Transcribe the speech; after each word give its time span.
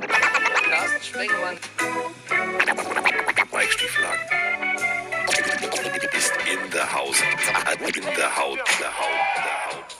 Carsten 0.00 1.02
Sprengemann. 1.02 1.56
Mike 3.52 3.72
Stieflagen. 3.72 4.20
Ist 6.16 6.32
in 6.50 6.70
the 6.70 6.80
house. 6.80 7.20
In 7.20 7.92
the 7.92 8.22
house. 8.22 8.58
The 8.78 8.84
house. 8.84 8.84
The 8.84 8.84
house. 8.84 9.96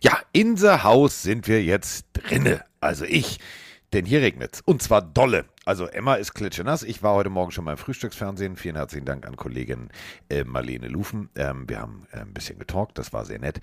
Ja, 0.00 0.20
in 0.32 0.56
the 0.56 0.82
House 0.82 1.22
sind 1.22 1.48
wir 1.48 1.62
jetzt 1.62 2.06
drinne. 2.12 2.64
Also 2.80 3.04
ich. 3.04 3.38
Denn 3.94 4.04
hier 4.04 4.20
regnet's. 4.20 4.60
Und 4.60 4.82
zwar 4.82 5.00
dolle. 5.00 5.46
Also 5.64 5.86
Emma 5.86 6.16
ist 6.16 6.34
klitschenass. 6.34 6.82
Ich 6.82 7.02
war 7.02 7.14
heute 7.14 7.30
Morgen 7.30 7.52
schon 7.52 7.64
mal 7.64 7.72
im 7.72 7.78
Frühstücksfernsehen. 7.78 8.56
Vielen 8.56 8.76
herzlichen 8.76 9.06
Dank 9.06 9.26
an 9.26 9.36
Kollegin 9.36 9.88
äh, 10.28 10.44
Marlene 10.44 10.88
Lufen. 10.88 11.30
Ähm, 11.36 11.66
wir 11.68 11.80
haben 11.80 12.06
äh, 12.12 12.18
ein 12.18 12.34
bisschen 12.34 12.58
getalkt. 12.58 12.98
Das 12.98 13.14
war 13.14 13.24
sehr 13.24 13.38
nett. 13.38 13.60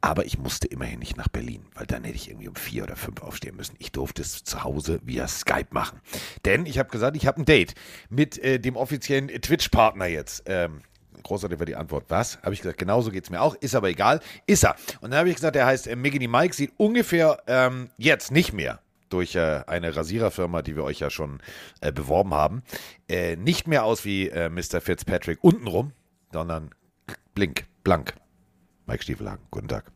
Aber 0.00 0.24
ich 0.24 0.36
musste 0.36 0.66
immerhin 0.66 0.98
nicht 0.98 1.16
nach 1.16 1.28
Berlin, 1.28 1.64
weil 1.74 1.86
dann 1.86 2.02
hätte 2.02 2.16
ich 2.16 2.28
irgendwie 2.28 2.48
um 2.48 2.56
vier 2.56 2.84
oder 2.84 2.96
fünf 2.96 3.22
aufstehen 3.22 3.56
müssen. 3.56 3.76
Ich 3.78 3.92
durfte 3.92 4.22
es 4.22 4.42
zu 4.42 4.64
Hause 4.64 5.00
via 5.04 5.28
Skype 5.28 5.68
machen. 5.70 6.00
Denn 6.44 6.66
ich 6.66 6.78
habe 6.78 6.88
gesagt, 6.90 7.16
ich 7.16 7.26
habe 7.26 7.40
ein 7.40 7.44
Date 7.44 7.74
mit 8.08 8.36
äh, 8.38 8.58
dem 8.58 8.76
offiziellen 8.76 9.28
Twitch-Partner 9.28 10.06
jetzt. 10.06 10.42
Ähm, 10.46 10.82
Großartig 11.22 11.58
war 11.58 11.66
die 11.66 11.76
Antwort. 11.76 12.04
Was? 12.08 12.40
Habe 12.42 12.54
ich 12.54 12.62
gesagt, 12.62 12.78
genauso 12.78 13.10
geht 13.10 13.24
es 13.24 13.30
mir 13.30 13.42
auch. 13.42 13.54
Ist 13.56 13.74
aber 13.74 13.88
egal. 13.88 14.20
Ist 14.46 14.64
er. 14.64 14.76
Und 15.00 15.10
dann 15.10 15.18
habe 15.18 15.28
ich 15.28 15.34
gesagt, 15.34 15.56
der 15.56 15.66
heißt 15.66 15.86
äh, 15.86 15.96
Miggity 15.96 16.26
Mike, 16.26 16.54
sieht 16.54 16.72
ungefähr 16.76 17.42
ähm, 17.46 17.90
jetzt 17.96 18.30
nicht 18.32 18.52
mehr 18.52 18.80
durch 19.08 19.34
äh, 19.36 19.62
eine 19.66 19.94
Rasiererfirma, 19.96 20.62
die 20.62 20.76
wir 20.76 20.84
euch 20.84 21.00
ja 21.00 21.10
schon 21.10 21.40
äh, 21.80 21.92
beworben 21.92 22.34
haben, 22.34 22.62
äh, 23.08 23.36
nicht 23.36 23.66
mehr 23.66 23.84
aus 23.84 24.04
wie 24.04 24.28
äh, 24.28 24.48
Mr. 24.48 24.80
Fitzpatrick 24.80 25.38
untenrum, 25.42 25.92
sondern 26.32 26.70
blink, 27.34 27.64
blank. 27.84 28.14
Mike 28.86 29.02
Stiefelhagen, 29.02 29.44
guten 29.50 29.68
Tag. 29.68 29.90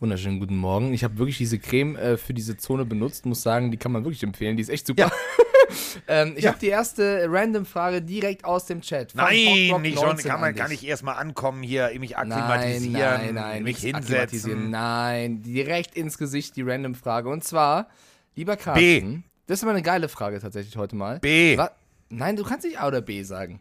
Wunderschönen 0.00 0.40
guten 0.40 0.56
Morgen. 0.56 0.92
Ich 0.92 1.04
habe 1.04 1.16
wirklich 1.18 1.38
diese 1.38 1.58
Creme 1.58 1.96
äh, 1.96 2.16
für 2.16 2.34
diese 2.34 2.56
Zone 2.56 2.84
benutzt, 2.84 3.24
muss 3.26 3.42
sagen, 3.42 3.70
die 3.70 3.76
kann 3.76 3.92
man 3.92 4.04
wirklich 4.04 4.22
empfehlen, 4.24 4.56
die 4.56 4.62
ist 4.62 4.68
echt 4.68 4.86
super. 4.86 5.02
Ja. 5.04 5.12
ähm, 6.08 6.34
ich 6.36 6.42
Ja. 6.42 6.50
habe 6.50 6.58
die 6.58 6.66
erste 6.68 7.26
Random-Frage 7.30 8.02
direkt 8.02 8.44
aus 8.44 8.66
dem 8.66 8.80
Chat. 8.80 9.14
Nein, 9.14 9.34
nicht 9.82 9.98
schon. 9.98 10.06
19 10.08 10.28
Kann, 10.30 10.40
man, 10.40 10.48
an 10.50 10.54
kann 10.56 10.70
ich 10.72 10.84
erstmal 10.84 11.14
ankommen 11.16 11.62
hier, 11.62 11.90
mich 12.00 12.12
Nein, 12.12 12.32
akklimatisieren, 12.32 12.92
nein, 12.94 13.34
nein, 13.34 13.62
mich 13.62 13.82
nicht 13.82 13.94
akklimatisieren. 13.94 14.58
hinsetzen. 14.62 14.70
Nein, 14.70 15.42
direkt 15.42 15.94
ins 15.94 16.18
Gesicht 16.18 16.56
die 16.56 16.62
Random-Frage. 16.62 17.28
Und 17.28 17.44
zwar, 17.44 17.88
lieber 18.34 18.56
Carsten, 18.56 19.24
das 19.46 19.58
ist 19.58 19.62
immer 19.62 19.72
eine 19.72 19.82
geile 19.82 20.08
Frage 20.08 20.40
tatsächlich 20.40 20.76
heute 20.76 20.96
mal. 20.96 21.18
B. 21.20 21.56
Wa 21.56 21.70
Nein, 22.08 22.36
du 22.36 22.44
kannst 22.44 22.66
nicht 22.66 22.78
A 22.78 22.88
oder 22.88 23.00
B 23.00 23.22
sagen. 23.22 23.60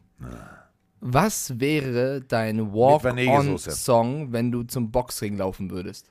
Was 0.99 1.59
wäre 1.59 2.21
dein. 2.21 2.73
Walk-on-Song, 2.73 4.31
wenn 4.33 4.51
du 4.51 4.63
zum 4.63 4.91
Boxring 4.91 5.37
laufen 5.37 5.71
würdest? 5.71 6.09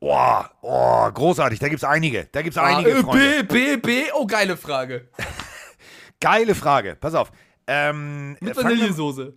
Oh, 0.00 0.42
oh, 0.62 1.10
großartig. 1.12 1.60
Da 1.60 1.68
gibt's 1.68 1.84
einige. 1.84 2.28
Da 2.32 2.42
gibt's 2.42 2.58
einige, 2.58 2.96
ah, 2.96 3.02
Freunde. 3.02 3.44
B, 3.44 3.76
B, 3.76 3.76
B. 3.76 4.02
Oh, 4.14 4.26
geile 4.26 4.56
Frage. 4.56 5.08
Geile 6.20 6.54
Frage. 6.54 6.96
Pass 7.00 7.14
auf. 7.14 7.32
Ähm, 7.66 8.36
Mit 8.40 8.42
äh, 8.42 8.46
mal- 8.54 8.64
Vanillesoße. 8.64 9.34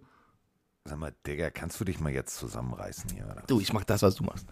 Sag 0.85 0.99
mal, 0.99 1.13
Digga, 1.25 1.49
kannst 1.49 1.79
du 1.79 1.85
dich 1.85 1.99
mal 1.99 2.11
jetzt 2.11 2.37
zusammenreißen 2.37 3.09
hier? 3.11 3.25
Oder? 3.25 3.43
Du, 3.47 3.59
ich 3.59 3.73
mach 3.73 3.83
das, 3.83 4.03
was 4.03 4.15
du 4.15 4.23
machst. 4.23 4.45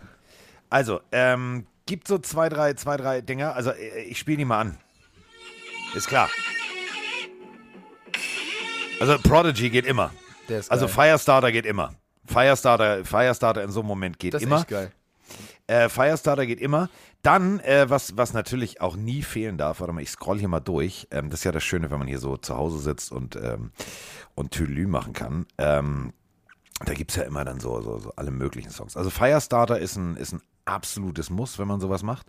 Also, 0.69 1.01
ähm, 1.11 1.67
gibt 1.85 2.07
so 2.07 2.17
zwei, 2.17 2.49
drei, 2.49 2.73
zwei, 2.73 2.97
drei 2.97 3.21
Dinger. 3.21 3.55
Also, 3.55 3.71
äh, 3.71 4.03
ich 4.03 4.19
spiele 4.19 4.37
die 4.37 4.45
mal 4.45 4.59
an. 4.59 4.77
Ist 5.95 6.07
klar. 6.07 6.29
Also, 8.99 9.17
Prodigy 9.19 9.69
geht 9.69 9.85
immer. 9.85 10.11
Ist 10.47 10.71
Also. 10.71 10.87
Firestarter 10.87 11.51
geht 11.51 11.65
immer. 11.65 11.95
Firestarter, 12.25 13.03
Firestarter 13.03 13.63
in 13.63 13.71
so 13.71 13.81
einem 13.81 13.87
Moment 13.87 14.19
geht 14.19 14.33
das 14.33 14.41
ist 14.41 14.47
immer. 14.47 14.59
echt 14.59 14.67
geil. 14.69 14.91
Äh, 15.67 15.89
Firestarter 15.89 16.45
geht 16.45 16.59
immer. 16.59 16.89
Dann, 17.21 17.59
äh, 17.61 17.89
was, 17.89 18.17
was 18.17 18.33
natürlich 18.33 18.81
auch 18.81 18.95
nie 18.97 19.21
fehlen 19.23 19.57
darf, 19.57 19.79
warte 19.79 19.93
mal, 19.93 20.01
ich 20.01 20.09
scroll 20.09 20.39
hier 20.39 20.49
mal 20.49 20.59
durch. 20.59 21.07
Ähm, 21.11 21.29
das 21.29 21.39
ist 21.39 21.43
ja 21.45 21.51
das 21.53 21.63
Schöne, 21.63 21.89
wenn 21.89 21.99
man 21.99 22.07
hier 22.07 22.19
so 22.19 22.35
zu 22.37 22.57
Hause 22.57 22.79
sitzt 22.79 23.11
und, 23.11 23.37
ähm, 23.37 23.71
und 24.35 24.51
Tülü 24.51 24.87
machen 24.87 25.13
kann. 25.13 25.45
Ähm, 25.57 26.13
da 26.85 26.93
gibt 26.93 27.11
es 27.11 27.17
ja 27.17 27.23
immer 27.23 27.45
dann 27.45 27.61
so, 27.61 27.81
so, 27.81 27.99
so 27.99 28.13
alle 28.15 28.31
möglichen 28.31 28.71
Songs. 28.71 28.97
Also 28.97 29.09
Firestarter 29.09 29.79
ist 29.79 29.95
ein, 29.95 30.17
ist 30.17 30.33
ein 30.33 30.41
absolutes 30.65 31.29
Muss, 31.29 31.59
wenn 31.59 31.67
man 31.67 31.79
sowas 31.79 32.03
macht. 32.03 32.27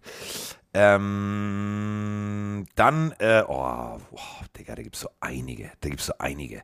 Ähm, 0.74 2.66
dann, 2.74 3.12
äh, 3.18 3.42
oh, 3.46 3.98
oh, 4.10 4.18
Digga, 4.58 4.74
da 4.74 4.82
gibt 4.82 4.96
es 4.96 5.02
so 5.02 5.08
einige. 5.20 5.70
Da 5.80 5.88
gibt 5.88 6.00
es 6.00 6.06
so 6.06 6.14
einige. 6.18 6.62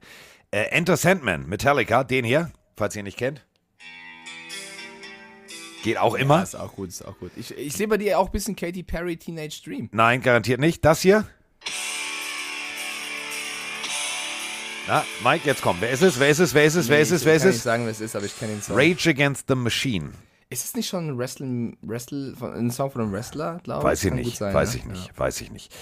Äh, 0.50 0.62
Enter 0.70 0.96
Sandman, 0.96 1.48
Metallica, 1.48 2.02
den 2.04 2.24
hier, 2.24 2.50
falls 2.76 2.96
ihr 2.96 3.00
ihn 3.00 3.04
nicht 3.04 3.18
kennt. 3.18 3.46
Geht 5.82 5.96
auch 5.98 6.14
immer. 6.14 6.38
Ja, 6.38 6.42
ist 6.42 6.56
auch 6.56 6.74
gut, 6.74 6.88
ist 6.88 7.02
auch 7.06 7.16
gut. 7.18 7.30
Ich, 7.36 7.56
ich 7.56 7.72
sehe 7.72 7.88
bei 7.88 7.96
dir 7.96 8.18
auch 8.18 8.26
ein 8.26 8.32
bisschen 8.32 8.54
Katy 8.56 8.82
Perry 8.82 9.16
Teenage 9.16 9.62
Dream. 9.64 9.88
Nein, 9.92 10.20
garantiert 10.20 10.60
nicht. 10.60 10.84
Das 10.84 11.00
hier? 11.00 11.26
Na, 14.88 15.04
Mike, 15.22 15.46
jetzt 15.46 15.62
komm. 15.62 15.76
Wer 15.80 15.90
ist 15.90 16.02
es? 16.02 16.18
Wer 16.18 16.28
ist 16.30 16.40
es? 16.40 16.52
Wer 16.52 16.64
ist 16.64 16.74
es? 16.74 16.88
Wer 16.88 17.00
ist 17.00 17.10
es? 17.12 17.24
Wer 17.24 17.34
ist 17.36 17.42
Ich 17.42 17.44
kann 17.44 17.48
nicht 17.50 17.56
es? 17.58 17.62
sagen, 17.62 17.84
wer 17.84 17.92
es 17.92 18.00
ist, 18.00 18.16
aber 18.16 18.26
ich 18.26 18.38
kenne 18.38 18.52
den 18.54 18.62
Song. 18.62 18.76
Rage 18.76 19.08
Against 19.10 19.44
the 19.48 19.54
Machine. 19.54 20.10
Ist 20.50 20.64
es 20.64 20.74
nicht 20.74 20.88
schon 20.88 21.06
ein, 21.08 21.18
Wrestling, 21.18 21.78
Wrestle, 21.80 22.34
ein 22.40 22.70
Song 22.70 22.90
von 22.90 23.02
einem 23.02 23.12
Wrestler, 23.12 23.60
glaube 23.62 23.84
Weiß 23.84 24.02
ich 24.02 24.08
Kann 24.10 24.18
gut 24.18 24.26
nicht. 24.26 24.38
sein, 24.38 24.52
weiß 24.52 24.74
ne? 24.74 24.76
ich 24.80 24.84
nicht. 24.86 25.18
Weiß 25.18 25.40
ich 25.40 25.50
nicht. 25.52 25.72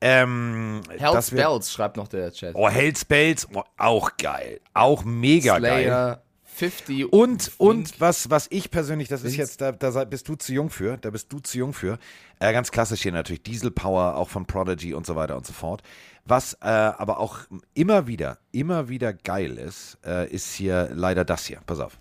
Ähm, 0.00 0.80
Ja. 0.98 1.12
Hells 1.12 1.30
Bells 1.30 1.72
schreibt 1.72 1.96
noch 1.98 2.08
der 2.08 2.32
Chat. 2.32 2.54
Oh, 2.54 2.68
Hells 2.68 3.04
Bells. 3.04 3.46
Oh, 3.52 3.62
auch 3.76 4.16
geil. 4.16 4.60
Auch 4.72 5.04
mega 5.04 5.58
geil. 5.58 5.84
Slayer, 5.84 6.22
50 6.44 7.12
Und, 7.12 7.52
und 7.58 8.00
was, 8.00 8.30
was 8.30 8.46
ich 8.50 8.70
persönlich, 8.70 9.08
das 9.08 9.20
ist 9.20 9.36
Vince. 9.36 9.38
jetzt, 9.38 9.60
da, 9.60 9.72
da 9.72 10.04
bist 10.04 10.28
du 10.28 10.36
zu 10.36 10.52
jung 10.52 10.70
für, 10.70 10.96
da 10.96 11.10
bist 11.10 11.32
du 11.32 11.40
zu 11.40 11.58
jung 11.58 11.72
für. 11.72 11.98
Äh, 12.38 12.52
ganz 12.52 12.70
klassisch 12.70 13.02
hier 13.02 13.12
natürlich 13.12 13.42
Diesel 13.42 13.70
Power, 13.70 14.16
auch 14.16 14.28
von 14.28 14.46
Prodigy 14.46 14.94
und 14.94 15.04
so 15.04 15.16
weiter 15.16 15.36
und 15.36 15.46
so 15.46 15.52
fort. 15.52 15.82
Was 16.24 16.54
äh, 16.62 16.66
aber 16.66 17.18
auch 17.18 17.40
immer 17.74 18.06
wieder, 18.06 18.38
immer 18.52 18.88
wieder 18.88 19.12
geil 19.12 19.58
ist, 19.58 19.98
äh, 20.06 20.30
ist 20.30 20.54
hier 20.54 20.90
leider 20.94 21.24
das 21.24 21.44
hier. 21.44 21.60
Pass 21.66 21.80
auf. 21.80 21.98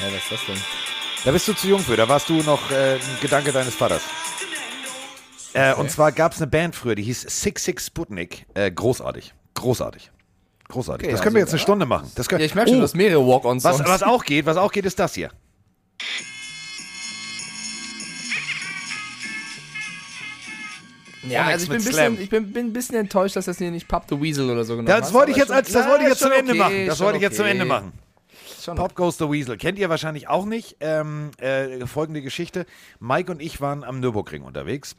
Ja, 0.00 0.06
was 0.06 0.22
ist 0.22 0.32
das 0.32 0.46
denn? 0.46 0.56
Da 1.24 1.32
bist 1.32 1.48
du 1.48 1.52
zu 1.54 1.68
jung 1.68 1.80
für, 1.80 1.96
da 1.96 2.08
warst 2.08 2.28
du 2.28 2.34
noch 2.42 2.70
äh, 2.70 2.94
ein 2.94 3.00
Gedanke 3.20 3.52
deines 3.52 3.74
Vaters. 3.74 4.02
Äh, 5.54 5.74
Und 5.74 5.90
zwar 5.90 6.12
gab 6.12 6.32
es 6.32 6.38
eine 6.38 6.46
Band 6.48 6.76
früher, 6.76 6.94
die 6.94 7.02
hieß 7.02 7.22
Six 7.22 7.64
Six 7.64 7.86
Sputnik. 7.86 8.46
Äh, 8.54 8.70
großartig. 8.70 9.32
Großartig. 9.54 10.10
Großartig. 10.68 11.06
Okay, 11.06 11.12
das 11.12 11.22
können 11.22 11.34
wir 11.36 11.42
also, 11.42 11.46
jetzt 11.46 11.52
eine 11.54 11.60
ja. 11.60 11.62
Stunde 11.62 11.86
machen. 11.86 12.12
Das 12.14 12.28
können, 12.28 12.40
Ja, 12.40 12.46
ich 12.46 12.54
merke 12.54 12.70
schon, 12.70 12.78
Oh, 12.78 12.80
du 12.80 12.84
hast 12.84 12.94
mehrere 12.96 13.26
Walk-on-Songs. 13.26 13.78
was, 13.80 13.88
was 13.88 14.02
auch 14.02 14.24
geht, 14.24 14.46
was 14.46 14.56
auch 14.56 14.70
geht, 14.70 14.84
ist 14.84 14.98
das 14.98 15.14
hier. 15.14 15.30
ja, 21.28 21.44
also 21.46 21.64
ich 21.64 21.70
bin, 21.70 21.84
bisschen, 21.84 22.20
ich 22.20 22.30
bin, 22.30 22.52
bin 22.52 22.66
ein 22.66 22.72
bisschen 22.72 22.96
enttäuscht, 22.96 23.36
dass 23.36 23.46
das 23.46 23.58
hier 23.58 23.70
nicht 23.70 23.88
Pop 23.88 24.04
the 24.08 24.20
Weasel 24.20 24.50
oder 24.50 24.64
so 24.64 24.74
genommen 24.74 24.86
Das 24.86 25.06
hast, 25.06 25.12
wollte 25.14 25.32
ich 25.32 25.36
jetzt, 25.36 25.50
als, 25.50 25.72
das 25.72 25.88
wollte 25.88 26.04
ich 26.04 26.10
jetzt 26.10 26.18
zum 26.20 26.30
schon 26.30 26.38
Ende 26.38 26.52
okay, 26.52 26.58
machen. 26.58 26.86
Das 26.86 27.00
wollte 27.00 27.16
ich 27.16 27.22
jetzt 27.22 27.36
zum 27.36 27.44
okay. 27.44 27.52
Ende 27.52 27.64
machen. 27.64 27.92
Schon 28.66 28.76
Pop 28.76 28.96
Goes 28.96 29.16
the 29.16 29.30
Weasel. 29.30 29.56
Kennt 29.58 29.78
ihr 29.78 29.88
wahrscheinlich 29.90 30.26
auch 30.26 30.44
nicht. 30.44 30.78
Ähm, 30.80 31.30
äh, 31.38 31.86
folgende 31.86 32.20
Geschichte. 32.20 32.66
Mike 32.98 33.30
und 33.30 33.40
ich 33.40 33.60
waren 33.60 33.84
am 33.84 34.00
Nürburgring 34.00 34.42
unterwegs. 34.42 34.96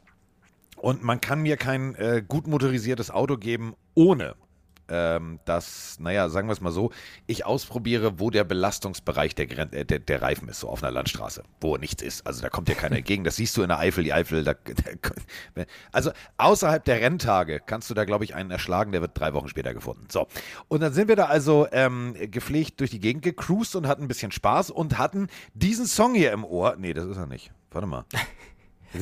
Und 0.78 1.04
man 1.04 1.20
kann 1.20 1.42
mir 1.42 1.58
kein 1.58 1.94
äh, 1.96 2.24
gut 2.26 2.46
motorisiertes 2.46 3.10
Auto 3.10 3.36
geben, 3.36 3.74
ohne 3.94 4.36
ähm, 4.88 5.38
dass, 5.44 5.98
naja, 6.00 6.28
sagen 6.28 6.48
wir 6.48 6.52
es 6.52 6.60
mal 6.60 6.72
so, 6.72 6.90
ich 7.26 7.44
ausprobiere, 7.46 8.18
wo 8.20 8.30
der 8.30 8.44
Belastungsbereich 8.44 9.34
der, 9.34 9.46
Gren- 9.46 9.72
äh, 9.72 9.84
der, 9.84 9.98
der 9.98 10.22
Reifen 10.22 10.48
ist, 10.48 10.60
so 10.60 10.68
auf 10.68 10.82
einer 10.82 10.90
Landstraße, 10.92 11.42
wo 11.60 11.76
nichts 11.76 12.02
ist. 12.02 12.26
Also 12.26 12.42
da 12.42 12.48
kommt 12.48 12.68
dir 12.68 12.74
keiner 12.74 12.96
entgegen. 12.98 13.24
Das 13.24 13.36
siehst 13.36 13.56
du 13.56 13.62
in 13.62 13.68
der 13.68 13.78
Eifel, 13.78 14.04
die 14.04 14.12
Eifel. 14.12 14.44
Da, 14.44 14.54
da, 15.54 15.64
also 15.92 16.10
außerhalb 16.36 16.84
der 16.84 17.00
Renntage 17.00 17.60
kannst 17.64 17.90
du 17.90 17.94
da, 17.94 18.04
glaube 18.04 18.24
ich, 18.24 18.34
einen 18.34 18.50
erschlagen, 18.50 18.92
der 18.92 19.00
wird 19.00 19.12
drei 19.18 19.34
Wochen 19.34 19.48
später 19.48 19.74
gefunden. 19.74 20.06
So. 20.10 20.26
Und 20.68 20.80
dann 20.80 20.92
sind 20.92 21.08
wir 21.08 21.16
da 21.16 21.26
also 21.26 21.66
ähm, 21.72 22.14
gepflegt 22.30 22.80
durch 22.80 22.90
die 22.90 23.00
Gegend 23.00 23.22
gecruised 23.22 23.76
und 23.76 23.86
hatten 23.86 24.02
ein 24.02 24.08
bisschen 24.08 24.32
Spaß 24.32 24.70
und 24.70 24.98
hatten 24.98 25.28
diesen 25.54 25.86
Song 25.86 26.14
hier 26.14 26.32
im 26.32 26.44
Ohr. 26.44 26.76
Nee, 26.78 26.92
das 26.94 27.06
ist 27.06 27.16
er 27.16 27.26
nicht. 27.26 27.50
Warte 27.70 27.86
mal. 27.86 28.04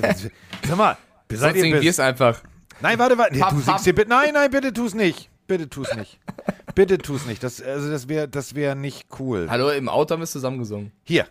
Sag 0.67 0.77
mal. 0.77 0.97
Seid 1.29 1.39
Sonst 1.41 1.57
ihr 1.57 1.63
singen 1.63 1.83
wir 1.83 1.91
es 1.91 2.01
einfach. 2.01 2.43
Nein, 2.81 2.99
warte, 2.99 3.17
warte. 3.19 3.39
Papp, 3.39 3.51
du 3.51 3.61
singst 3.61 3.85
hier 3.85 3.95
bitte. 3.95 4.09
Nein, 4.11 4.31
nein, 4.35 4.51
bitte 4.51 4.73
tu's 4.73 4.95
nicht. 4.95 5.31
Bitte 5.47 5.69
tu's 5.69 5.95
nicht. 5.95 6.19
bitte 6.75 6.99
tu's 6.99 7.25
nicht. 7.27 7.43
Das, 7.43 7.63
also 7.63 7.91
das 7.91 8.09
wäre 8.09 8.29
das 8.29 8.55
wär 8.55 8.75
nicht 8.75 9.07
cool. 9.19 9.47
Hallo, 9.49 9.71
im 9.71 9.89
Auto 9.89 10.13
haben 10.13 10.21
wir 10.21 10.25
es 10.25 10.33
zusammen 10.33 10.59
gesungen. 10.59 10.93
Hier. 11.05 11.29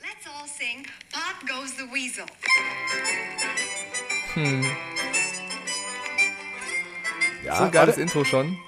Let's 0.00 0.26
all 0.26 0.48
sing 0.48 0.84
Pop 1.12 1.46
Goes 1.48 1.70
the 1.76 1.84
Weasel. 1.92 2.24
Ja, 7.44 7.56
so 7.58 7.64
ein 7.64 7.70
geiles 7.70 7.88
warte. 7.96 8.00
Intro 8.02 8.24
schon. 8.24 8.58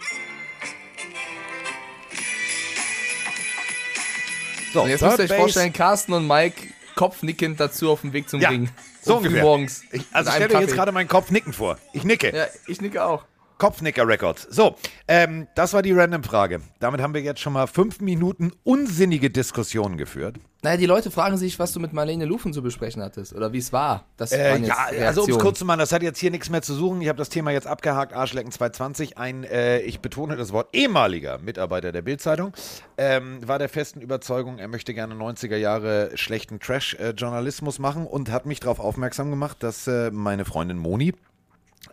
So, 4.73 4.83
Und 4.83 4.91
jetzt 4.91 5.01
Third 5.01 5.11
müsst 5.13 5.19
ihr 5.19 5.25
euch 5.25 5.29
Base. 5.31 5.41
vorstellen, 5.41 5.73
Carsten 5.73 6.13
und 6.13 6.27
Mike 6.27 6.69
kopfnickend 6.95 7.59
dazu 7.59 7.91
auf 7.91 8.03
dem 8.03 8.13
Weg 8.13 8.29
zum 8.29 8.41
Ja, 8.41 8.51
Ring. 8.51 8.69
so 9.03 9.17
ungefähr. 9.17 9.43
morgens. 9.43 9.83
Ich, 9.93 10.05
also 10.13 10.29
Mit 10.31 10.35
stell 10.37 10.43
einem 10.51 10.61
dir 10.61 10.67
jetzt 10.67 10.75
gerade 10.75 10.93
meinen 10.93 11.09
Kopf 11.09 11.31
nicken 11.31 11.53
vor. 11.53 11.79
Ich 11.93 12.05
nicke. 12.05 12.37
Ja, 12.37 12.47
ich 12.67 12.81
nicke 12.81 13.03
auch. 13.05 13.25
Kopfnicker 13.59 14.07
Records. 14.07 14.47
So, 14.51 14.77
ähm, 15.09 15.49
das 15.55 15.73
war 15.73 15.83
die 15.83 15.93
Random-Frage. 15.93 16.61
Damit 16.79 17.01
haben 17.01 17.15
wir 17.15 17.21
jetzt 17.21 17.41
schon 17.41 17.53
mal 17.53 17.67
fünf 17.67 18.01
Minuten 18.01 18.53
unsinnige 18.65 19.31
Diskussionen 19.31 19.99
geführt. 19.99 20.37
Naja, 20.63 20.77
die 20.77 20.87
Leute 20.87 21.11
fragen 21.11 21.37
sich, 21.37 21.59
was 21.59 21.73
du 21.73 21.79
mit 21.79 21.93
Marlene 21.93 22.25
Lufen 22.25 22.53
zu 22.53 22.63
besprechen 22.63 23.01
hattest 23.03 23.33
oder 23.33 23.53
wie 23.53 23.59
es 23.59 23.73
war. 23.73 24.07
Das 24.17 24.33
Äh, 24.33 24.59
ja, 24.59 24.89
also 25.07 25.23
um 25.23 25.31
es 25.31 25.39
kurz 25.39 25.59
zu 25.59 25.65
machen, 25.65 25.79
das 25.79 25.93
hat 25.93 26.03
jetzt 26.03 26.19
hier 26.19 26.33
nichts 26.33 26.51
mehr 26.51 26.63
zu 26.63 26.75
suchen. 26.75 27.01
Ich 27.01 27.09
habe 27.09 27.19
das 27.19 27.29
Thema 27.29 27.53
jetzt 27.53 27.67
abgehakt. 27.67 28.13
Arschlecken 28.13 28.51
220. 28.51 29.19
Ein, 29.19 29.45
äh, 29.45 29.81
ich 29.81 30.01
betone 30.01 30.37
das 30.37 30.53
Wort, 30.53 30.69
ehemaliger 30.73 31.39
Mitarbeiter 31.39 31.93
der 31.93 32.03
Bildzeitung 32.03 32.53
ähm, 32.99 33.47
war 33.47 33.59
der 33.59 33.69
festen 33.69 34.01
Überzeugung, 34.01 34.59
er 34.59 34.69
möchte 34.69 34.93
gerne 34.93 35.15
90er 35.15 35.57
Jahre 35.57 36.11
schlechten 36.15 36.59
Trash-Journalismus 36.59 37.79
machen 37.79 38.07
und 38.07 38.31
hat 38.31 38.45
mich 38.45 38.61
darauf 38.61 38.81
aufmerksam 38.81 39.31
gemacht, 39.31 39.59
dass 39.61 39.87
äh, 39.87 40.11
meine 40.11 40.45
Freundin 40.45 40.79
Moni 40.79 41.15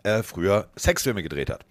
äh, 0.02 0.22
früher 0.22 0.68
Sexfilme 0.76 1.22
gedreht 1.22 1.50
hat. 1.50 1.64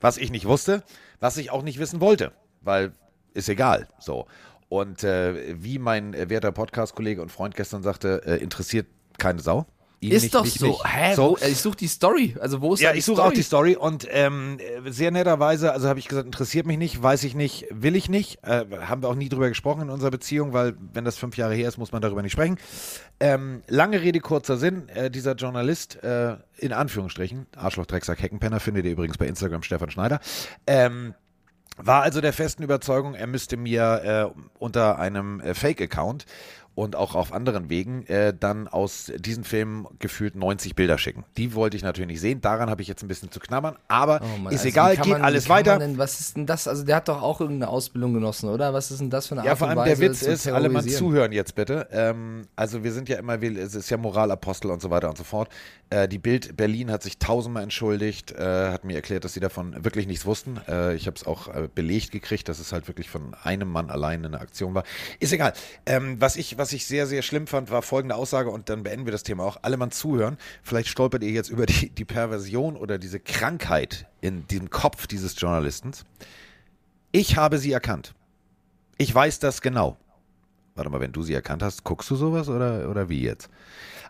Was 0.00 0.16
ich 0.16 0.30
nicht 0.30 0.46
wusste, 0.46 0.82
was 1.18 1.36
ich 1.36 1.50
auch 1.50 1.62
nicht 1.62 1.78
wissen 1.78 2.00
wollte, 2.00 2.32
weil 2.60 2.92
ist 3.34 3.48
egal. 3.48 3.88
So. 3.98 4.26
Und 4.68 5.02
äh, 5.04 5.62
wie 5.62 5.78
mein 5.78 6.12
werter 6.30 6.52
Podcast-Kollege 6.52 7.20
und 7.20 7.30
Freund 7.30 7.54
gestern 7.54 7.82
sagte, 7.82 8.22
äh, 8.24 8.36
interessiert 8.36 8.86
keine 9.18 9.40
Sau. 9.40 9.66
Ihn 10.02 10.12
Ist 10.12 10.22
nicht, 10.22 10.34
doch 10.34 10.44
mich 10.44 10.54
so. 10.54 10.66
nicht. 10.66 10.80
Hä? 10.86 11.14
so. 11.14 11.36
Wo, 11.38 11.46
ich 11.46 11.58
suche 11.60 11.76
die 11.76 11.86
Story. 11.86 12.34
Also 12.40 12.62
wo 12.62 12.72
ist 12.72 12.80
Ja, 12.80 12.88
da 12.88 12.92
die 12.94 13.00
ich 13.00 13.04
suche 13.04 13.16
Story? 13.16 13.28
auch 13.28 13.32
die 13.34 13.42
Story 13.42 13.76
und 13.76 14.06
ähm, 14.10 14.58
äh, 14.58 14.90
sehr 14.90 15.10
netterweise, 15.10 15.72
also 15.74 15.88
habe 15.88 15.98
ich 15.98 16.08
gesagt, 16.08 16.24
interessiert 16.24 16.66
mich 16.66 16.78
nicht, 16.78 17.02
weiß 17.02 17.22
ich 17.24 17.34
nicht, 17.34 17.66
will 17.70 17.94
ich 17.94 18.08
nicht. 18.08 18.42
Äh, 18.42 18.64
haben 18.80 19.02
wir 19.02 19.08
auch 19.10 19.14
nie 19.14 19.28
drüber 19.28 19.50
gesprochen 19.50 19.82
in 19.82 19.90
unserer 19.90 20.10
Beziehung, 20.10 20.54
weil 20.54 20.74
wenn 20.94 21.04
das 21.04 21.18
fünf 21.18 21.36
Jahre 21.36 21.54
her 21.54 21.68
ist, 21.68 21.76
muss 21.76 21.92
man 21.92 22.00
darüber 22.00 22.22
nicht 22.22 22.32
sprechen. 22.32 22.56
Ähm, 23.20 23.62
lange 23.68 24.00
Rede, 24.00 24.20
kurzer 24.20 24.56
Sinn. 24.56 24.88
Äh, 24.88 25.10
dieser 25.10 25.34
Journalist, 25.34 26.02
äh, 26.02 26.36
in 26.56 26.72
Anführungsstrichen, 26.72 27.46
Arschloch, 27.54 27.84
Drecksack, 27.84 28.22
Heckenpenner, 28.22 28.58
findet 28.58 28.86
ihr 28.86 28.92
übrigens 28.92 29.18
bei 29.18 29.26
Instagram 29.26 29.62
Stefan 29.62 29.90
Schneider, 29.90 30.20
ähm, 30.66 31.14
war 31.76 32.02
also 32.02 32.20
der 32.22 32.32
festen 32.32 32.62
Überzeugung, 32.62 33.14
er 33.14 33.26
müsste 33.26 33.56
mir 33.56 34.32
äh, 34.34 34.40
unter 34.58 34.98
einem 34.98 35.40
äh, 35.40 35.54
Fake-Account 35.54 36.24
und 36.74 36.96
auch 36.96 37.14
auf 37.14 37.32
anderen 37.32 37.68
Wegen 37.68 38.06
äh, 38.06 38.32
dann 38.38 38.68
aus 38.68 39.12
diesen 39.18 39.44
Filmen 39.44 39.86
gefühlt 39.98 40.34
90 40.36 40.74
Bilder 40.74 40.96
schicken. 40.98 41.24
Die 41.36 41.54
wollte 41.54 41.76
ich 41.76 41.82
natürlich 41.82 42.08
nicht 42.08 42.20
sehen. 42.20 42.40
Daran 42.40 42.70
habe 42.70 42.80
ich 42.80 42.88
jetzt 42.88 43.02
ein 43.02 43.08
bisschen 43.08 43.30
zu 43.30 43.40
knabbern. 43.40 43.76
Aber 43.88 44.20
Oh 44.22 44.38
Mann, 44.38 44.52
ist 44.52 44.60
also 44.60 44.68
egal, 44.68 44.96
geht 44.96 45.08
man- 45.08 45.22
alles 45.22 45.48
weiter. 45.48 45.78
Denn, 45.78 45.98
was 45.98 46.20
ist 46.20 46.36
denn 46.36 46.46
das? 46.46 46.66
Also 46.68 46.84
der 46.84 46.96
hat 46.96 47.08
doch 47.08 47.20
auch 47.22 47.40
irgendeine 47.40 47.70
Ausbildung 47.70 48.14
genossen, 48.14 48.48
oder? 48.48 48.72
Was 48.72 48.90
ist 48.90 49.00
denn 49.00 49.10
das 49.10 49.26
für 49.26 49.34
eine 49.34 49.44
Ja, 49.44 49.50
Art 49.50 49.58
vor 49.58 49.68
und 49.68 49.78
allem 49.78 49.84
der 49.84 49.98
Weise 49.98 50.10
Witz 50.12 50.20
zu 50.20 50.30
ist, 50.30 50.46
alle 50.48 50.68
mal 50.68 50.84
zuhören 50.84 51.32
jetzt 51.32 51.54
bitte. 51.54 51.88
Ähm, 51.90 52.42
also 52.56 52.82
wir 52.84 52.92
sind 52.92 53.08
ja 53.08 53.18
immer, 53.18 53.42
es 53.42 53.74
ist 53.74 53.90
ja 53.90 53.96
Moralapostel 53.96 54.70
und 54.70 54.80
so 54.80 54.90
weiter 54.90 55.08
und 55.10 55.18
so 55.18 55.24
fort. 55.24 55.48
Äh, 55.90 56.06
die 56.08 56.18
Bild 56.18 56.56
Berlin 56.56 56.90
hat 56.92 57.02
sich 57.02 57.18
tausendmal 57.18 57.64
entschuldigt, 57.64 58.30
äh, 58.32 58.70
hat 58.70 58.84
mir 58.84 58.94
erklärt, 58.94 59.24
dass 59.24 59.34
sie 59.34 59.40
davon 59.40 59.84
wirklich 59.84 60.06
nichts 60.06 60.24
wussten. 60.24 60.60
Äh, 60.68 60.94
ich 60.94 61.06
habe 61.06 61.16
es 61.16 61.26
auch 61.26 61.48
äh, 61.48 61.68
belegt 61.74 62.12
gekriegt, 62.12 62.48
dass 62.48 62.60
es 62.60 62.72
halt 62.72 62.86
wirklich 62.86 63.10
von 63.10 63.34
einem 63.42 63.68
Mann 63.70 63.90
allein 63.90 64.24
eine 64.24 64.40
Aktion 64.40 64.74
war. 64.74 64.84
Ist 65.18 65.32
egal. 65.32 65.52
Ähm, 65.86 66.20
was, 66.20 66.36
ich, 66.36 66.56
was 66.58 66.69
ich 66.72 66.86
sehr, 66.86 67.06
sehr 67.06 67.22
schlimm 67.22 67.46
fand, 67.46 67.70
war 67.70 67.82
folgende 67.82 68.14
Aussage 68.14 68.50
und 68.50 68.68
dann 68.68 68.82
beenden 68.82 69.06
wir 69.06 69.12
das 69.12 69.22
Thema 69.22 69.44
auch. 69.44 69.58
Alle 69.62 69.76
mal 69.76 69.90
zuhören. 69.90 70.36
Vielleicht 70.62 70.88
stolpert 70.88 71.22
ihr 71.22 71.30
jetzt 71.30 71.50
über 71.50 71.66
die, 71.66 71.90
die 71.90 72.04
Perversion 72.04 72.76
oder 72.76 72.98
diese 72.98 73.20
Krankheit 73.20 74.06
in 74.20 74.46
diesem 74.48 74.70
Kopf 74.70 75.06
dieses 75.06 75.38
Journalisten. 75.40 75.92
Ich 77.12 77.36
habe 77.36 77.58
sie 77.58 77.72
erkannt. 77.72 78.14
Ich 78.98 79.14
weiß 79.14 79.38
das 79.38 79.62
genau. 79.62 79.96
Warte 80.74 80.90
mal, 80.90 81.00
wenn 81.00 81.12
du 81.12 81.22
sie 81.22 81.34
erkannt 81.34 81.62
hast, 81.62 81.84
guckst 81.84 82.10
du 82.10 82.16
sowas 82.16 82.48
oder, 82.48 82.88
oder 82.88 83.08
wie 83.08 83.22
jetzt? 83.22 83.50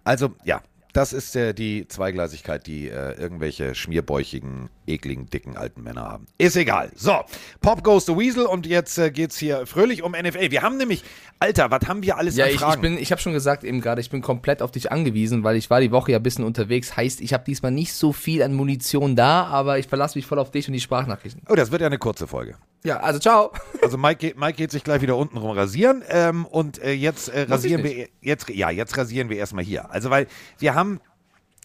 Also, 0.04 0.34
ja, 0.44 0.62
das 0.92 1.12
ist 1.12 1.36
äh, 1.36 1.54
die 1.54 1.86
Zweigleisigkeit, 1.88 2.66
die 2.66 2.88
äh, 2.88 3.12
irgendwelche 3.20 3.74
schmierbäuchigen, 3.74 4.70
ekligen, 4.86 5.26
dicken 5.26 5.56
alten 5.56 5.82
Männer 5.82 6.02
haben. 6.02 6.26
Ist 6.38 6.56
egal. 6.56 6.90
So, 6.96 7.20
Pop 7.60 7.84
goes 7.84 8.06
the 8.06 8.16
Weasel 8.16 8.46
und 8.46 8.66
jetzt 8.66 8.98
äh, 8.98 9.10
geht's 9.10 9.38
hier 9.38 9.66
fröhlich 9.66 10.02
um 10.02 10.12
NFL. 10.12 10.50
Wir 10.50 10.62
haben 10.62 10.76
nämlich, 10.78 11.04
Alter, 11.38 11.70
was 11.70 11.86
haben 11.88 12.02
wir 12.02 12.16
alles 12.16 12.36
Ja, 12.36 12.44
an 12.44 12.50
ich, 12.50 12.56
ich 12.56 12.60
Fragen? 12.60 12.82
bin, 12.82 12.98
ich 12.98 13.12
habe 13.12 13.20
schon 13.20 13.32
gesagt 13.32 13.62
eben 13.64 13.80
gerade, 13.80 14.00
ich 14.00 14.10
bin 14.10 14.20
komplett 14.22 14.62
auf 14.62 14.70
dich 14.72 14.90
angewiesen, 14.90 15.44
weil 15.44 15.56
ich 15.56 15.70
war 15.70 15.80
die 15.80 15.92
Woche 15.92 16.12
ja 16.12 16.18
ein 16.18 16.22
bisschen 16.22 16.44
unterwegs. 16.44 16.96
Heißt, 16.96 17.20
ich 17.20 17.32
habe 17.32 17.44
diesmal 17.44 17.70
nicht 17.72 17.92
so 17.92 18.12
viel 18.12 18.42
an 18.42 18.52
Munition 18.54 19.14
da, 19.16 19.44
aber 19.44 19.78
ich 19.78 19.86
verlasse 19.86 20.18
mich 20.18 20.26
voll 20.26 20.38
auf 20.38 20.50
dich 20.50 20.66
und 20.66 20.72
die 20.74 20.80
Sprachnachrichten. 20.80 21.42
oh, 21.48 21.54
das 21.54 21.70
wird 21.70 21.80
ja 21.82 21.86
eine 21.86 21.98
kurze 21.98 22.26
Folge. 22.26 22.56
Ja, 22.84 23.00
also 23.00 23.18
ciao. 23.18 23.50
Also 23.82 23.96
Mike, 23.98 24.16
geht- 24.18 24.38
Mike 24.38 24.54
geht 24.56 24.70
sich 24.70 24.84
gleich 24.84 25.00
wieder 25.02 25.16
unten 25.16 25.36
rum 25.38 25.50
rasieren 25.56 26.02
ähm, 26.08 26.44
und 26.46 26.78
äh, 26.82 26.92
jetzt 26.92 27.28
äh, 27.28 27.42
rasieren 27.48 27.82
wir 27.84 28.08
jetzt 28.20 28.48
ja 28.50 28.70
jetzt 28.70 28.96
rasieren 28.96 29.28
wir 29.30 29.36
erstmal 29.38 29.64
hier. 29.64 29.90
Also 29.90 30.10
weil 30.10 30.26
wir 30.58 30.74
haben 30.74 31.00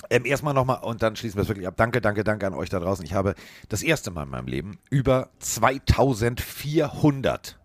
ähm, 0.09 0.25
erstmal 0.25 0.53
nochmal 0.53 0.79
und 0.83 1.01
dann 1.03 1.15
schließen 1.15 1.37
wir 1.37 1.43
es 1.43 1.47
wirklich 1.49 1.67
ab. 1.67 1.75
Danke, 1.77 2.01
danke, 2.01 2.23
danke 2.23 2.47
an 2.47 2.53
euch 2.53 2.69
da 2.69 2.79
draußen. 2.79 3.05
Ich 3.05 3.13
habe 3.13 3.35
das 3.69 3.83
erste 3.83 4.11
Mal 4.11 4.23
in 4.23 4.29
meinem 4.29 4.47
Leben 4.47 4.77
über 4.89 5.29
2400 5.39 7.57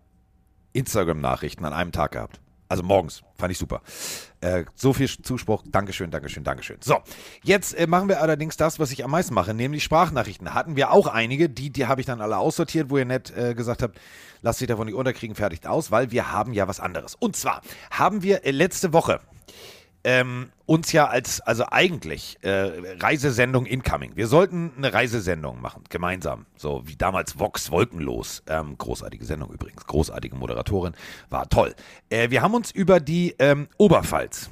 Instagram-Nachrichten 0.73 1.65
an 1.65 1.73
einem 1.73 1.91
Tag 1.91 2.11
gehabt. 2.11 2.39
Also 2.71 2.83
morgens. 2.83 3.21
Fand 3.37 3.51
ich 3.51 3.57
super. 3.57 3.81
Äh, 4.39 4.63
so 4.75 4.93
viel 4.93 5.09
Zuspruch. 5.09 5.61
Dankeschön, 5.67 6.09
Dankeschön, 6.09 6.45
Dankeschön. 6.45 6.77
So, 6.79 6.99
jetzt 7.43 7.73
äh, 7.73 7.85
machen 7.85 8.07
wir 8.07 8.21
allerdings 8.21 8.55
das, 8.55 8.79
was 8.79 8.93
ich 8.93 9.03
am 9.03 9.11
meisten 9.11 9.33
mache, 9.33 9.53
nämlich 9.53 9.83
Sprachnachrichten. 9.83 10.53
Hatten 10.53 10.77
wir 10.77 10.91
auch 10.91 11.07
einige, 11.07 11.49
die, 11.49 11.69
die 11.69 11.87
habe 11.87 11.99
ich 11.99 12.07
dann 12.07 12.21
alle 12.21 12.37
aussortiert, 12.37 12.89
wo 12.89 12.97
ihr 12.97 13.03
nett 13.03 13.35
äh, 13.35 13.55
gesagt 13.55 13.83
habt, 13.83 13.99
lasst 14.41 14.61
dich 14.61 14.69
davon 14.69 14.85
nicht 14.85 14.95
unterkriegen, 14.95 15.35
fertigt 15.35 15.67
aus, 15.67 15.91
weil 15.91 16.11
wir 16.11 16.31
haben 16.31 16.53
ja 16.53 16.65
was 16.69 16.79
anderes. 16.79 17.15
Und 17.15 17.35
zwar 17.35 17.59
haben 17.91 18.23
wir 18.23 18.45
äh, 18.45 18.51
letzte 18.51 18.93
Woche 18.93 19.19
ähm, 20.03 20.49
uns 20.65 20.91
ja 20.91 21.07
als, 21.07 21.41
also 21.41 21.65
eigentlich 21.69 22.37
äh, 22.41 22.71
Reisesendung 22.99 23.65
incoming. 23.65 24.13
Wir 24.15 24.27
sollten 24.27 24.71
eine 24.77 24.93
Reisesendung 24.93 25.61
machen, 25.61 25.83
gemeinsam. 25.89 26.45
So 26.55 26.81
wie 26.85 26.95
damals 26.95 27.37
Vox 27.37 27.71
Wolkenlos. 27.71 28.41
Ähm, 28.47 28.77
großartige 28.77 29.25
Sendung 29.25 29.51
übrigens, 29.51 29.85
großartige 29.85 30.35
Moderatorin, 30.35 30.93
war 31.29 31.47
toll. 31.49 31.75
Äh, 32.09 32.29
wir 32.31 32.41
haben 32.41 32.53
uns 32.55 32.71
über 32.71 32.99
die 32.99 33.35
ähm, 33.39 33.67
Oberpfalz, 33.77 34.49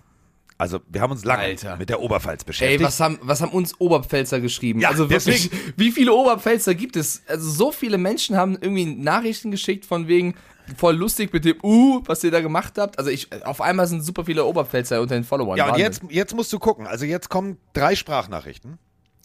also 0.58 0.82
wir 0.90 1.00
haben 1.02 1.12
uns 1.12 1.24
lange 1.24 1.44
Alter. 1.44 1.78
mit 1.78 1.90
der 1.90 2.02
Oberpfalz 2.02 2.44
beschäftigt. 2.44 2.82
Ey, 2.82 2.86
was 2.86 3.00
haben, 3.00 3.18
was 3.22 3.42
haben 3.42 3.54
uns 3.54 3.80
Oberpfälzer 3.80 4.42
geschrieben? 4.42 4.82
Ja, 4.82 4.90
also 4.90 5.10
wirklich, 5.10 5.50
deswegen- 5.50 5.74
wie 5.78 5.92
viele 5.92 6.12
Oberpfälzer 6.14 6.76
gibt 6.76 6.98
es? 6.98 7.24
Also 7.28 7.50
so 7.50 7.72
viele 7.72 7.98
Menschen 7.98 8.36
haben 8.36 8.58
irgendwie 8.60 8.86
Nachrichten 8.86 9.52
geschickt 9.52 9.86
von 9.86 10.10
wegen 10.10 10.36
voll 10.78 10.96
lustig 10.96 11.34
mit 11.34 11.46
dem 11.46 11.58
Uh, 11.64 12.02
was 12.06 12.24
ihr 12.24 12.32
da 12.32 12.42
gemacht 12.42 12.74
habt. 12.78 12.98
Also 12.98 13.10
ich, 13.12 13.28
auf 13.46 13.62
einmal 13.62 13.88
sind 13.88 14.02
super 14.02 14.26
viele 14.26 14.46
Oberpfälzer 14.46 15.02
unter 15.02 15.16
den 15.16 15.24
Followern. 15.24 15.58
Ja, 15.58 15.66
und 15.66 15.72
Wahnsinn. 15.72 15.86
jetzt, 15.86 16.02
jetzt 16.10 16.36
musst 16.36 16.52
du 16.54 16.60
gucken. 16.60 16.88
Also 16.88 17.06
jetzt 17.06 17.30
kommen 17.30 17.58
drei 17.74 17.96
Sprachnachrichten. 17.96 18.78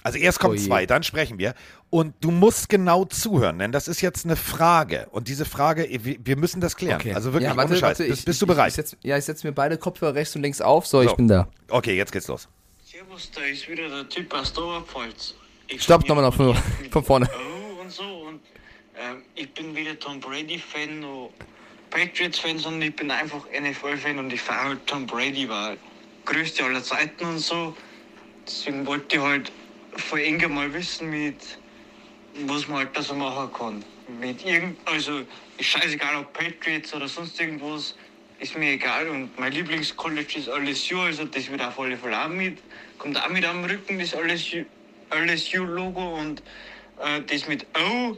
Also 0.02 0.18
erst 0.18 0.38
kommen 0.38 0.58
Oh 0.58 0.60
zwei, 0.60 0.84
dann 0.84 1.02
sprechen 1.02 1.38
wir. 1.38 1.54
Und 1.88 2.14
du 2.20 2.30
musst 2.30 2.68
genau 2.68 3.06
zuhören, 3.06 3.58
denn 3.58 3.72
das 3.72 3.88
ist 3.88 4.02
jetzt 4.02 4.26
eine 4.26 4.36
Frage. 4.36 5.06
Und 5.12 5.28
diese 5.28 5.46
Frage, 5.46 5.88
wir 5.88 6.36
müssen 6.36 6.60
das 6.60 6.76
klären. 6.76 7.00
Okay. 7.00 7.14
Also 7.14 7.32
wirklich, 7.32 7.48
ja, 7.50 7.56
warte, 7.56 7.70
ohne 7.70 7.78
Scheiß. 7.80 7.98
warte, 8.00 8.04
bist, 8.08 8.18
ich, 8.20 8.24
bist 8.26 8.42
du 8.42 8.44
ich, 8.44 8.48
bereit? 8.48 8.68
Ich 8.68 8.74
setz, 8.74 8.96
ja, 9.02 9.16
ich 9.16 9.24
setze 9.24 9.46
mir 9.46 9.54
beide 9.54 9.78
Kopfhörer 9.78 10.14
rechts 10.14 10.36
und 10.36 10.42
links 10.42 10.60
auf. 10.60 10.86
So, 10.86 11.00
ich 11.00 11.08
So. 11.08 11.16
bin 11.16 11.28
da. 11.28 11.48
okay, 11.70 11.96
jetzt 11.96 12.12
geht's 12.12 12.28
los. 12.28 12.48
Servus, 12.84 13.30
da 13.34 13.40
ist 13.50 13.66
wieder 13.66 13.88
der 13.88 14.06
Typ 14.10 14.32
aus 14.34 14.52
der 14.52 14.62
Oberpfalz. 14.64 15.34
Ich 15.68 15.82
Stopp, 15.82 16.06
nochmal 16.06 16.24
noch 16.24 16.34
von, 16.34 16.54
von 16.90 17.02
vorne. 17.02 17.26
Oh 17.32 17.80
und 17.80 17.90
so 17.90 18.02
und 18.02 18.40
ähm, 18.96 19.24
ich 19.34 19.52
bin 19.54 19.74
wieder 19.74 19.98
Tom 19.98 20.20
Brady-Fan, 20.20 21.00
noch 21.00 21.32
Patriots-Fan, 21.90 22.58
sondern 22.58 22.82
ich 22.88 22.96
bin 22.96 23.10
einfach 23.10 23.46
NFL-Fan 23.46 24.18
und 24.18 24.32
ich 24.32 24.40
fahre 24.40 24.70
halt 24.70 24.86
Tom 24.86 25.06
Brady, 25.06 25.48
war 25.48 25.76
größte 26.24 26.64
aller 26.64 26.82
Zeiten 26.82 27.24
und 27.24 27.38
so. 27.38 27.76
Deswegen 28.46 28.86
wollte 28.86 29.16
ich 29.16 29.22
halt 29.22 29.52
von 29.96 30.18
Inge 30.18 30.48
mal 30.48 30.72
wissen, 30.72 31.10
mit 31.10 31.58
was 32.46 32.66
man 32.68 32.78
halt 32.78 32.96
da 32.96 33.02
so 33.02 33.14
machen 33.14 33.52
kann. 33.52 33.84
Mit 34.20 34.44
irgend, 34.44 34.76
also 34.86 35.20
ist 35.56 35.66
scheißegal 35.66 36.16
ob 36.16 36.32
Patriots 36.32 36.92
oder 36.94 37.08
sonst 37.08 37.40
irgendwas, 37.40 37.94
ist 38.40 38.56
mir 38.56 38.72
egal 38.72 39.08
und 39.08 39.38
mein 39.38 39.52
Lieblingscollege 39.52 40.38
ist 40.40 40.48
LSU, 40.48 41.00
also 41.00 41.24
das 41.24 41.48
wird 41.48 41.62
auf 41.62 41.78
alle 41.78 41.96
Fälle 41.96 42.22
auch 42.22 42.28
mit, 42.28 42.58
kommt 42.98 43.16
auch 43.22 43.28
mit 43.28 43.44
am 43.44 43.64
Rücken 43.64 43.98
das 43.98 44.12
LSU, 44.12 44.64
LSU-Logo 45.10 46.18
und 46.18 46.42
äh, 47.00 47.22
das 47.22 47.46
mit 47.46 47.66
O, 47.78 48.16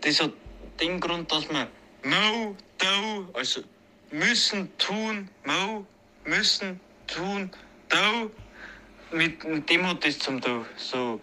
das 0.00 0.20
hat 0.20 0.32
den 0.80 1.00
Grund, 1.00 1.30
dass 1.30 1.50
man 1.50 1.68
Mo, 2.04 2.56
Do, 2.78 3.28
also 3.32 3.62
müssen, 4.10 4.70
tun, 4.78 5.28
Mo, 5.44 5.86
müssen, 6.24 6.80
tun, 7.06 7.50
Do, 7.88 8.30
mit, 9.10 9.42
mit 9.44 9.68
dem 9.68 9.86
hat 9.86 10.04
das 10.04 10.18
zum 10.18 10.40
Do, 10.40 10.64
so. 10.76 11.20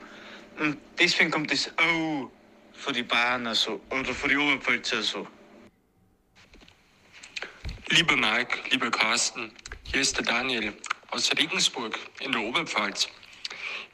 Und 0.59 0.77
deswegen 0.99 1.31
kommt 1.31 1.51
das 1.51 1.71
O 1.79 2.29
von 2.73 2.93
die 2.93 3.03
Bayern 3.03 3.47
also, 3.47 3.81
oder 3.89 4.13
von 4.13 4.29
die 4.29 4.37
Oberpfälzer 4.37 5.01
so. 5.01 5.27
Lieber 7.89 8.15
Mike, 8.15 8.69
lieber 8.71 8.89
Carsten, 8.89 9.51
hier 9.83 10.01
ist 10.01 10.17
der 10.17 10.25
Daniel 10.25 10.73
aus 11.11 11.31
Regensburg 11.37 11.97
in 12.19 12.31
der 12.31 12.41
Oberpfalz. 12.41 13.07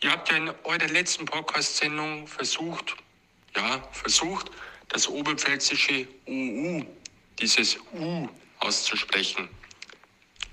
Ihr 0.02 0.12
habt 0.12 0.30
ja 0.30 0.38
in 0.38 0.50
eurer 0.64 0.88
letzten 0.88 1.26
Podcast-Sendung 1.26 2.26
versucht, 2.26 2.96
ja, 3.56 3.84
versucht, 3.92 4.50
das 4.92 5.08
oberpfälzische 5.08 6.08
UU, 6.28 6.84
dieses 7.40 7.78
U 7.94 8.30
auszusprechen. 8.60 9.50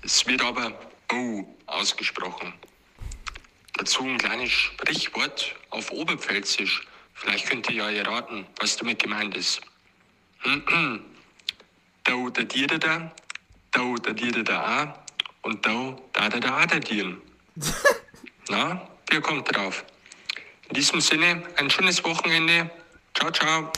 Es 0.01 0.25
wird 0.25 0.41
aber 0.41 0.79
O 1.11 1.45
ausgesprochen. 1.65 2.53
Dazu 3.73 4.03
ein 4.03 4.17
kleines 4.17 4.51
Sprichwort 4.51 5.55
auf 5.69 5.91
Oberpfälzisch 5.91 6.81
Vielleicht 7.19 7.49
könnt 7.49 7.69
ihr 7.69 7.75
ja 7.75 7.89
erraten, 7.89 8.45
was 8.59 8.77
damit 8.77 9.03
gemeint 9.03 9.35
ist. 9.35 9.59
Da 12.03 12.15
dir 12.43 12.67
da 12.67 12.77
da, 12.77 13.95
da 14.01 14.13
dir 14.13 14.31
da 14.31 14.41
da 14.41 14.61
a 14.61 15.05
und 15.41 15.65
da 15.65 15.97
da 16.13 16.29
da 16.29 16.57
a 16.59 16.65
da 16.65 16.79
dir. 16.79 17.17
Na, 18.49 18.89
wer 19.09 19.21
kommt 19.21 19.53
drauf? 19.53 19.83
In 20.69 20.75
diesem 20.75 21.01
Sinne, 21.01 21.43
ein 21.57 21.69
schönes 21.69 22.01
Wochenende. 22.05 22.71
Ciao, 23.13 23.31
ciao. 23.31 23.69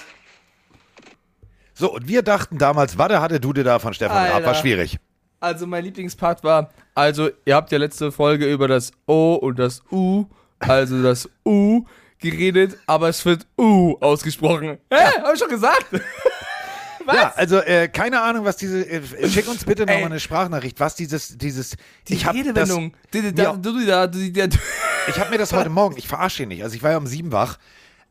So, 1.82 1.92
und 1.96 2.08
wir 2.08 2.22
dachten 2.22 2.60
damals, 2.60 3.00
warte, 3.00 3.22
hatte 3.22 3.40
Dude 3.40 3.64
da 3.64 3.80
von 3.80 3.96
Stefan 3.96 4.28
Raab, 4.28 4.46
war 4.46 4.54
schwierig. 4.54 5.00
Also 5.40 5.66
mein 5.66 5.84
Lieblingspart 5.84 6.44
war, 6.44 6.70
also 6.94 7.32
ihr 7.44 7.56
habt 7.56 7.72
ja 7.72 7.80
letzte 7.80 8.12
Folge 8.12 8.46
über 8.46 8.68
das 8.68 8.92
O 9.08 9.34
und 9.34 9.58
das 9.58 9.82
U, 9.92 10.28
also 10.60 11.02
das 11.02 11.28
U 11.44 11.86
geredet, 12.20 12.78
aber 12.86 13.10
es 13.10 13.26
wird 13.26 13.48
U 13.58 13.98
ausgesprochen. 14.00 14.78
Hä? 14.92 15.22
Hab 15.24 15.34
ich 15.34 15.40
schon 15.40 15.50
gesagt. 15.50 15.88
Was? 17.04 17.16
Ja, 17.16 17.34
also 17.36 17.58
äh, 17.58 17.88
keine 17.88 18.22
Ahnung, 18.22 18.46
was 18.46 18.58
diese. 18.58 18.88
Äh, 18.88 19.28
schick 19.28 19.48
uns 19.48 19.66
bitte 19.66 19.88
nochmal 19.88 20.04
eine 20.04 20.20
Sprachnachricht, 20.20 20.80
was 20.80 20.94
dieses, 20.94 21.36
dieses. 21.36 21.76
Die 22.08 22.14
ich 22.14 22.28
hab 22.28 22.36
Redewendung. 22.36 22.94
Das, 23.10 23.24
Ja. 23.44 23.58
ich 25.08 25.20
habe 25.20 25.32
mir 25.32 25.40
das 25.40 25.52
heute 25.52 25.72
Morgen, 25.72 25.98
ich 25.98 26.08
verarsche 26.08 26.44
ihn 26.44 26.50
nicht. 26.50 26.64
Also 26.64 26.76
ich 26.76 26.84
war 26.84 26.92
ja 26.92 26.98
um 26.98 27.08
sieben 27.08 27.32
wach. 27.32 27.58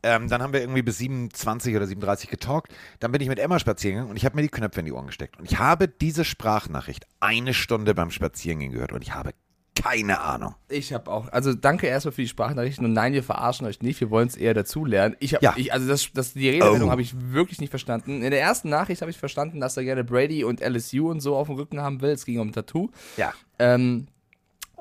Ähm, 0.03 0.27
dann 0.29 0.41
haben 0.41 0.53
wir 0.53 0.61
irgendwie 0.61 0.81
bis 0.81 0.97
27 0.97 1.75
oder 1.75 1.85
37 1.85 2.29
getalkt. 2.29 2.73
Dann 2.99 3.11
bin 3.11 3.21
ich 3.21 3.27
mit 3.27 3.39
Emma 3.39 3.59
spazieren 3.59 3.95
gegangen 3.95 4.09
und 4.11 4.17
ich 4.17 4.25
habe 4.25 4.35
mir 4.35 4.41
die 4.41 4.49
Knöpfe 4.49 4.79
in 4.79 4.85
die 4.87 4.91
Ohren 4.91 5.07
gesteckt. 5.07 5.37
Und 5.39 5.45
ich 5.45 5.59
habe 5.59 5.87
diese 5.87 6.25
Sprachnachricht 6.25 7.05
eine 7.19 7.53
Stunde 7.53 7.93
beim 7.93 8.09
Spazierengehen 8.11 8.71
gehört 8.71 8.91
und 8.91 9.01
ich 9.01 9.13
habe 9.13 9.31
keine 9.73 10.19
Ahnung. 10.19 10.53
Ich 10.69 10.93
habe 10.93 11.09
auch, 11.09 11.29
also 11.31 11.53
danke 11.53 11.87
erstmal 11.87 12.11
für 12.11 12.21
die 12.21 12.27
Sprachnachrichten 12.27 12.85
und 12.85 12.93
nein, 12.93 13.13
wir 13.13 13.23
verarschen 13.23 13.65
euch 13.65 13.81
nicht, 13.81 13.99
wir 14.01 14.09
wollen 14.11 14.27
es 14.27 14.35
eher 14.35 14.53
dazulernen. 14.53 15.15
Ich 15.19 15.33
habe, 15.33 15.43
Ja. 15.45 15.53
ich, 15.55 15.71
also 15.73 15.87
das, 15.87 16.11
das, 16.13 16.33
die 16.33 16.49
Redewendung 16.49 16.89
Oh. 16.89 16.91
habe 16.91 17.01
ich 17.01 17.15
wirklich 17.31 17.59
nicht 17.61 17.69
verstanden. 17.69 18.21
In 18.21 18.29
der 18.31 18.41
ersten 18.41 18.69
Nachricht 18.69 19.01
habe 19.01 19.09
ich 19.11 19.17
verstanden, 19.17 19.59
dass 19.59 19.77
er 19.77 19.83
gerne 19.83 20.03
Brady 20.03 20.43
und 20.43 20.61
LSU 20.61 21.09
und 21.09 21.21
so 21.21 21.35
auf 21.35 21.47
dem 21.47 21.55
Rücken 21.55 21.79
haben 21.81 22.01
will. 22.01 22.11
Es 22.11 22.25
ging 22.25 22.39
um 22.39 22.49
ein 22.49 22.53
Tattoo. 22.53 22.89
Ja. 23.17 23.33
Ähm, 23.59 24.07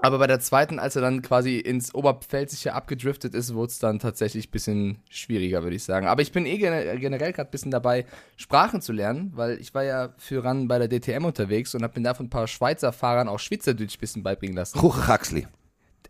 aber 0.02 0.18
bei 0.18 0.26
der 0.26 0.40
zweiten, 0.40 0.78
als 0.78 0.96
er 0.96 1.02
dann 1.02 1.22
quasi 1.22 1.58
ins 1.58 1.94
Oberpfälzische 1.94 2.72
abgedriftet 2.74 3.34
ist, 3.34 3.54
wurde 3.54 3.70
es 3.70 3.78
dann 3.78 3.98
tatsächlich 3.98 4.48
ein 4.48 4.50
bisschen 4.50 4.98
schwieriger, 5.08 5.62
würde 5.62 5.76
ich 5.76 5.84
sagen. 5.84 6.06
Aber 6.06 6.22
ich 6.22 6.32
bin 6.32 6.46
eh 6.46 6.56
gene- 6.58 6.98
generell 6.98 7.32
gerade 7.32 7.48
ein 7.48 7.50
bisschen 7.50 7.70
dabei, 7.70 8.06
Sprachen 8.36 8.80
zu 8.80 8.92
lernen, 8.92 9.32
weil 9.34 9.58
ich 9.60 9.74
war 9.74 9.84
ja 9.84 10.14
für 10.18 10.42
RAN 10.44 10.68
bei 10.68 10.78
der 10.78 10.88
DTM 10.88 11.24
unterwegs 11.24 11.74
und 11.74 11.82
habe 11.82 11.98
mir 12.00 12.04
da 12.04 12.14
von 12.14 12.26
ein 12.26 12.30
paar 12.30 12.46
Schweizer 12.46 12.92
Fahrern 12.92 13.28
auch 13.28 13.38
Schweizerdeutsch 13.38 13.96
ein 13.96 14.00
bisschen 14.00 14.22
beibringen 14.22 14.56
lassen. 14.56 14.80
Huch 14.80 15.08
Huxley. 15.08 15.46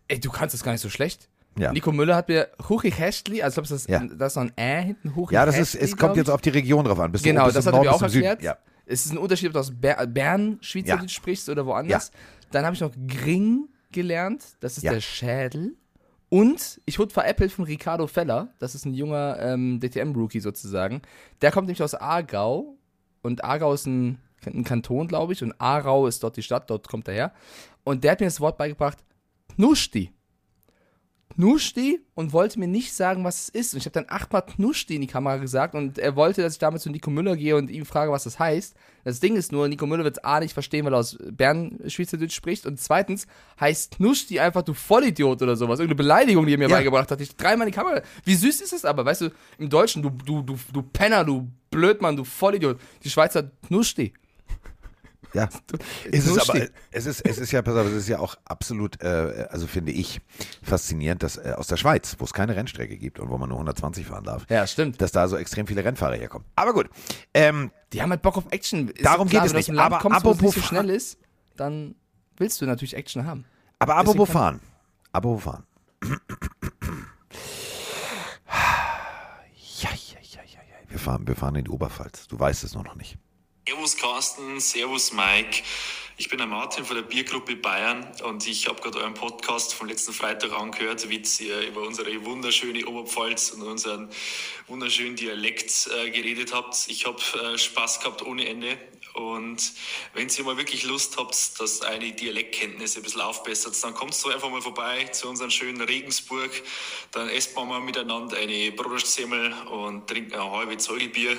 Ey, 0.08 0.18
du 0.20 0.30
kannst 0.30 0.54
das 0.54 0.62
gar 0.62 0.72
nicht 0.72 0.80
so 0.80 0.88
schlecht. 0.90 1.28
Ja. 1.58 1.72
Nico 1.72 1.90
Müller 1.90 2.14
hat 2.14 2.28
mir 2.28 2.48
Huchig 2.68 2.96
Hästli, 2.98 3.42
also 3.42 3.60
ich 3.60 3.68
glaube, 3.68 3.82
das, 3.82 3.86
Ja. 3.88 4.04
da 4.16 4.26
ist 4.26 4.36
noch 4.36 4.44
ein 4.44 4.52
Ä 4.56 4.82
hinten, 4.84 5.16
Huchig 5.16 5.34
Ja, 5.34 5.44
das 5.44 5.58
ist, 5.58 5.74
es 5.74 5.96
kommt 5.96 6.16
jetzt 6.16 6.30
auf 6.30 6.40
die 6.40 6.50
Region 6.50 6.84
drauf 6.84 7.00
an. 7.00 7.10
Bist 7.10 7.24
Genau, 7.24 7.46
du, 7.48 7.52
das 7.52 7.66
hat 7.66 7.74
er 7.74 7.80
mir 7.80 7.92
auch 7.92 8.00
erklärt. 8.00 8.40
Ja. 8.42 8.56
Es 8.86 9.04
ist 9.04 9.12
ein 9.12 9.18
Unterschied, 9.18 9.48
ob 9.48 9.54
du 9.54 9.58
aus 9.58 9.72
Ber 9.72 10.06
Bern 10.06 10.58
Schweizerdeutsch 10.60 11.12
sprichst 11.14 11.48
oder 11.48 11.66
woanders. 11.66 12.12
Dann 12.52 12.64
habe 12.64 12.74
ich 12.74 12.80
noch 12.80 12.92
Gring 13.06 13.68
gelernt, 13.92 14.44
das 14.60 14.76
ist 14.76 14.84
Ja. 14.84 14.92
der 14.92 15.00
Schädel. 15.00 15.76
Und 16.28 16.80
ich 16.86 16.98
wurde 16.98 17.12
veräppelt 17.12 17.50
von 17.50 17.64
Ricardo 17.64 18.06
Feller, 18.06 18.54
das 18.60 18.74
ist 18.76 18.84
ein 18.84 18.94
junger 18.94 19.36
ähm, 19.40 19.80
DTM-Rookie 19.80 20.40
sozusagen. 20.40 21.02
Der 21.42 21.50
kommt 21.50 21.66
nämlich 21.66 21.82
aus 21.82 21.94
Aargau 21.94 22.76
und 23.22 23.42
Aargau 23.44 23.72
ist 23.74 23.86
ein, 23.86 24.18
ein 24.46 24.62
Kanton, 24.64 25.08
glaube 25.08 25.32
ich, 25.32 25.42
und 25.42 25.52
Aarau 25.60 26.06
ist 26.06 26.22
dort 26.22 26.36
die 26.36 26.42
Stadt, 26.44 26.70
dort 26.70 26.86
kommt 26.88 27.08
er 27.08 27.14
her. 27.14 27.32
Und 27.82 28.04
der 28.04 28.12
hat 28.12 28.20
mir 28.20 28.26
das 28.26 28.40
Wort 28.40 28.58
beigebracht, 28.58 28.98
Knuschti. 29.56 30.12
Knuschti 31.34 32.00
und 32.14 32.32
wollte 32.32 32.58
mir 32.58 32.66
nicht 32.68 32.92
sagen, 32.92 33.24
was 33.24 33.42
es 33.44 33.48
ist. 33.48 33.72
Und 33.74 33.78
ich 33.78 33.84
habe 33.86 33.92
dann 33.94 34.06
achtmal 34.08 34.42
Knuschti 34.44 34.94
in 34.96 35.00
die 35.00 35.06
Kamera 35.06 35.36
gesagt 35.38 35.74
und 35.74 35.98
er 35.98 36.16
wollte, 36.16 36.42
dass 36.42 36.54
ich 36.54 36.58
damit 36.58 36.80
zu 36.82 36.90
Nico 36.90 37.10
Müller 37.10 37.36
gehe 37.36 37.56
und 37.56 37.70
ihm 37.70 37.84
frage, 37.86 38.12
was 38.12 38.24
das 38.24 38.38
heißt. 38.38 38.74
Das 39.04 39.20
Ding 39.20 39.36
ist 39.36 39.50
nur, 39.52 39.66
Nico 39.68 39.86
Müller 39.86 40.04
wird 40.04 40.18
es 40.18 40.24
A 40.24 40.40
nicht 40.40 40.52
verstehen, 40.52 40.84
weil 40.84 40.92
er 40.92 40.98
aus 40.98 41.16
Bern 41.30 41.78
Schweizerdeutsch 41.86 42.34
spricht 42.34 42.66
und 42.66 42.78
zweitens 42.80 43.26
heißt 43.58 43.96
Knuschti 43.96 44.38
einfach 44.40 44.62
du 44.62 44.74
Vollidiot 44.74 45.40
oder 45.40 45.56
sowas. 45.56 45.78
Irgendeine 45.78 45.96
Beleidigung, 45.96 46.46
die 46.46 46.54
er 46.54 46.58
mir 46.58 46.68
Ja. 46.68 46.76
beigebracht 46.76 47.10
hat. 47.10 47.20
Ich 47.20 47.34
dreimal 47.36 47.66
in 47.66 47.72
die 47.72 47.76
Kamera. 47.78 48.02
Wie 48.24 48.34
süß 48.34 48.60
ist 48.60 48.72
es 48.72 48.84
aber, 48.84 49.04
weißt 49.04 49.22
du, 49.22 49.30
im 49.58 49.70
Deutschen, 49.70 50.02
du, 50.02 50.10
du, 50.10 50.42
du, 50.42 50.58
du 50.72 50.82
Penner, 50.82 51.24
du 51.24 51.48
Blödmann, 51.70 52.16
du 52.16 52.24
Vollidiot. 52.24 52.78
Die 53.04 53.10
Schweizer 53.10 53.50
Knuschti. 53.66 54.12
Ja. 55.34 55.48
Es 56.12 56.26
ist 56.26 56.50
aber, 56.50 56.66
es 56.90 57.06
ist, 57.06 57.20
es 57.24 57.38
ist 57.38 57.52
ja, 57.52 57.62
pass 57.62 57.74
auf, 57.76 57.86
es 57.86 57.92
ist 57.92 58.08
ja 58.08 58.18
auch 58.18 58.36
absolut, 58.44 59.00
äh, 59.02 59.46
also 59.50 59.66
finde 59.66 59.92
ich, 59.92 60.20
faszinierend, 60.62 61.22
dass 61.22 61.36
äh, 61.36 61.54
aus 61.56 61.68
der 61.68 61.76
Schweiz, 61.76 62.16
wo 62.18 62.24
es 62.24 62.32
keine 62.32 62.56
Rennstrecke 62.56 62.96
gibt 62.96 63.20
und 63.20 63.28
wo 63.30 63.38
man 63.38 63.48
nur 63.48 63.58
120 63.58 64.06
fahren 64.06 64.24
darf, 64.24 64.44
Ja, 64.48 64.66
stimmt. 64.66 65.00
dass 65.00 65.12
da 65.12 65.28
so 65.28 65.36
extrem 65.36 65.66
viele 65.66 65.84
Rennfahrer 65.84 66.16
herkommen. 66.16 66.46
Aber 66.56 66.72
gut, 66.72 66.88
ähm, 67.34 67.70
Die 67.92 68.02
haben 68.02 68.10
halt 68.10 68.22
Bock 68.22 68.36
auf 68.38 68.44
Action. 68.50 68.88
Ist 68.88 69.04
Darum 69.04 69.28
klar, 69.28 69.42
geht 69.46 69.54
es 69.54 69.68
nicht. 69.68 69.78
Aber 69.78 69.98
kommst, 69.98 70.18
es 70.18 70.24
nicht 70.24 70.32
apropos 70.34 70.54
so 70.54 70.60
schnell 70.62 70.90
ist, 70.90 71.18
dann 71.56 71.94
willst 72.36 72.60
du 72.60 72.66
natürlich 72.66 72.94
Action 72.96 73.24
haben. 73.26 73.44
aber 73.78 73.96
apropos 73.96 74.28
fahren. 74.30 74.60
Apropos 75.12 75.42
fahren. 75.44 75.64
Ja, 79.80 79.90
ja, 79.90 80.18
ja, 80.22 80.40
ja, 80.42 80.60
ja. 80.60 80.88
Wir 80.90 80.98
fahren, 80.98 81.26
wir 81.26 81.36
fahren 81.36 81.54
in 81.56 81.64
die 81.64 81.70
Oberpfalz. 81.70 82.26
Du 82.28 82.38
weißt 82.38 82.64
es 82.64 82.74
nur 82.74 82.84
noch 82.84 82.96
nicht. 82.96 83.16
Servus 83.70 83.96
Carsten, 83.96 84.58
Servus 84.58 85.12
Mike. 85.12 85.62
Ich 86.16 86.28
bin 86.28 86.38
der 86.38 86.48
Martin 86.48 86.84
von 86.84 86.96
der 86.96 87.04
Biergruppe 87.04 87.54
Bayern 87.54 88.04
und 88.24 88.44
ich 88.48 88.66
habe 88.66 88.82
gerade 88.82 88.98
euren 88.98 89.14
Podcast 89.14 89.74
vom 89.74 89.86
letzten 89.86 90.12
Freitag 90.12 90.50
angehört, 90.52 91.08
wie 91.08 91.22
ihr 91.38 91.68
über 91.68 91.82
unsere 91.82 92.24
wunderschöne 92.24 92.84
Oberpfalz 92.84 93.50
und 93.50 93.62
unseren 93.62 94.10
wunderschönen 94.66 95.14
Dialekt 95.14 95.88
äh, 95.96 96.10
geredet 96.10 96.52
habt. 96.52 96.88
Ich 96.88 97.06
habe 97.06 97.22
äh, 97.44 97.56
Spaß 97.56 98.00
gehabt 98.00 98.22
ohne 98.22 98.48
Ende. 98.48 98.76
Und 99.14 99.72
wenn 100.14 100.28
ihr 100.28 100.44
mal 100.44 100.56
wirklich 100.56 100.82
Lust 100.82 101.16
habt, 101.16 101.60
dass 101.60 101.82
eine 101.82 102.10
Dialektkenntnisse 102.10 102.98
ein 102.98 103.02
bisschen 103.04 103.20
aufbessert, 103.20 103.76
dann 103.84 103.94
kommt 103.94 104.16
so 104.16 104.30
einfach 104.30 104.50
mal 104.50 104.62
vorbei 104.62 105.04
zu 105.04 105.28
unserem 105.28 105.50
schönen 105.52 105.80
Regensburg. 105.80 106.50
Dann 107.12 107.28
essen 107.28 107.54
wir 107.54 107.64
mal 107.66 107.80
miteinander 107.80 108.36
eine 108.36 108.72
Brotsemmel 108.72 109.52
und 109.68 110.08
trinken 110.08 110.34
ein 110.34 110.50
halbes 110.50 110.82
Zeugelbier. 110.82 111.38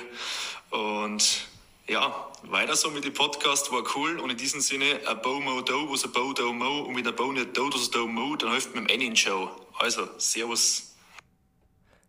Und 0.70 1.51
ja, 1.88 2.28
weiter 2.44 2.76
so 2.76 2.90
mit 2.90 3.04
dem 3.04 3.12
Podcast, 3.12 3.70
war 3.72 3.82
cool. 3.96 4.18
Und 4.18 4.30
in 4.30 4.36
diesem 4.36 4.60
Sinne, 4.60 5.00
ein 5.08 5.20
Bau 5.22 5.40
Mo 5.40 5.60
Do, 5.60 5.90
was 5.90 6.04
ein 6.04 6.12
Bau 6.12 6.32
Do 6.32 6.52
Mo. 6.52 6.82
Und 6.82 6.94
mit 6.94 7.06
einem 7.06 7.16
Bau 7.16 7.32
nicht 7.32 7.56
Do, 7.56 7.68
das 7.70 7.90
Do 7.90 8.06
Mo, 8.06 8.36
dann 8.36 8.50
hilft 8.50 8.74
mir 8.74 8.80
im 8.80 8.86
Ennen 8.86 9.16
Show. 9.16 9.50
Also, 9.78 10.02
Servus. 10.18 10.94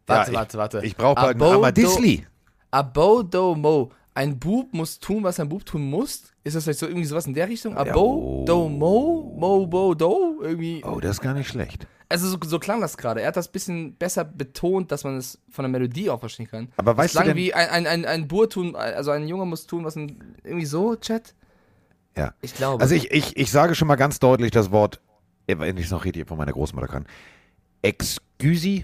Warte, 0.06 0.32
ja, 0.32 0.40
warte, 0.40 0.58
warte. 0.58 0.82
Ich 0.84 0.96
brauche 0.96 1.16
bald 1.16 1.36
einen 1.36 1.44
Abo 1.44 1.54
Amadisli. 1.60 2.26
Abo 2.72 3.24
do 3.24 3.56
mo. 3.56 3.92
Ein 4.16 4.38
Bub 4.38 4.74
muss 4.74 5.00
tun, 5.00 5.24
was 5.24 5.40
ein 5.40 5.50
Bub 5.50 5.66
tun 5.66 5.90
muss. 5.90 6.24
Ist 6.44 6.56
das 6.56 6.64
vielleicht 6.64 6.80
so 6.80 6.88
irgendwie 6.88 7.06
sowas 7.06 7.26
in 7.26 7.34
der 7.34 7.48
Richtung? 7.48 7.76
Abo 7.78 8.42
oh. 8.42 8.46
do 8.46 8.68
mo, 8.68 9.34
mo 9.38 9.66
bo 9.66 9.94
do 9.94 10.40
irgendwie. 10.42 10.84
Oh, 10.84 11.00
das 11.00 11.12
ist 11.12 11.22
gar 11.22 11.34
nicht 11.34 11.48
schlecht. 11.48 11.88
Also 12.14 12.28
so, 12.28 12.38
so 12.46 12.60
klang 12.60 12.80
das 12.80 12.96
gerade. 12.96 13.22
Er 13.22 13.30
hat 13.30 13.38
das 13.38 13.48
bisschen 13.52 13.96
besser 13.96 14.24
betont, 14.24 14.92
dass 14.92 15.04
man 15.04 15.18
es 15.18 15.40
von 15.50 15.64
der 15.64 15.70
Melodie 15.70 16.12
auch 16.12 16.20
verstehen 16.20 16.48
kann. 16.48 16.72
Aber 16.78 16.96
weißt 16.96 17.14
klang 17.16 17.24
du 17.26 17.30
denn- 17.32 17.38
wie 17.38 17.54
ein, 17.56 17.70
ein, 17.70 17.88
ein, 17.88 18.06
ein 18.06 18.28
Bur 18.28 18.48
tun, 18.48 18.76
also 18.76 19.10
ein 19.10 19.28
Junge 19.28 19.46
muss 19.48 19.66
tun, 19.66 19.84
was 19.84 19.96
ein, 19.96 20.36
irgendwie 20.44 20.68
so, 20.68 20.96
Chat. 20.96 21.34
Ja. 22.16 22.36
Ich 22.42 22.54
glaube. 22.54 22.84
Also 22.84 22.94
ich, 22.94 23.10
ich, 23.10 23.36
ich 23.36 23.50
sage 23.50 23.74
schon 23.74 23.88
mal 23.88 23.96
ganz 23.96 24.20
deutlich 24.20 24.52
das 24.52 24.70
Wort, 24.70 25.02
äh, 25.48 25.58
wenn 25.58 25.76
ich 25.78 25.86
es 25.86 25.92
noch 25.92 26.06
richtig 26.06 26.28
von 26.28 26.38
meiner 26.38 26.52
Großmutter 26.54 26.88
kann, 26.88 27.08
Excuse. 27.82 28.84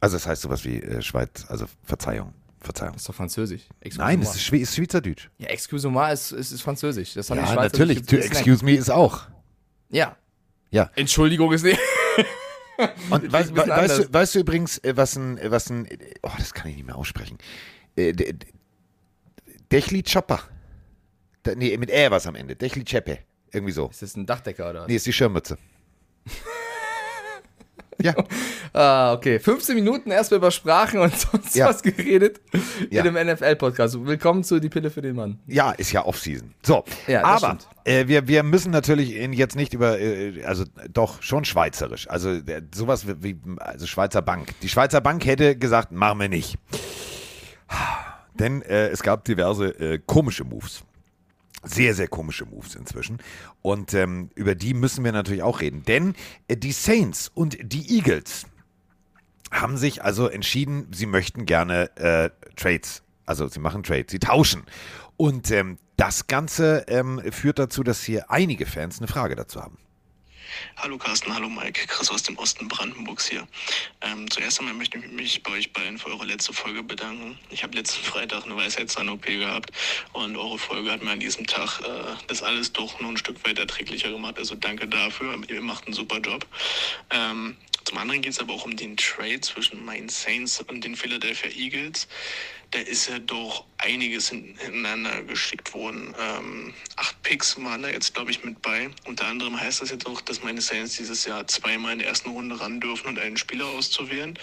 Also 0.00 0.16
das 0.16 0.26
heißt 0.26 0.42
sowas 0.42 0.64
wie 0.64 0.82
äh, 0.82 1.00
Schweiz, 1.00 1.46
also 1.48 1.66
Verzeihung. 1.84 2.34
Verzeihung. 2.60 2.92
Das 2.94 3.02
ist 3.02 3.08
doch 3.08 3.14
Französisch. 3.14 3.62
Excuse 3.80 4.00
Nein, 4.04 4.20
es 4.22 4.34
ist, 4.36 4.40
Schwe- 4.42 4.60
ist 4.60 4.74
Schweizerdeutsch. 4.76 5.28
Ja, 5.38 5.48
excuse 5.48 5.88
moi 5.88 6.12
ist, 6.12 6.32
ist, 6.32 6.52
ist 6.52 6.62
Französisch. 6.62 7.14
Das 7.14 7.30
haben 7.30 7.38
Ja, 7.38 7.54
natürlich. 7.54 8.02
To 8.02 8.16
excuse 8.16 8.64
me 8.64 8.72
ist 8.72 8.90
auch. 8.90 9.22
Ja. 9.90 10.16
Ja. 10.70 10.90
Entschuldigung 10.96 11.52
ist 11.52 11.62
nicht. 11.64 11.78
Und 13.10 13.32
weißt, 13.32 13.54
weißt, 13.56 13.98
du, 13.98 14.12
weißt 14.12 14.34
du 14.34 14.38
übrigens, 14.40 14.78
äh, 14.78 14.96
was 14.96 15.16
ein, 15.16 15.38
äh, 15.38 15.50
was 15.50 15.70
ein, 15.70 15.88
oh, 16.22 16.30
das 16.38 16.54
kann 16.54 16.70
ich 16.70 16.76
nicht 16.76 16.86
mehr 16.86 16.96
aussprechen. 16.96 17.38
Äh, 17.96 18.12
Dechli 19.70 20.02
Chopper. 20.02 20.40
Nee, 21.56 21.76
mit 21.76 21.90
Ä 21.90 22.10
was 22.10 22.26
am 22.26 22.34
Ende. 22.34 22.56
Dechli 22.56 22.84
Chepe. 22.84 23.18
Irgendwie 23.52 23.72
so. 23.72 23.88
Ist 23.88 24.02
das 24.02 24.16
ein 24.16 24.26
Dachdecker 24.26 24.70
oder? 24.70 24.86
Nee, 24.86 24.96
ist 24.96 25.06
die 25.06 25.12
Schirmmütze. 25.12 25.58
ja, 28.00 28.14
Ah, 28.74 29.12
okay. 29.12 29.38
15 29.38 29.74
Minuten 29.74 30.10
erstmal 30.10 30.38
über 30.38 30.50
Sprachen 30.50 31.00
und 31.00 31.14
sonst 31.16 31.54
Ja. 31.54 31.68
was 31.68 31.82
geredet 31.82 32.40
Ja. 32.90 33.04
in 33.04 33.12
dem 33.14 33.26
NFL-Podcast. 33.28 34.04
Willkommen 34.06 34.44
zu 34.44 34.60
Die 34.60 34.68
Pille 34.70 34.90
für 34.90 35.02
den 35.02 35.14
Mann. 35.16 35.38
ja, 35.46 35.72
ist 35.72 35.92
ja 35.92 36.04
Off-Season. 36.06 36.54
So, 36.62 36.84
Ja, 37.06 37.22
aber 37.24 37.58
äh, 37.84 38.06
wir, 38.08 38.26
wir 38.28 38.42
müssen 38.42 38.70
natürlich 38.72 39.14
in- 39.16 39.32
jetzt 39.34 39.56
nicht 39.56 39.74
über, 39.74 39.98
äh, 40.00 40.42
also 40.44 40.64
doch 40.92 41.22
schon 41.22 41.44
schweizerisch. 41.44 42.08
Also 42.08 42.30
äh, 42.30 42.62
sowas 42.74 43.06
wie, 43.06 43.22
wie 43.22 43.40
also 43.58 43.86
Schweizer 43.86 44.22
Bank. 44.22 44.48
Die 44.62 44.68
Schweizer 44.70 45.00
Bank 45.02 45.26
hätte 45.26 45.56
gesagt, 45.56 45.92
machen 45.92 46.20
wir 46.20 46.28
nicht. 46.28 46.56
Denn 48.38 48.62
äh, 48.62 48.88
es 48.88 49.02
gab 49.02 49.24
diverse 49.24 49.66
äh, 49.78 49.98
komische 50.04 50.44
Moves. 50.44 50.82
Sehr, 51.64 51.94
sehr 51.94 52.08
komische 52.08 52.44
Moves 52.44 52.74
inzwischen. 52.74 53.18
Und 53.62 53.94
ähm, 53.94 54.30
über 54.34 54.54
die 54.54 54.74
müssen 54.74 55.04
wir 55.04 55.12
natürlich 55.12 55.42
auch 55.42 55.60
reden. 55.60 55.84
Denn 55.84 56.14
äh, 56.48 56.56
die 56.56 56.72
Saints 56.72 57.30
und 57.32 57.56
die 57.62 57.96
Eagles 57.96 58.46
haben 59.52 59.76
sich 59.76 60.02
also 60.02 60.28
entschieden, 60.28 60.88
sie 60.92 61.06
möchten 61.06 61.46
gerne 61.46 61.94
äh, 61.96 62.30
Trades, 62.56 63.02
also 63.26 63.46
sie 63.48 63.60
machen 63.60 63.82
Trades, 63.82 64.10
sie 64.10 64.18
tauschen. 64.18 64.64
Und 65.16 65.50
ähm, 65.50 65.78
das 65.96 66.26
Ganze 66.26 66.84
ähm, 66.88 67.20
führt 67.30 67.58
dazu, 67.58 67.82
dass 67.82 68.02
hier 68.02 68.30
einige 68.30 68.66
Fans 68.66 68.98
eine 68.98 69.08
Frage 69.08 69.36
dazu 69.36 69.62
haben. 69.62 69.78
Hallo 70.76 70.98
Carsten, 70.98 71.34
hallo 71.34 71.48
Mike, 71.48 71.86
Chris 71.86 72.10
aus 72.10 72.22
dem 72.22 72.36
Osten 72.38 72.68
Brandenburgs 72.68 73.28
hier. 73.28 73.46
Ähm, 74.00 74.30
zuerst 74.30 74.58
einmal 74.58 74.74
möchte 74.74 74.98
ich 74.98 75.06
mich 75.10 75.42
bei 75.42 75.52
euch 75.52 75.72
beiden 75.72 75.98
für 75.98 76.08
eure 76.08 76.24
letzte 76.24 76.52
Folge 76.52 76.82
bedanken. 76.82 77.38
Ich 77.50 77.62
habe 77.62 77.76
letzten 77.76 78.04
Freitag 78.04 78.44
eine 78.44 78.56
Weisheitszahn-OP 78.56 79.24
gehabt 79.26 79.70
und 80.12 80.36
eure 80.36 80.58
Folge 80.58 80.90
hat 80.90 81.02
mir 81.02 81.10
an 81.10 81.20
diesem 81.20 81.46
Tag 81.46 81.80
äh, 81.80 82.14
das 82.26 82.42
alles 82.42 82.72
doch 82.72 83.00
nur 83.00 83.10
ein 83.10 83.16
Stück 83.16 83.44
weit 83.46 83.58
erträglicher 83.58 84.10
gemacht. 84.10 84.38
Also 84.38 84.54
danke 84.54 84.88
dafür, 84.88 85.38
ihr 85.48 85.60
macht 85.60 85.86
einen 85.86 85.94
super 85.94 86.18
Job. 86.18 86.46
Ähm, 87.10 87.56
zum 87.84 87.98
anderen 87.98 88.22
geht 88.22 88.32
es 88.32 88.38
aber 88.38 88.54
auch 88.54 88.64
um 88.64 88.76
den 88.76 88.96
Trade 88.96 89.40
zwischen 89.40 89.84
meinen 89.84 90.08
Saints 90.08 90.60
und 90.60 90.82
den 90.82 90.96
Philadelphia 90.96 91.50
Eagles 91.50 92.08
da 92.72 92.78
ist 92.80 93.08
ja 93.08 93.18
doch 93.18 93.64
einiges 93.76 94.30
hintereinander 94.30 95.22
geschickt 95.22 95.74
worden. 95.74 96.14
Ähm, 96.18 96.74
acht 96.96 97.22
Picks 97.22 97.62
waren 97.62 97.82
da 97.82 97.90
jetzt, 97.90 98.14
glaube 98.14 98.30
ich, 98.30 98.42
mit 98.44 98.62
bei. 98.62 98.90
Unter 99.04 99.26
anderem 99.26 99.60
heißt 99.60 99.82
das 99.82 99.90
jetzt 99.90 100.06
auch, 100.06 100.22
dass 100.22 100.42
meine 100.42 100.62
Saints 100.62 100.96
dieses 100.96 101.26
Jahr 101.26 101.46
zweimal 101.46 101.92
in 101.92 101.98
der 101.98 102.08
ersten 102.08 102.30
Runde 102.30 102.58
ran 102.58 102.80
dürfen 102.80 103.08
und 103.08 103.18
einen 103.18 103.36
Spieler 103.36 103.66
auszuwählen. 103.66 104.38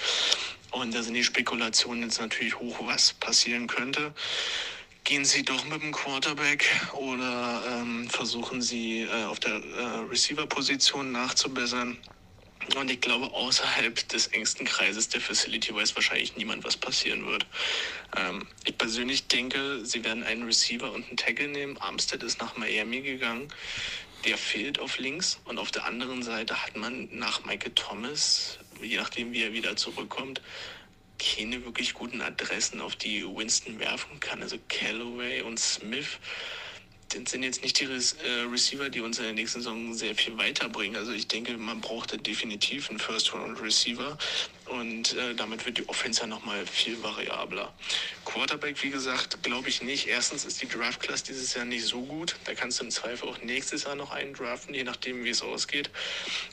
Und 0.71 0.93
da 0.93 1.01
sind 1.01 1.15
die 1.15 1.23
Spekulationen 1.23 2.03
jetzt 2.03 2.19
natürlich 2.19 2.59
hoch, 2.59 2.79
was 2.85 3.13
passieren 3.13 3.65
könnte. 3.65 4.13
Gehen 5.05 5.25
Sie 5.25 5.41
doch 5.41 5.65
mit 5.65 5.81
dem 5.81 5.91
Quarterback 5.91 6.65
oder 6.93 7.63
ähm, 7.67 8.07
versuchen 8.09 8.61
Sie 8.61 9.01
äh, 9.01 9.23
auf 9.25 9.39
der 9.39 9.55
äh, 9.55 9.83
Receiver-Position 10.11 11.11
nachzubessern? 11.11 11.97
Und 12.75 12.91
ich 12.91 13.01
glaube, 13.01 13.33
außerhalb 13.33 14.07
des 14.09 14.27
engsten 14.27 14.65
Kreises 14.65 15.09
der 15.09 15.21
Facility 15.21 15.73
weiß 15.73 15.95
wahrscheinlich 15.95 16.35
niemand, 16.35 16.63
was 16.63 16.77
passieren 16.77 17.25
wird. 17.25 17.45
Ähm, 18.15 18.47
ich 18.65 18.77
persönlich 18.77 19.27
denke, 19.27 19.85
sie 19.85 20.03
werden 20.03 20.23
einen 20.23 20.43
Receiver 20.43 20.91
und 20.91 21.07
einen 21.07 21.17
Tackle 21.17 21.47
nehmen. 21.47 21.77
Armstead 21.77 22.23
ist 22.23 22.39
nach 22.39 22.57
Miami 22.57 23.01
gegangen. 23.01 23.47
Der 24.25 24.37
fehlt 24.37 24.79
auf 24.79 24.99
links. 24.99 25.39
Und 25.45 25.57
auf 25.57 25.71
der 25.71 25.85
anderen 25.85 26.23
Seite 26.23 26.63
hat 26.63 26.75
man 26.75 27.09
nach 27.11 27.45
Michael 27.45 27.71
Thomas, 27.73 28.59
je 28.81 28.97
nachdem 28.97 29.33
wie 29.33 29.43
er 29.43 29.53
wieder 29.53 29.75
zurückkommt, 29.75 30.41
keine 31.17 31.65
wirklich 31.65 31.93
guten 31.93 32.21
Adressen, 32.21 32.81
auf 32.81 32.95
die 32.95 33.25
Winston 33.25 33.79
werfen 33.79 34.19
kann. 34.19 34.41
Also 34.41 34.57
Callaway 34.69 35.41
und 35.41 35.59
Smith 35.59 36.19
das 37.09 37.31
sind 37.31 37.43
jetzt 37.43 37.63
nicht 37.63 37.79
die 37.79 37.85
äh, 37.85 38.41
Receiver, 38.51 38.89
die 38.89 39.01
uns 39.01 39.17
in 39.17 39.25
der 39.25 39.33
nächsten 39.33 39.61
Saison 39.61 39.93
sehr 39.93 40.15
viel 40.15 40.37
weiterbringen. 40.37 40.95
Also 40.95 41.11
ich 41.11 41.27
denke, 41.27 41.57
man 41.57 41.81
braucht 41.81 42.25
definitiv 42.25 42.89
einen 42.89 42.99
First-Round-Receiver 42.99 44.17
und 44.67 45.15
äh, 45.15 45.33
damit 45.35 45.65
wird 45.65 45.79
die 45.79 45.89
Offense 45.89 46.21
ja 46.21 46.27
nochmal 46.27 46.65
viel 46.67 47.01
variabler. 47.01 47.73
Quarterback, 48.25 48.81
wie 48.83 48.91
gesagt, 48.91 49.41
glaube 49.41 49.69
ich 49.69 49.81
nicht. 49.81 50.07
Erstens 50.07 50.45
ist 50.45 50.61
die 50.61 50.67
Draft-Class 50.67 51.23
dieses 51.23 51.53
Jahr 51.55 51.65
nicht 51.65 51.85
so 51.85 52.01
gut. 52.01 52.35
Da 52.45 52.53
kannst 52.53 52.79
du 52.79 52.83
im 52.83 52.91
Zweifel 52.91 53.27
auch 53.27 53.41
nächstes 53.41 53.85
Jahr 53.85 53.95
noch 53.95 54.11
einen 54.11 54.33
draften, 54.33 54.75
je 54.75 54.83
nachdem, 54.83 55.23
wie 55.23 55.29
es 55.29 55.41
ausgeht. 55.41 55.89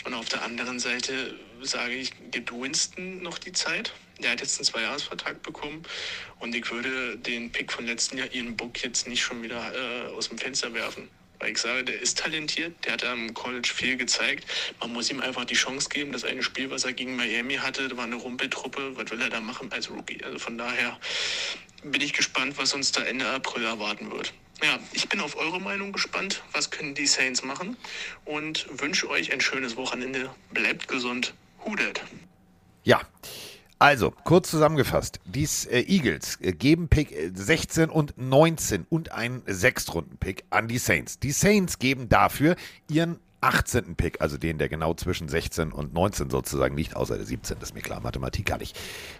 Und 0.05 0.15
auf 0.15 0.29
der 0.29 0.43
anderen 0.43 0.79
Seite 0.79 1.35
sage 1.61 1.95
ich, 1.95 2.13
gibt 2.31 2.53
Winston 2.53 3.23
noch 3.23 3.39
die 3.39 3.53
Zeit. 3.53 3.93
Der 4.23 4.31
hat 4.31 4.41
jetzt 4.41 4.59
einen 4.59 4.65
Zweijahresvertrag 4.65 5.43
bekommen 5.43 5.83
und 6.41 6.55
ich 6.55 6.71
würde 6.71 7.19
den 7.19 7.53
Pick 7.53 7.73
von 7.73 7.87
letzten 7.87 8.19
Jahr, 8.19 8.33
Ian 8.33 8.57
Book, 8.57 8.83
jetzt 8.83 9.07
nicht 9.07 9.23
schon 9.23 9.43
wieder 9.43 9.73
äh, 9.75 10.13
aus 10.13 10.29
dem 10.29 10.39
Fenster 10.39 10.73
werfen. 10.73 11.09
Weil 11.39 11.53
ich 11.53 11.59
sage, 11.59 11.85
der 11.85 12.01
ist 12.01 12.19
talentiert, 12.19 12.73
der 12.85 12.95
hat 12.95 13.05
am 13.05 13.35
College 13.35 13.71
viel 13.75 13.97
gezeigt. 13.97 14.47
Man 14.81 14.93
muss 14.93 15.11
ihm 15.11 15.21
einfach 15.21 15.45
die 15.45 15.55
Chance 15.55 15.89
geben. 15.91 16.13
Das 16.13 16.25
eine 16.25 16.43
Spiel, 16.43 16.71
was 16.71 16.85
er 16.85 16.95
gegen 16.95 17.17
Miami 17.17 17.57
hatte, 17.57 17.95
war 17.97 18.05
eine 18.05 18.17
Rumpeltruppe. 18.17 18.97
Was 18.97 19.11
will 19.11 19.21
er 19.21 19.29
da 19.29 19.41
machen 19.41 19.71
als 19.73 19.91
Rookie? 19.91 20.23
Also 20.25 20.39
von 20.39 20.57
daher 20.57 20.99
bin 21.85 22.01
ich 22.01 22.15
gespannt, 22.15 22.57
was 22.57 22.73
uns 22.73 22.93
da 22.93 23.03
Ende 23.03 23.29
April 23.29 23.65
erwarten 23.65 24.11
wird. 24.11 24.33
Ja, 24.63 24.79
ich 24.93 25.09
bin 25.09 25.21
auf 25.21 25.37
eure 25.37 25.61
Meinung 25.61 25.93
gespannt. 25.93 26.43
Was 26.53 26.71
können 26.71 26.95
die 26.95 27.07
Saints 27.07 27.43
machen? 27.43 27.77
Und 28.25 28.67
wünsche 28.71 29.09
euch 29.11 29.33
ein 29.33 29.43
schönes 29.43 29.77
Wochenende. 29.77 30.35
Bleibt 30.51 30.89
gesund. 30.89 31.35
Hudet. 31.65 32.01
Ja. 32.83 33.03
Also, 33.79 34.11
kurz 34.25 34.51
zusammengefasst, 34.51 35.21
die 35.27 35.47
äh, 35.71 35.83
Eagles 35.83 36.39
äh, 36.41 36.53
geben 36.53 36.89
Pick 36.89 37.15
16 37.35 37.91
äh, 37.91 37.93
und 37.93 38.17
19 38.17 38.87
und 38.89 39.13
einen 39.13 39.43
Sechstrunden-Pick 39.47 40.45
an 40.49 40.67
die 40.67 40.79
Saints. 40.79 41.19
Die 41.19 41.33
Saints 41.33 41.79
geben 41.79 42.09
dafür 42.09 42.57
ihren 42.89 43.19
18. 43.43 43.95
Pick, 43.97 44.23
also 44.23 44.39
den, 44.39 44.57
der 44.57 44.71
genau 44.71 44.95
zwischen 44.95 45.29
16 45.29 45.73
und 45.73 45.93
19 45.93 46.31
sozusagen 46.31 46.75
liegt, 46.75 46.97
außer 46.97 47.17
der 47.17 47.27
17, 47.27 47.59
das 47.61 47.69
ist 47.69 47.75
mir 47.75 47.83
klar, 47.83 48.01
Mathematik 48.01 48.47
gar 48.47 48.57
nicht. 48.57 48.79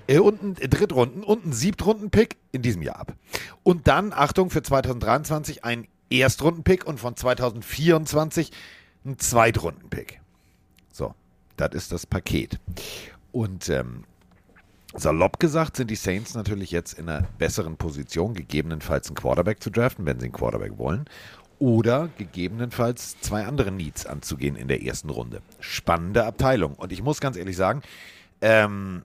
Und 0.09 0.43
einen 0.43 0.55
Drittrunden- 0.55 1.23
und 1.23 1.45
einen 1.45 1.53
Siebtrunden-Pick 1.53 2.37
in 2.53 2.63
diesem 2.63 2.81
Jahr 2.81 2.99
ab. 2.99 3.15
Und 3.63 3.89
dann, 3.89 4.15
Achtung, 4.15 4.49
für 4.49 4.63
2023 4.63 5.65
ein 5.65 5.87
Erstrunden-Pick 6.09 6.87
und 6.87 6.99
von 6.99 7.15
2024 7.15 8.53
ein 9.05 9.19
Zweitrunden-Pick. 9.19 10.21
So, 10.91 11.15
das 11.59 11.75
ist 11.75 11.93
das 11.93 12.07
Paket. 12.07 12.59
Und 13.33 13.69
ähm, 13.69 14.05
Salopp 14.99 15.39
gesagt 15.39 15.77
sind 15.77 15.91
die 15.91 15.97
Saints 15.97 16.35
natürlich 16.35 16.71
jetzt 16.71 16.95
in 16.95 17.09
einer 17.09 17.27
besseren 17.39 17.77
Position, 17.77 18.33
gegebenenfalls 18.33 19.09
einen 19.09 19.17
Quarterback 19.17 19.63
zu 19.63 19.71
draften, 19.71 20.07
wenn 20.07 20.19
sie 20.19 20.27
einen 20.27 20.33
Quarterback 20.33 20.79
wollen. 20.79 21.05
Oder 21.59 22.09
gegebenenfalls 22.17 23.21
zwei 23.21 23.47
andere 23.47 23.73
Needs 23.73 24.07
anzugehen 24.07 24.57
in 24.57 24.69
der 24.69 24.83
ersten 24.83 25.11
Runde. 25.11 25.43
Spannende 25.61 26.25
Abteilung. 26.25 26.75
Und 26.75 26.93
ich 26.93 27.03
muss 27.03 27.21
ganz 27.21 27.37
ehrlich 27.37 27.57
sagen, 27.57 27.83
ähm, 28.41 29.03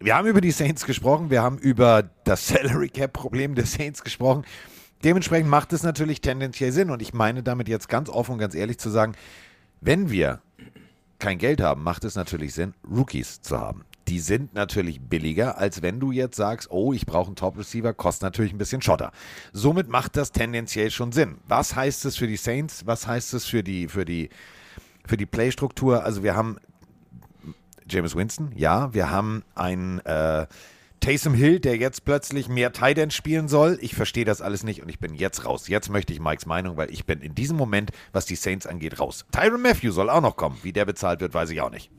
wir 0.00 0.16
haben 0.16 0.28
über 0.28 0.40
die 0.40 0.50
Saints 0.50 0.84
gesprochen, 0.84 1.30
wir 1.30 1.42
haben 1.42 1.58
über 1.58 2.08
das 2.24 2.46
Salary 2.48 2.88
Cap 2.88 3.12
Problem 3.12 3.54
der 3.54 3.66
Saints 3.66 4.04
gesprochen. 4.04 4.44
Dementsprechend 5.04 5.50
macht 5.50 5.72
es 5.72 5.82
natürlich 5.82 6.20
tendenziell 6.20 6.72
Sinn. 6.72 6.90
Und 6.90 7.02
ich 7.02 7.14
meine 7.14 7.42
damit 7.42 7.68
jetzt 7.68 7.88
ganz 7.88 8.08
offen 8.08 8.32
und 8.32 8.38
ganz 8.38 8.54
ehrlich 8.54 8.78
zu 8.78 8.90
sagen, 8.90 9.14
wenn 9.80 10.10
wir 10.10 10.40
kein 11.18 11.38
Geld 11.38 11.60
haben, 11.60 11.82
macht 11.82 12.04
es 12.04 12.14
natürlich 12.14 12.54
Sinn, 12.54 12.74
Rookies 12.88 13.40
zu 13.40 13.58
haben 13.58 13.84
die 14.08 14.20
sind 14.20 14.54
natürlich 14.54 15.00
billiger, 15.00 15.58
als 15.58 15.82
wenn 15.82 16.00
du 16.00 16.12
jetzt 16.12 16.36
sagst, 16.36 16.70
oh, 16.70 16.92
ich 16.92 17.06
brauche 17.06 17.26
einen 17.26 17.36
Top-Receiver, 17.36 17.92
kostet 17.94 18.22
natürlich 18.22 18.52
ein 18.52 18.58
bisschen 18.58 18.82
Schotter. 18.82 19.12
Somit 19.52 19.88
macht 19.88 20.16
das 20.16 20.32
tendenziell 20.32 20.90
schon 20.90 21.12
Sinn. 21.12 21.38
Was 21.48 21.74
heißt 21.74 22.04
es 22.04 22.16
für 22.16 22.26
die 22.26 22.36
Saints? 22.36 22.86
Was 22.86 23.06
heißt 23.06 23.34
es 23.34 23.46
für 23.46 23.62
die, 23.62 23.88
für 23.88 24.04
die, 24.04 24.30
für 25.06 25.16
die 25.16 25.26
Playstruktur? 25.26 26.04
Also 26.04 26.22
wir 26.22 26.36
haben 26.36 26.58
James 27.88 28.16
Winston, 28.16 28.52
ja, 28.56 28.92
wir 28.94 29.10
haben 29.10 29.44
einen 29.54 30.00
äh, 30.00 30.46
Taysom 31.00 31.34
Hill, 31.34 31.60
der 31.60 31.76
jetzt 31.76 32.04
plötzlich 32.04 32.48
mehr 32.48 32.72
Tight 32.72 33.12
spielen 33.12 33.48
soll. 33.48 33.78
Ich 33.80 33.94
verstehe 33.94 34.24
das 34.24 34.42
alles 34.42 34.64
nicht 34.64 34.82
und 34.82 34.88
ich 34.88 34.98
bin 34.98 35.14
jetzt 35.14 35.44
raus. 35.44 35.68
Jetzt 35.68 35.88
möchte 35.88 36.12
ich 36.12 36.20
Mikes 36.20 36.46
Meinung, 36.46 36.76
weil 36.76 36.90
ich 36.90 37.06
bin 37.06 37.20
in 37.20 37.34
diesem 37.34 37.56
Moment, 37.56 37.92
was 38.12 38.26
die 38.26 38.34
Saints 38.34 38.66
angeht, 38.66 38.98
raus. 38.98 39.24
Tyron 39.30 39.62
Matthew 39.62 39.92
soll 39.92 40.10
auch 40.10 40.20
noch 40.20 40.36
kommen. 40.36 40.58
Wie 40.62 40.72
der 40.72 40.84
bezahlt 40.84 41.20
wird, 41.20 41.34
weiß 41.34 41.50
ich 41.50 41.60
auch 41.60 41.70
nicht. 41.70 41.90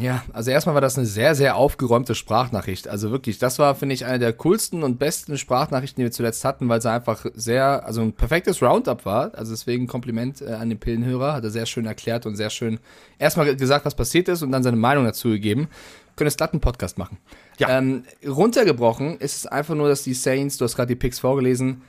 Ja, 0.00 0.24
also 0.32 0.50
erstmal 0.50 0.74
war 0.74 0.80
das 0.80 0.96
eine 0.96 1.06
sehr, 1.06 1.34
sehr 1.34 1.56
aufgeräumte 1.56 2.14
Sprachnachricht. 2.14 2.88
Also 2.88 3.10
wirklich, 3.10 3.38
das 3.38 3.58
war, 3.58 3.74
finde 3.74 3.94
ich, 3.94 4.06
eine 4.06 4.18
der 4.18 4.32
coolsten 4.32 4.82
und 4.82 4.98
besten 4.98 5.36
Sprachnachrichten, 5.36 6.00
die 6.00 6.06
wir 6.06 6.12
zuletzt 6.12 6.44
hatten, 6.44 6.68
weil 6.68 6.80
sie 6.80 6.90
einfach 6.90 7.26
sehr, 7.34 7.84
also 7.84 8.00
ein 8.00 8.14
perfektes 8.14 8.62
Roundup 8.62 9.04
war. 9.04 9.34
Also 9.34 9.52
deswegen 9.52 9.86
Kompliment 9.86 10.40
äh, 10.40 10.52
an 10.52 10.70
den 10.70 10.78
Pillenhörer, 10.78 11.34
hat 11.34 11.44
er 11.44 11.50
sehr 11.50 11.66
schön 11.66 11.84
erklärt 11.84 12.24
und 12.24 12.36
sehr 12.36 12.48
schön 12.48 12.78
erstmal 13.18 13.54
gesagt, 13.54 13.84
was 13.84 13.94
passiert 13.94 14.28
ist 14.28 14.42
und 14.42 14.50
dann 14.50 14.62
seine 14.62 14.78
Meinung 14.78 15.04
dazu 15.04 15.28
gegeben. 15.28 15.68
Können 16.16 16.28
es 16.28 16.36
glatt 16.36 16.52
einen 16.52 16.60
Podcast 16.60 16.96
machen. 16.96 17.18
Ja. 17.58 17.78
Ähm, 17.78 18.04
runtergebrochen 18.26 19.18
ist 19.18 19.36
es 19.36 19.46
einfach 19.46 19.74
nur, 19.74 19.88
dass 19.88 20.02
die 20.02 20.14
Saints, 20.14 20.56
du 20.56 20.64
hast 20.64 20.76
gerade 20.76 20.88
die 20.88 20.96
Picks 20.96 21.18
vorgelesen, 21.18 21.82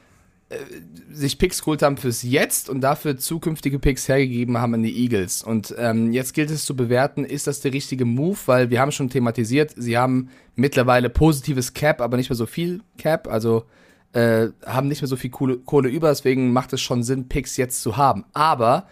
sich 1.12 1.38
Picks 1.38 1.60
geholt 1.60 1.82
haben 1.82 1.98
fürs 1.98 2.24
Jetzt 2.24 2.70
und 2.70 2.82
dafür 2.82 3.18
zukünftige 3.18 3.80
Picks 3.80 4.08
hergegeben 4.08 4.58
haben 4.58 4.74
an 4.74 4.84
die 4.84 4.98
Eagles. 5.04 5.44
Und 5.44 5.74
ähm, 5.78 6.12
jetzt 6.12 6.34
gilt 6.34 6.50
es 6.50 6.66
zu 6.66 6.76
bewerten, 6.76 7.26
ist 7.26 7.48
das 7.48 7.62
der 7.62 7.74
richtige 7.74 8.06
Move, 8.06 8.38
weil 8.46 8.70
wir 8.70 8.80
haben 8.80 8.92
schon 8.92 9.10
thematisiert, 9.10 9.74
sie 9.76 9.98
haben 9.98 10.30
mittlerweile 10.56 11.10
positives 11.10 11.74
Cap, 11.74 12.02
aber 12.02 12.18
nicht 12.18 12.30
mehr 12.30 12.38
so 12.38 12.46
viel 12.46 12.82
Cap, 12.98 13.28
also 13.28 13.66
äh, 14.14 14.50
haben 14.66 14.88
nicht 14.88 15.02
mehr 15.02 15.10
so 15.10 15.16
viel 15.16 15.30
Kohle, 15.30 15.58
Kohle 15.58 15.90
über, 15.90 16.10
deswegen 16.10 16.54
macht 16.54 16.74
es 16.74 16.82
schon 16.82 17.04
Sinn, 17.04 17.28
Picks 17.28 17.58
jetzt 17.58 17.82
zu 17.82 17.98
haben. 17.98 18.26
Aber 18.34 18.88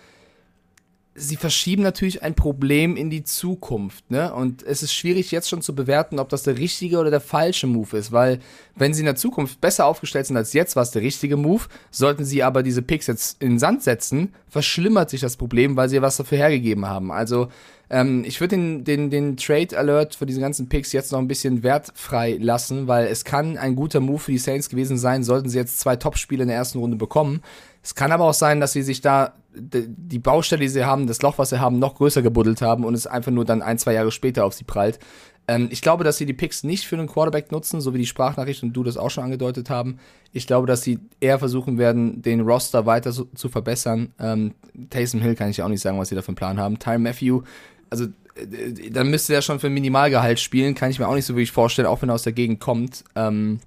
sie 1.22 1.36
verschieben 1.36 1.84
natürlich 1.84 2.24
ein 2.24 2.34
Problem 2.34 2.98
in 2.98 3.10
die 3.10 3.24
Zukunft, 3.24 4.10
ne? 4.10 4.34
Und 4.34 4.64
es 4.64 4.82
ist 4.82 4.94
schwierig 4.94 5.32
jetzt 5.32 5.50
schon 5.50 5.62
zu 5.62 5.76
bewerten, 5.76 6.20
ob 6.20 6.30
das 6.30 6.44
der 6.44 6.58
richtige 6.58 6.98
oder 6.98 7.12
der 7.12 7.22
falsche 7.22 7.68
Move 7.68 7.98
ist, 7.98 8.12
weil 8.12 8.40
wenn 8.76 8.94
sie 8.94 9.02
in 9.02 9.06
der 9.06 9.16
Zukunft 9.16 9.62
besser 9.62 9.86
aufgestellt 9.86 10.26
sind 10.26 10.38
als 10.38 10.54
jetzt, 10.54 10.76
war 10.76 10.84
es 10.84 10.92
der 10.92 11.04
richtige 11.04 11.38
Move. 11.38 11.64
Sollten 11.92 12.26
sie 12.26 12.42
aber 12.42 12.64
diese 12.64 12.82
Picks 12.82 13.08
jetzt 13.08 13.42
in 13.42 13.52
den 13.52 13.60
Sand 13.60 13.84
setzen, 13.84 14.34
verschlimmert 14.48 15.10
sich 15.10 15.22
das 15.22 15.38
Problem, 15.38 15.76
weil 15.76 15.90
sie 15.90 16.02
was 16.02 16.18
dafür 16.18 16.40
hergegeben 16.40 16.88
haben. 16.88 17.12
Also 17.12 17.50
ähm, 17.92 18.24
ich 18.26 18.40
würde 18.40 18.56
den, 18.56 18.84
den, 18.84 19.10
den 19.10 19.38
Trade 19.38 19.78
Alert 19.78 20.16
für 20.16 20.26
diese 20.26 20.40
ganzen 20.40 20.70
Picks 20.70 20.94
jetzt 20.94 21.12
noch 21.12 21.20
ein 21.20 21.28
bisschen 21.28 21.62
wertfrei 21.62 22.38
lassen, 22.40 22.88
weil 22.88 23.08
es 23.08 23.26
kann 23.26 23.58
ein 23.58 23.76
guter 23.76 24.00
Move 24.00 24.20
für 24.20 24.32
die 24.32 24.38
Saints 24.38 24.70
gewesen 24.70 24.98
sein, 24.98 25.24
sollten 25.24 25.50
sie 25.50 25.58
jetzt 25.58 25.80
zwei 25.80 25.98
Top-Spiele 25.98 26.44
in 26.44 26.48
der 26.48 26.58
ersten 26.58 26.80
Runde 26.80 26.98
bekommen. 26.98 27.42
Es 27.84 27.96
kann 27.96 28.12
aber 28.12 28.26
auch 28.26 28.34
sein, 28.34 28.60
dass 28.60 28.74
sie 28.74 28.84
sich 28.84 29.02
da 29.02 29.34
die 29.54 30.20
Baustelle, 30.20 30.62
die 30.62 30.70
sie 30.70 30.86
haben, 30.86 31.08
das 31.08 31.22
Loch, 31.22 31.38
was 31.38 31.50
sie 31.50 31.60
haben, 31.60 31.80
noch 31.80 31.96
größer 31.96 32.22
gebuddelt 32.22 32.62
haben 32.62 32.86
und 32.86 32.94
es 32.94 33.08
einfach 33.08 33.32
nur 33.32 33.44
dann 33.44 33.62
ein, 33.62 33.78
zwei 33.78 33.94
Jahre 33.94 34.12
später 34.12 34.46
auf 34.46 34.54
sie 34.54 34.63
prallt. 34.63 35.00
Ähm, 35.48 35.67
ich 35.72 35.82
glaube, 35.82 36.04
dass 36.04 36.17
sie 36.17 36.26
die 36.26 36.34
Picks 36.34 36.63
nicht 36.63 36.88
für 36.88 36.98
einen 36.98 37.08
Quarterback 37.08 37.52
nutzen, 37.52 37.82
so 37.82 37.94
wie 37.94 37.98
die 37.98 38.06
Sprachnachricht 38.06 38.63
und 38.63 38.74
du 38.74 38.84
das 38.84 38.98
auch 38.98 39.10
schon 39.10 39.26
angedeutet 39.26 39.70
haben. 39.70 39.98
Ich 40.32 40.48
glaube, 40.48 40.67
dass 40.67 40.84
sie 40.84 41.00
eher 41.20 41.39
versuchen 41.39 41.78
werden, 41.78 42.22
den 42.22 42.41
Roster 42.41 42.86
weiter 42.86 43.12
so, 43.12 43.26
zu 43.36 43.50
verbessern. 43.50 44.13
Ähm, 44.20 44.54
Taysom 44.89 45.22
Hill 45.22 45.36
kann 45.36 45.50
ich 45.50 45.58
ja 45.58 45.65
auch 45.65 45.70
nicht 45.70 45.82
sagen, 45.82 46.00
was 46.00 46.10
sie 46.10 46.15
da 46.15 46.22
für 46.22 46.30
einen 46.30 46.36
Plan 46.36 46.60
haben. 46.60 46.80
Tyre 46.80 47.00
Matthew, 47.00 47.41
also 47.89 48.06
äh, 48.36 48.89
dann 48.91 49.10
müsste 49.10 49.34
er 49.34 49.41
schon 49.41 49.60
für 49.60 49.67
ein 49.67 49.74
Minimalgehalt 49.74 50.39
spielen, 50.39 50.76
kann 50.76 50.91
ich 50.91 51.00
mir 51.00 51.08
auch 51.08 51.15
nicht 51.15 51.26
so 51.26 51.34
wirklich 51.34 51.52
vorstellen, 51.52 51.88
auch 51.88 52.02
wenn 52.02 52.10
er 52.10 52.15
aus 52.15 52.24
der 52.24 52.34
Gegend 52.34 52.60
kommt. 52.60 53.04
Ähm, 53.15 53.60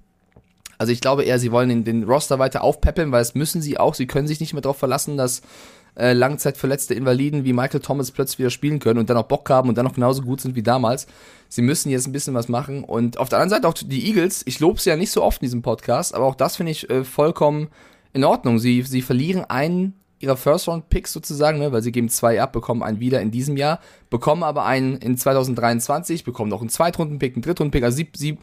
also 0.77 0.91
ich 0.91 1.01
glaube 1.01 1.23
eher, 1.23 1.39
sie 1.39 1.51
wollen 1.51 1.69
den, 1.69 1.83
den 1.83 2.03
Roster 2.03 2.39
weiter 2.39 2.63
aufpeppeln, 2.63 3.11
weil 3.11 3.21
das 3.21 3.35
müssen 3.35 3.61
sie 3.61 3.77
auch. 3.77 3.93
Sie 3.93 4.07
können 4.07 4.27
sich 4.27 4.39
nicht 4.39 4.53
mehr 4.53 4.61
darauf 4.61 4.77
verlassen, 4.77 5.17
dass 5.17 5.41
äh, 5.97 6.13
langzeitverletzte 6.13 6.93
Invaliden 6.93 7.45
wie 7.45 7.53
Michael 7.53 7.79
Thomas 7.79 8.11
plötzlich 8.11 8.39
wieder 8.39 8.49
spielen 8.49 8.79
können 8.79 8.99
und 8.99 9.09
dann 9.09 9.17
auch 9.17 9.27
Bock 9.27 9.49
haben 9.49 9.69
und 9.69 9.77
dann 9.77 9.85
noch 9.85 9.93
genauso 9.93 10.21
gut 10.23 10.41
sind 10.41 10.55
wie 10.55 10.63
damals. 10.63 11.07
Sie 11.47 11.61
müssen 11.61 11.89
jetzt 11.89 12.07
ein 12.07 12.11
bisschen 12.11 12.33
was 12.33 12.49
machen. 12.49 12.83
Und 12.83 13.17
auf 13.17 13.29
der 13.29 13.39
anderen 13.39 13.61
Seite 13.61 13.67
auch 13.67 13.73
die 13.73 14.07
Eagles. 14.07 14.43
Ich 14.45 14.59
lobe 14.59 14.79
sie 14.79 14.89
ja 14.89 14.97
nicht 14.97 15.11
so 15.11 15.23
oft 15.23 15.41
in 15.41 15.45
diesem 15.45 15.61
Podcast, 15.61 16.13
aber 16.13 16.25
auch 16.25 16.35
das 16.35 16.57
finde 16.57 16.73
ich 16.73 16.89
äh, 16.89 17.03
vollkommen 17.03 17.69
in 18.13 18.23
Ordnung. 18.23 18.59
Sie, 18.59 18.81
sie 18.81 19.01
verlieren 19.01 19.45
einen 19.45 19.93
ihrer 20.19 20.37
First-Round-Picks 20.37 21.13
sozusagen, 21.13 21.59
ne, 21.59 21.71
weil 21.71 21.81
sie 21.81 21.91
geben 21.91 22.09
zwei 22.09 22.41
ab, 22.41 22.53
bekommen 22.53 22.83
einen 22.83 22.99
wieder 22.99 23.21
in 23.21 23.31
diesem 23.31 23.57
Jahr, 23.57 23.79
bekommen 24.09 24.43
aber 24.43 24.65
einen 24.65 24.97
in 24.97 25.17
2023, 25.17 26.23
bekommen 26.23 26.49
noch 26.49 26.61
einen 26.61 26.69
Zweitrunden-Pick, 26.69 27.35
einen 27.35 27.43
Drittrunden-Pick. 27.43 27.83
Also 27.83 27.97
sie, 27.97 28.09
sie 28.15 28.37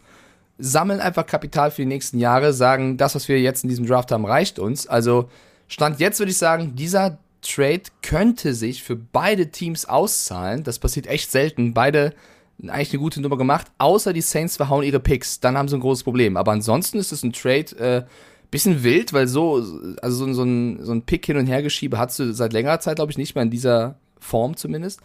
sammeln 0.63 1.01
einfach 1.01 1.27
Kapital 1.27 1.71
für 1.71 1.83
die 1.83 1.87
nächsten 1.87 2.19
Jahre, 2.19 2.53
sagen, 2.53 2.97
das, 2.97 3.15
was 3.15 3.27
wir 3.29 3.41
jetzt 3.41 3.65
in 3.65 3.69
diesem 3.69 3.87
Draft 3.87 4.13
haben, 4.13 4.25
reicht 4.25 4.59
uns. 4.59 4.87
Also 4.87 5.29
Stand 5.67 5.99
jetzt 5.99 6.19
würde 6.21 6.31
ich 6.31 6.39
sagen, 6.39 6.77
dieser 6.77 7.19
Trade 7.43 7.83
könnte 8.03 8.55
sich 8.55 8.83
für 8.83 8.95
beide 8.95 9.51
Teams 9.51 9.87
auszahlen. 9.87 10.63
Das 10.63 10.79
passiert 10.79 11.09
echt 11.09 11.33
selten. 11.33 11.75
Beide 11.75 12.15
eigentlich 12.63 12.93
eine 12.93 13.01
gute 13.01 13.21
Nummer 13.21 13.37
gemacht, 13.37 13.67
außer 13.79 14.13
die 14.13 14.21
Saints 14.21 14.57
verhauen 14.57 14.85
ihre 14.85 15.01
Picks. 15.01 15.41
Dann 15.41 15.59
haben 15.59 15.67
sie 15.67 15.77
ein 15.77 15.81
großes 15.81 16.05
Problem. 16.05 16.37
Aber 16.37 16.53
ansonsten 16.53 16.99
ist 16.99 17.11
es 17.11 17.25
ein 17.25 17.33
Trade, 17.33 17.77
äh, 17.79 18.05
bisschen 18.53 18.85
wild, 18.85 19.13
weil 19.13 19.27
so, 19.27 19.55
also 20.03 20.27
so, 20.27 20.33
so, 20.33 20.45
ein, 20.45 20.85
so 20.85 20.93
ein 20.93 21.03
Pick 21.03 21.27
hin 21.27 21.39
und 21.39 21.47
her 21.47 21.63
geschiebe 21.63 21.99
hast 21.99 22.19
du 22.19 22.33
seit 22.33 22.53
längerer 22.53 22.79
Zeit, 22.79 22.97
glaube 22.97 23.11
ich, 23.11 23.19
nicht 23.19 23.35
mehr 23.35 23.43
in 23.43 23.51
dieser 23.51 23.97
Form 24.21 24.57
zumindest. 24.57 25.01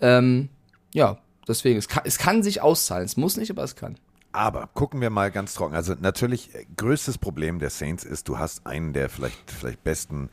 Ähm, 0.00 0.50
ja, 0.92 1.18
deswegen, 1.46 1.78
es 1.78 1.88
kann, 1.88 2.02
es 2.04 2.18
kann 2.18 2.42
sich 2.42 2.60
auszahlen. 2.60 3.06
Es 3.06 3.16
muss 3.16 3.36
nicht, 3.36 3.50
aber 3.50 3.62
es 3.62 3.76
kann. 3.76 3.96
Aber 4.32 4.68
gucken 4.74 5.00
wir 5.00 5.10
mal 5.10 5.30
ganz 5.30 5.54
trocken. 5.54 5.74
Also 5.74 5.94
natürlich, 5.98 6.54
äh, 6.54 6.66
größtes 6.76 7.18
Problem 7.18 7.58
der 7.58 7.70
Saints 7.70 8.04
ist, 8.04 8.28
du 8.28 8.38
hast 8.38 8.66
einen 8.66 8.92
der 8.92 9.08
vielleicht, 9.08 9.50
vielleicht 9.50 9.82
besten 9.84 10.30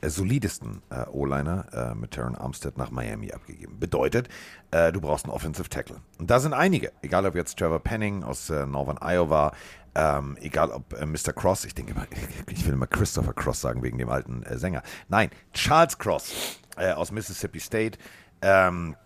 äh, 0.00 0.08
solidesten 0.08 0.82
äh, 0.90 1.06
O-Liner 1.10 1.66
äh, 1.72 1.94
mit 1.94 2.12
Terran 2.12 2.34
Armstead 2.34 2.78
nach 2.78 2.90
Miami 2.90 3.32
abgegeben. 3.32 3.78
Bedeutet, 3.78 4.28
äh, 4.70 4.92
du 4.92 5.00
brauchst 5.00 5.24
einen 5.24 5.32
Offensive 5.32 5.68
Tackle. 5.68 5.96
Und 6.18 6.30
da 6.30 6.40
sind 6.40 6.52
einige, 6.52 6.92
egal 7.02 7.26
ob 7.26 7.34
jetzt 7.34 7.58
Trevor 7.58 7.80
Penning 7.80 8.22
aus 8.22 8.50
äh, 8.50 8.66
Northern 8.66 8.98
Iowa, 9.00 9.52
ähm, 9.94 10.36
egal 10.40 10.70
ob 10.70 10.92
äh, 10.94 11.06
Mr. 11.06 11.32
Cross, 11.34 11.64
ich 11.64 11.74
denke 11.74 11.92
immer, 11.92 12.06
ich 12.48 12.66
will 12.66 12.72
immer 12.72 12.86
Christopher 12.86 13.34
Cross 13.34 13.60
sagen 13.60 13.82
wegen 13.82 13.98
dem 13.98 14.08
alten 14.08 14.42
Sänger. 14.58 14.82
Nein, 15.08 15.30
Charles 15.52 15.98
Cross 15.98 16.58
aus 16.76 17.12
Mississippi 17.12 17.60
State. 17.60 17.98
Ähm, 18.42 18.96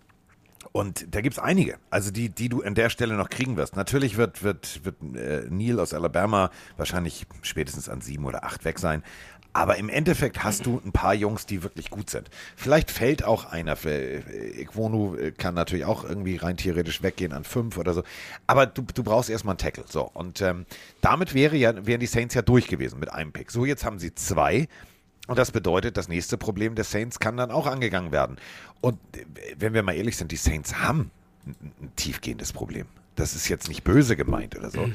und 0.73 1.15
da 1.15 1.21
gibt 1.21 1.35
es 1.35 1.39
einige, 1.39 1.79
also 1.91 2.11
die, 2.11 2.29
die 2.29 2.49
du 2.49 2.63
an 2.63 2.75
der 2.75 2.91
Stelle 2.91 3.15
noch 3.15 3.31
kriegen 3.31 3.57
wirst. 3.57 3.77
Natürlich 3.77 4.17
wird, 4.17 4.43
wird, 4.43 4.85
wird 4.85 4.97
äh, 5.17 5.47
Neil 5.51 5.81
aus 5.81 5.95
Alabama 5.95 6.51
wahrscheinlich 6.77 7.27
spätestens 7.43 7.89
an 7.89 8.01
sieben 8.01 8.25
oder 8.25 8.45
acht 8.45 8.65
weg 8.65 8.79
sein. 8.79 9.03
Aber 9.55 9.77
im 9.77 9.89
Endeffekt 9.89 10.45
hast 10.45 10.67
du 10.67 10.81
ein 10.85 10.93
paar 10.93 11.15
Jungs, 11.15 11.47
die 11.47 11.63
wirklich 11.63 11.91
gut 11.91 12.11
sind. 12.11 12.31
Vielleicht 12.55 12.91
fällt 12.91 13.25
auch 13.25 13.47
einer. 13.47 13.77
Iquonu 14.57 15.17
äh, 15.17 15.33
kann 15.33 15.55
natürlich 15.55 15.85
auch 15.85 16.05
irgendwie 16.05 16.37
rein 16.37 16.57
theoretisch 16.57 17.03
weggehen 17.03 17.33
an 17.33 17.45
fünf 17.45 17.79
oder 17.79 17.95
so. 17.95 18.03
Aber 18.47 18.67
du, 18.67 18.83
du 18.83 19.03
brauchst 19.03 19.31
erstmal 19.31 19.55
einen 19.55 19.59
Tackle. 19.59 19.85
So. 19.89 20.03
Und 20.03 20.43
ähm, 20.43 20.67
damit 21.01 21.35
wäre 21.35 21.57
ja, 21.57 21.87
wären 21.87 21.99
die 21.99 22.07
Saints 22.07 22.35
ja 22.35 22.43
durch 22.43 22.69
gewesen 22.69 23.01
mit 23.01 23.13
einem 23.13 23.33
Pick. 23.33 23.51
So, 23.51 23.65
jetzt 23.65 23.85
haben 23.85 23.99
sie 23.99 24.15
zwei. 24.15 24.69
Und 25.29 25.39
das 25.39 25.51
bedeutet, 25.51 25.97
das 25.99 26.09
nächste 26.09 26.39
Problem 26.39 26.75
der 26.75 26.85
Saints 26.85 27.21
kann 27.21 27.37
dann 27.37 27.51
auch 27.51 27.67
angegangen 27.67 28.13
werden. 28.13 28.37
Und 28.81 28.99
äh, 29.17 29.25
wenn 29.59 29.75
wir 29.75 29.83
mal 29.83 29.95
ehrlich 29.95 30.17
sind, 30.17 30.33
die 30.33 30.37
Saints 30.37 30.77
haben 30.77 31.11
ein, 31.47 31.73
ein 31.81 31.93
tiefgehendes 31.97 32.53
Problem. 32.53 32.87
Das 33.17 33.35
ist 33.35 33.49
jetzt 33.49 33.69
nicht 33.69 33.85
böse 33.85 34.17
gemeint 34.17 34.57
oder 34.57 34.71
so. 34.71 34.89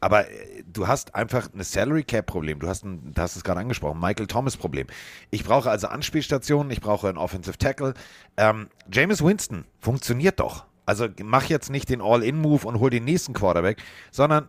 Aber 0.00 0.30
äh, 0.30 0.62
du 0.70 0.88
hast 0.88 1.14
einfach 1.14 1.48
ein 1.54 1.62
Salary 1.62 2.04
Cap 2.04 2.26
Problem. 2.26 2.58
Du 2.58 2.68
hast, 2.68 2.84
ein, 2.84 3.12
du 3.12 3.22
hast 3.22 3.36
es 3.36 3.44
gerade 3.44 3.60
angesprochen, 3.60 4.00
Michael 4.00 4.26
Thomas 4.26 4.56
Problem. 4.56 4.86
Ich 5.30 5.44
brauche 5.44 5.70
also 5.70 5.88
Anspielstationen, 5.88 6.70
ich 6.70 6.80
brauche 6.80 7.08
einen 7.08 7.18
Offensive 7.18 7.58
Tackle. 7.58 7.94
Ähm, 8.36 8.68
James 8.90 9.22
Winston 9.22 9.64
funktioniert 9.78 10.40
doch. 10.40 10.64
Also 10.86 11.06
mach 11.22 11.44
jetzt 11.44 11.70
nicht 11.70 11.88
den 11.88 12.00
All-In-Move 12.00 12.66
und 12.66 12.80
hol 12.80 12.90
den 12.90 13.04
nächsten 13.04 13.32
Quarterback, 13.32 13.78
sondern 14.10 14.48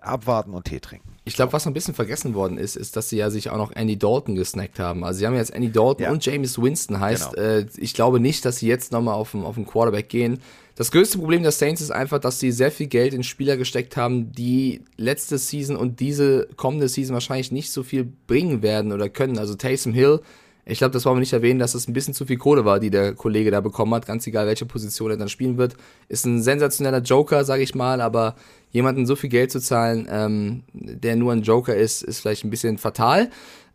abwarten 0.00 0.52
und 0.52 0.64
Tee 0.64 0.80
trinken. 0.80 1.16
Ich 1.28 1.34
glaube, 1.34 1.52
was 1.52 1.66
ein 1.66 1.74
bisschen 1.74 1.92
vergessen 1.92 2.32
worden 2.32 2.56
ist, 2.56 2.74
ist, 2.74 2.96
dass 2.96 3.10
sie 3.10 3.18
ja 3.18 3.28
sich 3.28 3.50
auch 3.50 3.58
noch 3.58 3.70
Andy 3.76 3.98
Dalton 3.98 4.34
gesnackt 4.34 4.78
haben. 4.78 5.04
Also 5.04 5.18
sie 5.18 5.26
haben 5.26 5.34
jetzt 5.34 5.54
Andy 5.54 5.70
Dalton 5.70 6.04
ja. 6.04 6.10
und 6.10 6.24
James 6.24 6.60
Winston 6.60 7.00
heißt, 7.00 7.34
genau. 7.34 7.46
äh, 7.46 7.66
ich 7.76 7.92
glaube 7.92 8.18
nicht, 8.18 8.46
dass 8.46 8.56
sie 8.56 8.66
jetzt 8.66 8.92
nochmal 8.92 9.14
auf 9.14 9.32
den, 9.32 9.44
auf 9.44 9.56
den 9.56 9.66
Quarterback 9.66 10.08
gehen. 10.08 10.40
Das 10.74 10.90
größte 10.90 11.18
Problem 11.18 11.42
der 11.42 11.52
Saints 11.52 11.82
ist 11.82 11.90
einfach, 11.90 12.18
dass 12.18 12.40
sie 12.40 12.50
sehr 12.50 12.70
viel 12.70 12.86
Geld 12.86 13.12
in 13.12 13.22
Spieler 13.22 13.58
gesteckt 13.58 13.98
haben, 13.98 14.32
die 14.32 14.80
letzte 14.96 15.36
Season 15.36 15.76
und 15.76 16.00
diese 16.00 16.48
kommende 16.56 16.88
Season 16.88 17.12
wahrscheinlich 17.12 17.52
nicht 17.52 17.72
so 17.72 17.82
viel 17.82 18.10
bringen 18.26 18.62
werden 18.62 18.92
oder 18.92 19.10
können. 19.10 19.38
Also 19.38 19.54
Taysom 19.54 19.92
Hill, 19.92 20.20
ich 20.68 20.78
glaube, 20.78 20.92
das 20.92 21.04
wollen 21.06 21.16
wir 21.16 21.20
nicht 21.20 21.32
erwähnen, 21.32 21.58
dass 21.58 21.74
es 21.74 21.88
ein 21.88 21.94
bisschen 21.94 22.12
zu 22.12 22.26
viel 22.26 22.36
Kohle 22.36 22.64
war, 22.64 22.78
die 22.78 22.90
der 22.90 23.14
Kollege 23.14 23.50
da 23.50 23.60
bekommen 23.60 23.94
hat, 23.94 24.06
ganz 24.06 24.26
egal, 24.26 24.46
welche 24.46 24.66
Position 24.66 25.10
er 25.10 25.16
dann 25.16 25.30
spielen 25.30 25.56
wird. 25.56 25.74
Ist 26.08 26.26
ein 26.26 26.42
sensationeller 26.42 27.00
Joker, 27.00 27.44
sage 27.44 27.62
ich 27.62 27.74
mal, 27.74 28.02
aber 28.02 28.36
jemanden 28.70 29.06
so 29.06 29.16
viel 29.16 29.30
Geld 29.30 29.50
zu 29.50 29.60
zahlen, 29.60 30.06
ähm, 30.10 30.62
der 30.72 31.16
nur 31.16 31.32
ein 31.32 31.42
Joker 31.42 31.74
ist, 31.74 32.02
ist 32.02 32.20
vielleicht 32.20 32.44
ein 32.44 32.50
bisschen 32.50 32.76
fatal. 32.76 33.30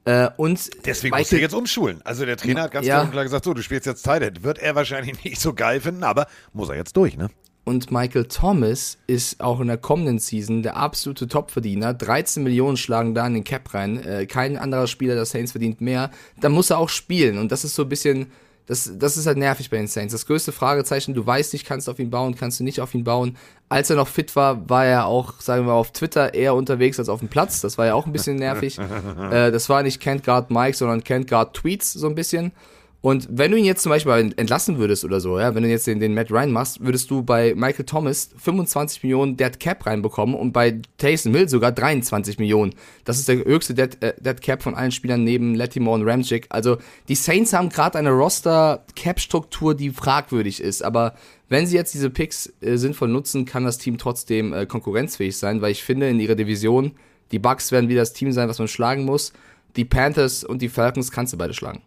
Äh, 0.06 0.30
und 0.38 0.70
Deswegen 0.86 1.18
muss 1.18 1.32
er 1.32 1.40
jetzt 1.40 1.56
umschulen. 1.56 2.00
Also 2.04 2.26
der 2.26 2.38
Trainer 2.38 2.64
hat 2.64 2.72
ganz 2.72 2.86
ja. 2.86 3.06
klar 3.06 3.24
gesagt, 3.24 3.46
so, 3.46 3.54
du 3.54 3.64
spielst 3.64 3.88
jetzt 3.88 4.04
Tight 4.04 4.44
Wird 4.44 4.60
er 4.60 4.76
wahrscheinlich 4.76 5.24
nicht 5.24 5.42
so 5.42 5.54
geil 5.54 5.82
finden, 5.82 6.04
aber 6.04 6.28
muss 6.54 6.70
er 6.70 6.76
jetzt 6.76 6.96
durch, 6.96 7.18
ne? 7.18 7.30
Und 7.66 7.92
Michael 7.92 8.26
Thomas 8.26 8.98
ist 9.08 9.40
auch 9.40 9.62
in 9.62 9.68
der 9.68 9.78
kommenden 9.78 10.20
Season 10.20 10.64
der 10.64 10.76
absolute 10.76 11.28
Topverdiener. 11.28 11.94
13 11.94 12.44
Millionen 12.44 12.76
schlagen 12.76 13.16
da 13.16 13.26
in 13.26 13.36
den 13.36 13.44
Cap 13.44 13.74
rein. 13.74 14.04
Äh, 14.04 14.26
kein 14.26 14.58
anderer 14.58 14.88
Spieler 14.88 15.16
der 15.16 15.26
Saints 15.26 15.54
verdient 15.54 15.80
mehr. 15.80 16.12
Da 16.42 16.50
muss 16.50 16.70
er 16.70 16.78
auch 16.78 16.90
spielen. 16.90 17.38
Und 17.38 17.52
das 17.52 17.64
ist 17.64 17.76
so 17.76 17.84
ein 17.84 17.90
bisschen 17.90 18.28
das, 18.66 18.90
das 18.98 19.18
ist 19.18 19.28
halt 19.28 19.38
nervig 19.38 19.70
bei 19.70 19.78
den 19.78 19.88
Saints. 19.88 20.14
Das 20.14 20.26
größte 20.26 20.54
Fragezeichen, 20.54 21.14
du 21.14 21.26
weißt 21.26 21.52
nicht, 21.54 21.66
kannst 21.66 21.88
du 21.88 21.92
auf 21.92 22.00
ihn 22.00 22.10
bauen, 22.10 22.36
kannst 22.36 22.60
du 22.60 22.64
nicht 22.64 22.80
auf 22.80 22.94
ihn 22.94 23.04
bauen. 23.04 23.38
Als 23.68 23.90
er 23.90 23.98
noch 23.98 24.08
fit 24.08 24.36
war, 24.36 24.70
war 24.70 24.86
er 24.86 25.06
auch, 25.06 25.42
sagen 25.42 25.66
wir 25.66 25.74
mal, 25.74 25.78
auf 25.78 25.92
Twitter 25.92 26.34
eher 26.34 26.56
unterwegs 26.56 26.98
als 26.98 27.10
auf 27.10 27.20
dem 27.20 27.28
Platz. 27.28 27.60
Das 27.60 27.78
war 27.78 27.86
ja 27.86 27.94
auch 27.94 28.06
ein 28.06 28.14
bisschen 28.14 28.38
nervig. 28.38 28.80
äh, 29.32 29.52
das 29.52 29.68
war 29.68 29.84
nicht 29.84 30.02
Can't 30.02 30.24
Guard 30.24 30.50
Mike, 30.50 30.78
sondern 30.78 31.02
Can't 31.02 31.28
Guard 31.28 31.54
Tweets 31.56 31.92
so 31.92 32.08
ein 32.08 32.16
bisschen. 32.16 32.54
Und 33.04 33.28
wenn 33.30 33.52
du 33.52 33.58
ihn 33.58 33.66
jetzt 33.66 33.84
zum 33.84 33.90
Beispiel 33.90 34.34
entlassen 34.38 34.78
würdest 34.78 35.04
oder 35.04 35.20
so, 35.20 35.38
ja, 35.38 35.54
wenn 35.54 35.64
du 35.64 35.68
jetzt 35.68 35.86
den, 35.88 36.00
den 36.00 36.14
Matt 36.14 36.32
Ryan 36.32 36.54
machst, 36.54 36.80
würdest 36.80 37.12
du 37.12 37.22
bei 37.22 37.54
Michael 37.54 37.84
Thomas 37.84 38.30
25 38.38 39.04
Millionen 39.04 39.36
Dead 39.36 39.60
Cap 39.60 39.86
reinbekommen 39.86 40.34
und 40.34 40.54
bei 40.54 40.80
Taysom 41.00 41.36
Hill 41.36 41.50
sogar 41.50 41.74
23 41.74 42.40
Millionen. 42.40 42.74
Das 43.04 43.20
ist 43.20 43.28
der 43.28 43.44
höchste 43.44 43.74
Dead, 43.74 44.02
äh, 44.02 44.14
Dead 44.22 44.40
Cap 44.40 44.64
von 44.64 44.74
allen 44.74 44.94
Spielern 44.94 45.26
neben 45.26 45.54
Latimore 45.54 46.00
und 46.00 46.08
Ramchick. 46.08 46.46
Also 46.48 46.78
die 47.10 47.16
Saints 47.16 47.52
haben 47.52 47.68
gerade 47.68 47.98
eine 47.98 48.12
Roster-Cap-Struktur, 48.12 49.76
die 49.76 49.90
fragwürdig 49.90 50.62
ist. 50.62 50.82
Aber 50.82 51.16
wenn 51.50 51.68
sie 51.68 51.76
jetzt 51.76 51.94
diese 51.94 52.10
Picks 52.10 52.54
äh, 52.62 52.78
sinnvoll 52.78 53.10
nutzen, 53.10 53.44
kann 53.44 53.66
das 53.66 53.80
Team 53.80 53.98
trotzdem 53.98 54.54
äh, 54.54 54.66
konkurrenzfähig 54.66 55.36
sein, 55.36 55.62
weil 55.62 55.74
ich 55.74 55.84
finde, 55.84 56.08
in 56.08 56.22
ihrer 56.22 56.36
Division, 56.36 56.94
die 57.34 57.40
Bucks 57.40 57.74
werden 57.74 57.90
wieder 57.90 58.00
das 58.00 58.14
Team 58.14 58.32
sein, 58.32 58.48
was 58.48 58.60
man 58.60 58.70
schlagen 58.70 59.04
muss. 59.04 59.34
Die 59.76 59.84
Panthers 59.84 60.46
und 60.46 60.62
die 60.62 60.70
Falcons 60.70 61.12
kannst 61.12 61.34
du 61.34 61.38
beide 61.38 61.54
schlagen. 61.54 61.82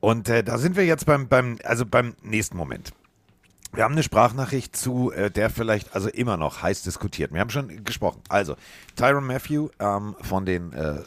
Und 0.00 0.28
äh, 0.28 0.44
da 0.44 0.58
sind 0.58 0.76
wir 0.76 0.84
jetzt 0.84 1.06
beim, 1.06 1.28
beim, 1.28 1.58
also 1.64 1.86
beim 1.86 2.14
nächsten 2.22 2.56
Moment. 2.56 2.92
Wir 3.72 3.84
haben 3.84 3.92
eine 3.92 4.02
Sprachnachricht 4.02 4.74
zu, 4.74 5.12
äh, 5.12 5.30
der 5.30 5.50
vielleicht 5.50 5.94
also 5.94 6.08
immer 6.08 6.36
noch 6.36 6.62
heiß 6.62 6.82
diskutiert. 6.82 7.32
Wir 7.32 7.40
haben 7.40 7.50
schon 7.50 7.84
gesprochen. 7.84 8.22
Also, 8.28 8.56
Tyron 8.94 9.26
Matthew 9.26 9.68
ähm, 9.78 10.16
von 10.22 10.46
den, 10.46 10.72
äh, 10.72 10.94
äh 10.94 11.02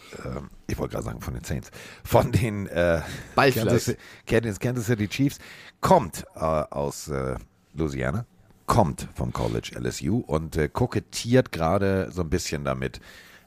ich 0.67 0.77
wollte 0.77 0.93
gerade 0.93 1.05
sagen 1.05 1.21
von 1.21 1.33
den 1.33 1.43
Saints, 1.43 1.71
von 2.03 2.31
den 2.31 2.67
äh, 2.67 3.01
Kansas, 3.35 3.95
Kansas, 4.27 4.59
Kansas, 4.59 4.85
City 4.85 5.07
Chiefs, 5.07 5.39
kommt 5.81 6.25
äh, 6.35 6.39
aus 6.39 7.07
äh, 7.07 7.35
Louisiana, 7.73 8.25
kommt 8.67 9.07
vom 9.15 9.33
College 9.33 9.71
LSU 9.79 10.19
und 10.19 10.55
äh, 10.55 10.69
kokettiert 10.69 11.51
gerade 11.51 12.11
so 12.11 12.21
ein 12.21 12.29
bisschen 12.29 12.65
damit, 12.65 12.99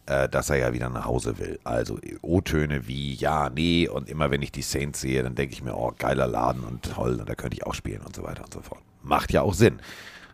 äh, 0.06 0.28
dass 0.28 0.50
er 0.50 0.56
ja 0.56 0.72
wieder 0.72 0.88
nach 0.88 1.04
Hause 1.04 1.38
will. 1.38 1.58
Also 1.64 1.98
O-Töne 2.22 2.86
wie 2.86 3.14
ja, 3.14 3.50
nee 3.50 3.88
und 3.88 4.08
immer 4.08 4.30
wenn 4.30 4.42
ich 4.42 4.52
die 4.52 4.62
Saints 4.62 5.00
sehe, 5.00 5.22
dann 5.22 5.34
denke 5.34 5.54
ich 5.54 5.62
mir, 5.62 5.76
oh, 5.76 5.92
geiler 5.96 6.26
Laden 6.26 6.64
und 6.64 6.82
toll 6.82 7.18
und 7.20 7.28
da 7.28 7.34
könnte 7.34 7.56
ich 7.56 7.66
auch 7.66 7.74
spielen 7.74 8.02
und 8.02 8.14
so 8.14 8.22
weiter 8.22 8.44
und 8.44 8.52
so 8.52 8.60
fort. 8.60 8.82
Macht 9.02 9.32
ja 9.32 9.42
auch 9.42 9.54
Sinn. 9.54 9.80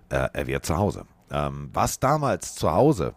Äh, 0.08 0.28
er 0.32 0.46
wird 0.46 0.64
zu 0.64 0.76
Hause. 0.76 1.04
Ähm, 1.30 1.70
was 1.72 2.00
damals 2.00 2.54
zu 2.54 2.72
Hause 2.72 3.14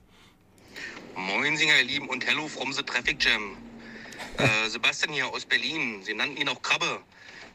Moin, 1.15 1.55
Singer, 1.55 1.77
ihr 1.77 1.83
Lieben, 1.83 2.09
und 2.09 2.25
hello 2.25 2.47
from 2.47 2.73
the 2.73 2.81
Traffic 2.81 3.23
Jam. 3.23 3.55
Äh, 4.37 4.67
Sebastian 4.69 5.13
hier 5.13 5.27
aus 5.27 5.45
Berlin. 5.45 6.01
Sie 6.03 6.15
nannten 6.15 6.37
ihn 6.37 6.49
auch 6.49 6.59
Krabbe. 6.63 7.01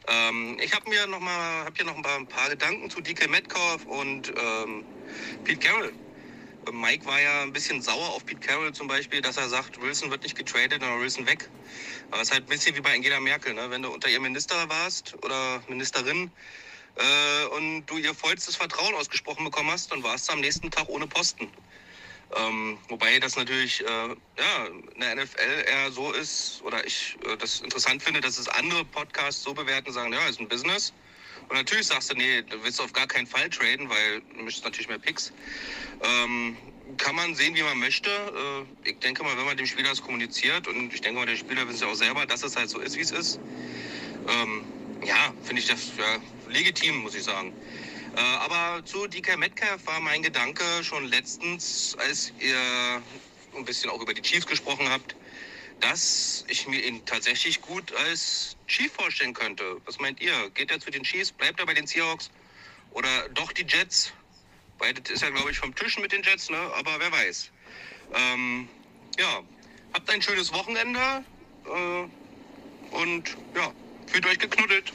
Ähm, 0.07 0.57
ich 0.61 0.73
habe 0.73 0.89
mir 0.89 1.05
noch 1.07 1.19
mal, 1.19 1.65
hab 1.65 1.75
hier 1.75 1.85
noch 1.85 1.97
ein 1.97 2.01
paar, 2.01 2.15
ein 2.15 2.27
paar 2.27 2.49
Gedanken 2.49 2.89
zu 2.89 3.01
DK 3.01 3.29
Metcalf 3.29 3.85
und 3.85 4.29
ähm, 4.29 4.85
Pete 5.43 5.59
Carroll. 5.59 5.91
Mike 6.71 7.05
war 7.05 7.19
ja 7.19 7.41
ein 7.43 7.51
bisschen 7.51 7.81
sauer 7.81 8.09
auf 8.09 8.25
Pete 8.25 8.39
Carroll 8.39 8.71
zum 8.71 8.87
Beispiel, 8.87 9.21
dass 9.21 9.35
er 9.35 9.49
sagt, 9.49 9.81
Wilson 9.81 10.09
wird 10.09 10.23
nicht 10.23 10.37
getradet, 10.37 10.81
dann 10.81 10.97
Wilson 11.01 11.27
weg. 11.27 11.49
Aber 12.11 12.21
es 12.21 12.29
ist 12.29 12.33
halt 12.33 12.45
ein 12.45 12.49
bisschen 12.49 12.77
wie 12.77 12.81
bei 12.81 12.93
Angela 12.93 13.19
Merkel, 13.19 13.53
ne? 13.53 13.69
wenn 13.69 13.81
du 13.81 13.89
unter 13.89 14.07
ihr 14.07 14.21
Minister 14.21 14.69
warst 14.69 15.15
oder 15.21 15.61
Ministerin 15.67 16.31
äh, 16.95 17.45
und 17.57 17.85
du 17.87 17.97
ihr 17.97 18.15
vollstes 18.15 18.55
Vertrauen 18.55 18.95
ausgesprochen 18.95 19.43
bekommen 19.43 19.69
hast, 19.69 19.91
dann 19.91 20.01
warst 20.01 20.29
du 20.29 20.33
am 20.33 20.39
nächsten 20.39 20.71
Tag 20.71 20.87
ohne 20.87 21.07
Posten. 21.07 21.51
Ähm, 22.35 22.77
wobei 22.89 23.19
das 23.19 23.35
natürlich 23.35 23.81
äh, 23.81 23.85
ja, 23.87 24.65
in 24.67 25.01
der 25.01 25.15
NFL 25.15 25.65
eher 25.65 25.91
so 25.91 26.11
ist, 26.11 26.61
oder 26.63 26.85
ich 26.85 27.17
äh, 27.25 27.37
das 27.37 27.61
interessant 27.61 28.03
finde, 28.03 28.21
dass 28.21 28.37
es 28.37 28.47
andere 28.47 28.85
Podcasts 28.85 29.43
so 29.43 29.53
bewerten 29.53 29.91
sagen, 29.91 30.13
ja, 30.13 30.27
ist 30.27 30.39
ein 30.39 30.47
Business. 30.47 30.93
Und 31.47 31.55
natürlich 31.55 31.87
sagst 31.87 32.11
du, 32.11 32.15
nee, 32.15 32.43
du 32.43 32.63
willst 32.63 32.79
auf 32.79 32.93
gar 32.93 33.07
keinen 33.07 33.25
Fall 33.25 33.49
traden, 33.49 33.89
weil 33.89 34.21
du 34.21 34.43
möchtest 34.43 34.65
natürlich 34.65 34.87
mehr 34.89 34.99
Picks. 34.99 35.33
Ähm, 36.01 36.57
kann 36.97 37.15
man 37.15 37.33
sehen, 37.33 37.55
wie 37.55 37.63
man 37.63 37.79
möchte. 37.79 38.09
Äh, 38.11 38.89
ich 38.91 38.99
denke 38.99 39.23
mal, 39.23 39.35
wenn 39.35 39.45
man 39.45 39.57
dem 39.57 39.65
Spieler 39.65 39.89
das 39.89 40.01
kommuniziert, 40.01 40.67
und 40.67 40.93
ich 40.93 41.01
denke 41.01 41.19
mal, 41.19 41.25
der 41.25 41.37
Spieler 41.37 41.67
wissen 41.67 41.85
ja 41.85 41.91
auch 41.91 41.95
selber, 41.95 42.27
dass 42.27 42.43
es 42.43 42.55
halt 42.55 42.69
so 42.69 42.79
ist, 42.79 42.97
wie 42.97 43.01
es 43.01 43.11
ist. 43.11 43.39
Ähm, 44.27 44.67
ja, 45.03 45.35
finde 45.41 45.61
ich 45.61 45.67
das 45.67 45.93
ja, 45.97 46.19
legitim, 46.51 46.97
muss 46.97 47.15
ich 47.15 47.23
sagen. 47.23 47.55
Äh, 48.19 48.21
aber 48.21 48.83
zu 48.85 49.07
DK 49.07 49.37
Metcalf 49.37 49.85
war 49.87 50.01
mein 50.01 50.21
Gedanke 50.21 50.63
schon 50.83 51.05
letztens, 51.05 51.95
als 51.99 52.33
ihr 52.39 53.01
ein 53.55 53.63
bisschen 53.63 53.89
auch 53.89 54.01
über 54.01 54.13
die 54.13 54.21
Chiefs 54.21 54.45
gesprochen 54.45 54.89
habt, 54.89 55.15
dass 55.79 56.43
ich 56.49 56.67
mir 56.67 56.83
ihn 56.83 57.05
tatsächlich 57.05 57.61
gut 57.61 57.93
als 57.95 58.57
Chief 58.67 58.91
vorstellen 58.91 59.33
könnte. 59.33 59.77
Was 59.85 59.99
meint 59.99 60.19
ihr? 60.19 60.33
Geht 60.53 60.69
er 60.69 60.81
zu 60.81 60.91
den 60.91 61.03
Chiefs? 61.03 61.31
Bleibt 61.31 61.61
er 61.61 61.65
bei 61.65 61.73
den 61.73 61.87
Seahawks? 61.87 62.29
Oder 62.91 63.29
doch 63.35 63.53
die 63.53 63.65
Jets? 63.65 64.11
Beides 64.77 65.09
ist 65.09 65.21
ja, 65.21 65.29
glaube 65.29 65.51
ich, 65.51 65.57
vom 65.57 65.73
Tisch 65.73 65.97
mit 65.97 66.11
den 66.11 66.21
Jets, 66.21 66.49
ne? 66.49 66.57
aber 66.77 66.99
wer 66.99 67.11
weiß. 67.13 67.51
Ähm, 68.13 68.67
ja, 69.17 69.41
habt 69.93 70.09
ein 70.09 70.21
schönes 70.21 70.51
Wochenende 70.51 71.23
äh, 71.65 72.95
und 72.95 73.37
ja, 73.55 73.71
fühlt 74.07 74.25
euch 74.25 74.39
geknuddelt. 74.39 74.91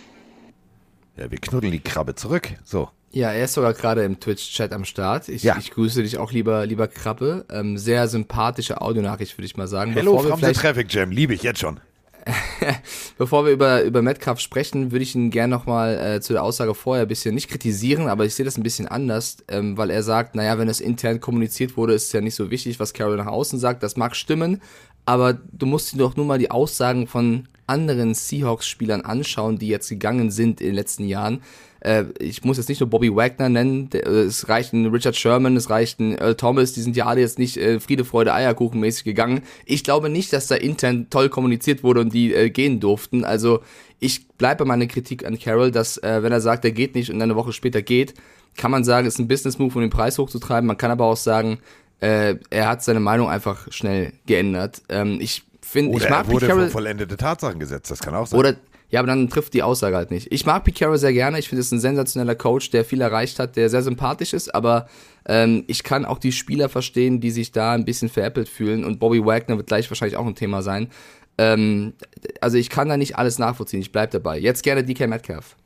Ja, 1.17 1.31
wir 1.31 1.39
knuddeln 1.39 1.73
die 1.73 1.81
Krabbe 1.81 2.15
zurück. 2.15 2.51
So. 2.65 2.91
Ja, 3.15 3.31
er 3.31 3.45
ist 3.45 3.53
sogar 3.55 3.75
gerade 3.75 4.03
im 4.03 4.19
Twitch-Chat 4.19 4.73
am 4.73 4.85
Start. 4.85 5.29
Ich, 5.29 5.45
Ja. 5.45 5.57
ich 5.57 5.71
grüße 5.71 6.03
dich 6.03 6.19
auch, 6.19 6.33
lieber, 6.33 6.67
lieber 6.67 6.89
Krabbe. 6.89 7.45
Ähm, 7.49 7.79
sehr 7.79 8.09
sympathische 8.09 8.81
Audionachricht, 8.81 9.39
würde 9.39 9.47
ich 9.47 9.57
mal 9.57 9.69
sagen. 9.69 9.93
Hello 9.93 10.17
Bevor 10.17 10.37
from 10.37 10.41
the 10.41 10.53
Traffic 10.53 10.93
Jam. 10.93 11.13
Liebe 11.13 11.33
ich 11.33 11.45
jetzt 11.45 11.61
schon. 11.61 11.79
Bevor 13.19 13.45
wir 13.45 13.53
über, 13.53 13.83
über 13.83 14.03
Metcalf 14.03 14.41
sprechen, 14.41 14.91
würde 14.91 15.05
ich 15.05 15.15
ihn 15.15 15.31
gerne 15.31 15.55
nochmal 15.55 16.17
äh, 16.17 16.21
zu 16.21 16.33
der 16.33 16.43
Aussage 16.43 16.75
vorher 16.75 17.05
ein 17.05 17.09
bisschen 17.09 17.37
nicht 17.37 17.49
kritisieren, 17.49 18.09
aber 18.09 18.25
ich 18.25 18.35
sehe 18.35 18.45
das 18.45 18.57
ein 18.57 18.65
bisschen 18.65 18.89
anders, 18.89 19.37
ähm, 19.47 19.77
weil 19.77 19.91
er 19.91 20.03
sagt, 20.03 20.35
naja, 20.35 20.59
wenn 20.59 20.69
es 20.69 20.81
intern 20.81 21.21
kommuniziert 21.21 21.77
wurde, 21.77 21.93
ist 21.95 22.07
es 22.07 22.13
ja 22.13 22.21
nicht 22.21 22.35
so 22.35 22.51
wichtig, 22.51 22.81
was 22.81 22.95
Carroll 22.95 23.19
nach 23.19 23.27
außen 23.27 23.61
sagt. 23.61 23.85
Das 23.85 23.97
mag 23.97 24.17
stimmen, 24.17 24.61
aber 25.07 25.35
du 25.35 25.67
musst 25.67 25.93
dir 25.93 25.99
doch 25.99 26.17
nur 26.17 26.27
mal 26.27 26.39
die 26.41 26.51
Aussagen 26.51 27.07
von 27.07 27.47
anderen 27.69 28.15
Seahawks-Spielern 28.15 29.03
anschauen, 29.03 29.59
die 29.59 29.69
jetzt 29.69 29.89
gegangen 29.89 30.31
sind 30.33 30.61
in 30.61 30.69
den 30.69 30.75
letzten 30.75 31.07
Jahren. 31.07 31.43
Äh, 31.85 32.05
ich 32.19 32.45
muss 32.45 32.57
jetzt 32.57 32.69
nicht 32.69 32.81
nur 32.81 32.89
Bobby 32.89 33.15
Wagner 33.15 33.49
nennen, 33.49 33.91
der, 33.91 34.07
äh, 34.07 34.23
es 34.23 34.49
reicht 34.49 34.73
ein 34.73 34.87
Richard 34.87 35.17
Sherman, 35.17 35.57
es 35.57 35.71
reicht 35.71 36.01
ein 36.01 36.17
Earl 36.17 36.35
Thomas, 36.35 36.73
die 36.73 36.81
sind 36.81 36.97
ja 36.97 37.07
alle 37.07 37.21
jetzt 37.21 37.39
nicht 37.39 37.57
äh, 37.57 37.79
Friede, 37.79 38.05
Freude, 38.05 38.33
Eierkuchen 38.33 38.81
mäßig 38.81 39.05
gegangen. 39.05 39.43
Ich 39.67 39.85
glaube 39.85 40.09
nicht, 40.09 40.33
dass 40.33 40.47
da 40.47 40.55
intern 40.55 41.09
toll 41.11 41.29
kommuniziert 41.29 41.83
wurde 41.83 42.01
und 42.01 42.15
die 42.15 42.35
äh, 42.35 42.51
gehen 42.51 42.81
durften. 42.81 43.25
Also 43.25 43.61
ich 44.01 44.29
bleibe 44.29 44.65
bei 44.65 44.69
meiner 44.69 44.87
Kritik 44.87 45.27
an 45.27 45.39
Carroll, 45.39 45.71
dass 45.71 45.99
äh, 45.99 46.23
wenn 46.23 46.33
er 46.33 46.41
sagt, 46.41 46.65
er 46.65 46.73
geht 46.73 46.95
nicht 46.95 47.11
und 47.11 47.21
eine 47.21 47.37
Woche 47.37 47.53
später 47.53 47.83
geht, 47.83 48.15
kann 48.57 48.71
man 48.71 48.85
sagen, 48.85 49.07
es 49.07 49.15
ist 49.15 49.21
ein 49.21 49.29
Business-Move, 49.29 49.75
um 49.75 49.81
den 49.83 49.91
Preis 49.91 50.19
hochzutreiben. 50.19 50.67
Man 50.67 50.79
kann 50.79 50.91
aber 50.91 51.05
auch 51.05 51.17
sagen, 51.17 51.59
äh, 52.01 52.37
er 52.51 52.69
hat 52.69 52.83
seine 52.83 53.01
Meinung 53.01 53.29
einfach 53.29 53.71
schnell 53.71 54.13
geändert. 54.27 54.83
Ähm, 54.89 55.19
ich 55.21 55.43
finde, 55.61 55.97
ich 55.97 56.09
mag 56.09 56.27
er 56.27 56.33
wurde 56.33 56.47
Pete 56.47 56.47
Carroll, 56.47 56.71
vollendete 56.71 57.17
Tatsachen 57.17 57.59
gesetzt. 57.59 57.91
Das 57.91 58.01
kann 58.01 58.15
auch 58.15 58.27
sein. 58.27 58.39
oder 58.39 58.55
ja, 58.91 59.01
aber 59.01 59.07
dann 59.09 59.29
trifft 59.29 59.55
die 59.55 59.63
Aussage 59.63 59.97
halt 59.97 60.11
nicht. 60.11 60.31
Ich 60.33 60.47
mag 60.47 60.63
Pete 60.65 60.79
Carroll 60.79 60.99
sehr 60.99 61.13
gerne. 61.13 61.39
Ich 61.39 61.49
finde, 61.49 61.61
es 61.61 61.67
ist 61.67 61.73
ein 61.73 61.81
sensationeller 61.81 62.35
Coach, 62.37 62.71
der 62.71 62.85
viel 62.85 63.01
erreicht 63.01 63.39
hat, 63.39 63.57
der 63.57 63.69
sehr 63.69 63.83
sympathisch 63.83 64.33
ist. 64.33 64.55
Aber 64.55 64.89
ähm, 65.27 65.65
ich 65.67 65.83
kann 65.83 66.05
auch 66.05 66.19
die 66.19 66.33
Spieler 66.33 66.69
verstehen, 66.69 67.21
die 67.21 67.31
sich 67.33 67.51
da 67.51 67.73
ein 67.73 67.85
bisschen 67.85 68.09
veräppelt 68.09 68.49
fühlen. 68.49 68.85
Und 68.85 69.01
Bobby 69.01 69.25
Wagner 69.25 69.57
wird 69.57 69.67
gleich 69.67 69.91
wahrscheinlich 69.91 70.17
auch 70.17 70.27
ein 70.27 70.35
Thema 70.37 70.63
sein. 70.63 70.91
Ähm, 71.39 71.95
also 72.41 72.57
ich 72.57 72.71
kann 72.71 72.89
da 72.89 72.97
nicht 72.97 73.17
alles 73.19 73.39
nachvollziehen. 73.41 73.81
Ich 73.81 73.91
bleib 73.91 74.13
dabei. 74.13 74.39
Jetzt 74.39 74.63
gerne 74.63 74.85
DK 74.85 75.09
Metcalf. 75.09 75.57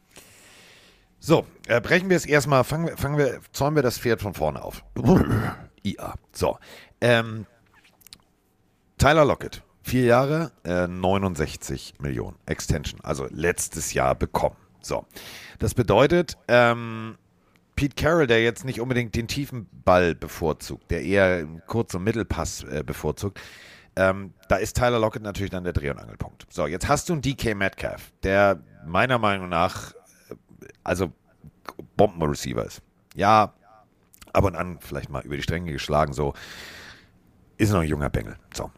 So, 1.21 1.45
äh, 1.67 1.81
brechen 1.81 2.09
wir 2.09 2.17
es 2.17 2.25
erstmal, 2.25 2.63
fangen, 2.65 2.87
wir- 2.87 2.97
fangen 2.97 3.19
wir, 3.19 3.41
zäumen 3.53 3.77
wir 3.77 3.83
das 3.83 3.99
Pferd 3.99 4.23
von 4.23 4.33
vorne 4.35 4.63
auf. 4.63 4.83
IA. 5.83 6.15
So. 6.33 6.57
Ähm, 7.01 7.45
Tyler 8.97 9.25
Lockett, 9.25 9.63
vier 9.89 10.05
Jahre, 10.05 10.53
äh, 10.65 10.87
69 10.87 11.95
Millionen 12.01 12.37
Extension, 12.47 13.01
also 13.03 13.27
letztes 13.31 13.95
Jahr 13.95 14.15
bekommen. 14.15 14.57
So. 14.81 15.07
Das 15.59 15.75
bedeutet, 15.75 16.37
ähm, 16.47 17.17
Pete 17.75 17.95
Carroll, 17.95 18.27
der 18.27 18.43
jetzt 18.43 18.65
nicht 18.65 18.81
unbedingt 18.81 19.15
den 19.15 19.29
tiefen 19.29 19.69
Ball 19.85 20.15
bevorzugt, 20.15 20.91
der 20.91 21.03
eher 21.03 21.47
Kurz- 21.67 21.95
und 21.95 22.05
Mittelpass 22.05 22.65
äh, 22.65 22.83
bevorzugt, 22.85 23.41
ähm, 23.97 24.35
da 24.49 24.57
ist 24.57 24.77
Tyler 24.77 24.99
Lockett 24.99 25.23
natürlich 25.23 25.51
dann 25.51 25.65
der 25.65 25.73
Dreh- 25.73 25.91
und 25.91 25.99
Angelpunkt. 25.99 26.47
So, 26.51 26.67
jetzt 26.67 26.87
hast 26.89 27.09
du 27.09 27.15
einen 27.15 27.23
DK 27.23 27.55
Metcalf, 27.55 28.13
der 28.23 28.63
meiner 28.87 29.19
Meinung 29.19 29.49
nach 29.49 29.93
äh, 30.31 30.35
also 30.85 31.13
Bombenreceiver 31.97 32.65
ist. 32.65 32.83
Ja, 33.15 33.55
ab 34.33 34.45
und 34.45 34.55
an 34.55 34.79
vielleicht 34.81 35.09
mal 35.09 35.25
über 35.25 35.37
die 35.37 35.43
Stränge 35.43 35.73
geschlagen, 35.73 36.13
so. 36.13 36.35
Ist 37.57 37.73
noch 37.73 37.81
ein 37.81 37.89
junger 37.89 38.09
Bengel. 38.09 38.37
So. 38.55 38.71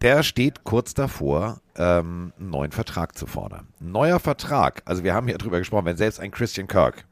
Der 0.00 0.22
steht 0.22 0.62
kurz 0.62 0.94
davor, 0.94 1.60
ähm, 1.76 2.32
einen 2.38 2.50
neuen 2.50 2.70
Vertrag 2.70 3.16
zu 3.18 3.26
fordern. 3.26 3.66
Neuer 3.80 4.20
Vertrag, 4.20 4.82
also 4.84 5.02
wir 5.02 5.12
haben 5.12 5.26
hier 5.26 5.38
drüber 5.38 5.58
gesprochen, 5.58 5.86
wenn 5.86 5.96
selbst 5.96 6.20
ein 6.20 6.30
Christian 6.30 6.68
Kirk, 6.68 7.04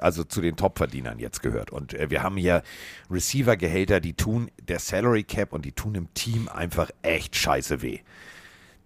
also 0.00 0.24
zu 0.24 0.40
den 0.40 0.56
Topverdienern 0.56 1.20
jetzt 1.20 1.40
gehört. 1.40 1.70
Und 1.70 1.94
äh, 1.94 2.10
wir 2.10 2.22
haben 2.24 2.36
hier 2.36 2.62
Receiver-Gehälter, 3.10 4.00
die 4.00 4.14
tun 4.14 4.50
der 4.60 4.80
Salary 4.80 5.22
Cap 5.22 5.52
und 5.52 5.64
die 5.64 5.72
tun 5.72 5.94
im 5.94 6.12
Team 6.14 6.48
einfach 6.48 6.90
echt 7.02 7.36
scheiße 7.36 7.80
weh. 7.80 8.00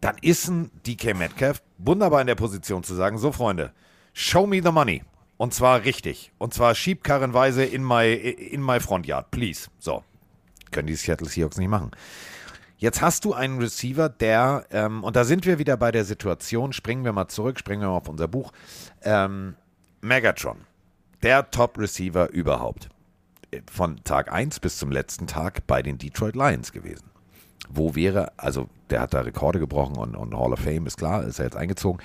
Dann 0.03 0.17
ist 0.21 0.49
ein 0.49 0.71
DK 0.87 1.17
Metcalf 1.17 1.63
wunderbar 1.79 2.21
in 2.21 2.27
der 2.27 2.35
Position 2.35 2.83
zu 2.83 2.95
sagen, 2.95 3.17
so 3.17 3.33
Freunde, 3.33 3.73
show 4.13 4.47
me 4.47 4.61
the 4.63 4.71
money. 4.71 5.03
Und 5.39 5.55
zwar 5.55 5.85
richtig. 5.85 6.33
Und 6.39 6.53
zwar 6.53 6.75
schiebkarrenweise 6.75 7.65
in 7.65 7.83
my, 7.83 8.13
in 8.13 8.63
my 8.63 8.81
front 8.81 9.07
yard, 9.07 9.31
please. 9.31 9.69
So. 9.79 10.05
Können 10.71 10.89
die 10.89 10.95
Seattle 10.95 11.29
Seahawks 11.29 11.59
nicht 11.59 11.69
machen. 11.69 11.93
Jetzt 12.79 13.01
hast 13.01 13.25
du 13.25 13.33
einen 13.33 13.59
Receiver, 13.59 14.11
der, 14.11 14.67
ähm, 14.71 15.03
und 15.03 15.17
da 15.17 15.25
sind 15.25 15.47
wir 15.47 15.59
wieder 15.59 15.79
bei 15.79 15.91
der 15.91 16.05
Situation, 16.05 16.75
springen 16.75 17.05
wir 17.05 17.13
mal 17.13 17.29
zurück, 17.29 17.59
springen 17.59 17.81
wir 17.81 17.89
mal 17.89 17.97
auf 17.97 18.09
unser 18.09 18.29
Buch. 18.29 18.53
Ähm, 19.03 19.55
Megatron, 20.03 20.59
der 21.23 21.51
Top-Receiver 21.51 22.31
überhaupt. 22.31 22.91
Von 23.71 24.03
Tag 24.05 24.31
1 24.31 24.61
bis 24.61 24.77
zum 24.77 24.91
letzten 24.91 25.27
Tag 25.27 25.67
bei 25.67 25.81
den 25.83 25.97
Detroit 25.97 26.37
Lions 26.37 26.73
gewesen. 26.73 27.11
Wo 27.71 27.95
wäre, 27.95 28.33
also 28.37 28.69
der 28.91 29.01
hat 29.01 29.15
da 29.15 29.21
Rekorde 29.23 29.59
gebrochen 29.59 29.97
und, 29.97 30.15
und 30.15 30.37
Hall 30.37 30.53
of 30.53 30.61
Fame 30.61 30.87
ist 30.87 30.99
klar, 30.99 31.25
ist 31.25 31.39
er 31.39 31.47
jetzt 31.47 31.57
eingezogen. 31.57 32.03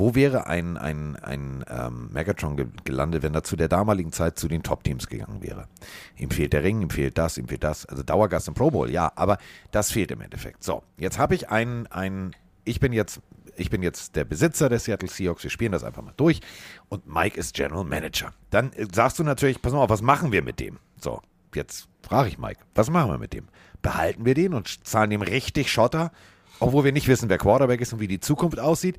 Wo 0.00 0.14
wäre 0.14 0.46
ein, 0.46 0.78
ein, 0.78 1.16
ein 1.16 1.62
ähm, 1.68 2.08
Megatron 2.10 2.56
ge 2.56 2.66
gelandet, 2.84 3.22
wenn 3.22 3.34
er 3.34 3.42
zu 3.42 3.54
der 3.54 3.68
damaligen 3.68 4.12
Zeit 4.12 4.38
zu 4.38 4.48
den 4.48 4.62
Top-Teams 4.62 5.08
gegangen 5.08 5.42
wäre? 5.42 5.68
Ihm 6.16 6.30
fehlt 6.30 6.54
der 6.54 6.62
Ring, 6.62 6.80
ihm 6.80 6.88
fehlt 6.88 7.18
das, 7.18 7.36
ihm 7.36 7.48
fehlt 7.48 7.62
das. 7.62 7.84
Also 7.84 8.02
Dauergast 8.02 8.48
im 8.48 8.54
Pro 8.54 8.70
Bowl, 8.70 8.88
ja, 8.90 9.12
aber 9.14 9.36
das 9.72 9.92
fehlt 9.92 10.10
im 10.10 10.22
Endeffekt. 10.22 10.64
So, 10.64 10.82
jetzt 10.96 11.18
habe 11.18 11.34
ich 11.34 11.50
einen, 11.50 11.86
einen, 11.88 12.34
ich 12.64 12.80
bin 12.80 12.94
jetzt, 12.94 13.20
ich 13.56 13.68
bin 13.68 13.82
jetzt 13.82 14.16
der 14.16 14.24
Besitzer 14.24 14.70
der 14.70 14.78
Seattle 14.78 15.10
Seahawks, 15.10 15.42
wir 15.42 15.50
spielen 15.50 15.72
das 15.72 15.84
einfach 15.84 16.02
mal 16.02 16.14
durch 16.16 16.40
und 16.88 17.06
Mike 17.06 17.38
ist 17.38 17.52
General 17.52 17.84
Manager. 17.84 18.32
Dann 18.48 18.72
äh, 18.72 18.86
sagst 18.90 19.18
du 19.18 19.22
natürlich, 19.22 19.60
pass 19.60 19.74
mal 19.74 19.80
auf, 19.80 19.90
was 19.90 20.00
machen 20.00 20.32
wir 20.32 20.40
mit 20.40 20.60
dem? 20.60 20.78
So, 20.98 21.20
jetzt 21.54 21.88
frage 22.00 22.30
ich 22.30 22.38
Mike, 22.38 22.60
was 22.74 22.88
machen 22.88 23.10
wir 23.10 23.18
mit 23.18 23.34
dem? 23.34 23.48
Behalten 23.82 24.24
wir 24.24 24.32
den 24.32 24.54
und 24.54 24.86
zahlen 24.86 25.10
ihm 25.10 25.20
richtig 25.20 25.70
Schotter, 25.70 26.10
obwohl 26.58 26.84
wir 26.84 26.92
nicht 26.92 27.06
wissen, 27.06 27.28
wer 27.28 27.36
Quarterback 27.36 27.82
ist 27.82 27.92
und 27.92 28.00
wie 28.00 28.08
die 28.08 28.20
Zukunft 28.20 28.58
aussieht? 28.58 28.96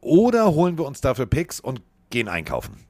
Oder 0.00 0.52
holen 0.54 0.78
wir 0.78 0.86
uns 0.86 1.00
dafür 1.00 1.26
Picks 1.26 1.60
und 1.60 1.82
gehen 2.10 2.28
einkaufen? 2.28 2.88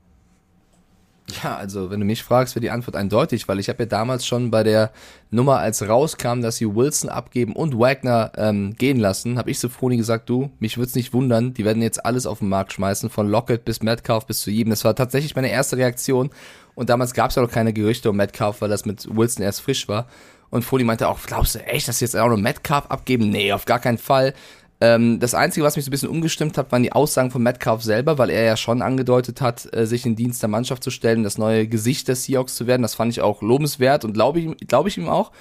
Ja, 1.43 1.57
also 1.57 1.91
wenn 1.91 2.01
du 2.01 2.07
mich 2.07 2.23
fragst, 2.23 2.55
wäre 2.55 2.63
die 2.63 2.71
Antwort 2.71 2.97
eindeutig, 2.97 3.49
weil 3.49 3.59
ich 3.59 3.69
habe 3.69 3.83
ja 3.83 3.87
damals 3.87 4.27
schon 4.27 4.51
bei 4.51 4.63
der 4.63 4.91
Nummer, 5.31 5.59
als 5.59 5.87
rauskam, 5.87 6.41
dass 6.41 6.57
sie 6.57 6.75
Wilson 6.75 7.11
abgeben 7.11 7.55
und 7.55 7.79
Wagner 7.79 8.33
ähm, 8.37 8.75
gehen 8.77 8.99
lassen, 8.99 9.37
habe 9.37 9.51
ich 9.51 9.59
Sofroni 9.59 9.99
gesagt, 9.99 10.31
du, 10.31 10.51
mich 10.59 10.79
würde 10.79 10.89
es 10.89 10.95
nicht 10.95 11.13
wundern, 11.13 11.53
die 11.53 11.67
werden 11.67 11.83
jetzt 11.83 12.05
alles 12.05 12.27
auf 12.27 12.39
den 12.39 12.49
Markt 12.49 12.73
schmeißen, 12.73 13.11
von 13.11 13.29
Lockett 13.29 13.67
bis 13.67 13.83
Metcalf 13.83 14.27
bis 14.27 14.41
zu 14.41 14.51
jedem. 14.51 14.71
Das 14.71 14.85
war 14.85 14.95
tatsächlich 14.95 15.37
meine 15.37 15.51
erste 15.51 15.77
Reaktion 15.77 16.31
und 16.75 16.89
damals 16.89 17.13
gab 17.13 17.29
es 17.29 17.37
ja 17.37 17.43
noch 17.43 17.51
keine 17.51 17.75
Gerüchte 17.75 18.09
um 18.09 18.17
Metcalf, 18.17 18.63
weil 18.63 18.71
das 18.71 18.87
mit 18.87 19.07
Wilson 19.15 19.45
erst 19.45 19.61
frisch 19.61 19.87
war. 19.87 20.07
Und 20.51 20.63
Foley 20.63 20.85
meinte 20.85 21.09
auch, 21.09 21.19
glaubst 21.27 21.55
du 21.55 21.59
echt, 21.67 21.89
dass 21.89 21.99
sie 21.99 22.07
jetzt 22.07 22.17
auch 22.17 22.29
noch 22.29 22.39
Metcalf 22.39 22.87
abgeben? 22.87 23.29
Nee, 23.29 23.53
auf 23.53 23.67
gar 23.67 23.81
keinen 23.81 23.99
Fall. 23.99 24.33
Ähm, 24.81 25.19
das 25.19 25.35
Einzige, 25.35 25.65
was 25.67 25.75
mich 25.75 25.85
so 25.85 25.89
ein 25.89 25.93
bisschen 25.93 26.09
umgestimmt 26.09 26.57
hat, 26.57 26.71
waren 26.71 26.85
die 26.85 26.93
Aussagen 26.93 27.31
von 27.33 27.43
Metcalf 27.43 27.83
selber, 27.83 28.17
weil 28.19 28.31
er 28.31 28.45
ja 28.45 28.57
schon 28.57 28.81
angedeutet 28.81 29.41
hat, 29.41 29.69
äh, 29.75 29.87
sich 29.87 30.07
in 30.07 30.15
Dienst 30.15 30.41
der 30.41 30.49
Mannschaft 30.49 30.85
zu 30.85 30.91
stellen, 30.91 31.25
das 31.25 31.37
neue 31.37 31.67
Gesicht 31.67 32.07
des 32.07 32.25
Seahawks 32.25 32.55
zu 32.55 32.67
werden. 32.69 32.83
Das 32.83 32.95
fand 32.95 33.11
ich 33.13 33.21
auch 33.21 33.43
lobenswert 33.43 34.05
und 34.05 34.13
glaube 34.13 34.39
ich, 34.41 34.69
glaube 34.69 34.89
ich 34.89 34.97
ihm 34.97 35.09
auch. 35.09 35.33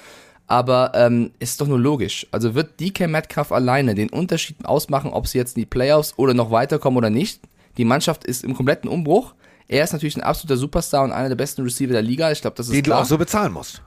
Aber 0.48 0.92
ähm, 0.94 1.30
ist 1.38 1.60
doch 1.60 1.66
nur 1.68 1.78
logisch. 1.78 2.26
Also 2.32 2.54
wird 2.54 2.80
DK 2.80 3.06
Metcalf 3.06 3.52
alleine 3.52 3.94
den 3.94 4.08
Unterschied 4.08 4.64
ausmachen, 4.64 5.12
ob 5.12 5.26
sie 5.28 5.38
jetzt 5.38 5.56
in 5.56 5.60
die 5.62 5.66
Playoffs 5.66 6.14
oder 6.16 6.32
noch 6.34 6.50
weiterkommen 6.50 6.96
oder 6.96 7.10
nicht? 7.10 7.40
Die 7.76 7.84
Mannschaft 7.84 8.24
ist 8.24 8.42
im 8.44 8.54
kompletten 8.54 8.88
Umbruch. 8.90 9.34
Er 9.68 9.84
ist 9.84 9.92
natürlich 9.92 10.16
ein 10.16 10.22
absoluter 10.22 10.56
Superstar 10.56 11.04
und 11.04 11.12
einer 11.12 11.28
der 11.28 11.36
besten 11.36 11.62
Receiver 11.62 11.92
der 11.92 12.02
Liga. 12.02 12.32
Ich 12.32 12.40
glaube, 12.40 12.56
das 12.56 12.66
ist 12.66 12.72
Den 12.74 12.82
klar. 12.82 13.00
du 13.00 13.02
auch 13.02 13.08
so 13.08 13.18
bezahlen 13.18 13.52
musst. 13.52 13.82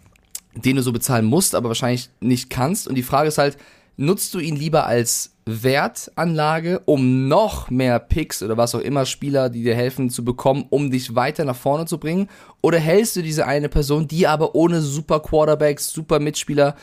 den 0.54 0.76
du 0.76 0.84
so 0.84 0.94
bezahlen 0.94 1.26
musst, 1.26 1.56
aber 1.56 1.70
wahrscheinlich 1.70 2.10
nicht 2.20 2.50
kannst. 2.52 2.88
Und 2.88 2.94
die 2.96 3.04
Frage 3.04 3.28
ist 3.30 3.40
halt, 3.40 3.58
nutzt 3.98 4.34
du 4.36 4.40
ihn 4.40 4.56
lieber 4.56 4.86
als 4.86 5.31
Wertanlage, 5.46 6.82
um 6.86 7.28
noch 7.28 7.70
mehr 7.70 8.00
Picks 8.00 8.44
oder 8.44 8.58
was 8.58 8.76
auch 8.76 8.80
immer 8.80 9.06
Spieler, 9.06 9.50
die 9.50 9.64
dir 9.64 9.76
helfen 9.76 10.10
zu 10.10 10.24
bekommen, 10.24 10.66
um 10.70 10.92
dich 10.92 11.16
weiter 11.16 11.46
nach 11.46 11.56
vorne 11.56 11.86
zu 11.86 11.98
bringen? 11.98 12.30
Oder 12.62 12.80
hältst 12.80 13.16
du 13.16 13.24
diese 13.24 13.48
eine 13.48 13.70
Person, 13.70 14.08
die 14.08 14.28
aber 14.28 14.56
ohne 14.56 14.82
super 14.82 15.20
Quarterbacks, 15.20 15.92
super 15.92 16.20
Mitspieler 16.20 16.76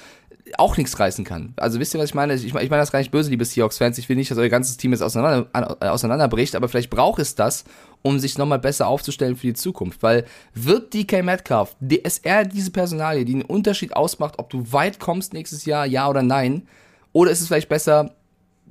auch 0.57 0.77
nichts 0.77 0.99
reißen 0.99 1.25
kann? 1.25 1.53
Also 1.57 1.79
wisst 1.79 1.95
ihr, 1.95 2.01
was 2.01 2.11
ich 2.11 2.15
meine? 2.15 2.35
Ich, 2.35 2.47
ich 2.47 2.53
meine 2.53 2.69
das 2.83 2.91
gar 2.91 2.99
nicht 2.99 3.13
böse, 3.13 3.31
liebe 3.31 3.45
Seahawks-Fans. 3.45 3.97
Ich 3.99 4.09
will 4.09 4.17
nicht, 4.17 4.31
dass 4.31 4.39
euer 4.39 4.49
ganzes 4.49 4.77
Team 4.77 4.91
jetzt 4.91 5.03
auseinander, 5.03 5.49
äh, 5.53 5.87
auseinanderbricht, 5.87 6.57
aber 6.57 6.69
vielleicht 6.69 6.91
braucht 6.91 7.21
es 7.21 7.37
das, 7.37 7.65
um 8.03 8.19
sich 8.19 8.39
nochmal 8.39 8.59
besser 8.59 8.89
aufzustellen 8.89 9.37
für 9.37 9.47
die 9.47 9.55
Zukunft. 9.55 10.03
Weil 10.03 10.25
wird 10.55 10.95
DK 10.95 11.23
Metcalf, 11.23 11.77
er 12.23 12.45
diese 12.45 12.73
Personalie, 12.73 13.25
die 13.25 13.35
einen 13.35 13.43
Unterschied 13.43 13.95
ausmacht, 13.95 14.39
ob 14.39 14.51
du 14.51 14.73
weit 14.73 14.99
kommst 14.99 15.33
nächstes 15.33 15.65
Jahr, 15.65 15.87
ja 15.87 16.09
oder 16.09 16.23
nein? 16.23 16.67
Oder 17.13 17.31
ist 17.31 17.41
es 17.41 17.49
vielleicht 17.49 17.69
besser, 17.69 18.15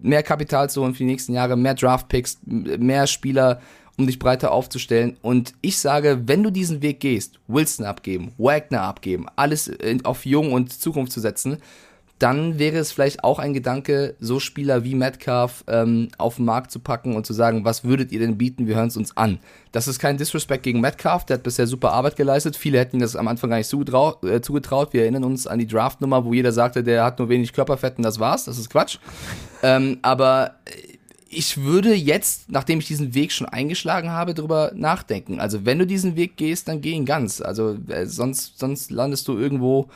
mehr 0.02 0.24
Kapital 0.24 0.70
zu 0.70 0.82
holen 0.82 0.94
für 0.94 1.00
die 1.00 1.06
nächsten 1.06 1.34
Jahre, 1.34 1.56
mehr 1.56 1.76
Draft-Picks, 1.76 2.40
mehr 2.46 3.08
Spieler, 3.08 3.62
um 3.98 4.06
dich 4.06 4.20
breiter 4.20 4.52
aufzustellen. 4.52 5.18
Und 5.22 5.54
ich 5.62 5.78
sage, 5.78 6.22
wenn 6.26 6.44
du 6.44 6.52
diesen 6.52 6.82
Weg 6.82 7.00
gehst, 7.00 7.40
Wilson 7.48 7.86
abgeben, 7.86 8.32
Wagner 8.38 8.82
abgeben, 8.82 9.26
alles 9.36 9.72
auf 10.04 10.26
Jung 10.26 10.54
und 10.54 10.72
Zukunft 10.72 11.12
zu 11.12 11.20
setzen, 11.20 11.58
dann 12.20 12.58
wäre 12.58 12.78
es 12.78 12.92
vielleicht 12.92 13.24
auch 13.24 13.38
ein 13.38 13.54
Gedanke, 13.54 14.16
so 14.20 14.40
Spieler 14.40 14.84
wie 14.84 14.96
Metcalf 14.96 15.64
ähm, 15.68 16.10
auf 16.18 16.38
den 16.38 16.46
Markt 16.46 16.72
zu 16.72 16.80
packen 16.80 17.16
und 17.16 17.26
zu 17.26 17.34
sagen, 17.34 17.64
was 17.64 17.84
würdet 17.84 18.12
ihr 18.12 18.20
denn 18.20 18.38
bieten, 18.38 18.68
wir 18.68 18.76
hören 18.76 18.88
es 18.88 18.98
uns 18.98 19.16
an. 19.16 19.40
Das 19.72 19.88
ist 19.88 20.00
kein 20.00 20.18
Disrespect 20.18 20.64
gegen 20.64 20.82
Metcalf, 20.82 21.26
der 21.26 21.36
hat 21.36 21.44
bisher 21.44 21.68
super 21.68 21.92
Arbeit 21.92 22.16
geleistet. 22.16 22.56
Viele 22.56 22.80
hätten 22.80 23.00
das 23.00 23.16
am 23.16 23.28
Anfang 23.28 23.52
gar 23.52 23.58
nicht 23.58 23.70
zugetrau 23.70 24.20
äh, 24.24 24.42
zugetraut. 24.42 24.94
Wir 24.94 25.02
erinnern 25.02 25.24
uns 25.24 25.46
an 25.46 25.60
die 25.60 25.68
Draftnummer, 25.68 26.26
wo 26.26 26.34
jeder 26.34 26.52
sagte, 26.52 26.84
der 26.84 27.04
hat 27.04 27.20
nur 27.20 27.30
wenig 27.30 27.54
Körperfett 27.54 27.98
und 27.98 28.04
das 28.04 28.20
war's. 28.20 28.46
Das 28.46 28.58
ist 28.58 28.70
Quatsch. 28.70 28.98
Ähm, 29.62 30.00
aber 30.02 30.56
äh, 30.66 30.98
ich 31.30 31.62
würde 31.64 31.94
jetzt, 31.94 32.50
nachdem 32.50 32.80
ich 32.80 32.88
diesen 32.88 33.14
Weg 33.14 33.32
schon 33.32 33.48
eingeschlagen 33.48 34.12
habe, 34.12 34.34
drüber 34.34 34.72
nachdenken. 34.74 35.40
Also 35.40 35.66
wenn 35.66 35.80
du 35.80 35.86
diesen 35.86 36.16
Weg 36.16 36.38
gehst, 36.38 36.68
dann 36.68 36.82
geh 36.82 36.92
ihn 36.92 37.06
ganz. 37.06 37.42
Also 37.42 37.78
äh, 37.90 38.06
sonst, 38.06 38.58
sonst 38.58 38.92
landest 38.92 39.28
du 39.28 39.38
irgendwo, 39.38 39.90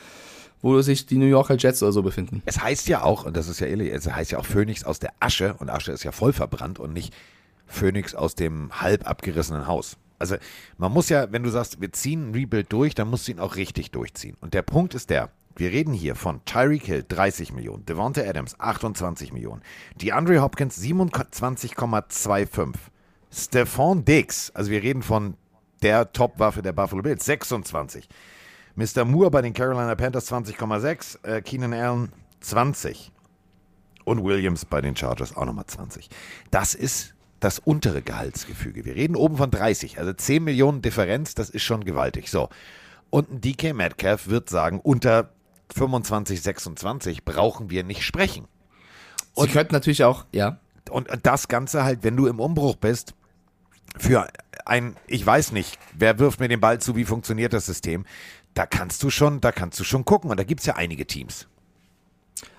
wo 0.62 0.82
sich 0.82 1.06
die 1.06 1.17
New 1.17 1.26
Yorker 1.26 1.56
Jets 1.58 1.82
oder 1.82 1.91
so 1.91 2.04
befinden. 2.04 2.41
Es 2.45 2.62
heißt 2.62 2.88
ja 2.88 3.04
auch, 3.04 3.26
und 3.26 3.36
das 3.36 3.47
ist 3.47 3.60
ja 3.60 3.67
ehrlich, 3.67 3.91
es 3.91 4.12
heißt 4.12 4.32
ja 4.32 4.39
auch 4.39 4.45
Phönix 4.45 4.84
aus 4.84 5.00
der 5.00 5.12
Asche 5.19 5.56
und 5.56 5.69
Asche 5.69 5.91
ist 5.91 6.04
ja 6.04 6.12
voll 6.12 6.34
verbrannt 6.34 6.80
und 6.80 6.93
nicht 6.93 7.13
Phönix 7.65 8.13
aus 8.15 8.36
dem 8.36 8.82
halb 8.82 9.08
abgerissenen 9.08 9.67
Haus. 9.67 9.97
Also 10.19 10.36
man 10.78 10.91
muss 10.91 11.10
ja, 11.10 11.32
wenn 11.32 11.43
du 11.43 11.50
sagst, 11.50 11.82
wir 11.82 11.91
ziehen 11.91 12.30
ein 12.30 12.34
Rebuild 12.36 12.71
durch, 12.71 12.93
dann 12.93 13.10
musst 13.10 13.28
du 13.28 13.32
ihn 13.32 13.39
auch 13.39 13.56
richtig 13.56 13.91
durchziehen. 13.91 14.38
Und 14.39 14.54
der 14.54 14.62
Punkt 14.62 14.93
ist 14.93 15.10
der, 15.10 15.32
wir 15.56 15.71
reden 15.71 15.93
hier 15.93 16.15
von 16.15 16.45
Tyreek 16.45 16.86
Hill 16.86 17.06
30 17.08 17.54
Millionen, 17.54 17.86
Devonta 17.86 18.21
Adams 18.21 18.60
28 18.60 19.34
Millionen, 19.34 19.62
DeAndre 20.00 20.41
Hopkins 20.41 20.80
27,25, 20.82 22.76
Stephon 23.34 24.06
Diggs, 24.06 24.52
also 24.54 24.71
wir 24.71 24.84
reden 24.84 25.02
von 25.02 25.36
der 25.82 26.12
Top-Waffe 26.13 26.62
der 26.62 26.74
Buffalo 26.74 27.02
Bills, 27.02 27.26
26. 27.26 28.08
Mr. 28.76 29.06
Moore 29.06 29.32
bei 29.32 29.42
den 29.42 29.54
Carolina 29.54 29.96
Panthers 29.96 30.32
20,6, 30.32 31.24
äh, 31.24 31.42
Keenan 31.42 31.74
Allen 31.74 32.12
20 32.42 33.12
und 34.06 34.24
Williams 34.24 34.66
bei 34.66 34.82
den 34.82 34.96
Chargers 34.96 35.36
auch 35.36 35.46
nochmal 35.46 35.66
20. 35.66 36.10
Das 36.50 36.74
ist 36.76 37.14
das 37.40 37.60
untere 37.60 38.02
Gehaltsgefüge. 38.02 38.86
Wir 38.86 38.96
reden 38.96 39.16
oben 39.16 39.38
von 39.38 39.52
30, 39.52 40.00
also 40.00 40.14
10 40.14 40.44
Millionen 40.44 40.82
Differenz, 40.82 41.36
das 41.36 41.50
ist 41.50 41.64
schon 41.64 41.84
gewaltig. 41.84 42.30
So. 42.30 42.50
Und 43.10 43.32
ein 43.32 43.42
DK 43.42 43.74
Metcalf 43.74 44.28
wird 44.28 44.50
sagen, 44.50 44.80
unter 44.80 45.32
25, 45.76 46.42
26 46.42 47.26
brauchen 47.26 47.70
wir 47.70 47.84
nicht 47.84 48.04
sprechen. 48.04 48.48
Sie 49.36 49.48
könnten 49.48 49.74
natürlich 49.74 50.04
auch, 50.04 50.26
ja. 50.32 50.60
Und 50.90 51.08
das 51.24 51.48
Ganze 51.48 51.84
halt, 51.84 52.04
wenn 52.04 52.18
du 52.18 52.28
im 52.28 52.40
Umbruch 52.40 52.76
bist, 52.76 53.14
für 53.98 54.28
ein, 54.66 54.96
ich 55.08 55.26
weiß 55.26 55.52
nicht, 55.52 55.78
wer 55.94 56.20
wirft 56.20 56.40
mir 56.40 56.48
den 56.48 56.60
Ball 56.60 56.80
zu, 56.80 56.96
wie 56.96 57.06
funktioniert 57.06 57.54
das 57.54 57.66
System, 57.66 58.06
da 58.54 58.66
kannst 58.66 59.04
du 59.04 59.10
schon, 59.10 59.42
da 59.42 59.52
kannst 59.52 59.80
du 59.80 59.84
schon 59.84 60.06
gucken. 60.06 60.30
Und 60.30 60.40
da 60.40 60.44
gibt 60.44 60.62
es 60.62 60.66
ja 60.66 60.76
einige 60.76 61.06
Teams. 61.06 61.48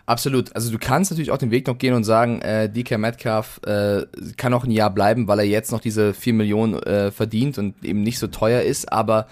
Absolut. 0.05 0.55
Also 0.57 0.71
du 0.73 0.79
kannst 0.79 1.11
natürlich 1.11 1.31
auch 1.31 1.39
den 1.39 1.51
Weg 1.51 1.67
noch 1.67 1.79
gehen 1.79 1.95
und 1.95 2.05
sagen, 2.05 2.43
äh, 2.43 2.69
DK 2.69 2.99
Metcalf 2.99 3.61
äh, 3.65 4.05
kann 4.37 4.51
noch 4.51 4.65
ein 4.65 4.71
Jahr 4.71 4.91
bleiben, 4.91 5.29
weil 5.29 5.39
er 5.39 5.45
jetzt 5.45 5.71
noch 5.71 5.81
diese 5.81 6.13
4 6.13 6.35
Millionen 6.35 6.75
äh, 6.83 7.11
verdient 7.13 7.57
und 7.57 7.85
eben 7.85 8.03
nicht 8.03 8.19
so 8.19 8.27
teuer 8.27 8.63
ist, 8.63 8.93
aber 8.93 9.27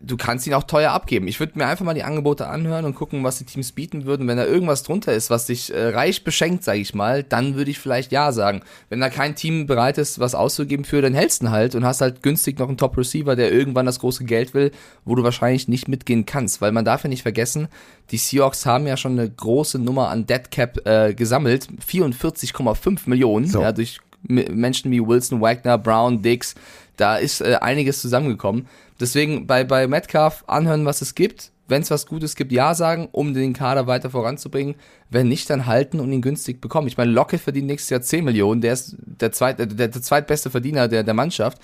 du 0.00 0.16
kannst 0.16 0.46
ihn 0.46 0.54
auch 0.54 0.62
teuer 0.64 0.92
abgeben. 0.92 1.28
Ich 1.28 1.38
würde 1.38 1.58
mir 1.58 1.66
einfach 1.66 1.84
mal 1.84 1.94
die 1.94 2.02
Angebote 2.02 2.46
anhören 2.48 2.86
und 2.86 2.94
gucken, 2.94 3.24
was 3.24 3.38
die 3.38 3.44
Teams 3.44 3.72
bieten 3.72 4.06
würden. 4.06 4.26
Wenn 4.26 4.38
da 4.38 4.46
irgendwas 4.46 4.82
drunter 4.82 5.12
ist, 5.12 5.28
was 5.28 5.46
dich 5.46 5.72
äh, 5.72 5.88
reich 5.88 6.24
beschenkt, 6.24 6.64
sage 6.64 6.78
ich 6.80 6.94
mal, 6.94 7.22
dann 7.22 7.54
würde 7.54 7.70
ich 7.70 7.78
vielleicht 7.78 8.10
ja 8.10 8.32
sagen. 8.32 8.62
Wenn 8.88 9.00
da 9.00 9.10
kein 9.10 9.34
Team 9.34 9.66
bereit 9.66 9.98
ist, 9.98 10.18
was 10.18 10.34
auszugeben 10.34 10.84
für, 10.84 11.02
dann 11.02 11.14
hältst 11.14 11.42
du 11.42 11.46
ihn 11.46 11.50
halt 11.50 11.74
und 11.74 11.84
hast 11.84 12.00
halt 12.00 12.22
günstig 12.22 12.58
noch 12.58 12.68
einen 12.68 12.78
Top-Receiver, 12.78 13.36
der 13.36 13.52
irgendwann 13.52 13.86
das 13.86 13.98
große 13.98 14.24
Geld 14.24 14.54
will, 14.54 14.70
wo 15.04 15.14
du 15.14 15.22
wahrscheinlich 15.22 15.68
nicht 15.68 15.88
mitgehen 15.88 16.24
kannst. 16.24 16.62
Weil 16.62 16.72
man 16.72 16.86
darf 16.86 17.04
ja 17.04 17.10
nicht 17.10 17.22
vergessen, 17.22 17.68
die 18.10 18.18
Seahawks 18.18 18.64
haben 18.64 18.86
ja 18.86 18.96
schon 18.96 19.18
eine 19.18 19.28
große 19.28 19.78
Nummer 19.78 20.08
an 20.08 20.26
Dead 20.26 20.50
Cap 20.50 20.86
äh, 20.86 21.12
gesammelt. 21.12 21.68
44,5 21.86 23.00
Millionen, 23.06 23.46
So. 23.46 23.60
ja, 23.60 23.72
durch 23.72 24.00
Menschen 24.26 24.90
wie 24.90 25.06
Wilson, 25.06 25.40
Wagner, 25.40 25.76
Brown, 25.76 26.22
Dix. 26.22 26.54
Da 26.96 27.16
ist 27.16 27.40
äh, 27.40 27.56
einiges 27.60 28.00
zusammengekommen. 28.00 28.66
Deswegen 29.00 29.46
bei, 29.46 29.64
bei 29.64 29.86
Metcalf 29.86 30.44
anhören, 30.46 30.84
was 30.84 31.02
es 31.02 31.14
gibt. 31.14 31.50
Wenn 31.66 31.80
es 31.80 31.90
was 31.90 32.06
Gutes 32.06 32.36
gibt, 32.36 32.52
ja 32.52 32.74
sagen, 32.74 33.08
um 33.10 33.32
den 33.32 33.54
Kader 33.54 33.86
weiter 33.86 34.10
voranzubringen. 34.10 34.74
Wenn 35.08 35.28
nicht, 35.28 35.48
dann 35.48 35.64
halten 35.64 35.98
und 35.98 36.12
ihn 36.12 36.20
günstig 36.20 36.60
bekommen. 36.60 36.88
Ich 36.88 36.98
meine, 36.98 37.10
Lockett 37.10 37.40
verdient 37.40 37.68
nächstes 37.68 37.90
Jahr 37.90 38.02
10 38.02 38.24
Millionen. 38.24 38.60
Der 38.60 38.74
ist 38.74 38.96
der, 38.98 39.32
zweit, 39.32 39.58
äh, 39.60 39.66
der, 39.66 39.88
der 39.88 40.02
zweitbeste 40.02 40.50
Verdiener 40.50 40.88
der, 40.88 41.02
der 41.02 41.14
Mannschaft. 41.14 41.58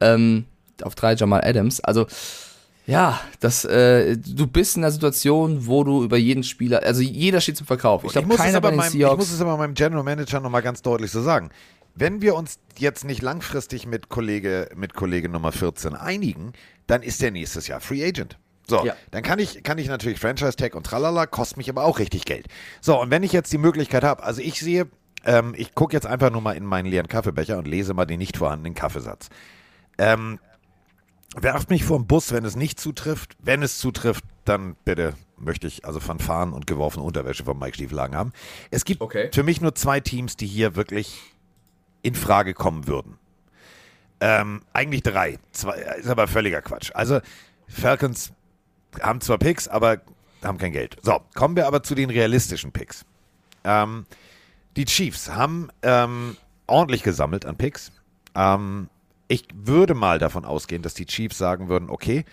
Ähm, 0.00 0.46
auf 0.82 0.94
drei 0.94 1.14
Jamal 1.14 1.42
Adams. 1.44 1.80
Also, 1.80 2.06
Ja, 2.86 3.20
das, 3.40 3.64
äh, 3.64 4.16
du 4.16 4.46
bist 4.46 4.76
in 4.76 4.84
einer 4.84 4.90
Situation, 4.90 5.66
wo 5.66 5.84
du 5.84 6.04
über 6.04 6.18
jeden 6.18 6.42
Spieler, 6.42 6.82
also 6.82 7.00
jeder 7.00 7.40
steht 7.40 7.56
zum 7.56 7.66
Verkauf. 7.66 8.04
Ich 8.04 8.12
glaube, 8.12 8.26
muss 8.26 8.36
es 8.36 8.42
keiner 8.42 8.58
aber 8.58 8.68
bei 8.68 8.70
den 8.72 8.78
meinem, 8.78 9.12
ich 9.12 9.16
muss 9.16 9.32
es 9.32 9.40
aber 9.40 9.56
meinem 9.56 9.74
General 9.74 10.02
Manager 10.02 10.40
nochmal 10.40 10.60
ganz 10.62 10.82
deutlich 10.82 11.10
so 11.10 11.22
sagen. 11.22 11.50
Wenn 11.94 12.22
wir 12.22 12.34
uns 12.34 12.58
jetzt 12.78 13.04
nicht 13.04 13.22
langfristig 13.22 13.86
mit 13.86 14.08
Kollege, 14.08 14.68
mit 14.74 14.94
Kollege 14.94 15.28
Nummer 15.28 15.52
14 15.52 15.94
einigen, 15.94 16.52
dann 16.86 17.02
ist 17.02 17.22
der 17.22 17.30
nächstes 17.30 17.68
Jahr 17.68 17.80
Free 17.80 18.04
Agent. 18.04 18.36
So, 18.66 18.84
Ja. 18.84 18.96
dann 19.10 19.22
kann 19.22 19.38
ich, 19.38 19.62
kann 19.62 19.78
ich 19.78 19.88
natürlich 19.88 20.18
Franchise 20.18 20.56
Tag 20.56 20.74
und 20.74 20.84
tralala, 20.86 21.26
kostet 21.26 21.58
mich 21.58 21.68
aber 21.68 21.84
auch 21.84 21.98
richtig 21.98 22.24
Geld. 22.24 22.48
So, 22.80 23.00
und 23.00 23.10
wenn 23.10 23.22
ich 23.22 23.32
jetzt 23.32 23.52
die 23.52 23.58
Möglichkeit 23.58 24.02
habe, 24.04 24.22
also 24.24 24.40
ich 24.40 24.58
sehe, 24.58 24.88
ähm, 25.24 25.54
ich 25.56 25.74
gucke 25.74 25.94
jetzt 25.94 26.06
einfach 26.06 26.30
nur 26.30 26.40
mal 26.40 26.56
in 26.56 26.64
meinen 26.64 26.86
leeren 26.86 27.06
Kaffeebecher 27.08 27.58
und 27.58 27.68
lese 27.68 27.94
mal 27.94 28.06
den 28.06 28.18
nicht 28.18 28.36
vorhandenen 28.38 28.74
Kaffeesatz. 28.74 29.28
Ähm, 29.98 30.40
werft 31.36 31.70
mich 31.70 31.84
vor 31.84 31.98
den 31.98 32.06
Bus, 32.06 32.32
wenn 32.32 32.44
es 32.44 32.56
nicht 32.56 32.80
zutrifft. 32.80 33.36
Wenn 33.38 33.62
es 33.62 33.78
zutrifft, 33.78 34.24
dann 34.44 34.76
bitte 34.84 35.14
möchte 35.36 35.66
ich 35.66 35.84
also 35.84 36.00
Fanfaren 36.00 36.52
und 36.52 36.66
geworfene 36.66 37.04
Unterwäsche 37.04 37.44
von 37.44 37.58
Mike 37.58 37.74
Stieflagen 37.74 38.16
haben. 38.16 38.32
Es 38.70 38.84
gibt 38.84 39.00
Okay. 39.00 39.30
für 39.32 39.42
mich 39.42 39.60
nur 39.60 39.74
zwei 39.74 40.00
Teams, 40.00 40.36
die 40.36 40.46
hier 40.46 40.74
wirklich 40.76 41.20
in 42.04 42.14
Frage 42.14 42.54
kommen 42.54 42.86
würden. 42.86 43.18
Ähm, 44.20 44.62
eigentlich 44.72 45.02
drei. 45.02 45.38
Zwei, 45.52 45.72
ist 45.98 46.08
aber 46.08 46.28
völliger 46.28 46.62
Quatsch. 46.62 46.90
Also 46.94 47.20
Falcons 47.66 48.32
haben 49.00 49.20
zwar 49.20 49.38
Picks, 49.38 49.66
aber 49.66 50.02
haben 50.44 50.58
kein 50.58 50.72
Geld. 50.72 50.96
So, 51.02 51.20
kommen 51.34 51.56
wir 51.56 51.66
aber 51.66 51.82
zu 51.82 51.94
den 51.94 52.10
realistischen 52.10 52.70
Picks. 52.70 53.04
Ähm, 53.64 54.04
die 54.76 54.84
Chiefs 54.84 55.30
haben 55.30 55.70
ähm, 55.82 56.36
ordentlich 56.66 57.02
gesammelt 57.02 57.46
an 57.46 57.56
Picks. 57.56 57.90
Ähm, 58.34 58.90
ich 59.28 59.46
würde 59.54 59.94
mal 59.94 60.18
davon 60.18 60.44
ausgehen, 60.44 60.82
dass 60.82 60.92
die 60.92 61.06
Chiefs 61.06 61.38
sagen 61.38 61.68
würden, 61.68 61.88
okay, 61.88 62.26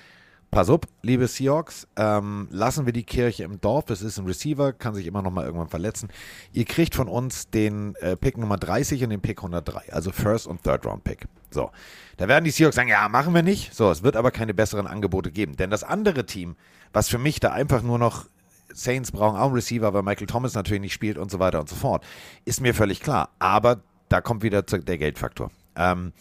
pass 0.52 0.70
auf, 0.70 0.82
liebe 1.02 1.28
Seahawks, 1.28 1.88
ähm, 1.96 2.48
lassen 2.52 2.86
wir 2.86 2.94
die 2.94 3.04
Kirche 3.04 3.44
im 3.44 3.62
Dorf. 3.62 3.90
Es 3.90 4.02
ist 4.02 4.20
ein 4.20 4.26
Receiver, 4.26 4.74
kann 4.74 4.94
sich 4.94 5.08
immer 5.08 5.22
noch 5.22 5.32
mal 5.32 5.46
irgendwann 5.46 5.70
verletzen. 5.70 6.10
Ihr 6.52 6.66
kriegt 6.66 6.94
von 6.94 7.08
uns 7.08 7.50
den 7.50 7.96
äh, 7.96 8.18
Pick 8.18 8.38
Nummer 8.38 8.58
30 8.58 9.04
und 9.04 9.10
den 9.10 9.22
Pick 9.22 9.40
103, 9.40 9.94
also 9.94 10.12
First 10.12 10.48
und 10.48 10.64
Third 10.64 10.86
Round 10.86 11.04
Pick. 11.04 11.26
So, 11.50 11.72
da 12.18 12.28
werden 12.28 12.44
die 12.44 12.52
Seahawks 12.52 12.76
sagen, 12.76 12.90
ja, 12.90 13.08
machen 13.10 13.34
wir 13.34 13.44
nicht. 13.44 13.74
So, 13.74 13.90
es 13.90 14.04
wird 14.04 14.16
aber 14.16 14.32
keine 14.32 14.54
besseren 14.54 14.88
Angebote 14.88 15.32
geben, 15.32 15.56
denn 15.56 15.70
das 15.70 15.84
andere 15.84 16.26
Team, 16.26 16.56
was 16.94 17.08
für 17.08 17.18
mich 17.18 17.40
da 17.40 17.52
einfach 17.52 17.82
nur 17.82 17.98
noch 17.98 18.26
Saints 18.74 19.12
brauchen 19.12 19.38
auch 19.38 19.48
einen 19.48 19.56
Receiver, 19.56 19.94
weil 19.94 20.04
Michael 20.04 20.28
Thomas 20.28 20.54
natürlich 20.54 20.82
nicht 20.82 20.94
spielt 20.94 21.18
und 21.18 21.32
so 21.32 21.40
weiter 21.40 21.60
und 21.60 21.70
so 21.70 21.76
fort. 21.76 22.06
Ist 22.46 22.62
mir 22.62 22.74
völlig 22.74 23.02
klar. 23.02 23.30
Aber 23.40 23.82
da 24.10 24.22
kommt 24.22 24.44
wieder 24.44 24.62
der 24.62 24.98
Geldfaktor. 24.98 25.52
Ähm, 25.76 26.14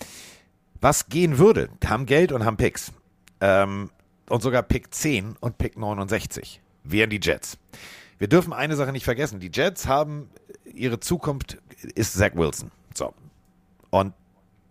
was 0.81 1.09
gehen 1.09 1.39
würde, 1.39 1.69
haben 1.85 2.07
Geld 2.07 2.33
und 2.33 2.45
haben 2.45 2.57
Picks. 2.57 2.93
Ähm, 3.41 3.91
und 4.31 4.43
sogar 4.43 4.63
Pick 4.63 4.95
10 4.95 5.37
und 5.41 5.59
Pick 5.59 5.77
69 5.77 6.61
wären 6.85 7.11
die 7.11 7.21
Jets. 7.21 7.59
Wir 8.19 8.29
dürfen 8.29 8.53
eine 8.53 8.77
Sache 8.77 8.93
nicht 8.93 9.05
vergessen. 9.05 9.41
Die 9.41 9.51
Jets 9.53 9.87
haben 9.87 10.31
ihre 10.65 11.01
Zukunft 11.01 11.59
ist 11.95 12.15
Zach 12.15 12.35
Wilson. 12.35 12.71
So. 12.95 13.13
Und 13.91 14.15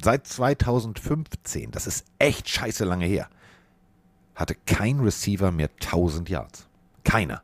seit 0.02 0.28
2015, 0.28 1.72
das 1.72 1.88
ist 1.88 2.06
echt 2.20 2.48
scheiße 2.48 2.86
lange 2.86 3.06
her, 3.06 3.30
hatte 4.36 4.56
kein 4.66 5.00
Receiver 5.00 5.52
mehr 5.52 5.70
1000 5.82 6.30
Yards. 6.30 6.68
Keiner. 7.04 7.42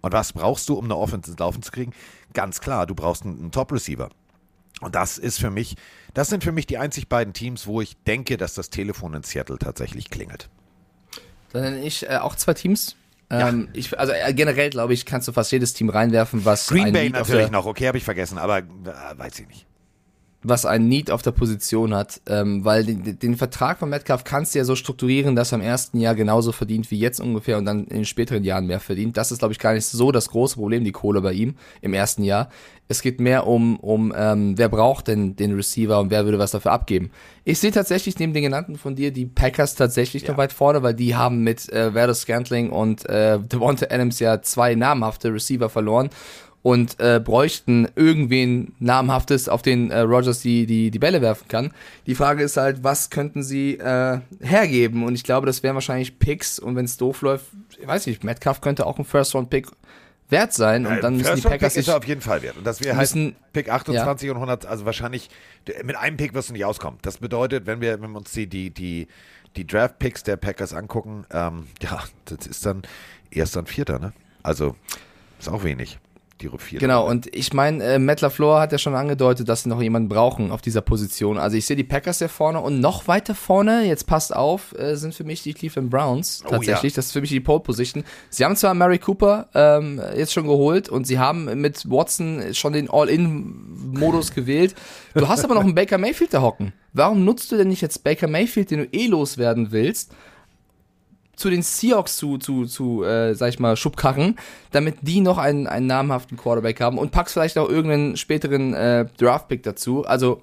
Und 0.00 0.12
was 0.12 0.32
brauchst 0.32 0.68
du, 0.68 0.74
um 0.74 0.84
eine 0.84 0.96
Offense 0.96 1.30
ins 1.30 1.40
Laufen 1.40 1.62
zu 1.62 1.72
kriegen? 1.72 1.92
Ganz 2.34 2.60
klar, 2.60 2.86
du 2.86 2.94
brauchst 2.94 3.24
einen, 3.24 3.38
einen 3.38 3.50
Top-Receiver. 3.50 4.10
Und 4.80 4.94
das 4.94 5.18
ist 5.18 5.40
für 5.40 5.50
mich, 5.50 5.74
das 6.14 6.28
sind 6.28 6.44
für 6.44 6.52
mich 6.52 6.66
die 6.66 6.78
einzig 6.78 7.08
beiden 7.08 7.32
Teams, 7.34 7.66
wo 7.66 7.80
ich 7.80 7.96
denke, 8.04 8.36
dass 8.36 8.54
das 8.54 8.70
Telefon 8.70 9.14
in 9.14 9.24
Seattle 9.24 9.58
tatsächlich 9.58 10.08
klingelt. 10.08 10.48
Dann 11.52 11.62
nenne 11.62 11.80
ich 11.80 12.08
äh, 12.08 12.16
auch 12.16 12.36
zwei 12.36 12.54
Teams. 12.54 12.96
Ähm, 13.30 13.68
ich, 13.74 13.98
also 13.98 14.12
äh, 14.12 14.32
generell, 14.32 14.70
glaube 14.70 14.94
ich, 14.94 15.04
kannst 15.04 15.28
du 15.28 15.32
fast 15.32 15.52
jedes 15.52 15.74
Team 15.74 15.90
reinwerfen, 15.90 16.44
was 16.44 16.68
Green 16.68 16.92
Bay 16.92 17.10
natürlich 17.10 17.50
noch, 17.50 17.66
okay, 17.66 17.86
habe 17.86 17.98
ich 17.98 18.04
vergessen, 18.04 18.38
aber 18.38 18.58
äh, 18.58 18.62
weiß 19.16 19.40
ich 19.40 19.48
nicht. 19.48 19.67
Was 20.42 20.64
ein 20.64 20.86
Need 20.86 21.10
auf 21.10 21.22
der 21.22 21.32
Position 21.32 21.94
hat, 21.94 22.20
ähm, 22.28 22.64
weil 22.64 22.84
den, 22.84 23.18
den 23.18 23.36
Vertrag 23.36 23.78
von 23.78 23.88
Metcalf 23.88 24.22
kannst 24.22 24.54
du 24.54 24.60
ja 24.60 24.64
so 24.64 24.76
strukturieren, 24.76 25.34
dass 25.34 25.50
er 25.50 25.58
im 25.58 25.64
ersten 25.64 25.98
Jahr 25.98 26.14
genauso 26.14 26.52
verdient 26.52 26.90
wie 26.92 26.98
jetzt 26.98 27.20
ungefähr 27.20 27.58
und 27.58 27.64
dann 27.64 27.84
in 27.86 27.96
den 27.96 28.04
späteren 28.04 28.44
Jahren 28.44 28.66
mehr 28.66 28.78
verdient. 28.78 29.16
Das 29.16 29.32
ist, 29.32 29.40
glaube 29.40 29.52
ich, 29.52 29.58
gar 29.58 29.74
nicht 29.74 29.86
so 29.86 30.12
das 30.12 30.28
große 30.28 30.54
Problem, 30.54 30.84
die 30.84 30.92
Kohle 30.92 31.20
bei 31.20 31.32
ihm 31.32 31.56
im 31.80 31.92
ersten 31.92 32.22
Jahr. 32.22 32.50
Es 32.86 33.02
geht 33.02 33.20
mehr 33.20 33.46
um, 33.46 33.78
um 33.80 34.14
ähm, 34.16 34.56
wer 34.56 34.68
braucht 34.68 35.08
denn 35.08 35.36
den 35.36 35.54
Receiver 35.54 36.00
und 36.00 36.10
wer 36.10 36.24
würde 36.24 36.38
was 36.38 36.52
dafür 36.52 36.72
abgeben. 36.72 37.10
Ich 37.44 37.58
sehe 37.58 37.72
tatsächlich 37.72 38.18
neben 38.18 38.32
den 38.32 38.42
genannten 38.42 38.78
von 38.78 38.94
dir 38.94 39.12
die 39.12 39.26
Packers 39.26 39.74
tatsächlich 39.74 40.26
noch 40.26 40.36
weit 40.38 40.52
vorne, 40.52 40.82
weil 40.82 40.94
die 40.94 41.16
haben 41.16 41.42
mit 41.42 41.70
äh, 41.70 41.94
Valdez 41.94 42.20
Scantling 42.20 42.70
und 42.70 43.06
äh, 43.06 43.40
Devonta 43.40 43.86
Adams 43.90 44.20
ja 44.20 44.40
zwei 44.40 44.74
namhafte 44.74 45.32
Receiver 45.32 45.68
verloren 45.68 46.10
und 46.68 47.00
äh, 47.00 47.18
bräuchten 47.18 47.88
irgendwen 47.96 48.74
namhaftes, 48.78 49.48
auf 49.48 49.62
den 49.62 49.90
äh, 49.90 50.00
Rogers 50.00 50.40
die, 50.42 50.66
die, 50.66 50.90
die 50.90 50.98
Bälle 50.98 51.22
werfen 51.22 51.48
kann. 51.48 51.72
Die 52.06 52.14
Frage 52.14 52.42
ist 52.42 52.58
halt, 52.58 52.84
was 52.84 53.08
könnten 53.08 53.42
sie 53.42 53.78
äh, 53.78 54.18
hergeben? 54.42 55.04
Und 55.04 55.14
ich 55.14 55.24
glaube, 55.24 55.46
das 55.46 55.62
wären 55.62 55.76
wahrscheinlich 55.76 56.18
Picks 56.18 56.58
und 56.58 56.76
wenn 56.76 56.84
es 56.84 56.98
doof 56.98 57.22
läuft, 57.22 57.46
ich 57.80 57.86
weiß 57.86 58.06
nicht, 58.06 58.22
Metcalf 58.22 58.60
könnte 58.60 58.84
auch 58.84 58.98
ein 58.98 59.06
First-Round-Pick 59.06 59.68
wert 60.28 60.52
sein 60.52 60.84
und 60.84 61.02
dann 61.02 61.16
müssen 61.16 61.36
die 61.36 61.40
Packers 61.40 61.72
Pick 61.72 61.78
ist 61.78 61.86
sich 61.86 61.88
er 61.88 61.96
auf 61.96 62.06
jeden 62.06 62.20
Fall 62.20 62.42
wert. 62.42 62.58
Und 62.58 62.66
das 62.66 62.84
wäre 62.84 62.98
halt 62.98 63.34
Pick 63.54 63.70
28 63.70 64.28
und 64.28 64.36
100, 64.36 64.66
also 64.66 64.84
wahrscheinlich, 64.84 65.30
mit 65.84 65.96
einem 65.96 66.18
Pick 66.18 66.34
wirst 66.34 66.50
du 66.50 66.52
nicht 66.52 66.66
auskommen. 66.66 66.98
Das 67.00 67.16
bedeutet, 67.16 67.64
wenn 67.64 67.80
wir, 67.80 68.02
wenn 68.02 68.10
wir 68.10 68.18
uns 68.18 68.32
die, 68.32 68.46
die, 68.46 68.68
die, 68.68 69.08
die 69.56 69.66
Draft-Picks 69.66 70.22
der 70.22 70.36
Packers 70.36 70.74
angucken, 70.74 71.24
ähm, 71.32 71.68
ja, 71.80 72.04
das 72.26 72.46
ist 72.46 72.66
dann 72.66 72.82
erst 73.30 73.56
dann 73.56 73.64
Vierter, 73.64 73.98
ne? 73.98 74.12
Also, 74.42 74.76
ist 75.38 75.48
auch 75.48 75.64
wenig, 75.64 75.98
die 76.40 76.48
Vierter. 76.48 76.78
Genau, 76.86 77.06
und 77.08 77.34
ich 77.34 77.52
meine, 77.52 77.82
äh, 77.84 77.98
Matt 77.98 78.20
LaFleur 78.20 78.60
hat 78.60 78.72
ja 78.72 78.78
schon 78.78 78.94
angedeutet, 78.94 79.48
dass 79.48 79.62
sie 79.64 79.68
noch 79.68 79.82
jemanden 79.82 80.08
brauchen 80.08 80.50
auf 80.50 80.60
dieser 80.62 80.80
Position. 80.80 81.38
Also 81.38 81.56
ich 81.56 81.66
sehe 81.66 81.76
die 81.76 81.84
Packers 81.84 82.18
sehr 82.18 82.28
vorne 82.28 82.60
und 82.60 82.80
noch 82.80 83.08
weiter 83.08 83.34
vorne, 83.34 83.84
jetzt 83.84 84.06
passt 84.06 84.34
auf, 84.34 84.74
äh, 84.78 84.96
sind 84.96 85.14
für 85.14 85.24
mich 85.24 85.42
die 85.42 85.54
Cleveland 85.54 85.90
Browns 85.90 86.42
Oh, 86.46 86.50
tatsächlich. 86.50 86.92
ja. 86.92 86.96
Das 86.96 87.06
ist 87.06 87.12
für 87.12 87.20
mich 87.20 87.30
die 87.30 87.40
Pole 87.40 87.60
Position. 87.60 88.04
Sie 88.30 88.44
haben 88.44 88.56
zwar 88.56 88.74
Mary 88.74 88.98
Cooper 88.98 89.48
ähm, 89.54 90.00
jetzt 90.16 90.32
schon 90.32 90.46
geholt 90.46 90.88
und 90.88 91.06
sie 91.06 91.18
haben 91.18 91.44
mit 91.60 91.88
Watson 91.90 92.54
schon 92.54 92.72
den 92.72 92.88
All-In-Modus 92.90 94.32
gewählt. 94.34 94.74
Du 95.14 95.28
hast 95.28 95.44
aber 95.44 95.54
noch 95.54 95.62
einen 95.62 95.74
Baker 95.74 95.98
Mayfield 95.98 96.34
da 96.34 96.42
hocken. 96.42 96.72
Warum 96.92 97.24
nutzt 97.24 97.52
du 97.52 97.56
denn 97.56 97.68
nicht 97.68 97.82
jetzt 97.82 98.02
Baker 98.04 98.28
Mayfield, 98.28 98.70
den 98.70 98.78
du 98.80 98.84
eh 98.92 99.06
loswerden 99.06 99.72
willst? 99.72 100.12
Zu 101.38 101.50
den 101.50 101.62
Seahawks 101.62 102.16
zu, 102.16 102.36
zu, 102.36 102.66
zu 102.66 103.04
äh, 103.04 103.32
sag 103.34 103.50
ich 103.50 103.60
mal, 103.60 103.76
Schubkarren, 103.76 104.36
damit 104.72 104.96
die 105.02 105.20
noch 105.20 105.38
einen, 105.38 105.68
einen 105.68 105.86
namhaften 105.86 106.36
Quarterback 106.36 106.80
haben 106.80 106.98
und 106.98 107.12
packst 107.12 107.34
vielleicht 107.34 107.56
auch 107.58 107.68
irgendeinen 107.68 108.16
späteren 108.16 108.74
äh, 108.74 109.06
Draftpick 109.18 109.62
dazu. 109.62 110.04
Also, 110.04 110.42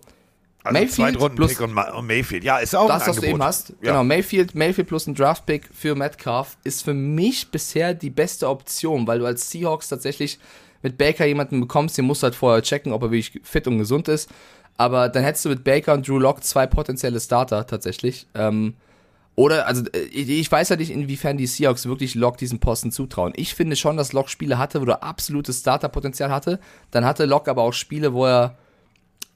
also 0.64 0.80
Mayfield 0.80 1.36
plus- 1.36 1.60
und, 1.60 1.74
Ma- 1.74 1.91
und 1.91 2.08
Mayfield. 2.08 2.46
Ja, 2.46 2.60
ist 2.60 2.76
auch 2.76 2.88
das, 2.88 3.04
ein 3.04 3.10
was 3.10 3.16
du 3.18 3.22
Angebot. 3.24 3.36
eben 3.36 3.43
hast. 3.43 3.70
Ja. 3.82 3.91
Genau, 3.91 4.04
Mayfield, 4.06 4.56
Mayfield 4.56 4.88
plus 4.88 5.06
ein 5.06 5.16
Draftpick 5.16 5.70
für 5.74 5.96
Metcalf 5.96 6.58
ist 6.64 6.86
für 6.86 6.93
mich 6.93 7.52
bisher 7.52 7.93
die 7.93 8.10
beste 8.10 8.48
Option, 8.48 9.06
weil 9.06 9.20
du 9.20 9.26
als 9.26 9.52
Seahawks 9.52 9.89
tatsächlich 9.89 10.39
mit 10.82 10.98
Baker 10.98 11.26
jemanden 11.26 11.60
bekommst, 11.60 11.98
den 11.98 12.06
musst 12.06 12.24
du 12.24 12.26
halt 12.26 12.36
vorher 12.36 12.62
checken, 12.62 12.93
ob 12.93 13.04
er 13.04 13.12
wirklich 13.12 13.41
fit 13.43 13.68
und 13.68 13.80
gesund 13.80 14.08
ist. 14.08 14.30
Aber 14.78 15.10
dann 15.10 15.24
hättest 15.24 15.43
du 15.43 15.50
mit 15.50 15.66
Baker 15.66 15.93
und 15.93 16.08
Drew 16.08 16.20
Lock 16.20 16.43
zwei 16.43 16.68
potenzielle 16.68 17.20
Starter 17.20 17.68
tatsächlich. 17.68 18.28
Ähm, 18.34 18.76
oder, 19.36 19.68
also 19.68 19.84
äh, 19.92 20.04
ich 20.06 20.30
ich 20.30 20.52
weiß 20.52 20.70
ja 20.70 20.76
nicht, 20.78 20.92
inwiefern 20.92 21.38
die 21.38 21.48
Seahawks 21.48 21.86
wirklich 21.86 22.16
Locke 22.16 22.38
diesen 22.38 22.60
Posten 22.60 22.92
zutrauen. 22.92 23.34
Ich 23.36 23.54
finde 23.54 23.76
schon, 23.76 23.98
dass 23.98 24.14
Locke 24.14 24.30
Spiele 24.30 24.58
hatte, 24.58 24.82
wo 24.82 24.86
er 24.86 25.04
absolutes 25.04 25.60
Starterpotenzial 25.60 26.32
hatte. 26.32 26.60
Dann 26.92 27.06
hatte 27.06 27.26
Locke 27.26 27.52
aber 27.52 27.64
auch 27.64 27.74
Spiele, 27.74 28.14
wo 28.14 28.26
er, 28.26 28.58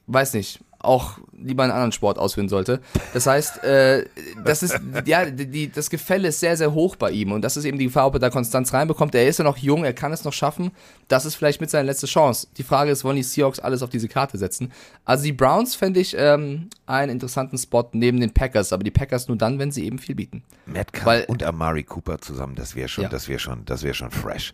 weiß 0.08 0.34
nicht, 0.34 0.62
auch 0.80 1.20
lieber 1.38 1.64
einen 1.64 1.72
anderen 1.72 1.92
Sport 1.92 2.18
ausführen 2.18 2.50
sollte. 2.50 2.80
Das 3.14 3.28
heißt, 3.28 3.64
äh, 3.64 4.06
das 4.46 4.64
ist, 4.64 4.80
ja, 5.06 5.26
die, 5.26 5.70
das 5.72 5.90
Gefälle 5.90 6.30
ist 6.30 6.40
sehr, 6.40 6.56
sehr 6.58 6.74
hoch 6.74 6.96
bei 6.96 7.12
ihm. 7.12 7.32
Und 7.32 7.42
das 7.42 7.58
ist 7.58 7.66
eben 7.66 7.78
die 7.78 7.86
Gefahr, 7.86 8.08
ob 8.08 8.14
er 8.16 8.20
da 8.20 8.30
Konstanz 8.30 8.74
reinbekommt. 8.74 9.14
Er 9.16 9.28
ist 9.28 9.40
ja 9.40 9.44
noch 9.44 9.58
jung, 9.58 9.84
er 9.84 9.94
kann 9.94 10.12
es 10.14 10.24
noch 10.24 10.34
schaffen. 10.34 10.72
Das 11.08 11.26
ist 11.26 11.36
vielleicht 11.36 11.60
mit 11.62 11.70
seiner 11.70 11.84
letzte 11.86 12.08
Chance. 12.08 12.48
Die 12.58 12.64
Frage 12.64 12.92
ist, 12.92 13.04
wollen 13.04 13.18
die 13.18 13.24
Seahawks 13.24 13.60
alles 13.60 13.82
auf 13.84 13.90
diese 13.90 14.08
Karte 14.08 14.38
setzen? 14.38 14.72
Also 15.06 15.24
die 15.24 15.34
Browns 15.34 15.76
fände 15.76 16.00
ich 16.00 16.16
ähm, 16.18 16.70
einen 16.86 17.12
interessanten 17.12 17.58
Spot 17.58 17.88
neben 17.94 18.20
den 18.20 18.32
Packers, 18.34 18.72
aber 18.74 18.84
die 18.84 18.92
Packers 18.92 19.28
nur 19.28 19.38
dann, 19.38 19.60
wenn 19.60 19.72
sie 19.72 19.86
eben 19.86 20.00
viel 20.00 20.16
bieten. 20.16 20.44
Metcalf 20.66 21.06
Weil- 21.06 21.26
und 21.26 21.44
Amari 21.44 21.84
Cooper 21.84 22.20
zusammen, 22.20 22.56
das 22.56 22.76
wäre 22.76 22.88
schon, 22.88 23.04
Ja. 23.04 23.10
das 23.10 23.28
wäre 23.28 23.40
schon, 23.40 23.66
das 23.66 23.84
wäre 23.84 23.94
schon 23.94 24.12
fresh. 24.12 24.54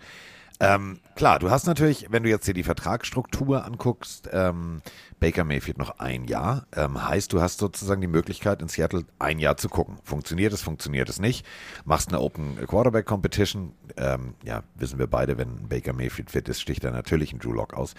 Ähm, 0.62 1.00
klar, 1.16 1.40
du 1.40 1.50
hast 1.50 1.66
natürlich, 1.68 2.08
wenn 2.12 2.24
du 2.24 2.30
jetzt 2.30 2.48
dir 2.48 2.54
die 2.54 2.64
Vertragsstruktur 2.64 3.66
anguckst, 3.66 4.30
ähm, 4.32 4.82
Baker 5.20 5.44
Mayfield 5.44 5.78
noch 5.78 6.00
ein 6.00 6.26
Jahr. 6.26 6.66
Ähm, 6.74 7.06
heißt, 7.06 7.34
du 7.34 7.42
hast 7.42 7.60
sozusagen 7.60 8.00
die 8.00 8.08
Möglichkeit, 8.08 8.62
in 8.62 8.70
Seattle 8.70 9.04
ein 9.20 9.40
Jahr 9.40 9.58
zu 9.58 9.68
gucken. 9.68 9.98
Funktioniert 10.04 10.54
es, 10.54 10.62
funktioniert 10.62 11.10
es 11.10 11.20
nicht. 11.20 11.46
Machst 11.84 12.08
eine 12.10 12.22
Open 12.22 12.56
Quarterback 12.68 13.06
Competition. 13.06 13.74
Ähm, 13.98 14.36
ja, 14.46 14.64
wissen 14.76 14.98
wir 14.98 15.08
beide, 15.08 15.38
wenn 15.38 15.68
Baker 15.68 15.92
Mayfield 15.92 16.32
fit 16.32 16.48
ist, 16.48 16.62
sticht 16.62 16.86
er 16.86 16.92
natürlich 16.92 17.32
einen 17.32 17.40
Drew 17.40 17.52
Lock 17.52 17.74
aus. 17.74 17.94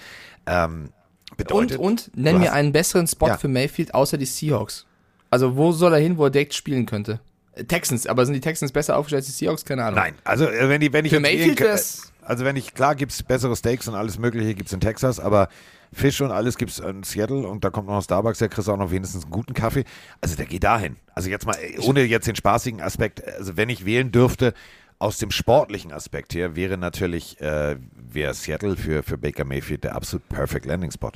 Ähm, 0.47 0.91
bedeutet, 1.37 1.79
und, 1.79 2.09
und 2.09 2.17
nenn 2.17 2.39
mir 2.39 2.47
hast- 2.47 2.55
einen 2.57 2.73
besseren 2.73 3.07
Spot 3.07 3.29
Ja. 3.29 3.37
für 3.37 3.49
Mayfield 3.49 3.95
außer 3.95 4.17
die 4.17 4.25
Seahawks. 4.27 4.87
Also 5.29 5.57
wo 5.57 5.73
soll 5.73 5.93
er 5.93 5.99
hin, 6.01 6.17
wo 6.17 6.25
er 6.25 6.31
direkt 6.31 6.55
spielen 6.55 6.87
könnte? 6.87 7.21
Texans, 7.69 8.07
aber 8.07 8.25
sind 8.27 8.35
die 8.35 8.41
Texans 8.41 8.71
besser 8.73 8.97
aufgestellt 8.97 9.21
als 9.21 9.27
die 9.27 9.33
Seahawks? 9.33 9.65
Keine 9.65 9.83
Ahnung. 9.85 9.99
Nein, 9.99 10.15
also 10.25 10.47
äh, 10.47 10.69
wenn, 10.69 10.81
die, 10.81 10.93
wenn 10.93 11.05
ich 11.05 11.13
Für 11.13 11.21
Mayfield 11.21 11.59
wär's- 11.61 12.13
also 12.27 12.45
wenn 12.45 12.57
ich, 12.57 12.75
klar 12.75 12.95
gibt 12.95 13.13
es 13.13 13.23
bessere 13.23 13.57
Steaks 13.57 13.89
und 13.89 13.95
alles 13.95 14.19
mögliche 14.19 14.55
gibt 14.55 14.69
es 14.69 14.73
in 14.73 14.81
Texas, 14.81 15.21
aber 15.21 15.49
Fisch 15.93 16.21
und 16.21 16.31
alles 16.31 16.59
gibt 16.59 16.73
es 16.73 16.79
in 16.79 17.03
Seattle 17.05 17.47
und 17.47 17.65
da 17.65 17.71
kommt 17.71 17.89
noch 17.89 18.03
Starbucks, 18.03 18.39
der 18.39 18.49
kriegst 18.49 18.69
auch 18.69 18.77
noch 18.77 18.91
wenigstens 18.91 19.25
einen 19.25 19.33
guten 19.33 19.55
Kaffee. 19.55 19.85
Also 20.21 20.37
der 20.37 20.47
geht 20.47 20.65
dahin. 20.65 20.97
Also 21.15 21.31
jetzt 21.31 21.47
mal, 21.47 21.57
ohne 21.81 22.03
jetzt 22.03 22.27
den 22.27 22.37
spaßigen 22.37 22.81
Aspekt, 22.81 23.25
also 23.25 23.57
wenn 23.57 23.69
ich 23.69 23.85
wählen 23.87 24.13
dürfte, 24.13 24.53
aus 24.99 25.19
dem 25.19 25.31
sportlichen 25.31 25.93
Aspekt 25.93 26.35
her, 26.35 26.57
wäre 26.57 26.79
natürlich, 26.79 27.41
äh, 27.41 27.77
wäre 27.95 28.35
Seattle 28.35 28.77
für, 28.77 29.03
für 29.03 29.19
Baker 29.19 29.45
Mayfield 29.45 29.85
der 29.85 29.95
absolut 29.95 30.29
perfect 30.29 30.67
Landing 30.67 30.91
Spot. 30.91 31.13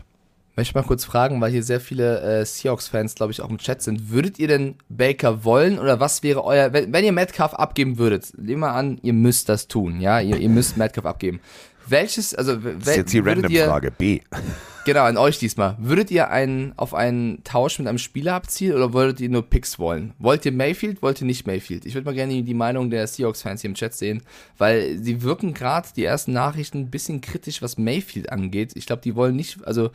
Möchte 0.57 0.71
ich 0.71 0.75
mal 0.75 0.83
kurz 0.83 1.05
fragen, 1.05 1.41
weil 1.41 1.51
hier 1.53 1.63
sehr 1.63 1.81
viele 1.81 2.21
äh, 2.21 2.45
Seahawks-Fans, 2.45 3.15
glaube 3.15 3.33
ich, 3.33 3.41
auch 3.41 3.49
im 3.49 3.59
Chat 3.59 3.83
sind. 3.83 4.11
Würdet 4.11 4.39
ihr 4.39 4.49
denn 4.49 4.75
Baker 4.89 5.45
wollen 5.45 5.79
oder 5.79 6.01
was 6.01 6.23
wäre 6.23 6.45
euer, 6.45 6.73
wenn, 6.73 6.93
wenn 6.93 7.05
ihr 7.05 7.13
Metcalf 7.13 7.55
abgeben 7.55 7.99
würdet, 7.99 8.33
nehmen 8.37 8.61
wir 8.61 8.73
an, 8.73 8.99
ihr 9.03 9.13
müsst 9.13 9.49
das 9.49 9.69
tun, 9.69 10.01
ja, 10.01 10.21
ihr, 10.21 10.37
ihr 10.37 10.49
müsst 10.49 10.77
Metcalf 10.77 11.07
abgeben. 11.07 11.41
Welches, 11.87 12.35
also, 12.35 12.57
Das 12.57 12.89
ist 12.89 12.97
jetzt 12.97 13.13
die 13.13 13.25
würdet 13.25 13.51
ihr, 13.51 13.63
Random-Frage. 13.63 13.91
B. 13.91 14.21
Genau, 14.87 15.05
an 15.05 15.17
euch 15.17 15.39
diesmal. 15.39 15.77
Würdet 15.79 16.11
ihr 16.11 16.31
einen, 16.31 16.73
auf 16.77 16.95
einen 16.95 17.45
Tausch 17.45 17.79
mit 17.79 17.89
einem 17.89 17.99
Spieler 17.99 18.35
abzielen 18.35 18.75
oder 18.75 18.93
wolltet 18.93 19.21
ihr 19.21 19.29
nur 19.29 19.43
Picks 19.49 19.79
wollen? 19.79 20.15
Wollt 20.19 20.45
ihr 20.47 20.53
Mayfield, 20.53 21.03
wollt 21.03 21.21
ihr 21.21 21.27
nicht 21.27 21.47
Mayfield? 21.47 21.85
Ich 21.85 21.95
würde 21.95 22.07
mal 22.07 22.15
gerne 22.15 22.43
die 22.43 22.55
Meinung 22.55 22.91
der 22.91 23.07
Seahawks-Fans 23.07 23.61
hier 23.61 23.71
im 23.71 23.75
Chat 23.75 23.95
sehen, 23.95 24.23
weil 24.57 24.99
sie 24.99 25.23
wirken 25.23 25.53
gerade 25.53 25.89
die 25.95 26.05
ersten 26.05 26.33
Nachrichten 26.33 26.79
ein 26.79 26.91
bisschen 26.91 27.21
kritisch, 27.21 27.61
was 27.61 27.77
Mayfield 27.77 28.33
angeht. 28.33 28.73
Ich 28.75 28.87
glaube, 28.87 29.03
die 29.03 29.15
wollen 29.17 29.37
nicht, 29.37 29.65
also 29.67 29.91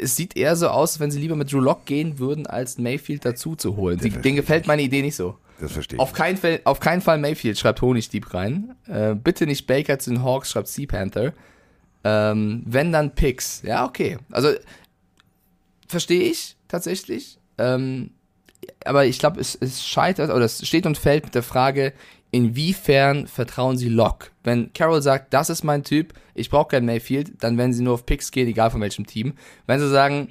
es 0.00 0.16
sieht 0.16 0.36
eher 0.36 0.56
so 0.56 0.68
aus, 0.68 0.92
als 0.92 1.00
wenn 1.00 1.10
sie 1.10 1.20
lieber 1.20 1.36
mit 1.36 1.52
Drew 1.52 1.60
Lock 1.60 1.84
gehen 1.86 2.18
würden, 2.18 2.46
als 2.46 2.78
Mayfield 2.78 3.24
dazu 3.24 3.56
zu 3.56 3.76
holen. 3.76 3.98
Die, 3.98 4.10
denen 4.10 4.36
gefällt 4.36 4.66
meine 4.66 4.82
Idee 4.82 5.02
nicht 5.02 5.16
so. 5.16 5.36
Das 5.60 5.72
verstehe 5.72 5.96
ich. 5.96 6.00
Auf 6.00 6.12
keinen, 6.12 6.36
Fall, 6.36 6.60
auf 6.64 6.80
keinen 6.80 7.00
Fall 7.00 7.18
Mayfield, 7.18 7.58
schreibt 7.58 7.82
Honigdieb 7.82 8.32
rein. 8.32 8.74
Äh, 8.86 9.14
bitte 9.14 9.46
nicht 9.46 9.66
Baker 9.66 9.98
zu 9.98 10.10
den 10.10 10.22
Hawks, 10.22 10.50
schreibt 10.50 10.68
Sea 10.68 10.86
Panther. 10.86 11.32
Ähm, 12.04 12.62
wenn 12.66 12.92
dann 12.92 13.14
Picks. 13.14 13.62
Ja, 13.62 13.84
okay. 13.84 14.18
Also 14.30 14.50
verstehe 15.88 16.30
ich 16.30 16.56
tatsächlich. 16.68 17.38
Ähm, 17.58 18.10
aber 18.84 19.06
ich 19.06 19.18
glaube, 19.18 19.40
es, 19.40 19.56
es 19.60 19.84
scheitert 19.84 20.30
oder 20.30 20.44
es 20.44 20.66
steht 20.66 20.86
und 20.86 20.98
fällt 20.98 21.24
mit 21.24 21.34
der 21.34 21.42
Frage, 21.42 21.92
inwiefern 22.30 23.26
vertrauen 23.26 23.76
sie 23.76 23.88
Locke? 23.88 24.30
Wenn 24.44 24.72
Carroll 24.72 25.02
sagt, 25.02 25.32
das 25.34 25.50
ist 25.50 25.64
mein 25.64 25.84
Typ, 25.84 26.14
ich 26.34 26.50
brauche 26.50 26.68
keinen 26.68 26.86
Mayfield, 26.86 27.42
dann 27.42 27.58
werden 27.58 27.72
sie 27.72 27.82
nur 27.82 27.94
auf 27.94 28.06
Picks 28.06 28.30
gehen, 28.30 28.48
egal 28.48 28.70
von 28.70 28.80
welchem 28.80 29.06
Team. 29.06 29.34
Wenn 29.66 29.80
sie 29.80 29.88
sagen, 29.88 30.28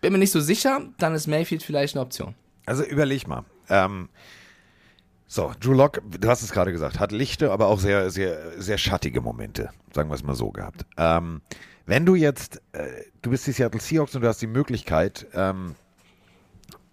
bin 0.00 0.12
mir 0.12 0.18
nicht 0.18 0.32
so 0.32 0.40
sicher, 0.40 0.80
dann 0.98 1.14
ist 1.14 1.26
Mayfield 1.26 1.62
vielleicht 1.62 1.94
eine 1.94 2.02
Option. 2.02 2.34
Also 2.66 2.84
überleg 2.84 3.26
mal. 3.26 3.44
Ähm, 3.68 4.08
so, 5.26 5.52
Drew 5.60 5.74
Lock, 5.74 6.00
du 6.08 6.28
hast 6.28 6.42
es 6.42 6.52
gerade 6.52 6.72
gesagt, 6.72 6.98
hat 6.98 7.12
lichte, 7.12 7.52
aber 7.52 7.66
auch 7.66 7.80
sehr, 7.80 8.10
sehr, 8.10 8.60
sehr 8.60 8.78
schattige 8.78 9.20
Momente, 9.20 9.70
sagen 9.92 10.08
wir 10.08 10.14
es 10.14 10.22
mal 10.22 10.34
so 10.34 10.50
gehabt. 10.50 10.86
Ähm, 10.96 11.42
wenn 11.84 12.06
du 12.06 12.14
jetzt, 12.14 12.62
äh, 12.72 12.86
du 13.22 13.30
bist 13.30 13.46
die 13.46 13.52
Seattle 13.52 13.80
Seahawks 13.80 14.14
und 14.14 14.22
du 14.22 14.28
hast 14.28 14.40
die 14.40 14.46
Möglichkeit, 14.46 15.26
ähm, 15.34 15.74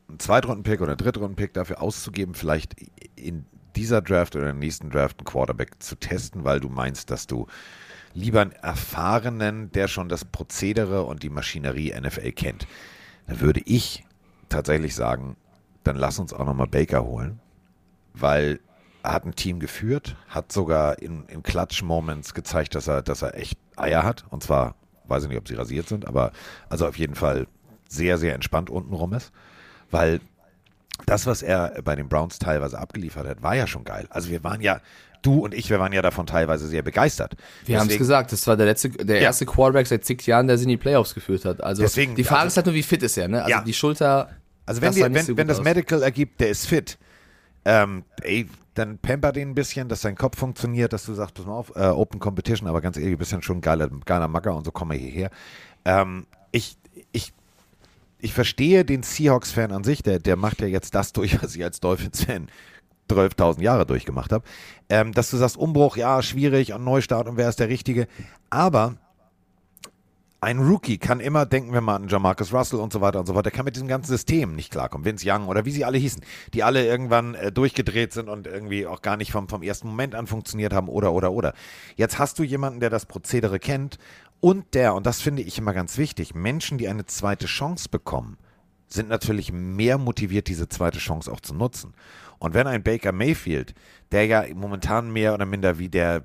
einen 0.07 0.19
Zweitrunden-Pick 0.19 0.81
oder 0.81 0.91
einen 0.91 0.97
Drittrunden-Pick 0.97 1.53
dafür 1.53 1.81
auszugeben, 1.81 2.35
vielleicht 2.35 2.75
in 3.15 3.45
dieser 3.75 4.01
Draft 4.01 4.35
oder 4.35 4.49
im 4.49 4.59
nächsten 4.59 4.89
Draft 4.89 5.19
einen 5.19 5.25
Quarterback 5.25 5.81
zu 5.81 5.95
testen, 5.95 6.43
weil 6.43 6.59
du 6.59 6.69
meinst, 6.69 7.11
dass 7.11 7.27
du 7.27 7.47
lieber 8.13 8.41
einen 8.41 8.51
erfahrenen, 8.51 9.71
der 9.71 9.87
schon 9.87 10.09
das 10.09 10.25
Prozedere 10.25 11.03
und 11.03 11.23
die 11.23 11.29
Maschinerie 11.29 11.93
NFL 11.99 12.31
kennt, 12.31 12.67
dann 13.27 13.41
würde 13.41 13.61
ich 13.65 14.05
tatsächlich 14.49 14.95
sagen, 14.95 15.35
dann 15.83 15.97
lass 15.97 16.19
uns 16.19 16.33
auch 16.33 16.45
nochmal 16.45 16.67
Baker 16.67 17.03
holen, 17.03 17.39
weil 18.13 18.59
er 19.03 19.13
hat 19.13 19.25
ein 19.25 19.35
Team 19.35 19.59
geführt, 19.59 20.15
hat 20.27 20.51
sogar 20.51 20.99
in, 20.99 21.25
in 21.27 21.43
Clutch-Moments 21.43 22.33
gezeigt, 22.33 22.73
dass 22.73 22.87
er, 22.87 23.03
dass 23.03 23.21
er 23.21 23.37
echt 23.37 23.59
Eier 23.75 24.03
hat. 24.03 24.25
Und 24.31 24.41
zwar, 24.41 24.75
weiß 25.07 25.23
ich 25.23 25.29
nicht, 25.29 25.37
ob 25.37 25.47
sie 25.47 25.53
rasiert 25.53 25.87
sind, 25.87 26.07
aber 26.07 26.31
also 26.69 26.87
auf 26.87 26.97
jeden 26.97 27.13
Fall 27.13 27.47
sehr, 27.87 28.17
sehr 28.17 28.33
entspannt 28.33 28.71
untenrum 28.71 29.13
ist. 29.13 29.31
Weil 29.91 30.21
das, 31.05 31.25
was 31.25 31.41
er 31.43 31.81
bei 31.83 31.95
den 31.95 32.07
Browns 32.09 32.39
teilweise 32.39 32.79
abgeliefert 32.79 33.27
hat, 33.27 33.43
war 33.43 33.55
ja 33.55 33.67
schon 33.67 33.83
geil. 33.83 34.07
Also 34.09 34.29
wir 34.29 34.43
waren 34.43 34.61
ja, 34.61 34.79
du 35.21 35.39
und 35.43 35.53
ich, 35.53 35.69
wir 35.69 35.79
waren 35.79 35.91
ja 35.93 36.01
davon 36.01 36.25
teilweise 36.25 36.67
sehr 36.67 36.81
begeistert. 36.83 37.35
Wir 37.65 37.79
haben 37.79 37.89
es 37.89 37.97
gesagt, 37.97 38.31
das 38.31 38.45
war 38.47 38.55
der 38.57 38.65
letzte, 38.67 38.89
der 38.89 39.17
Ja. 39.17 39.23
erste 39.23 39.45
Quarterback 39.45 39.87
seit 39.87 40.05
zig 40.05 40.25
Jahren, 40.25 40.47
der 40.47 40.57
sie 40.57 40.63
in 40.63 40.69
die 40.69 40.77
Playoffs 40.77 41.13
geführt 41.13 41.45
hat. 41.45 41.61
Also 41.61 41.81
Deswegen- 41.81 42.15
die 42.15 42.23
Frage 42.23 42.41
also- 42.41 42.47
ist 42.53 42.57
halt 42.57 42.65
nur, 42.67 42.75
wie 42.75 42.83
fit 42.83 43.03
ist 43.03 43.17
er, 43.17 43.27
ne? 43.27 43.39
Also 43.43 43.49
Ja. 43.51 43.61
die 43.61 43.73
Schulter. 43.73 44.29
Also 44.65 44.81
wenn, 44.81 44.95
wir, 44.95 45.13
wenn, 45.13 45.25
so 45.25 45.37
wenn 45.37 45.47
das. 45.47 45.61
Medical 45.61 46.01
ergibt, 46.01 46.39
der 46.41 46.49
ist 46.49 46.65
fit, 46.67 46.97
ähm, 47.65 48.03
ey, 48.21 48.47
dann 48.73 48.97
pamper 48.97 49.31
den 49.31 49.49
ein 49.51 49.55
bisschen, 49.55 49.87
dass 49.89 50.01
sein 50.01 50.15
Kopf 50.15 50.37
funktioniert, 50.37 50.91
dass 50.91 51.05
du 51.05 51.13
sagst, 51.13 51.35
pass 51.35 51.45
mal 51.45 51.53
auf, 51.53 51.71
äh, 51.75 51.81
Open 51.87 52.19
Competition, 52.19 52.67
aber 52.67 52.81
ganz 52.81 52.97
ehrlich, 52.97 53.13
du 53.13 53.17
bist 53.19 53.31
ja 53.31 53.41
schon 53.41 53.57
ein 53.57 53.61
geiler, 53.61 53.89
geiler 54.05 54.27
Macker 54.27 54.55
und 54.55 54.65
so 54.65 54.71
komm 54.71 54.89
mal 54.89 54.97
hierher. 54.97 55.29
Ähm, 55.85 56.25
ich, 56.51 56.77
ich, 57.11 57.31
ich 58.25 58.33
verstehe 58.33 58.83
den 58.83 59.03
Seahawks-Fan 59.03 59.71
an 59.71 59.83
sich, 59.83 60.01
der, 60.01 60.19
der 60.19 60.35
macht 60.35 60.59
ja 60.59 60.67
jetzt 60.67 60.95
das 60.95 61.13
durch, 61.13 61.41
was 61.41 61.55
ich 61.55 61.63
als 61.63 61.79
Dolphins-Fan 61.79 62.47
12.000 63.09 63.61
Jahre 63.61 63.85
durchgemacht 63.85 64.31
habe. 64.31 64.43
Ähm, 64.89 65.13
dass 65.13 65.29
du 65.29 65.37
sagst, 65.37 65.57
Umbruch, 65.57 65.95
ja, 65.95 66.21
schwierig 66.23 66.73
und 66.73 66.83
Neustart 66.83 67.27
und 67.27 67.37
wer 67.37 67.47
ist 67.47 67.59
der 67.59 67.69
Richtige. 67.69 68.07
Aber 68.49 68.95
ein 70.45 70.59
Rookie 70.59 70.99
kann 70.99 71.21
immer, 71.21 71.47
denken 71.47 71.73
wir 71.73 71.81
mal 71.81 71.95
an 71.95 72.07
Jamarcus 72.07 72.53
Russell 72.53 72.79
und 72.79 72.93
so 72.93 73.01
weiter 73.01 73.19
und 73.19 73.25
so 73.25 73.33
fort, 73.33 73.45
der 73.45 73.51
kann 73.51 73.65
mit 73.65 73.75
diesem 73.75 73.87
ganzen 73.87 74.11
System 74.11 74.53
nicht 74.53 74.71
klarkommen. 74.71 75.03
Vince 75.03 75.27
Young 75.27 75.47
oder 75.47 75.65
wie 75.65 75.71
sie 75.71 75.83
alle 75.83 75.97
hießen, 75.97 76.21
die 76.53 76.61
alle 76.61 76.85
irgendwann 76.85 77.33
äh, 77.33 77.51
durchgedreht 77.51 78.13
sind 78.13 78.29
und 78.29 78.45
irgendwie 78.45 78.85
auch 78.85 79.01
gar 79.01 79.17
nicht 79.17 79.31
vom, 79.31 79.49
vom 79.49 79.63
ersten 79.63 79.87
Moment 79.87 80.13
an 80.13 80.27
funktioniert 80.27 80.71
haben 80.71 80.87
oder, 80.87 81.13
oder, 81.13 81.31
oder. 81.31 81.55
Jetzt 81.95 82.19
hast 82.19 82.37
du 82.37 82.43
jemanden, 82.43 82.79
der 82.79 82.91
das 82.91 83.07
Prozedere 83.07 83.57
kennt 83.57 83.97
und 84.39 84.75
der, 84.75 84.93
und 84.93 85.07
das 85.07 85.19
finde 85.19 85.41
ich 85.41 85.57
immer 85.57 85.73
ganz 85.73 85.97
wichtig, 85.97 86.35
Menschen, 86.35 86.77
die 86.77 86.87
eine 86.89 87.07
zweite 87.07 87.47
Chance 87.47 87.89
bekommen, 87.89 88.37
sind 88.87 89.09
natürlich 89.09 89.51
mehr 89.51 89.97
motiviert, 89.97 90.47
diese 90.47 90.69
zweite 90.69 90.99
Chance 90.99 91.31
auch 91.31 91.39
zu 91.39 91.55
nutzen. 91.55 91.95
Und 92.37 92.53
wenn 92.53 92.67
ein 92.67 92.83
Baker 92.83 93.13
Mayfield, 93.13 93.73
der 94.11 94.27
ja 94.27 94.43
momentan 94.53 95.11
mehr 95.11 95.33
oder 95.33 95.47
minder 95.47 95.79
wie 95.79 95.89
der 95.89 96.23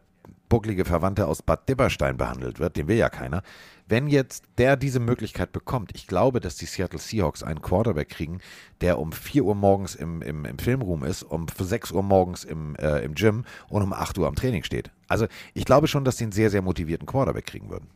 bucklige 0.51 0.85
Verwandte 0.85 1.27
aus 1.27 1.41
Bad 1.41 1.67
Dibberstein 1.67 2.19
behandelt 2.19 2.59
wird, 2.59 2.77
den 2.77 2.89
will 2.89 2.99
ja 2.99 3.09
keiner, 3.09 3.43
wenn 3.89 4.07
jetzt 4.07 4.45
der 4.59 4.77
diese 4.77 5.01
Möglichkeit 5.01 5.53
bekommt, 5.53 5.93
ich 5.95 6.07
glaube, 6.07 6.41
dass 6.41 6.57
die 6.57 6.67
Seattle 6.67 6.99
Seahawks 6.99 7.43
einen 7.43 7.63
Quarterback 7.63 8.11
kriegen, 8.11 8.41
der 8.83 8.99
um 8.99 9.13
4 9.13 9.45
Uhr 9.45 9.55
morgens 9.55 9.95
im, 9.95 10.21
im, 10.21 10.45
im 10.45 10.59
Filmroom 10.59 11.03
ist, 11.05 11.23
um 11.23 11.47
6 11.59 11.91
Uhr 11.93 12.03
morgens 12.03 12.45
im, 12.45 12.77
äh, 12.77 13.01
im 13.01 13.15
Gym 13.15 13.45
und 13.69 13.83
um 13.83 13.93
8 13.93 14.19
Uhr 14.19 14.29
am 14.29 14.35
Training 14.35 14.63
steht. 14.63 14.91
Also 15.09 15.27
ich 15.55 15.65
glaube 15.65 15.89
schon, 15.89 16.05
dass 16.05 16.17
die 16.17 16.25
einen 16.25 16.33
sehr, 16.33 16.51
sehr 16.51 16.63
motivierten 16.63 17.07
Quarterback 17.07 17.47
kriegen 17.47 17.71
würden. 17.71 17.89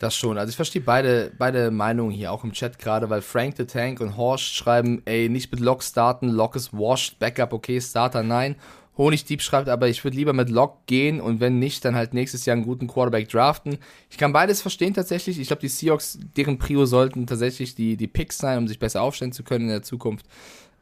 Das 0.00 0.16
schon. 0.16 0.38
Also 0.38 0.48
ich 0.48 0.56
verstehe 0.56 0.80
beide, 0.80 1.30
beide 1.36 1.70
Meinungen 1.70 2.10
hier 2.10 2.32
auch 2.32 2.42
im 2.42 2.52
Chat 2.52 2.78
gerade, 2.78 3.10
weil 3.10 3.20
Frank 3.20 3.58
the 3.58 3.66
Tank 3.66 4.00
und 4.00 4.16
Horst 4.16 4.54
schreiben, 4.54 5.02
ey, 5.04 5.28
nicht 5.28 5.52
mit 5.52 5.60
Lock 5.60 5.82
starten, 5.82 6.30
Lock 6.30 6.56
ist 6.56 6.72
washed, 6.72 7.18
Backup 7.18 7.52
okay, 7.52 7.82
Starter 7.82 8.22
nein. 8.22 8.56
Honigdieb 8.96 9.40
schreibt 9.40 9.68
aber, 9.68 9.88
ich 9.88 10.04
würde 10.04 10.16
lieber 10.16 10.32
mit 10.32 10.50
Lock 10.50 10.86
gehen 10.86 11.20
und 11.20 11.40
wenn 11.40 11.58
nicht, 11.58 11.84
dann 11.84 11.94
halt 11.94 12.12
nächstes 12.12 12.44
Jahr 12.44 12.56
einen 12.56 12.64
guten 12.64 12.86
Quarterback 12.86 13.28
draften. 13.28 13.78
Ich 14.10 14.18
kann 14.18 14.32
beides 14.32 14.60
verstehen 14.60 14.94
tatsächlich. 14.94 15.38
Ich 15.38 15.46
glaube, 15.46 15.60
die 15.60 15.68
Seahawks, 15.68 16.18
deren 16.36 16.58
Prio 16.58 16.84
sollten 16.86 17.26
tatsächlich 17.26 17.74
die, 17.74 17.96
die 17.96 18.08
Picks 18.08 18.38
sein, 18.38 18.58
um 18.58 18.68
sich 18.68 18.78
besser 18.78 19.02
aufstellen 19.02 19.32
zu 19.32 19.42
können 19.42 19.66
in 19.66 19.70
der 19.70 19.82
Zukunft. 19.82 20.26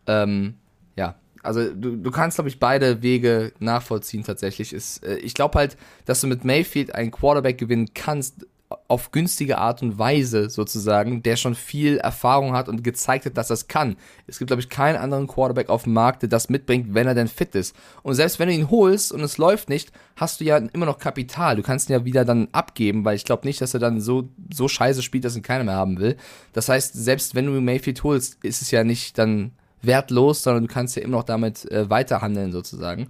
Ähm, 0.07 0.55
ja, 0.97 1.15
also 1.43 1.73
du, 1.73 1.97
du 1.97 2.11
kannst, 2.11 2.37
glaube 2.37 2.49
ich, 2.49 2.59
beide 2.59 3.03
Wege 3.03 3.53
nachvollziehen 3.59 4.25
tatsächlich. 4.25 4.73
Ist, 4.73 5.05
äh, 5.05 5.19
ich 5.19 5.35
glaube 5.35 5.59
halt, 5.59 5.77
dass 6.05 6.21
du 6.21 6.27
mit 6.27 6.45
Mayfield 6.45 6.95
einen 6.95 7.11
Quarterback 7.11 7.59
gewinnen 7.59 7.91
kannst, 7.95 8.47
auf 8.87 9.13
günstige 9.13 9.59
Art 9.59 9.83
und 9.83 9.99
Weise 9.99 10.51
sozusagen, 10.51 11.23
der 11.23 11.37
schon 11.37 11.55
viel 11.55 11.97
Erfahrung 11.97 12.53
hat 12.53 12.69
und 12.69 12.85
gezeigt 12.85 13.25
hat, 13.25 13.37
dass 13.37 13.49
das 13.49 13.67
kann. 13.67 13.97
Es 14.27 14.39
gibt, 14.39 14.49
glaube 14.49 14.61
ich, 14.61 14.69
keinen 14.69 14.97
anderen 14.97 15.27
Quarterback 15.27 15.71
auf 15.71 15.85
dem 15.85 15.95
Markt, 15.95 16.23
der 16.23 16.29
das 16.29 16.51
mitbringt, 16.51 16.93
wenn 16.93 17.07
er 17.07 17.15
denn 17.15 17.29
fit 17.29 17.55
ist. 17.55 17.75
Und 18.03 18.15
selbst 18.15 18.39
wenn 18.39 18.49
du 18.49 18.55
ihn 18.55 18.71
holst 18.71 19.11
und 19.11 19.23
es 19.23 19.39
läuft 19.39 19.71
nicht, 19.71 19.91
hast 20.17 20.41
du 20.41 20.45
ja 20.45 20.59
immer 20.59 20.85
noch 20.85 20.99
Kapital. 20.99 21.57
Du 21.57 21.63
kannst 21.63 21.89
ihn 21.89 21.95
ja 21.95 22.05
wieder 22.05 22.27
dann 22.27 22.49
abgeben, 22.53 23.05
weil 23.07 23.17
ich 23.17 23.25
glaube 23.25 23.47
nicht, 23.47 23.61
dass 23.61 23.73
er 23.73 23.81
dann 23.81 24.03
so, 24.03 24.29
so 24.53 24.69
scheiße 24.69 25.03
spielt, 25.03 25.25
dass 25.25 25.37
ihn 25.37 25.43
keiner 25.43 25.65
mehr 25.65 25.77
haben 25.77 25.99
will. 25.99 26.17
Das 26.53 26.69
heißt, 26.69 26.93
selbst 26.93 27.35
wenn 27.35 27.47
du 27.47 27.61
Mayfield 27.61 28.03
holst, 28.03 28.43
ist 28.45 28.61
es 28.61 28.71
ja 28.71 28.85
nicht 28.85 29.17
dann 29.17 29.53
wertlos, 29.81 30.43
sondern 30.43 30.67
du 30.67 30.73
kannst 30.73 30.97
ja 30.97 31.03
immer 31.03 31.19
noch 31.19 31.25
damit 31.25 31.71
äh, 31.71 31.89
weiterhandeln 31.89 32.53
sozusagen. 32.53 33.09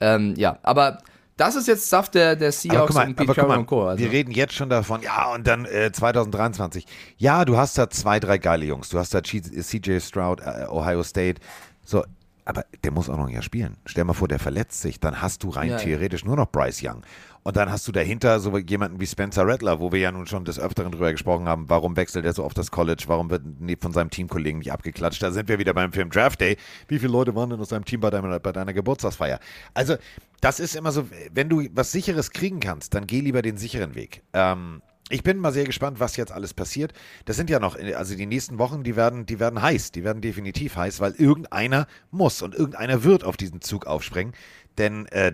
Ähm, 0.00 0.34
ja, 0.36 0.58
aber 0.62 0.98
das 1.40 1.56
ist 1.56 1.66
jetzt 1.66 1.86
Stuff 1.86 2.10
der, 2.10 2.36
der 2.36 2.52
Seahawks 2.52 2.94
mal, 2.94 3.08
und 3.08 3.16
Pete 3.16 3.32
Carroll 3.34 3.58
und 3.58 3.66
Co. 3.66 3.86
Also. 3.86 4.04
wir 4.04 4.10
reden 4.10 4.30
jetzt 4.30 4.54
schon 4.54 4.68
davon, 4.68 5.00
ja, 5.02 5.32
und 5.32 5.46
dann 5.46 5.64
äh, 5.64 5.90
2023. 5.90 6.86
Ja, 7.16 7.44
du 7.44 7.56
hast 7.56 7.78
da 7.78 7.88
zwei, 7.88 8.20
drei 8.20 8.36
geile 8.36 8.66
Jungs. 8.66 8.90
Du 8.90 8.98
hast 8.98 9.14
da 9.14 9.22
CJ 9.22 10.00
Stroud, 10.00 10.40
äh, 10.40 10.66
Ohio 10.68 11.02
State. 11.02 11.40
So, 11.82 12.04
aber 12.44 12.64
der 12.84 12.90
muss 12.90 13.08
auch 13.08 13.16
noch 13.16 13.26
ein 13.26 13.32
Jahr 13.32 13.42
spielen. 13.42 13.78
Stell 13.86 14.04
mal 14.04 14.12
vor, 14.12 14.28
der 14.28 14.38
verletzt 14.38 14.82
sich, 14.82 15.00
dann 15.00 15.22
hast 15.22 15.42
du 15.42 15.48
rein 15.48 15.70
Ja, 15.70 15.76
ja. 15.76 15.82
theoretisch 15.82 16.24
nur 16.24 16.36
noch 16.36 16.50
Bryce 16.50 16.82
Young. 16.82 17.02
Und 17.42 17.56
dann 17.56 17.70
hast 17.70 17.88
du 17.88 17.92
dahinter 17.92 18.38
so 18.38 18.56
jemanden 18.58 19.00
wie 19.00 19.06
Spencer 19.06 19.46
Rattler, 19.46 19.80
wo 19.80 19.92
wir 19.92 19.98
ja 19.98 20.12
nun 20.12 20.26
schon 20.26 20.44
des 20.44 20.58
Öfteren 20.58 20.92
drüber 20.92 21.10
gesprochen 21.10 21.48
haben, 21.48 21.68
warum 21.68 21.96
wechselt 21.96 22.24
er 22.24 22.34
so 22.34 22.44
oft 22.44 22.58
das 22.58 22.70
College, 22.70 23.04
warum 23.06 23.30
wird 23.30 23.42
von 23.80 23.92
seinem 23.92 24.10
Teamkollegen 24.10 24.58
nicht 24.58 24.72
abgeklatscht. 24.72 25.22
Da 25.22 25.30
sind 25.30 25.48
wir 25.48 25.58
wieder 25.58 25.72
beim 25.72 25.92
Film 25.92 26.10
Draft 26.10 26.40
Day. 26.40 26.56
Wie 26.88 26.98
viele 26.98 27.12
Leute 27.12 27.34
waren 27.34 27.50
denn 27.50 27.60
aus 27.60 27.68
deinem 27.68 27.84
Team 27.84 28.00
bei 28.00 28.10
deiner, 28.10 28.38
bei 28.40 28.52
deiner 28.52 28.72
Geburtstagsfeier? 28.72 29.40
Also, 29.72 29.96
das 30.40 30.60
ist 30.60 30.76
immer 30.76 30.92
so, 30.92 31.08
wenn 31.32 31.48
du 31.48 31.66
was 31.72 31.92
Sicheres 31.92 32.30
kriegen 32.30 32.60
kannst, 32.60 32.94
dann 32.94 33.06
geh 33.06 33.20
lieber 33.20 33.42
den 33.42 33.56
sicheren 33.56 33.94
Weg. 33.94 34.22
Ähm, 34.32 34.82
ich 35.08 35.22
bin 35.24 35.38
mal 35.38 35.52
sehr 35.52 35.64
gespannt, 35.64 35.98
was 35.98 36.16
jetzt 36.16 36.30
alles 36.30 36.54
passiert. 36.54 36.92
Das 37.24 37.36
sind 37.36 37.50
ja 37.50 37.58
noch, 37.58 37.76
also 37.96 38.14
die 38.14 38.26
nächsten 38.26 38.58
Wochen, 38.58 38.84
die 38.84 38.96
werden, 38.96 39.26
die 39.26 39.40
werden 39.40 39.60
heiß, 39.60 39.90
die 39.90 40.04
werden 40.04 40.22
definitiv 40.22 40.76
heiß, 40.76 41.00
weil 41.00 41.12
irgendeiner 41.12 41.88
muss 42.10 42.42
und 42.42 42.54
irgendeiner 42.54 43.02
wird 43.02 43.24
auf 43.24 43.36
diesen 43.36 43.60
Zug 43.60 43.86
aufspringen. 43.86 44.34
Denn 44.78 45.06
äh, 45.06 45.32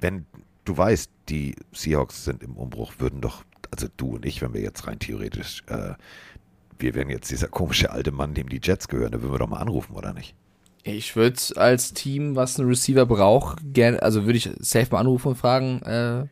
wenn 0.00 0.26
du 0.64 0.76
weißt, 0.76 1.10
die 1.28 1.56
Seahawks 1.72 2.24
sind 2.24 2.42
im 2.42 2.56
Umbruch, 2.56 2.94
würden 2.98 3.20
doch, 3.20 3.44
also 3.70 3.88
du 3.96 4.16
und 4.16 4.26
ich, 4.26 4.42
wenn 4.42 4.54
wir 4.54 4.60
jetzt 4.60 4.86
rein 4.86 4.98
theoretisch, 4.98 5.62
äh, 5.66 5.94
wir 6.78 6.94
wären 6.94 7.10
jetzt 7.10 7.30
dieser 7.30 7.48
komische 7.48 7.90
alte 7.90 8.10
Mann, 8.10 8.34
dem 8.34 8.48
die 8.48 8.60
Jets 8.62 8.88
gehören, 8.88 9.12
da 9.12 9.22
würden 9.22 9.32
wir 9.32 9.38
doch 9.38 9.48
mal 9.48 9.60
anrufen, 9.60 9.94
oder 9.94 10.12
nicht? 10.12 10.34
Ich 10.84 11.14
würde 11.14 11.38
als 11.56 11.92
Team, 11.92 12.34
was 12.34 12.58
einen 12.58 12.68
Receiver 12.68 13.06
braucht, 13.06 13.58
gerne, 13.72 14.02
also 14.02 14.24
würde 14.24 14.38
ich 14.38 14.50
safe 14.58 14.88
mal 14.90 14.98
anrufen 14.98 15.28
und 15.28 15.36
fragen, 15.36 15.80
äh, 15.82 16.26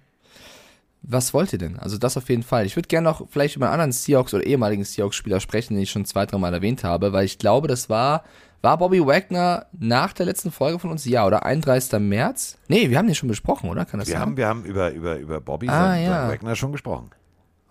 was 1.03 1.33
wollt 1.33 1.53
ihr 1.53 1.59
denn? 1.59 1.78
Also 1.78 1.99
das 1.99 2.16
auf 2.16 2.28
jeden 2.28 2.43
Fall. 2.43 2.66
Ich 2.66 2.76
würde 2.76 2.89
gerne 2.89 3.09
noch 3.09 3.26
vielleicht 3.31 3.57
über 3.57 3.66
einen 3.66 3.74
anderen 3.74 3.93
Seahawks 3.93 4.35
oder 4.35 4.45
ehemaligen 4.45 4.85
Seahawks-Spieler 4.85 5.41
sprechen, 5.41 5.74
den 5.74 5.85
ich 5.85 5.91
schon 5.91 6.05
zwei, 6.05 6.26
drei 6.26 6.37
Mal 6.39 6.53
erwähnt 6.53 6.85
habe, 6.85 7.12
weil 7.12 7.24
ich 7.24 7.39
glaube, 7.39 7.68
das 7.68 7.89
war, 7.89 8.24
war 8.63 8.77
Bobby 8.79 9.05
Wagner 9.05 9.67
nach 9.79 10.13
der 10.13 10.27
letzten 10.27 10.51
Folge 10.51 10.79
von 10.79 10.91
uns? 10.91 11.05
Ja, 11.07 11.27
oder 11.27 11.45
31. 11.47 11.99
März? 12.01 12.59
Nee, 12.69 12.91
wir 12.91 12.99
haben 12.99 13.07
den 13.07 13.15
schon 13.15 13.29
besprochen, 13.29 13.71
oder? 13.71 13.85
Kann 13.85 14.01
das 14.01 14.09
Wir 14.09 14.15
sein? 14.15 14.21
haben, 14.23 14.37
wir 14.37 14.47
haben 14.47 14.65
über, 14.65 14.93
über, 14.93 15.17
über 15.19 15.41
Bobby 15.41 15.69
Ah, 15.69 15.89
sein, 15.93 16.05
ja. 16.05 16.21
sein 16.23 16.31
Wagner 16.31 16.57
schon 16.57 16.73
gesprochen. 16.73 17.11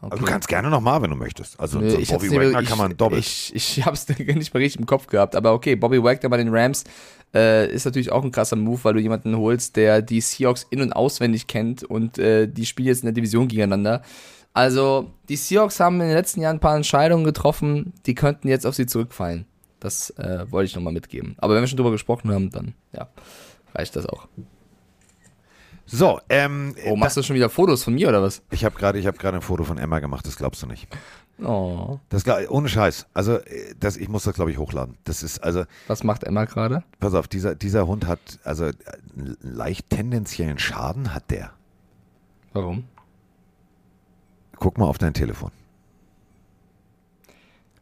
Okay. 0.02 0.18
du 0.18 0.24
kannst 0.26 0.48
gerne 0.48 0.70
nochmal, 0.70 1.02
wenn 1.02 1.10
du 1.10 1.18
möchtest. 1.18 1.60
Also 1.60 1.80
Nö, 1.80 1.88
ich 1.98 2.10
Bobby 2.10 2.32
Wagner 2.32 2.50
mehr- 2.62 2.64
kann 2.64 2.78
man 2.78 2.92
ich, 2.92 2.98
doppelt. 2.98 3.20
Ich, 3.20 3.54
ich 3.54 3.86
hab's 3.86 4.08
nicht 4.18 4.54
mehr 4.54 4.62
richtig 4.64 4.80
im 4.80 4.86
Kopf 4.86 5.08
gehabt, 5.08 5.36
aber 5.36 5.54
okay, 5.54 5.76
Bobby 5.76 6.02
Wagner 6.02 6.30
bei 6.30 6.38
den 6.38 6.48
Rams 6.56 6.86
äh, 7.36 7.70
ist 7.70 7.84
natürlich 7.84 8.10
auch 8.12 8.24
ein 8.24 8.32
krasser 8.32 8.56
Move, 8.56 8.80
weil 8.84 8.94
du 8.94 9.02
jemanden 9.02 9.36
holst, 9.38 9.76
der 9.76 10.02
die 10.02 10.22
Seahawks 10.22 10.66
in- 10.70 10.82
und 10.82 10.94
auswendig 10.94 11.48
kennt 11.48 11.84
und 11.84 12.18
äh, 12.18 12.48
die 12.48 12.66
spielen 12.66 12.88
jetzt 12.88 13.02
in 13.04 13.08
der 13.08 13.14
Division 13.14 13.48
gegeneinander. 13.50 14.02
Also, 14.54 15.12
die 15.28 15.36
Seahawks 15.36 15.80
haben 15.82 15.96
in 16.02 16.08
den 16.08 16.16
letzten 16.16 16.42
Jahren 16.42 16.56
ein 16.58 16.60
paar 16.62 16.76
Entscheidungen 16.78 17.24
getroffen, 17.26 17.94
die 18.06 18.16
könnten 18.16 18.48
jetzt 18.48 18.66
auf 18.66 18.76
sie 18.76 18.86
zurückfallen. 18.88 19.46
Das 19.80 20.09
äh, 20.11 20.45
wollte 20.51 20.65
ich 20.67 20.75
nochmal 20.75 20.93
mitgeben. 20.93 21.36
Aber 21.38 21.55
wenn 21.55 21.61
wir 21.61 21.67
schon 21.67 21.77
drüber 21.77 21.91
gesprochen 21.91 22.32
haben, 22.32 22.49
dann 22.49 22.73
ja, 22.91 23.07
reicht 23.73 23.95
das 23.95 24.05
auch. 24.05 24.27
so, 25.86 26.19
ähm, 26.30 26.75
Oh, 26.86 26.95
machst 26.95 27.17
du 27.17 27.23
schon 27.23 27.36
wieder 27.36 27.49
Fotos 27.49 27.84
von 27.84 27.93
mir 27.93 28.09
oder 28.09 28.21
was? 28.21 28.41
ich 28.51 28.65
habe 28.65 28.75
gerade 28.77 29.01
hab 29.01 29.17
gerade 29.17 29.38
ein 29.38 29.41
Foto 29.41 29.63
von 29.63 29.77
Emma 29.77 29.99
gemacht, 29.99 30.27
das 30.27 30.36
glaubst 30.36 30.61
du 30.63 30.67
nicht. 30.67 30.88
Oh. 31.41 31.99
Das 32.09 32.25
ohne 32.49 32.67
Scheiß. 32.67 33.07
Also, 33.13 33.38
äh, 33.38 33.73
das, 33.80 33.95
ich 33.95 34.09
muss 34.09 34.23
das, 34.23 34.34
glaube 34.34 34.51
ich, 34.51 34.57
hochladen. 34.57 34.97
Das 35.05 35.23
ist, 35.23 35.39
also, 35.39 35.63
Was 35.88 36.03
macht 36.03 36.25
Emma 36.25 36.43
gerade? 36.45 36.84
pass 36.99 37.13
auf, 37.13 37.30
dieser, 37.30 37.55
dieser 37.55 37.88
Hund 37.88 38.05
hat, 38.07 38.19
also, 38.43 38.65
äh, 38.65 38.73
einen 39.17 39.38
leicht 39.41 39.89
tendenziellen 39.89 40.59
Schaden 40.59 41.13
hat 41.13 41.32
der. 41.32 41.51
Warum? 42.51 42.84
Guck 44.57 44.77
mal 44.77 44.86
auf 44.88 44.97
dein 44.97 45.13
Telefon. 45.13 45.51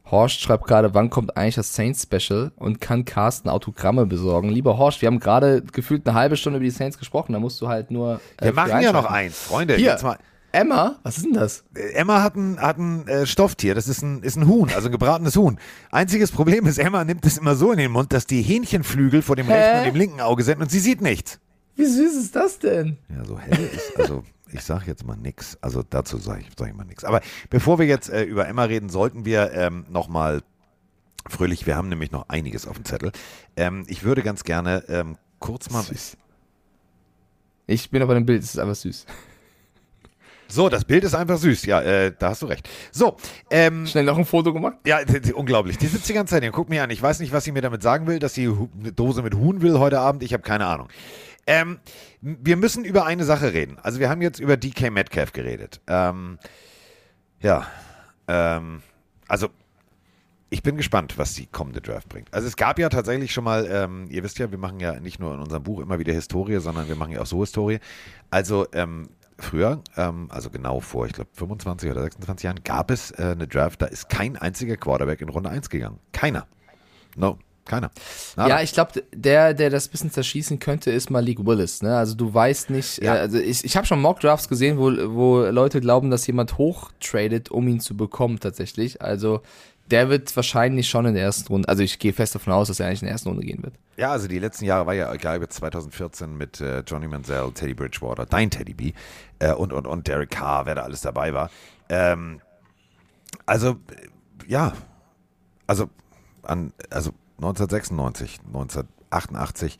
Horst 0.10 0.39
schreibt 0.41 0.66
gerade, 0.66 0.93
wann 0.93 1.10
kommt 1.10 1.36
eigentlich 1.38 1.55
das 1.55 1.74
Saints 1.74 2.03
Special 2.03 2.51
und 2.55 2.80
kann 2.80 3.05
Carsten 3.05 3.49
Autogramme 3.49 4.05
besorgen? 4.05 4.49
Lieber 4.49 4.78
Horst, 4.78 5.01
wir 5.01 5.08
haben 5.08 5.20
gerade 5.20 5.62
gefühlt 5.62 6.08
eine 6.08 6.18
halbe 6.18 6.38
Stunde 6.38 6.58
über 6.58 6.64
die 6.64 6.72
Saints 6.72 6.97
gesprochen, 6.97 7.34
da 7.34 7.39
musst 7.39 7.60
du 7.62 7.68
halt 7.68 7.91
nur. 7.91 8.22
äh, 8.39 8.45
Wir 8.45 8.53
machen 8.53 8.82
ja 8.82 8.91
noch 8.93 9.05
eins, 9.05 9.38
Freunde. 9.39 9.76
Hier. 9.76 9.91
Jetzt 9.91 10.03
mal. 10.03 10.18
Emma, 10.53 10.95
was 11.03 11.18
ist 11.18 11.26
denn 11.26 11.34
das? 11.34 11.66
Äh, 11.76 11.91
Emma 11.93 12.24
hat 12.24 12.36
ein, 12.36 12.60
hat 12.60 12.78
ein 12.78 13.05
äh, 13.08 13.26
Stofftier, 13.26 13.76
das 13.76 13.88
ist 13.89 14.01
ein, 14.01 14.24
ist 14.24 14.38
ein 14.38 14.47
Huhn, 14.47 14.72
also 14.74 14.88
ein 14.88 14.91
gebratenes 14.93 15.36
Huhn. 15.36 15.60
Einziges 15.91 16.32
Problem 16.32 16.66
ist, 16.66 16.78
Emma 16.80 17.03
nimmt 17.03 17.26
es 17.26 17.38
immer 17.38 17.55
so 17.55 17.72
in 17.74 17.78
den 17.78 17.91
Mund, 17.91 18.14
dass 18.14 18.26
die 18.26 18.41
Hähnchenflügel 18.41 19.22
vor 19.22 19.36
dem 19.36 19.47
Hä? 19.47 19.53
rechten 19.53 19.78
und 19.80 19.86
dem 19.88 19.95
linken 19.95 20.22
Auge 20.22 20.43
sind 20.43 20.62
und 20.62 20.72
sie 20.72 20.80
sieht 20.80 21.01
nichts. 21.01 21.39
Wie 21.76 21.86
süß 21.86 22.16
ist 22.16 22.36
das 22.36 22.58
denn? 22.60 22.97
Ja, 23.16 23.26
so 23.26 23.38
hell 23.38 23.70
ist, 23.76 23.99
also 23.99 24.24
ich 24.51 24.63
sag 24.63 24.87
jetzt 24.87 25.05
mal 25.05 25.17
nix. 25.17 25.57
Also 25.61 25.83
dazu 25.87 26.17
sage 26.17 26.41
ich, 26.41 26.47
sag 26.57 26.69
ich 26.69 26.75
mal 26.75 26.85
nix. 26.85 27.03
Aber 27.03 27.21
bevor 27.49 27.79
wir 27.79 27.85
jetzt 27.85 28.09
äh, 28.09 28.23
über 28.23 28.47
Emma 28.47 28.63
reden, 28.63 28.89
sollten 28.89 29.25
wir 29.25 29.51
ähm, 29.53 29.85
nochmal 29.89 30.41
fröhlich, 31.27 31.65
wir 31.65 31.75
haben 31.75 31.89
nämlich 31.89 32.11
noch 32.11 32.29
einiges 32.29 32.67
auf 32.67 32.75
dem 32.75 32.85
Zettel. 32.85 33.11
Ähm, 33.55 33.85
ich 33.87 34.03
würde 34.03 34.23
ganz 34.23 34.43
gerne 34.43 34.83
ähm, 34.87 35.17
kurz 35.39 35.69
mal. 35.69 35.83
Süß. 35.83 36.17
Ich 37.67 37.89
bin 37.89 38.01
aber 38.01 38.15
im 38.15 38.25
Bild, 38.25 38.43
es 38.43 38.53
ist 38.53 38.59
einfach 38.59 38.75
süß. 38.75 39.05
So, 40.49 40.69
das 40.69 40.85
Bild 40.85 41.03
ist 41.03 41.13
einfach 41.13 41.37
süß. 41.37 41.65
Ja, 41.65 41.81
äh, 41.81 42.13
da 42.17 42.29
hast 42.29 42.41
du 42.41 42.45
recht. 42.45 42.69
So, 42.91 43.17
ähm, 43.51 43.85
Schnell 43.85 44.05
noch 44.05 44.17
ein 44.17 44.25
Foto 44.25 44.53
gemacht? 44.53 44.77
Ja, 44.85 44.99
unglaublich. 45.35 45.77
Die 45.77 45.87
sitzt 45.87 46.07
die 46.07 46.13
ganze 46.13 46.35
Zeit 46.35 46.43
hier. 46.43 46.53
Guck 46.53 46.69
mir 46.69 46.83
an. 46.83 46.89
Ich 46.89 47.01
weiß 47.01 47.19
nicht, 47.19 47.33
was 47.33 47.43
sie 47.43 47.51
mir 47.51 47.61
damit 47.61 47.83
sagen 47.83 48.07
will, 48.07 48.19
dass 48.19 48.33
sie 48.33 48.47
eine 48.47 48.93
Dose 48.93 49.21
mit 49.21 49.35
Huhn 49.35 49.61
will 49.61 49.77
heute 49.77 49.99
Abend. 49.99 50.23
Ich 50.23 50.31
habe 50.31 50.43
keine 50.43 50.65
Ahnung. 50.65 50.87
Ähm, 51.47 51.79
wir 52.21 52.57
müssen 52.57 52.85
über 52.85 53.05
eine 53.05 53.23
Sache 53.23 53.53
reden. 53.53 53.77
Also 53.81 53.99
wir 53.99 54.09
haben 54.09 54.21
jetzt 54.21 54.39
über 54.39 54.57
DK 54.57 54.91
Metcalf 54.91 55.31
geredet. 55.31 55.81
Ähm, 55.87 56.37
ja, 57.41 57.65
ähm, 58.27 58.81
also 59.27 59.49
ich 60.49 60.63
bin 60.63 60.77
gespannt, 60.77 61.17
was 61.17 61.33
die 61.33 61.45
kommende 61.45 61.81
Draft 61.81 62.09
bringt. 62.09 62.33
Also 62.33 62.47
es 62.47 62.55
gab 62.55 62.79
ja 62.79 62.89
tatsächlich 62.89 63.33
schon 63.33 63.43
mal, 63.43 63.67
ähm, 63.69 64.07
ihr 64.09 64.23
wisst 64.23 64.39
ja, 64.39 64.49
wir 64.49 64.57
machen 64.57 64.79
ja 64.79 64.99
nicht 64.99 65.19
nur 65.19 65.33
in 65.33 65.39
unserem 65.39 65.63
Buch 65.63 65.79
immer 65.81 65.99
wieder 65.99 66.13
Historie, 66.13 66.59
sondern 66.59 66.87
wir 66.87 66.95
machen 66.95 67.11
ja 67.11 67.21
auch 67.21 67.25
so 67.25 67.41
Historie. 67.41 67.79
Also 68.29 68.65
ähm, 68.73 69.09
früher, 69.37 69.81
ähm, 69.95 70.27
also 70.29 70.49
genau 70.49 70.79
vor, 70.79 71.05
ich 71.05 71.13
glaube 71.13 71.29
25 71.33 71.91
oder 71.91 72.03
26 72.03 72.43
Jahren, 72.43 72.63
gab 72.63 72.91
es 72.91 73.11
äh, 73.11 73.23
eine 73.23 73.47
Draft, 73.47 73.81
da 73.81 73.87
ist 73.87 74.09
kein 74.09 74.37
einziger 74.37 74.77
Quarterback 74.77 75.21
in 75.21 75.29
Runde 75.29 75.49
1 75.49 75.69
gegangen. 75.69 75.99
Keiner. 76.11 76.47
No, 77.15 77.39
keiner. 77.68 77.91
Nada. 78.36 78.49
Ja, 78.57 78.61
ich 78.61 78.74
glaube, 78.74 79.03
der, 79.13 79.53
der 79.53 79.70
das 79.70 79.88
bisschen 79.88 80.11
zerschießen 80.11 80.59
könnte, 80.59 80.91
ist 80.91 81.09
Malik 81.09 81.45
Willis. 81.45 81.82
Ne? 81.82 81.95
Also 81.95 82.15
du 82.15 82.34
weißt 82.34 82.70
nicht, 82.70 83.01
Ja. 83.01 83.15
äh, 83.15 83.20
also 83.20 83.38
ich, 83.38 83.63
ich 83.63 83.76
habe 83.78 83.86
schon 83.86 84.01
Mock-Drafts 84.01 84.49
gesehen, 84.49 84.78
wo, 84.78 84.91
wo 85.13 85.41
Leute 85.45 85.82
glauben, 85.82 86.09
dass 86.11 86.26
jemand 86.28 86.57
hochtradet, 86.57 87.49
um 87.51 87.68
ihn 87.68 87.80
zu 87.80 87.95
bekommen 87.97 88.39
tatsächlich. 88.39 89.01
Also 89.01 89.41
der 89.89 90.09
wird 90.09 90.36
wahrscheinlich 90.36 90.89
schon 90.89 91.05
in 91.05 91.13
der 91.13 91.24
ersten 91.24 91.47
Runde, 91.47 91.70
also 91.70 91.82
ich 91.82 91.97
gehe 91.97 92.11
fest 92.11 92.36
davon 92.36 92.51
aus, 92.51 92.68
dass 92.68 92.80
er 92.82 92.88
eigentlich 92.88 93.01
in 93.03 93.05
der 93.05 93.13
ersten 93.13 93.30
Runde 93.30 93.45
gehen 93.45 93.63
wird. 93.63 93.74
Ja, 93.95 94.11
also 94.11 94.28
die 94.28 94.38
letzten 94.39 94.65
Jahre 94.65 94.86
war 94.86 94.93
ja 94.93 95.13
egal, 95.13 95.39
jetzt 95.39 95.55
2014 95.55 96.38
mit 96.38 96.59
äh, 96.59 96.80
Johnny 96.86 97.07
Manziel, 97.07 97.51
Teddy 97.53 97.74
Bridgewater, 97.74 98.26
dein 98.26 98.51
Teddy 98.51 98.74
B 98.74 98.91
äh, 99.39 99.53
und, 99.53 99.72
und, 99.72 99.88
und 99.88 100.07
Derek 100.07 100.32
Carr, 100.32 100.65
wer 100.65 100.76
da 100.76 100.84
alles 100.84 101.01
dabei 101.01 101.34
war. 101.34 101.49
Ähm, 101.88 102.41
also, 103.45 103.70
äh, 103.72 103.76
ja, 104.47 104.74
also, 105.68 105.89
an, 106.43 106.74
also 106.89 107.11
1996, 107.38 108.39
1988, 108.47 109.79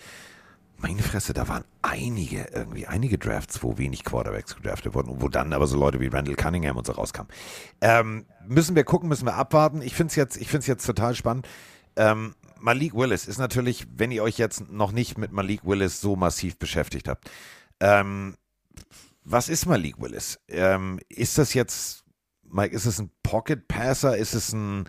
meine 0.80 1.02
Fresse, 1.02 1.34
da 1.34 1.48
waren 1.48 1.64
einige, 1.82 2.50
irgendwie 2.54 2.86
einige 2.86 3.18
Drafts, 3.18 3.64
wo 3.64 3.78
wenig 3.80 4.04
Quarterbacks 4.04 4.56
gedraftet 4.56 4.94
wurden 4.94 5.22
wo 5.22 5.28
dann 5.28 5.52
aber 5.54 5.66
so 5.66 5.78
Leute 5.78 6.00
wie 6.00 6.08
Randall 6.08 6.36
Cunningham 6.36 6.78
und 6.78 6.86
so 6.86 6.94
rauskamen. 6.94 7.32
Ähm, 7.82 8.26
müssen 8.48 8.76
wir 8.76 8.84
gucken, 8.84 9.10
müssen 9.10 9.26
wir 9.26 9.36
abwarten. 9.36 9.82
Ich 9.82 9.96
finde 9.96 10.12
es 10.12 10.16
jetzt, 10.16 10.68
jetzt 10.68 10.86
total 10.86 11.16
spannend. 11.16 11.48
Ähm, 11.96 12.36
Malik 12.60 12.94
Willis 12.94 13.28
ist 13.28 13.40
natürlich, 13.40 13.88
wenn 13.96 14.12
ihr 14.12 14.22
euch 14.22 14.38
jetzt 14.38 14.70
noch 14.70 14.92
nicht 14.92 15.18
mit 15.18 15.32
Malik 15.32 15.62
Willis 15.64 16.00
so 16.00 16.16
massiv 16.16 16.58
beschäftigt 16.58 17.08
habt, 17.08 17.30
ähm, 17.80 18.36
was 19.24 19.50
ist 19.50 19.66
Malik 19.66 20.00
Willis? 20.00 20.40
Ähm, 20.48 21.00
ist 21.10 21.38
das 21.38 21.54
jetzt, 21.54 22.04
Mike, 22.44 22.74
ist 22.74 22.86
es 22.86 23.00
ein 23.00 23.10
Pocket 23.24 23.68
Passer? 23.68 24.16
Ist 24.16 24.34
es 24.34 24.54
ein, 24.54 24.88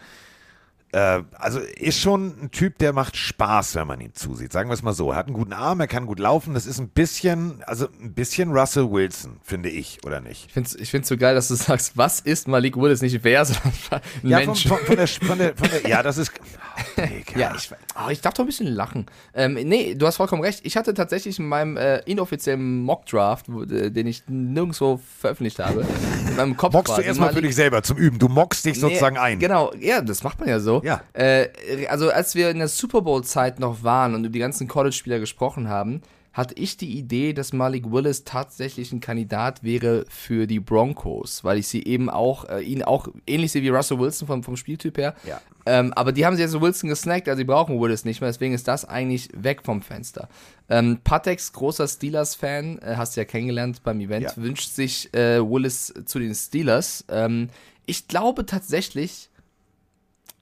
äh, 0.92 1.22
also 1.32 1.60
ist 1.60 2.00
schon 2.00 2.34
ein 2.44 2.50
Typ, 2.50 2.78
der 2.78 2.92
macht 2.92 3.16
Spaß, 3.16 3.74
wenn 3.74 3.86
man 3.86 4.00
ihm 4.00 4.14
zusieht. 4.14 4.52
Sagen 4.52 4.70
wir 4.70 4.74
es 4.74 4.82
mal 4.82 4.94
so. 4.94 5.10
Er 5.10 5.16
hat 5.16 5.26
einen 5.26 5.34
guten 5.34 5.52
Arm, 5.52 5.80
er 5.80 5.86
kann 5.86 6.06
gut 6.06 6.18
laufen. 6.18 6.54
Das 6.54 6.66
ist 6.66 6.78
ein 6.78 6.88
bisschen, 6.88 7.62
also 7.66 7.88
ein 8.00 8.14
bisschen 8.14 8.52
Russell 8.52 8.90
Wilson, 8.90 9.38
finde 9.42 9.68
ich, 9.68 9.98
oder 10.06 10.20
nicht? 10.20 10.46
Ich 10.46 10.52
finde 10.54 10.68
es 10.68 10.74
ich 10.76 10.90
find's 10.90 11.08
so 11.08 11.16
geil, 11.16 11.34
dass 11.34 11.48
du 11.48 11.54
sagst, 11.56 11.96
was 11.96 12.20
ist 12.20 12.48
Malik 12.48 12.76
Willis, 12.76 13.02
nicht 13.02 13.22
wer, 13.22 13.44
sondern 13.46 13.72
ein 13.90 14.00
Ja, 14.28 14.38
von, 14.38 14.46
Mensch. 14.46 14.66
von, 14.66 14.78
von, 14.78 14.96
der, 14.96 15.08
von, 15.08 15.38
der, 15.38 15.56
von 15.56 15.68
der, 15.68 15.88
ja, 15.88 16.02
das 16.02 16.16
ist. 16.18 16.32
Oh. 16.38 17.02
Ja, 17.36 17.54
ich, 17.56 17.70
oh, 17.94 18.08
ich 18.10 18.20
darf 18.20 18.34
doch 18.34 18.44
ein 18.44 18.46
bisschen 18.46 18.66
lachen. 18.66 19.06
Ähm, 19.34 19.54
nee, 19.54 19.94
du 19.94 20.06
hast 20.06 20.16
vollkommen 20.16 20.42
recht. 20.42 20.60
Ich 20.64 20.76
hatte 20.76 20.94
tatsächlich 20.94 21.38
in 21.38 21.46
meinem 21.46 21.76
äh, 21.76 21.98
inoffiziellen 22.00 22.82
Mock-Draft, 22.82 23.46
äh, 23.48 23.90
den 23.90 24.06
ich 24.06 24.22
nirgendwo 24.28 25.00
veröffentlicht 25.20 25.58
habe, 25.58 25.84
in 26.28 26.36
meinem 26.36 26.56
Kopf 26.56 26.72
Mockst 26.72 26.96
du 26.96 27.02
erstmal 27.02 27.32
für 27.32 27.42
dich 27.42 27.54
selber 27.54 27.82
zum 27.82 27.96
Üben. 27.96 28.18
Du 28.18 28.28
mockst 28.28 28.64
dich 28.64 28.80
sozusagen 28.80 29.14
Nee, 29.14 29.20
ein. 29.20 29.38
Genau, 29.38 29.72
ja, 29.78 30.00
das 30.00 30.22
macht 30.22 30.40
man 30.40 30.48
ja 30.48 30.58
so. 30.60 30.77
Ja. 30.84 31.02
Äh, 31.12 31.48
also 31.88 32.10
als 32.10 32.34
wir 32.34 32.50
in 32.50 32.58
der 32.58 32.68
Super 32.68 33.02
Bowl-Zeit 33.02 33.60
noch 33.60 33.82
waren 33.82 34.14
und 34.14 34.24
über 34.24 34.32
die 34.32 34.38
ganzen 34.38 34.68
College-Spieler 34.68 35.18
gesprochen 35.18 35.68
haben, 35.68 36.02
hatte 36.34 36.54
ich 36.54 36.76
die 36.76 36.96
Idee, 36.96 37.32
dass 37.32 37.52
Malik 37.52 37.90
Willis 37.90 38.22
tatsächlich 38.22 38.92
ein 38.92 39.00
Kandidat 39.00 39.64
wäre 39.64 40.04
für 40.08 40.46
die 40.46 40.60
Broncos, 40.60 41.42
weil 41.42 41.58
ich 41.58 41.66
sie 41.66 41.82
eben 41.84 42.08
auch, 42.08 42.48
äh, 42.48 42.60
ihn 42.60 42.84
auch 42.84 43.08
ähnlich 43.26 43.50
sehe 43.50 43.62
wie 43.62 43.70
Russell 43.70 43.98
Wilson 43.98 44.28
vom, 44.28 44.42
vom 44.44 44.56
Spieltyp 44.56 44.98
her. 44.98 45.16
Ja. 45.26 45.40
Ähm, 45.66 45.92
aber 45.94 46.12
die 46.12 46.24
haben 46.24 46.36
sie 46.36 46.42
jetzt 46.42 46.60
Wilson 46.60 46.90
gesnackt, 46.90 47.28
also 47.28 47.38
die 47.38 47.44
brauchen 47.44 47.80
Willis 47.80 48.04
nicht 48.04 48.20
mehr, 48.20 48.30
deswegen 48.30 48.54
ist 48.54 48.68
das 48.68 48.84
eigentlich 48.84 49.30
weg 49.34 49.62
vom 49.64 49.82
Fenster. 49.82 50.28
Ähm, 50.68 51.00
Patex, 51.02 51.52
großer 51.52 51.88
Steelers-Fan, 51.88 52.78
äh, 52.82 52.94
hast 52.96 53.16
du 53.16 53.20
ja 53.20 53.24
kennengelernt 53.24 53.82
beim 53.82 53.98
Event, 54.00 54.24
Ja. 54.26 54.36
wünscht 54.36 54.70
sich 54.70 55.12
äh, 55.14 55.40
Willis 55.40 55.92
zu 56.04 56.20
den 56.20 56.34
Steelers. 56.34 57.04
Ähm, 57.10 57.48
ich 57.84 58.06
glaube 58.06 58.46
tatsächlich, 58.46 59.27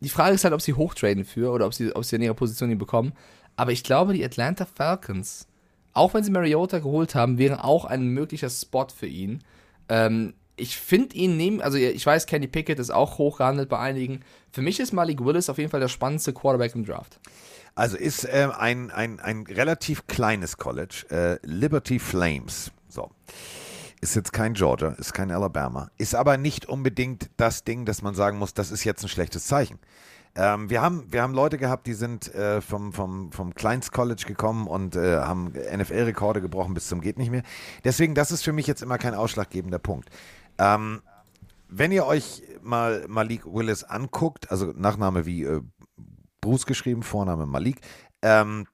die 0.00 0.08
Frage 0.08 0.34
ist 0.34 0.44
halt, 0.44 0.54
ob 0.54 0.60
sie 0.60 0.74
hochtraden 0.74 1.24
für 1.24 1.50
oder 1.52 1.66
ob 1.66 1.74
sie, 1.74 1.94
ob 1.94 2.04
sie 2.04 2.16
in 2.16 2.22
ihrer 2.22 2.34
Position 2.34 2.70
ihn 2.70 2.78
bekommen. 2.78 3.12
Aber 3.56 3.72
ich 3.72 3.82
glaube, 3.82 4.12
die 4.12 4.24
Atlanta 4.24 4.66
Falcons, 4.66 5.46
auch 5.92 6.12
wenn 6.12 6.22
sie 6.22 6.30
Mariota 6.30 6.78
geholt 6.78 7.14
haben, 7.14 7.38
wären 7.38 7.58
auch 7.58 7.86
ein 7.86 8.08
möglicher 8.08 8.50
Spot 8.50 8.86
für 8.94 9.06
ihn. 9.06 9.42
Ähm, 9.88 10.34
ich 10.56 10.76
finde 10.76 11.16
ihn 11.16 11.36
neben, 11.36 11.60
also 11.60 11.78
ich 11.78 12.04
weiß, 12.04 12.26
Kenny 12.26 12.46
Pickett 12.46 12.78
ist 12.78 12.90
auch 12.90 13.18
hoch 13.18 13.38
gehandelt 13.38 13.68
bei 13.68 13.78
einigen. 13.78 14.20
Für 14.52 14.62
mich 14.62 14.80
ist 14.80 14.92
Malik 14.92 15.24
Willis 15.24 15.50
auf 15.50 15.58
jeden 15.58 15.70
Fall 15.70 15.80
der 15.80 15.88
spannendste 15.88 16.32
Quarterback 16.32 16.74
im 16.74 16.84
Draft. 16.84 17.18
Also 17.74 17.96
ist 17.96 18.24
äh, 18.24 18.48
ein, 18.56 18.90
ein, 18.90 19.20
ein 19.20 19.44
relativ 19.46 20.06
kleines 20.06 20.56
College, 20.56 21.04
äh, 21.10 21.46
Liberty 21.46 21.98
Flames. 21.98 22.72
So. 22.88 23.10
Ist 24.00 24.14
jetzt 24.14 24.32
kein 24.32 24.54
Georgia, 24.54 24.88
ist 24.90 25.14
kein 25.14 25.30
Alabama, 25.30 25.90
ist 25.96 26.14
aber 26.14 26.36
nicht 26.36 26.66
unbedingt 26.66 27.30
das 27.36 27.64
Ding, 27.64 27.86
dass 27.86 28.02
man 28.02 28.14
sagen 28.14 28.38
muss, 28.38 28.54
das 28.54 28.70
ist 28.70 28.84
jetzt 28.84 29.02
ein 29.02 29.08
schlechtes 29.08 29.46
Zeichen. 29.46 29.78
Ähm, 30.34 30.68
wir, 30.68 30.82
haben, 30.82 31.10
wir 31.10 31.22
haben 31.22 31.32
Leute 31.32 31.56
gehabt, 31.56 31.86
die 31.86 31.94
sind 31.94 32.32
äh, 32.34 32.60
vom, 32.60 32.92
vom, 32.92 33.32
vom 33.32 33.54
Kleinst-College 33.54 34.24
gekommen 34.26 34.66
und 34.66 34.94
äh, 34.94 35.16
haben 35.16 35.52
NFL-Rekorde 35.52 36.42
gebrochen 36.42 36.74
bis 36.74 36.88
zum 36.88 37.00
geht 37.00 37.16
nicht 37.16 37.30
mehr. 37.30 37.42
Deswegen, 37.84 38.14
das 38.14 38.30
ist 38.30 38.42
für 38.42 38.52
mich 38.52 38.66
jetzt 38.66 38.82
immer 38.82 38.98
kein 38.98 39.14
ausschlaggebender 39.14 39.78
Punkt. 39.78 40.10
Ähm, 40.58 41.00
wenn 41.68 41.90
ihr 41.90 42.06
euch 42.06 42.42
mal 42.62 43.06
Malik 43.08 43.46
Willis 43.46 43.82
anguckt, 43.82 44.50
also 44.50 44.72
Nachname 44.76 45.24
wie 45.24 45.44
äh, 45.44 45.62
Bruce 46.42 46.66
geschrieben, 46.66 47.02
Vorname 47.02 47.46
Malik, 47.46 47.80
ähm, 48.22 48.66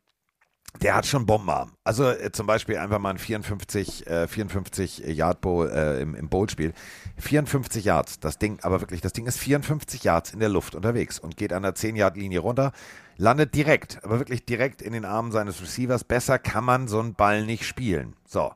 der 0.81 0.95
hat 0.95 1.07
schon 1.07 1.27
Bombenarm. 1.27 1.73
Also 1.85 2.09
äh, 2.09 2.33
zum 2.33 2.47
Beispiel 2.47 2.79
einfach 2.79 2.99
mal 2.99 3.11
ein 3.11 3.18
54, 3.18 4.07
äh, 4.07 4.27
54 4.27 4.99
Yard 4.99 5.41
Bowl 5.41 5.70
äh, 5.70 6.01
im, 6.01 6.14
im 6.14 6.29
Bowl-Spiel. 6.29 6.73
54 7.18 7.85
Yards, 7.85 8.20
das 8.20 8.39
Ding, 8.39 8.59
aber 8.62 8.81
wirklich, 8.81 9.01
das 9.01 9.12
Ding 9.12 9.27
ist 9.27 9.39
54 9.39 10.03
Yards 10.05 10.33
in 10.33 10.41
der 10.41 10.49
Luft 10.49 10.75
unterwegs 10.75 11.18
und 11.18 11.37
geht 11.37 11.53
an 11.53 11.62
der 11.62 11.75
10-Yard-Linie 11.75 12.41
runter, 12.41 12.73
landet 13.16 13.55
direkt, 13.55 14.03
aber 14.03 14.18
wirklich 14.18 14.45
direkt 14.45 14.83
in 14.83 14.93
den 14.93 15.05
Armen 15.05 15.31
seines 15.31 15.61
Receivers. 15.61 16.05
Besser 16.05 16.39
kann 16.39 16.64
man 16.64 16.89
so 16.89 16.99
einen 16.99 17.14
Ball 17.14 17.45
nicht 17.45 17.64
spielen. 17.64 18.14
So, 18.27 18.53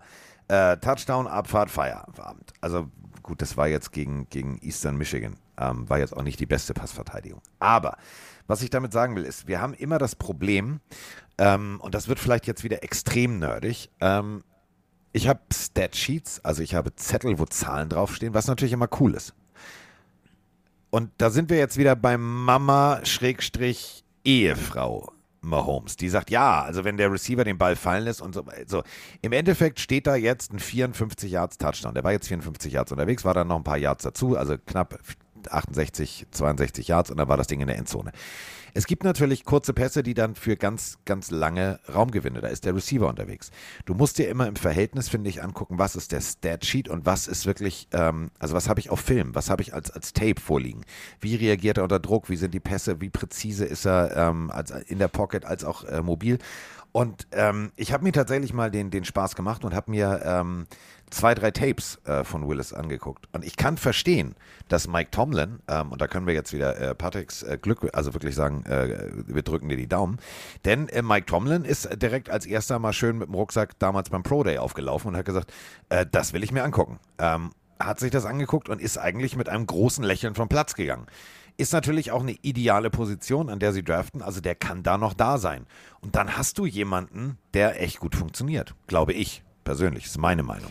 äh, 0.49 0.77
Touchdown, 0.79 1.27
Abfahrt, 1.27 1.71
Feierabend. 1.71 2.53
Also 2.61 2.89
gut, 3.23 3.43
das 3.43 3.57
war 3.57 3.69
jetzt 3.69 3.93
gegen, 3.93 4.29
gegen 4.31 4.59
Eastern 4.63 4.97
Michigan. 4.97 5.37
Ähm, 5.59 5.89
war 5.89 5.99
jetzt 5.99 6.17
auch 6.17 6.23
nicht 6.23 6.41
die 6.41 6.47
beste 6.47 6.75
Passverteidigung. 6.75 7.41
Aber 7.59 7.97
was 8.47 8.63
ich 8.63 8.71
damit 8.71 8.93
sagen 8.93 9.17
will, 9.17 9.25
ist, 9.25 9.47
wir 9.47 9.61
haben 9.61 9.75
immer 9.75 9.99
das 9.99 10.17
Problem, 10.17 10.81
ähm, 11.39 11.79
und 11.81 11.95
das 11.95 12.09
wird 12.09 12.19
vielleicht 12.19 12.47
jetzt 12.47 12.65
wieder 12.65 12.83
extrem 12.83 13.39
nerdig, 13.39 13.91
ähm, 14.01 14.43
ich 15.13 15.29
habe 15.29 15.41
Statsheets, 15.53 16.43
also 16.45 16.63
ich 16.63 16.75
habe 16.75 16.95
Zettel, 16.95 17.39
wo 17.39 17.47
Zahlen 17.47 17.89
draufstehen, 17.89 18.35
was 18.35 18.49
natürlich 18.49 18.75
immer 18.75 18.89
cool 19.01 19.15
ist. 19.15 19.33
Und 20.91 21.11
da 21.19 21.31
sind 21.31 21.49
wir 21.49 21.57
jetzt 21.57 21.79
wieder 21.79 21.97
beim 21.97 22.45
Mama-Ehefrau 22.45 25.13
Mahomes. 25.41 25.97
Die 25.97 26.09
sagt, 26.09 26.31
ja, 26.31 26.63
also 26.63 26.85
wenn 26.85 26.97
der 26.97 27.11
Receiver 27.11 27.45
den 27.45 27.59
Ball 27.59 27.77
fallen 27.77 28.05
lässt 28.05 28.21
und 28.21 28.35
so. 28.35 28.45
so. 28.67 28.83
Im 29.23 29.33
Endeffekt 29.33 29.81
steht 29.81 30.07
da 30.07 30.17
jetzt 30.17 30.53
ein 30.53 30.59
54 30.59 31.31
Yards 31.31 31.59
Touchdown. 31.59 31.95
Der 31.95 32.05
war 32.05 32.13
jetzt 32.13 32.29
54 32.29 32.73
Yards 32.73 32.93
unterwegs, 32.93 33.25
war 33.25 33.35
dann 33.35 33.49
noch 33.49 33.57
ein 33.57 33.65
paar 33.65 33.79
Yards 33.79 34.05
dazu, 34.05 34.37
also 34.37 34.57
knapp 34.59 34.99
68, 35.53 36.27
62 36.31 36.89
Yards 36.89 37.11
und 37.11 37.19
dann 37.19 37.29
war 37.29 37.37
das 37.37 37.47
Ding 37.47 37.61
in 37.61 37.67
der 37.67 37.79
Endzone. 37.79 38.13
Es 38.77 38.87
gibt 38.87 39.05
natürlich 39.05 39.47
kurze 39.47 39.73
Pässe, 39.73 40.03
die 40.03 40.13
dann 40.13 40.35
für 40.35 40.55
ganz, 40.55 40.99
ganz 41.07 41.31
lange 41.31 41.81
Raumgewinne, 41.93 42.43
da 42.43 42.49
ist 42.49 42.67
der 42.67 42.75
Receiver 42.75 43.09
unterwegs. 43.09 43.51
Du 43.87 43.95
musst 43.95 44.19
dir 44.19 44.29
immer 44.29 44.47
im 44.47 44.55
Verhältnis, 44.55 45.09
finde 45.09 45.31
ich, 45.31 45.43
angucken, 45.43 45.79
was 45.79 45.97
ist 45.97 46.13
der 46.13 46.21
Statsheet 46.21 46.91
und 46.91 47.07
was 47.07 47.27
ist 47.27 47.47
wirklich, 47.47 47.89
ähm, 47.93 48.31
also 48.39 48.55
was 48.55 48.69
habe 48.69 48.79
ich 48.81 48.91
auf 48.91 49.01
Film, 49.01 49.35
was 49.35 49.49
habe 49.49 49.63
ich 49.63 49.73
als, 49.73 49.91
als 49.91 50.13
Tape 50.13 50.39
vorliegen. 50.39 50.85
Wie 51.21 51.37
reagiert 51.37 51.79
er 51.79 51.85
unter 51.85 52.01
Druck, 52.01 52.29
wie 52.29 52.37
sind 52.37 52.53
die 52.53 52.61
Pässe, 52.61 53.01
wie 53.01 53.09
präzise 53.09 53.65
ist 53.65 53.87
er 53.87 54.15
ähm, 54.15 54.51
als, 54.51 54.73
in 54.73 54.99
der 54.99 55.09
Pocket 55.09 55.47
als 55.47 55.65
auch 55.65 55.85
äh, 55.85 56.03
mobil. 56.03 56.39
Und 56.97 57.27
ähm, 57.33 57.73
ich 57.77 57.93
habe 57.93 58.05
mir 58.05 58.13
tatsächlich 58.13 58.55
mal 58.55 58.71
den, 58.71 58.91
den 58.91 59.05
Spaß 59.05 59.37
gemacht 59.37 59.67
und 59.67 59.75
habe 59.75 59.91
mir 59.91 60.23
ähm, 60.25 60.67
zwei, 61.11 61.35
drei 61.35 61.51
Tapes 61.51 61.99
äh, 62.07 62.25
von 62.25 62.49
Willis 62.49 62.73
angeguckt. 62.73 63.29
Und 63.33 63.45
ich 63.45 63.59
kann 63.59 63.77
verstehen, 63.77 64.35
dass 64.69 64.89
Mike 64.89 65.11
Tomlin, 65.11 65.59
ähm, 65.69 65.93
und 65.93 66.01
da 66.01 66.07
können 66.07 66.27
wir 66.27 66.33
jetzt 66.33 66.55
wieder 66.55 66.79
äh, 66.81 66.95
Patricks 66.95 67.43
äh, 67.43 67.59
Glück, 67.61 67.87
also 67.93 68.15
wirklich 68.15 68.35
sagen, 68.35 68.65
äh, 68.65 69.11
wir 69.27 69.43
drücken 69.43 69.69
dir 69.69 69.77
die 69.77 69.91
Daumen, 69.91 70.17
denn 70.65 70.89
äh, 70.89 71.03
Mike 71.03 71.27
Tomlin 71.27 71.67
ist 71.67 71.87
direkt 72.01 72.31
als 72.31 72.47
erster 72.47 72.79
mal 72.79 72.95
schön 72.95 73.19
mit 73.19 73.29
dem 73.29 73.35
Rucksack 73.35 73.79
damals 73.79 74.09
beim 74.09 74.23
Pro 74.23 74.43
Day 74.43 74.57
aufgelaufen 74.57 75.09
und 75.09 75.19
hat 75.19 75.27
gesagt, 75.27 75.53
äh, 75.91 76.07
das 76.11 76.33
will 76.33 76.43
ich 76.43 76.51
mir 76.51 76.65
angucken. 76.65 76.99
Ähm, 77.19 77.51
hat 77.79 78.01
sich 78.01 78.11
das 78.11 78.25
angeguckt 78.25 78.71
und 78.71 78.81
ist 78.81 78.97
eigentlich 78.97 79.37
mit 79.37 79.51
einem 79.51 79.67
großen 79.67 80.03
Lächeln 80.03 80.35
vom 80.35 80.49
Platz 80.49 80.73
gegangen. 80.73 81.09
Ist 81.59 81.73
natürlich 81.73 82.11
auch 82.11 82.21
eine 82.21 82.37
ideale 82.43 82.91
Position, 82.91 83.49
an 83.49 83.59
der 83.59 83.73
sie 83.73 83.83
draften. 83.83 84.21
Also 84.21 84.41
der 84.41 84.55
kann 84.55 84.83
da 84.83 84.99
noch 84.99 85.15
da 85.15 85.39
sein. 85.39 85.67
Und 86.01 86.15
dann 86.15 86.37
hast 86.37 86.59
du 86.59 86.67
jemanden, 86.67 87.39
der 87.55 87.83
echt 87.83 87.99
gut 87.99 88.15
funktioniert. 88.15 88.75
Glaube 88.87 89.15
ich 89.15 89.43
persönlich. 89.65 90.05
Ist 90.05 90.19
meine 90.19 90.43
Meinung. 90.43 90.71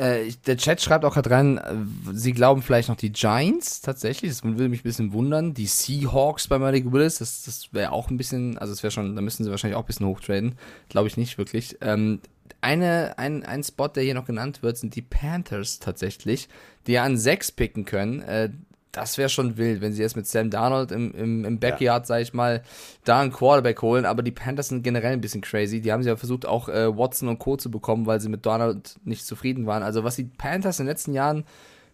Äh, 0.00 0.32
der 0.46 0.56
Chat 0.56 0.80
schreibt 0.80 1.04
auch 1.04 1.12
gerade 1.12 1.30
rein, 1.30 1.58
äh, 1.58 1.74
sie 2.14 2.32
glauben 2.32 2.62
vielleicht 2.62 2.88
noch 2.88 2.96
die 2.96 3.12
Giants 3.12 3.82
tatsächlich. 3.82 4.30
Das 4.30 4.42
würde 4.42 4.70
mich 4.70 4.80
ein 4.80 4.84
bisschen 4.84 5.12
wundern. 5.12 5.52
Die 5.52 5.66
Seahawks 5.66 6.48
bei 6.48 6.58
Malik 6.58 6.90
Willis, 6.90 7.18
das, 7.18 7.42
das 7.42 7.72
wäre 7.72 7.92
auch 7.92 8.08
ein 8.08 8.16
bisschen, 8.16 8.56
also 8.56 8.72
das 8.72 8.82
wäre 8.82 8.90
schon, 8.92 9.14
da 9.14 9.20
müssen 9.20 9.44
sie 9.44 9.50
wahrscheinlich 9.50 9.76
auch 9.76 9.82
ein 9.82 9.86
bisschen 9.86 10.06
hochtraden. 10.06 10.54
Glaube 10.88 11.08
ich 11.08 11.18
nicht 11.18 11.36
wirklich. 11.36 11.76
Ähm, 11.82 12.20
eine, 12.62 13.18
ein, 13.18 13.44
ein 13.44 13.62
Spot, 13.62 13.88
der 13.88 14.02
hier 14.02 14.14
noch 14.14 14.24
genannt 14.24 14.62
wird, 14.62 14.78
sind 14.78 14.94
die 14.94 15.02
Panthers 15.02 15.80
tatsächlich, 15.80 16.48
die 16.86 16.92
ja 16.92 17.04
an 17.04 17.18
sechs 17.18 17.52
picken 17.52 17.84
können. 17.84 18.22
Äh, 18.22 18.50
das 18.92 19.18
wäre 19.18 19.28
schon 19.28 19.56
wild, 19.56 19.80
wenn 19.80 19.92
sie 19.92 20.02
jetzt 20.02 20.16
mit 20.16 20.26
Sam 20.26 20.50
Darnold 20.50 20.90
im, 20.90 21.12
im, 21.14 21.44
im 21.44 21.58
Backyard, 21.60 22.06
sag 22.06 22.22
ich 22.22 22.34
mal, 22.34 22.62
da 23.04 23.20
einen 23.20 23.32
Quarterback 23.32 23.80
holen. 23.82 24.04
Aber 24.04 24.22
die 24.22 24.32
Panthers 24.32 24.68
sind 24.68 24.82
generell 24.82 25.12
ein 25.12 25.20
bisschen 25.20 25.42
crazy. 25.42 25.80
Die 25.80 25.92
haben 25.92 26.02
sie 26.02 26.08
ja 26.08 26.16
versucht, 26.16 26.46
auch 26.46 26.68
äh, 26.68 26.96
Watson 26.96 27.28
und 27.28 27.38
Co. 27.38 27.56
zu 27.56 27.70
bekommen, 27.70 28.06
weil 28.06 28.20
sie 28.20 28.28
mit 28.28 28.44
Darnold 28.46 28.96
nicht 29.04 29.24
zufrieden 29.26 29.66
waren. 29.66 29.82
Also, 29.82 30.02
was 30.02 30.16
die 30.16 30.24
Panthers 30.24 30.80
in 30.80 30.86
den 30.86 30.90
letzten 30.90 31.14
Jahren 31.14 31.44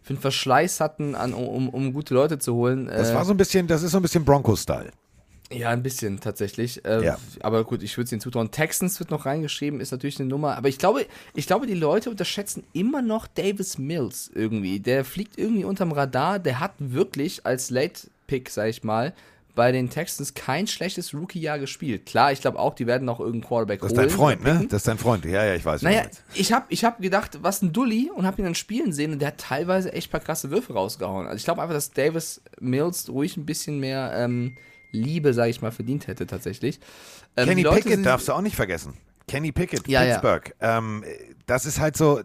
für 0.02 0.10
einen 0.10 0.20
Verschleiß 0.20 0.80
hatten, 0.80 1.14
an, 1.16 1.34
um, 1.34 1.68
um 1.68 1.92
gute 1.92 2.14
Leute 2.14 2.38
zu 2.38 2.54
holen. 2.54 2.86
Das 2.86 3.10
äh, 3.10 3.14
war 3.14 3.24
so 3.24 3.32
ein 3.32 3.36
bisschen, 3.36 3.66
das 3.66 3.82
ist 3.82 3.90
so 3.90 3.98
ein 3.98 4.02
bisschen 4.02 4.24
Bronco-Style. 4.24 4.90
Ja, 5.52 5.70
ein 5.70 5.82
bisschen 5.82 6.20
tatsächlich. 6.20 6.84
Äh, 6.84 7.04
Ja. 7.04 7.18
Aber 7.40 7.64
gut, 7.64 7.82
ich 7.82 7.96
würde 7.96 8.06
es 8.06 8.12
ihnen 8.12 8.20
zutrauen. 8.20 8.50
Texans 8.50 8.98
wird 8.98 9.10
noch 9.10 9.26
reingeschrieben, 9.26 9.80
ist 9.80 9.92
natürlich 9.92 10.18
eine 10.18 10.28
Nummer. 10.28 10.56
Aber 10.56 10.68
ich 10.68 10.78
glaube, 10.78 11.06
ich 11.34 11.46
glaube, 11.46 11.66
die 11.66 11.74
Leute 11.74 12.10
unterschätzen 12.10 12.64
immer 12.72 13.00
noch 13.02 13.26
Davis 13.26 13.78
Mills 13.78 14.30
irgendwie. 14.34 14.80
Der 14.80 15.04
fliegt 15.04 15.38
irgendwie 15.38 15.64
unterm 15.64 15.92
Radar. 15.92 16.38
Der 16.38 16.58
hat 16.60 16.72
wirklich 16.78 17.46
als 17.46 17.70
Late-Pick, 17.70 18.50
sag 18.50 18.68
ich 18.68 18.82
mal, 18.82 19.12
bei 19.54 19.72
den 19.72 19.88
Texans 19.88 20.34
kein 20.34 20.66
schlechtes 20.66 21.14
Rookie-Jahr 21.14 21.58
gespielt. 21.58 22.04
Klar, 22.04 22.30
ich 22.30 22.42
glaube 22.42 22.58
auch, 22.58 22.74
die 22.74 22.86
werden 22.86 23.06
noch 23.06 23.20
irgendeinen 23.20 23.48
Quarterback 23.48 23.80
Das 23.80 23.92
holen. 23.92 24.00
ist 24.00 24.10
dein 24.10 24.16
Freund, 24.18 24.44
ne? 24.44 24.66
Das 24.68 24.80
ist 24.82 24.88
dein 24.88 24.98
Freund. 24.98 25.24
Ja, 25.24 25.44
ja, 25.46 25.54
ich 25.54 25.64
weiß. 25.64 25.80
Naja, 25.80 26.02
ich 26.34 26.52
habe 26.52 26.66
ich 26.68 26.84
hab 26.84 27.00
gedacht, 27.00 27.38
was 27.40 27.62
ein 27.62 27.72
Dulli 27.72 28.10
und 28.14 28.26
habe 28.26 28.42
ihn 28.42 28.44
dann 28.44 28.54
spielen 28.54 28.92
sehen 28.92 29.12
und 29.12 29.20
der 29.20 29.28
hat 29.28 29.38
teilweise 29.38 29.92
echt 29.94 30.10
paar 30.10 30.20
krasse 30.20 30.50
Würfe 30.50 30.74
rausgehauen. 30.74 31.26
Also 31.26 31.36
ich 31.38 31.44
glaube 31.44 31.62
einfach, 31.62 31.74
dass 31.74 31.90
Davis 31.92 32.42
Mills 32.60 33.08
ruhig 33.08 33.38
ein 33.38 33.46
bisschen 33.46 33.80
mehr 33.80 34.12
ähm, 34.14 34.56
Liebe, 34.96 35.34
sage 35.34 35.50
ich 35.50 35.62
mal, 35.62 35.70
verdient 35.70 36.06
hätte 36.06 36.26
tatsächlich. 36.26 36.80
Ähm, 37.36 37.48
Kenny 37.48 37.62
Leute 37.62 37.82
Pickett 37.82 38.06
darfst 38.06 38.28
du 38.28 38.32
auch 38.32 38.40
nicht 38.40 38.56
vergessen. 38.56 38.94
Kenny 39.28 39.52
Pickett, 39.52 39.86
Ja, 39.88 40.02
ja. 40.02 40.18
Pittsburgh. 40.18 40.54
Ähm, 40.60 41.04
das 41.46 41.66
ist 41.66 41.80
halt 41.80 41.96
so. 41.96 42.20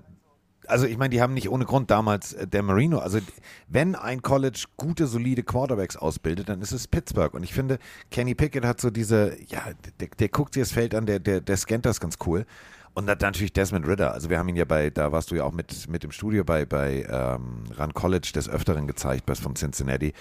Also 0.67 0.86
ich 0.86 0.97
meine, 0.97 1.09
die 1.09 1.22
haben 1.22 1.34
nicht 1.34 1.49
ohne 1.49 1.65
Grund 1.65 1.89
damals 1.91 2.34
äh, 2.34 2.47
der 2.47 2.61
Marino. 2.63 2.99
Also 2.99 3.19
wenn 3.67 3.95
ein 3.95 4.22
College 4.22 4.65
gute, 4.78 5.07
solide 5.07 5.43
Quarterbacks 5.43 5.97
ausbildet, 5.97 6.49
dann 6.49 6.61
ist 6.61 6.72
es 6.72 6.88
Pittsburgh. 6.88 7.34
Und 7.34 7.43
ich 7.43 7.53
finde, 7.53 7.80
Kenny 8.11 8.36
Pickett 8.36 8.63
hat 8.63 8.80
so 8.80 8.89
diese, 8.89 9.36
ja, 9.47 9.63
der, 9.99 10.07
der 10.07 10.30
guckt 10.30 10.53
sich 10.53 10.61
das 10.61 10.72
Feld 10.72 10.93
an, 10.95 11.07
der, 11.07 11.19
der, 11.19 11.41
der 11.41 11.57
scannt 11.57 11.86
das 11.86 11.99
ganz 11.99 12.17
cool. 12.26 12.45
Und 12.93 13.07
dann 13.07 13.17
natürlich 13.19 13.53
Desmond 13.53 13.88
Ritter. 13.88 14.13
Also 14.13 14.30
wir 14.30 14.38
haben 14.38 14.49
ihn 14.49 14.55
ja 14.55 14.65
bei, 14.65 14.89
da 14.89 15.11
warst 15.11 15.32
du 15.32 15.36
ja 15.36 15.45
auch 15.45 15.53
mit, 15.53 15.88
mit 15.89 16.03
im 16.03 16.11
Studio 16.11 16.43
bei, 16.43 16.65
bei 16.65 17.05
ähm, 17.09 17.63
Run 17.80 17.93
College 17.93 18.32
des 18.36 18.49
Öfteren 18.49 18.86
gezeigt, 18.86 19.26
bei 19.26 19.36
von 19.36 19.55
Cincinnati. 19.55 20.13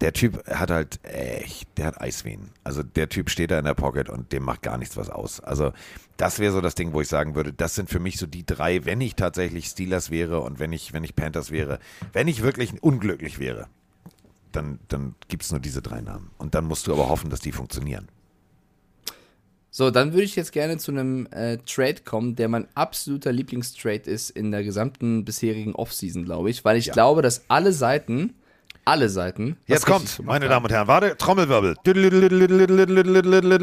Der 0.00 0.12
Typ 0.12 0.46
hat 0.48 0.70
halt 0.70 0.98
echt, 1.04 1.68
der 1.78 1.86
hat 1.86 2.00
Eisvenen. 2.00 2.50
Also 2.62 2.82
der 2.82 3.08
Typ 3.08 3.30
steht 3.30 3.50
da 3.50 3.58
in 3.58 3.64
der 3.64 3.74
Pocket 3.74 4.08
und 4.08 4.32
dem 4.32 4.42
macht 4.42 4.62
gar 4.62 4.76
nichts 4.76 4.96
was 4.96 5.08
aus. 5.08 5.40
Also 5.40 5.72
das 6.16 6.38
wäre 6.38 6.52
so 6.52 6.60
das 6.60 6.74
Ding, 6.74 6.92
wo 6.92 7.00
ich 7.00 7.08
sagen 7.08 7.34
würde, 7.34 7.52
das 7.52 7.74
sind 7.74 7.88
für 7.88 8.00
mich 8.00 8.18
so 8.18 8.26
die 8.26 8.44
drei, 8.44 8.84
wenn 8.84 9.00
ich 9.00 9.14
tatsächlich 9.14 9.66
Steelers 9.66 10.10
wäre 10.10 10.40
und 10.40 10.58
wenn 10.58 10.72
ich, 10.72 10.92
wenn 10.92 11.04
ich 11.04 11.16
Panthers 11.16 11.50
wäre, 11.50 11.78
wenn 12.12 12.28
ich 12.28 12.42
wirklich 12.42 12.82
unglücklich 12.82 13.38
wäre, 13.38 13.68
dann, 14.52 14.78
dann 14.88 15.14
gibt 15.28 15.42
es 15.42 15.50
nur 15.50 15.60
diese 15.60 15.82
drei 15.82 16.00
Namen. 16.00 16.30
Und 16.38 16.54
dann 16.54 16.64
musst 16.64 16.86
du 16.86 16.92
aber 16.92 17.08
hoffen, 17.08 17.30
dass 17.30 17.40
die 17.40 17.52
funktionieren. 17.52 18.08
So, 19.76 19.90
dann 19.90 20.12
würde 20.12 20.22
ich 20.22 20.36
jetzt 20.36 20.52
gerne 20.52 20.78
zu 20.78 20.92
einem 20.92 21.26
äh, 21.32 21.58
Trade 21.66 22.02
kommen, 22.04 22.36
der 22.36 22.48
mein 22.48 22.68
absoluter 22.76 23.32
Lieblingstrade 23.32 24.08
ist 24.08 24.30
in 24.30 24.52
der 24.52 24.62
gesamten 24.62 25.24
bisherigen 25.24 25.74
Offseason, 25.74 26.24
glaube 26.24 26.50
ich, 26.50 26.64
weil 26.64 26.76
ich 26.76 26.92
glaube, 26.92 27.22
dass 27.22 27.50
alle 27.50 27.72
Seiten, 27.72 28.34
alle 28.84 29.08
Seiten. 29.08 29.56
was 29.62 29.68
Jetzt 29.68 29.86
kommt, 29.86 30.22
meine. 30.24 30.48
Damen 30.48 30.64
und 30.66 30.72
Herren, 30.72 30.86
warte, 30.88 31.16
Trommelwirbel. 31.16 31.76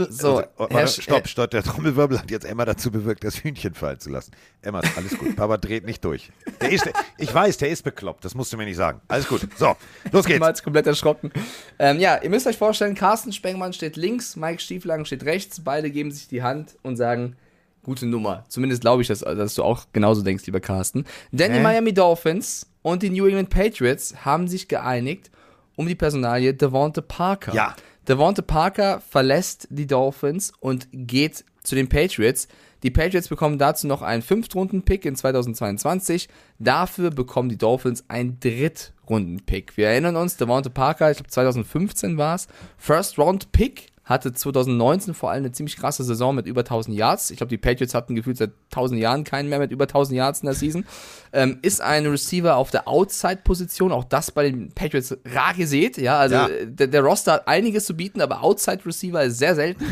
So, 0.10 0.44
warte, 0.58 0.74
Herr 0.74 0.86
Sch- 0.88 1.02
stopp, 1.02 1.28
stopp, 1.28 1.52
der 1.52 1.64
Trommelwirbel 1.64 2.20
hat 2.20 2.32
jetzt 2.32 2.46
Emma 2.46 2.66
dazu 2.66 2.92
bewirkt, 2.92 3.24
das 3.24 3.44
Hühnchen 3.44 3.74
fallen 3.74 4.00
zu 4.00 4.10
lassen. 4.10 4.32
Emma, 4.62 4.80
ist 4.80 4.98
alles 4.98 5.18
gut, 5.18 5.36
Papa 5.36 5.58
dreht 5.58 5.86
nicht 5.86 6.04
durch. 6.04 6.32
Der 6.60 6.72
ist, 6.72 6.90
ich 7.18 7.34
weiß, 7.34 7.58
der 7.58 7.70
ist 7.70 7.84
bekloppt, 7.84 8.26
das 8.26 8.36
musst 8.36 8.52
du 8.54 8.58
mir 8.58 8.66
nicht 8.66 8.78
sagen. 8.78 9.02
Alles 9.08 9.28
gut, 9.28 9.42
so, 9.58 9.76
los 10.12 10.26
geht's. 10.26 10.40
Mal 10.42 10.50
jetzt 10.50 10.64
komplett 10.64 10.88
erschrocken. 10.88 11.32
Ähm, 11.80 12.00
ja, 12.00 12.18
ihr 12.22 12.30
müsst 12.30 12.48
euch 12.48 12.58
vorstellen, 12.58 12.96
Carsten 12.96 13.32
Spengmann 13.32 13.74
steht 13.74 13.98
links, 13.98 14.36
Mike 14.36 14.60
Stieflagen 14.62 15.06
steht 15.06 15.24
rechts, 15.26 15.62
beide 15.64 15.92
geben 15.92 16.12
sich 16.12 16.28
die 16.28 16.42
Hand 16.44 16.78
und 16.84 16.98
sagen, 16.98 17.36
gute 17.84 18.06
Nummer. 18.06 18.44
Zumindest 18.48 18.82
glaube 18.82 19.02
ich, 19.02 19.08
dass, 19.08 19.20
dass 19.20 19.56
du 19.56 19.64
auch 19.64 19.86
genauso 19.94 20.22
denkst, 20.22 20.46
lieber 20.46 20.60
Carsten. 20.60 21.06
Denn 21.32 21.52
die 21.52 21.58
Hä? 21.60 21.64
Miami 21.64 21.94
Dolphins 21.94 22.68
und 22.82 23.04
die 23.04 23.10
New 23.10 23.26
England 23.26 23.50
Patriots 23.50 24.26
haben 24.26 24.48
sich 24.48 24.68
geeinigt 24.68 25.32
um 25.76 25.88
die 25.88 25.96
Personalie 25.96 26.54
Devonta 26.54 27.02
Parker. 27.02 27.54
Ja. 27.54 27.76
Devonta 28.08 28.42
Parker 28.42 29.02
verlässt 29.02 29.68
die 29.70 29.88
Dolphins 29.88 30.54
und 30.60 30.88
geht 30.92 31.46
zu 31.64 31.76
den 31.76 31.88
Patriots. 31.88 32.48
Die 32.84 32.90
Patriots 32.90 33.28
bekommen 33.28 33.60
dazu 33.60 33.86
noch 33.86 34.02
einen 34.02 34.24
Fünftrunden-Pick 34.24 35.06
in 35.06 35.16
2022. 35.16 36.28
Dafür 36.58 37.12
bekommen 37.12 37.50
die 37.50 37.58
Dolphins 37.58 38.04
einen 38.08 38.40
Drittrunden-Pick. 38.40 39.78
Wir 39.78 39.90
erinnern 39.90 40.16
uns, 40.16 40.38
Devonta 40.38 40.70
Parker, 40.70 41.12
ich 41.12 41.18
glaube 41.18 41.30
2015 41.30 42.18
war 42.18 42.36
es, 42.36 42.48
First-Round-Pick, 42.78 43.91
hatte 44.04 44.34
2019 44.34 45.14
vor 45.14 45.30
allem 45.32 45.44
eine 45.46 45.52
ziemlich 45.52 45.78
krasse 45.78 46.04
Saison 46.04 46.34
mit 46.36 46.48
über 46.48 46.62
1000 46.62 46.96
Yards. 46.98 47.30
Ich 47.30 47.38
glaube, 47.38 47.50
die 47.50 47.58
Patriots 47.58 47.94
hatten 47.94 48.16
gefühlt 48.16 48.38
seit 48.38 48.52
1000 48.72 49.00
Jahren 49.00 49.24
keinen 49.24 49.48
mehr 49.48 49.60
mit 49.60 49.72
über 49.72 49.84
1000 49.86 50.18
Yards 50.18 50.42
in 50.42 50.48
der 50.48 50.56
Season. 50.56 50.86
Ähm, 51.34 51.60
ist 51.62 51.82
ein 51.82 52.06
Receiver 52.08 52.56
auf 52.56 52.72
der 52.72 52.88
Outside-Position, 52.88 53.92
auch 53.92 54.04
das 54.04 54.32
bei 54.32 54.44
den 54.50 54.72
Patriots 54.74 55.16
rar 55.26 55.54
gesät. 55.54 55.98
Ja, 55.98 56.18
also 56.20 56.36
Ja. 56.36 56.48
äh, 56.48 56.68
der, 56.68 56.88
der 56.88 57.02
Roster 57.02 57.34
hat 57.34 57.48
einiges 57.48 57.86
zu 57.86 57.96
bieten, 57.96 58.22
aber 58.22 58.44
Outside-Receiver 58.44 59.24
ist 59.24 59.38
sehr 59.38 59.56
selten. 59.56 59.86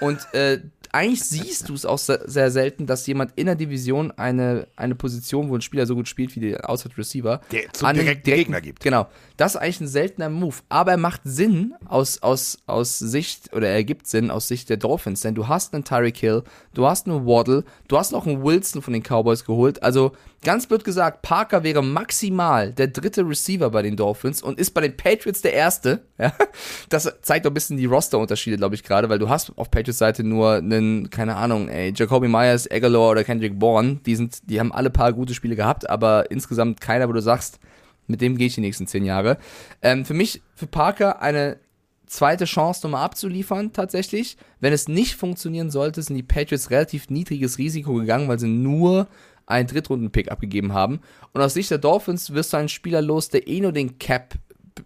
Und 0.00 0.18
äh, 0.32 0.60
eigentlich 0.92 1.24
siehst 1.24 1.68
du 1.68 1.74
es 1.74 1.86
auch 1.86 1.98
sehr, 1.98 2.50
selten, 2.50 2.86
dass 2.86 3.06
jemand 3.06 3.32
in 3.36 3.46
der 3.46 3.54
Division 3.54 4.10
eine, 4.12 4.66
eine 4.76 4.94
Position, 4.94 5.48
wo 5.48 5.54
ein 5.54 5.60
Spieler 5.60 5.86
so 5.86 5.94
gut 5.94 6.08
spielt 6.08 6.34
wie 6.34 6.40
der 6.40 6.68
Outside 6.68 6.96
Receiver, 6.98 7.40
Der 7.52 7.72
zum 7.72 7.88
den 7.88 8.04
direkten 8.04 8.30
Gegner 8.30 8.60
gibt. 8.60 8.82
Genau. 8.82 9.08
Das 9.36 9.54
ist 9.54 9.60
eigentlich 9.60 9.80
ein 9.82 9.88
seltener 9.88 10.28
Move. 10.28 10.56
Aber 10.68 10.92
er 10.92 10.96
macht 10.96 11.20
Sinn 11.24 11.74
aus, 11.86 12.22
aus, 12.22 12.58
aus 12.66 12.98
Sicht, 12.98 13.52
oder 13.54 13.68
er 13.68 13.74
ergibt 13.74 14.06
Sinn 14.06 14.30
aus 14.30 14.48
Sicht 14.48 14.68
der 14.68 14.78
Dolphins, 14.78 15.20
denn 15.20 15.34
du 15.34 15.48
hast 15.48 15.74
einen 15.74 15.84
Tyreek 15.84 16.16
Hill, 16.16 16.42
du 16.74 16.86
hast 16.86 17.06
einen 17.06 17.24
Waddle, 17.26 17.64
du 17.88 17.96
hast 17.96 18.12
noch 18.12 18.26
einen 18.26 18.42
Wilson 18.42 18.82
von 18.82 18.92
den 18.92 19.02
Cowboys 19.02 19.44
geholt. 19.44 19.82
Also 19.82 20.12
ganz 20.42 20.66
blöd 20.66 20.84
gesagt, 20.84 21.22
Parker 21.22 21.62
wäre 21.62 21.82
maximal 21.82 22.72
der 22.72 22.88
dritte 22.88 23.28
Receiver 23.28 23.70
bei 23.70 23.82
den 23.82 23.96
Dolphins 23.96 24.42
und 24.42 24.58
ist 24.58 24.72
bei 24.72 24.80
den 24.80 24.96
Patriots 24.96 25.42
der 25.42 25.52
erste. 25.52 26.02
Ja? 26.18 26.32
Das 26.88 27.12
zeigt 27.22 27.44
doch 27.44 27.50
ein 27.50 27.54
bisschen 27.54 27.76
die 27.76 27.86
Roster-Unterschiede, 27.86 28.56
glaube 28.56 28.74
ich, 28.74 28.82
gerade, 28.82 29.08
weil 29.08 29.18
du 29.18 29.28
hast 29.28 29.52
auf 29.56 29.70
Patriots 29.70 29.98
Seite 29.98 30.24
nur 30.24 30.54
einen, 30.54 31.10
keine 31.10 31.36
Ahnung, 31.36 31.68
ey, 31.68 31.92
Jacoby 31.94 32.28
Myers, 32.28 32.70
Aguilar 32.70 33.10
oder 33.10 33.24
Kendrick 33.24 33.58
Bourne, 33.58 34.00
die 34.06 34.16
sind, 34.16 34.48
die 34.48 34.60
haben 34.60 34.72
alle 34.72 34.90
paar 34.90 35.12
gute 35.12 35.34
Spiele 35.34 35.56
gehabt, 35.56 35.88
aber 35.88 36.30
insgesamt 36.30 36.80
keiner, 36.80 37.08
wo 37.08 37.12
du 37.12 37.22
sagst, 37.22 37.60
mit 38.06 38.20
dem 38.20 38.36
gehe 38.36 38.48
ich 38.48 38.54
die 38.54 38.60
nächsten 38.60 38.86
zehn 38.86 39.04
Jahre. 39.04 39.38
Ähm, 39.82 40.04
für 40.04 40.14
mich, 40.14 40.42
für 40.54 40.66
Parker, 40.66 41.22
eine 41.22 41.58
zweite 42.06 42.44
Chance 42.44 42.80
nochmal 42.82 43.04
abzuliefern, 43.04 43.72
tatsächlich. 43.72 44.36
Wenn 44.58 44.72
es 44.72 44.88
nicht 44.88 45.14
funktionieren 45.14 45.70
sollte, 45.70 46.02
sind 46.02 46.16
die 46.16 46.22
Patriots 46.22 46.70
relativ 46.70 47.08
niedriges 47.08 47.58
Risiko 47.58 47.94
gegangen, 47.94 48.28
weil 48.28 48.38
sie 48.38 48.48
nur 48.48 49.06
einen 49.50 49.68
Drittrunden-Pick 49.68 50.30
abgegeben 50.30 50.72
haben. 50.72 51.00
Und 51.32 51.40
aus 51.40 51.54
Sicht 51.54 51.70
der 51.70 51.78
Dolphins 51.78 52.32
wirst 52.32 52.52
du 52.52 52.56
einen 52.56 52.68
Spieler 52.68 53.02
los, 53.02 53.28
der 53.28 53.46
eh 53.46 53.60
nur 53.60 53.72
den 53.72 53.98
Cap 53.98 54.34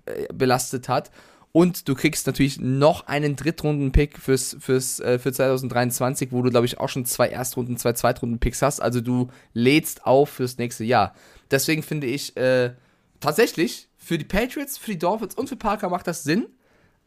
äh, 0.07 0.27
belastet 0.33 0.89
hat. 0.89 1.11
Und 1.53 1.89
du 1.89 1.95
kriegst 1.95 2.27
natürlich 2.27 2.59
noch 2.59 3.07
einen 3.07 3.37
Drittrunden-Pick 3.37 4.19
fürs, 4.19 4.57
fürs, 4.59 4.99
äh, 4.99 5.21
für 5.21 5.33
2023, 5.33 6.33
wo 6.33 6.43
du, 6.43 6.51
glaube 6.51 6.67
ich, 6.67 6.81
auch 6.81 6.89
schon 6.89 7.05
zwei 7.05 7.29
Erstrunden-, 7.29 7.77
zwei 7.77 7.93
Zweitrunden-Picks 7.93 8.61
hast. 8.61 8.83
Also 8.83 9.01
du 9.01 9.29
lädst 9.53 10.05
auf 10.05 10.31
fürs 10.31 10.59
nächste 10.59 10.83
Jahr. 10.83 11.15
Deswegen 11.53 11.85
finde 11.85 12.09
ich, 12.09 12.37
äh, 12.37 12.73
tatsächlich, 13.21 13.89
für 13.97 14.19
die 14.19 14.25
Patriots, 14.25 14.79
für 14.79 14.91
die 14.91 14.99
Dolphins 14.99 15.37
und 15.37 15.49
für 15.49 15.57
Parker 15.57 15.89
macht 15.91 16.09
das 16.09 16.25
Sinn. 16.25 16.47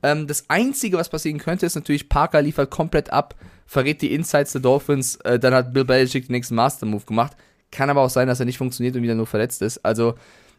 Ähm, 0.01 0.27
das 0.27 0.49
Einzige, 0.49 0.97
was 0.97 1.09
passieren 1.09 1.39
könnte, 1.39 1.65
ist 1.65 1.75
natürlich, 1.75 2.07
Parker 2.07 2.41
liefert 2.41 2.71
komplett 2.71 3.11
ab, 3.11 3.35
verrät 3.67 4.01
die 4.01 4.13
Insights 4.13 4.53
der 4.53 4.61
Dolphins, 4.61 5.17
äh, 5.17 5.37
dann 5.37 5.53
hat 5.53 5.73
Bill 5.73 5.85
Belichick 5.85 6.25
den 6.27 6.31
nächsten 6.33 6.55
Master-Move 6.55 7.05
gemacht. 7.05 7.37
Kann 7.71 7.89
aber 7.89 8.01
auch 8.01 8.09
sein, 8.09 8.27
dass 8.27 8.39
er 8.39 8.45
nicht 8.45 8.57
funktioniert 8.57 8.95
und 8.95 9.03
wieder 9.03 9.13
nur 9.15 9.27
verletzt 9.27 9.61
ist. 9.61 9.83
Also, 9.85 10.15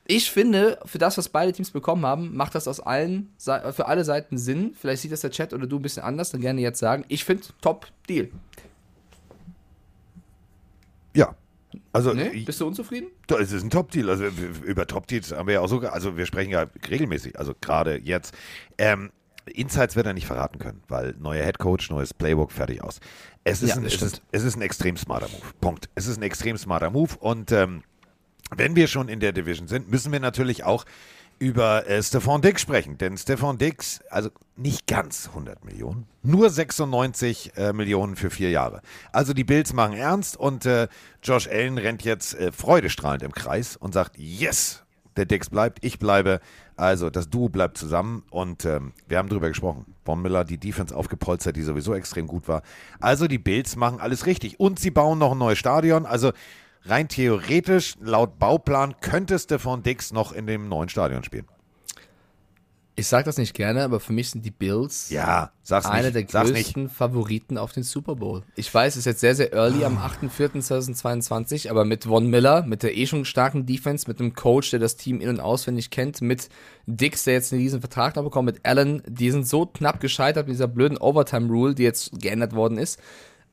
ich 0.06 0.30
finde, 0.30 0.78
für 0.84 0.98
das, 0.98 1.18
was 1.18 1.28
beide 1.28 1.52
Teams 1.52 1.70
bekommen 1.70 2.06
haben, 2.06 2.34
macht 2.36 2.54
das 2.54 2.68
aus 2.68 2.80
allen, 2.80 3.30
für 3.38 3.86
alle 3.86 4.04
Seiten 4.04 4.38
Sinn. 4.38 4.74
Vielleicht 4.78 5.02
sieht 5.02 5.12
das 5.12 5.20
der 5.22 5.30
Chat 5.30 5.52
oder 5.52 5.66
du 5.66 5.76
ein 5.76 5.82
bisschen 5.82 6.02
anders, 6.02 6.30
dann 6.30 6.40
gerne 6.40 6.60
jetzt 6.60 6.78
sagen. 6.78 7.04
Ich 7.08 7.24
finde, 7.24 7.42
Top-Deal. 7.60 8.28
Ja. 11.14 11.34
Also, 11.92 12.12
Ne? 12.14 12.30
ich- 12.30 12.44
Bist 12.46 12.60
du 12.60 12.66
unzufrieden? 12.66 13.08
Es 13.38 13.52
ist 13.52 13.62
ein 13.62 13.70
Top-Deal. 13.70 14.08
Also 14.08 14.24
über 14.64 14.86
Top-Deals 14.86 15.32
haben 15.32 15.46
wir 15.46 15.54
ja 15.54 15.60
auch 15.60 15.68
sogar, 15.68 15.92
also 15.92 16.16
wir 16.16 16.24
sprechen 16.26 16.50
ja 16.50 16.66
regelmäßig, 16.88 17.38
also 17.38 17.54
gerade 17.60 18.00
jetzt. 18.02 18.34
Ähm, 18.78 19.10
Insights 19.50 19.96
wird 19.96 20.06
er 20.06 20.12
nicht 20.14 20.26
verraten 20.26 20.58
können, 20.58 20.82
weil 20.88 21.14
neuer 21.18 21.44
Headcoach, 21.44 21.90
neues 21.90 22.14
Playbook, 22.14 22.52
fertig 22.52 22.82
aus. 22.82 23.00
Es 23.44 23.62
ist, 23.62 23.70
Ja, 23.70 23.76
ein, 23.76 23.84
es, 23.84 24.00
ist, 24.00 24.22
es 24.32 24.44
ist 24.44 24.56
ein 24.56 24.62
extrem 24.62 24.96
smarter 24.96 25.28
Move. 25.28 25.42
Punkt. 25.60 25.88
Es 25.94 26.06
ist 26.06 26.18
ein 26.18 26.22
extrem 26.22 26.56
smarter 26.56 26.90
Move 26.90 27.16
und 27.18 27.52
ähm, 27.52 27.82
wenn 28.54 28.76
wir 28.76 28.86
schon 28.86 29.08
in 29.08 29.20
der 29.20 29.32
Division 29.32 29.68
sind, 29.68 29.90
müssen 29.90 30.12
wir 30.12 30.20
natürlich 30.20 30.64
auch 30.64 30.84
über 31.38 31.86
äh, 31.88 32.02
Stefan 32.02 32.42
Dix 32.42 32.60
sprechen. 32.62 32.98
Denn 32.98 33.16
Stefan 33.16 33.58
Dix, 33.58 34.00
also 34.10 34.30
nicht 34.56 34.86
ganz 34.86 35.28
100 35.28 35.64
Millionen, 35.64 36.06
nur 36.22 36.50
96 36.50 37.52
äh, 37.56 37.72
Millionen 37.72 38.16
für 38.16 38.30
vier 38.30 38.50
Jahre. 38.50 38.82
Also 39.12 39.32
die 39.34 39.44
Bills 39.44 39.72
machen 39.72 39.94
ernst 39.94 40.36
und 40.36 40.66
äh, 40.66 40.88
Josh 41.22 41.46
Allen 41.48 41.78
rennt 41.78 42.02
jetzt 42.02 42.34
äh, 42.34 42.52
freudestrahlend 42.52 43.22
im 43.22 43.32
Kreis 43.32 43.76
und 43.76 43.94
sagt, 43.94 44.18
yes, 44.18 44.82
der 45.18 45.26
Dix 45.26 45.50
bleibt, 45.50 45.84
ich 45.84 45.98
bleibe. 45.98 46.40
Also 46.76 47.10
das 47.10 47.28
Duo 47.28 47.48
bleibt 47.48 47.76
zusammen 47.76 48.22
und 48.30 48.64
ähm, 48.64 48.92
wir 49.08 49.18
haben 49.18 49.28
drüber 49.28 49.48
gesprochen. 49.48 49.84
Von 50.04 50.22
Miller, 50.22 50.44
die 50.44 50.58
Defense 50.58 50.96
aufgepolstert, 50.96 51.56
die 51.56 51.62
sowieso 51.62 51.94
extrem 51.94 52.26
gut 52.26 52.48
war. 52.48 52.62
Also 53.00 53.26
die 53.26 53.38
Bills 53.38 53.76
machen 53.76 54.00
alles 54.00 54.26
richtig 54.26 54.58
und 54.58 54.78
sie 54.78 54.90
bauen 54.90 55.18
noch 55.18 55.32
ein 55.32 55.38
neues 55.38 55.58
Stadion. 55.58 56.06
Also 56.06 56.32
rein 56.84 57.08
theoretisch, 57.08 57.96
laut 58.00 58.38
Bauplan, 58.38 58.94
könnte 59.00 59.38
Stefan 59.38 59.82
Dix 59.82 60.12
noch 60.12 60.32
in 60.32 60.46
dem 60.46 60.68
neuen 60.68 60.88
Stadion 60.88 61.24
spielen. 61.24 61.46
Ich 62.98 63.06
sag 63.06 63.24
das 63.24 63.38
nicht 63.38 63.54
gerne, 63.54 63.84
aber 63.84 64.00
für 64.00 64.12
mich 64.12 64.30
sind 64.30 64.44
die 64.44 64.50
Bills 64.50 65.10
Ja, 65.10 65.52
einer 65.70 66.10
der 66.10 66.26
sag's 66.28 66.50
größten 66.50 66.82
nicht. 66.84 66.94
Favoriten 66.94 67.56
auf 67.56 67.72
den 67.72 67.84
Super 67.84 68.16
Bowl. 68.16 68.42
Ich 68.56 68.72
weiß, 68.74 68.94
es 68.94 69.00
ist 69.00 69.04
jetzt 69.04 69.20
sehr, 69.20 69.36
sehr 69.36 69.52
early 69.52 69.84
am 69.84 69.98
8.4.2022, 69.98 71.70
aber 71.70 71.84
mit 71.84 72.04
Von 72.04 72.28
Miller, 72.28 72.62
mit 72.62 72.82
der 72.82 72.96
eh 72.96 73.06
schon 73.06 73.24
starken 73.24 73.66
Defense, 73.66 74.06
mit 74.08 74.20
einem 74.20 74.34
Coach, 74.34 74.70
der 74.70 74.80
das 74.80 74.96
Team 74.96 75.20
in- 75.20 75.28
und 75.28 75.40
auswendig 75.40 75.90
kennt, 75.90 76.20
mit 76.22 76.48
Dix, 76.86 77.24
der 77.24 77.34
jetzt 77.34 77.52
einen 77.52 77.62
riesen 77.62 77.80
Vertrag 77.80 78.16
noch 78.16 78.24
bekommt, 78.24 78.46
mit 78.46 78.66
Allen, 78.66 79.02
die 79.06 79.30
sind 79.30 79.46
so 79.46 79.66
knapp 79.66 80.00
gescheitert 80.00 80.48
mit 80.48 80.54
dieser 80.54 80.68
blöden 80.68 80.98
Overtime-Rule, 80.98 81.76
die 81.76 81.84
jetzt 81.84 82.20
geändert 82.20 82.52
worden 82.52 82.78
ist. 82.78 82.98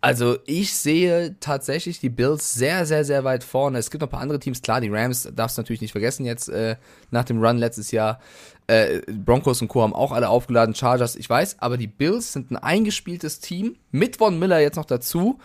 Also 0.06 0.38
ich 0.46 0.72
sehe 0.76 1.36
tatsächlich 1.40 2.00
die 2.00 2.10
Bills 2.10 2.54
sehr, 2.54 2.86
sehr, 2.86 3.04
sehr 3.04 3.24
weit 3.24 3.44
vorne. 3.44 3.80
Es 3.80 3.90
gibt 3.90 4.02
noch 4.02 4.08
ein 4.08 4.12
paar 4.12 4.22
andere 4.22 4.40
Teams, 4.40 4.62
klar, 4.62 4.80
die 4.80 4.90
Rams 4.90 5.28
darfst 5.36 5.58
du 5.58 5.62
natürlich 5.62 5.82
nicht 5.82 5.94
vergessen 5.94 6.26
jetzt 6.26 6.48
äh, 6.48 6.76
nach 7.10 7.24
dem 7.24 7.44
Run 7.44 7.58
letztes 7.58 7.90
Jahr. 7.90 8.20
Äh, 8.68 9.02
Broncos 9.12 9.62
und 9.62 9.68
Co. 9.68 9.84
haben 9.84 9.94
auch 9.94 10.12
alle 10.12 10.30
aufgeladen, 10.30 10.74
Chargers, 10.74 11.16
ich 11.16 11.30
weiß, 11.30 11.58
aber 11.60 11.78
die 11.78 11.88
Bills 11.88 12.34
sind 12.34 12.52
ein 12.52 12.58
eingespieltes 12.58 13.40
Team, 13.40 13.76
mit 13.92 14.18
Von 14.18 14.40
Miller 14.40 14.60
jetzt 14.60 14.76
noch 14.76 14.86
dazu. 14.86 15.40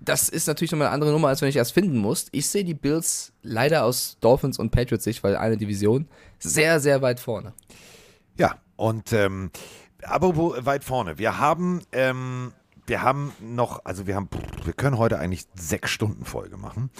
Das 0.00 0.28
ist 0.28 0.48
natürlich 0.48 0.72
nochmal 0.72 0.88
eine 0.88 0.94
andere 0.94 1.12
Nummer, 1.12 1.28
als 1.28 1.40
wenn 1.40 1.48
ich 1.48 1.56
erst 1.56 1.72
finden 1.72 1.96
muss. 1.96 2.26
Ich 2.32 2.48
sehe 2.48 2.64
die 2.64 2.74
Bills 2.74 3.32
leider 3.42 3.84
aus 3.84 4.18
Dolphins 4.20 4.58
und 4.58 4.70
Patriots 4.70 5.04
Sicht, 5.04 5.22
weil 5.22 5.36
eine 5.36 5.56
Division, 5.56 6.08
sehr, 6.38 6.80
sehr 6.80 7.00
weit 7.02 7.20
vorne. 7.20 7.54
Ja, 8.36 8.56
und 8.76 9.12
ähm, 9.12 9.50
aber 10.02 10.36
wo 10.36 10.54
weit 10.58 10.84
vorne. 10.84 11.18
Wir 11.18 11.38
haben, 11.38 11.82
ähm, 11.92 12.52
wir 12.86 13.02
haben 13.02 13.32
noch, 13.40 13.84
also 13.84 14.06
wir 14.06 14.16
haben, 14.16 14.28
wir 14.64 14.72
können 14.72 14.98
heute 14.98 15.18
eigentlich 15.18 15.46
sechs 15.54 15.90
Stunden 15.90 16.24
Folge 16.24 16.56
machen. 16.56 16.90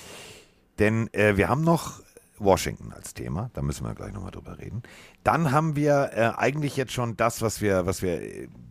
Denn 0.78 1.12
äh, 1.12 1.36
wir 1.36 1.48
haben 1.48 1.62
noch 1.62 2.00
Washington 2.38 2.92
als 2.92 3.14
Thema, 3.14 3.50
da 3.54 3.62
müssen 3.62 3.84
wir 3.84 3.94
gleich 3.94 4.12
nochmal 4.12 4.32
drüber 4.32 4.58
reden. 4.58 4.82
Dann 5.24 5.52
haben 5.52 5.74
wir 5.74 6.10
äh, 6.14 6.38
eigentlich 6.38 6.76
jetzt 6.76 6.92
schon 6.92 7.16
das, 7.16 7.42
was 7.42 7.60
wir, 7.60 7.86
was 7.86 8.02
wir 8.02 8.20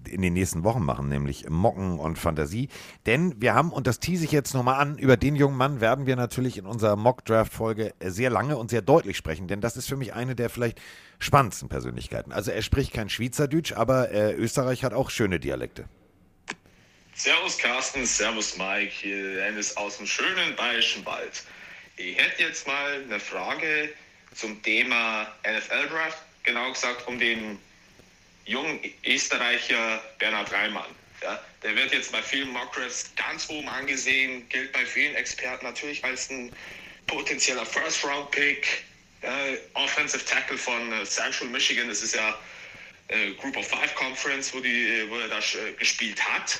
in 0.07 0.21
den 0.21 0.33
nächsten 0.33 0.63
Wochen 0.63 0.83
machen, 0.83 1.09
nämlich 1.09 1.49
Mocken 1.49 1.97
und 1.99 2.17
Fantasie. 2.17 2.69
Denn 3.05 3.41
wir 3.41 3.55
haben, 3.55 3.71
und 3.71 3.87
das 3.87 3.99
tease 3.99 4.25
ich 4.25 4.31
jetzt 4.31 4.53
nochmal 4.53 4.79
an, 4.79 4.97
über 4.97 5.17
den 5.17 5.35
jungen 5.35 5.57
Mann 5.57 5.81
werden 5.81 6.05
wir 6.05 6.15
natürlich 6.15 6.57
in 6.57 6.65
unserer 6.65 6.95
Mock-Draft-Folge 6.95 7.93
sehr 7.99 8.29
lange 8.29 8.57
und 8.57 8.69
sehr 8.69 8.83
deutlich 8.83 9.17
sprechen, 9.17 9.47
denn 9.47 9.61
das 9.61 9.77
ist 9.77 9.89
für 9.89 9.97
mich 9.97 10.13
eine 10.13 10.35
der 10.35 10.49
vielleicht 10.49 10.79
spannendsten 11.19 11.69
Persönlichkeiten. 11.69 12.31
Also 12.31 12.51
er 12.51 12.61
spricht 12.61 12.93
kein 12.93 13.09
Schweizerdeutsch, 13.09 13.73
aber 13.73 14.11
äh, 14.11 14.33
Österreich 14.33 14.83
hat 14.83 14.93
auch 14.93 15.09
schöne 15.09 15.39
Dialekte. 15.39 15.85
Servus 17.15 17.57
Carsten, 17.57 18.05
Servus 18.05 18.57
Mike, 18.57 18.91
hier 18.91 19.35
Dennis 19.35 19.75
aus 19.77 19.97
dem 19.97 20.07
schönen 20.07 20.55
Bayerischen 20.55 21.05
Wald. 21.05 21.43
Ich 21.97 22.17
hätte 22.17 22.41
jetzt 22.41 22.67
mal 22.67 23.03
eine 23.03 23.19
Frage 23.19 23.89
zum 24.33 24.61
Thema 24.63 25.27
NFL 25.43 25.89
Draft, 25.89 26.17
genau 26.43 26.71
gesagt 26.71 27.07
um 27.07 27.19
den 27.19 27.59
jungen 28.45 28.79
Österreicher 29.05 30.03
Bernhard 30.19 30.51
Reimann. 30.51 30.95
Ja, 31.21 31.41
der 31.63 31.75
wird 31.75 31.93
jetzt 31.93 32.11
bei 32.11 32.21
vielen 32.21 32.49
Mockdrafts 32.49 33.11
ganz 33.15 33.49
oben 33.49 33.67
angesehen, 33.69 34.47
gilt 34.49 34.73
bei 34.73 34.85
vielen 34.85 35.15
Experten 35.15 35.65
natürlich 35.65 36.03
als 36.03 36.29
ein 36.29 36.51
potenzieller 37.07 37.65
First-Round-Pick. 37.65 38.83
Ja, 39.21 39.31
Offensive 39.75 40.25
Tackle 40.25 40.57
von 40.57 40.91
äh, 40.91 41.05
Central 41.05 41.47
Michigan, 41.47 41.87
das 41.87 42.01
ist 42.01 42.15
ja 42.15 42.37
äh, 43.07 43.31
Group 43.35 43.55
of 43.55 43.65
Five 43.65 43.95
Conference, 43.95 44.53
wo, 44.53 44.59
die, 44.59 45.05
wo 45.07 45.17
er 45.17 45.29
da 45.29 45.39
äh, 45.39 45.73
gespielt 45.79 46.21
hat. 46.21 46.59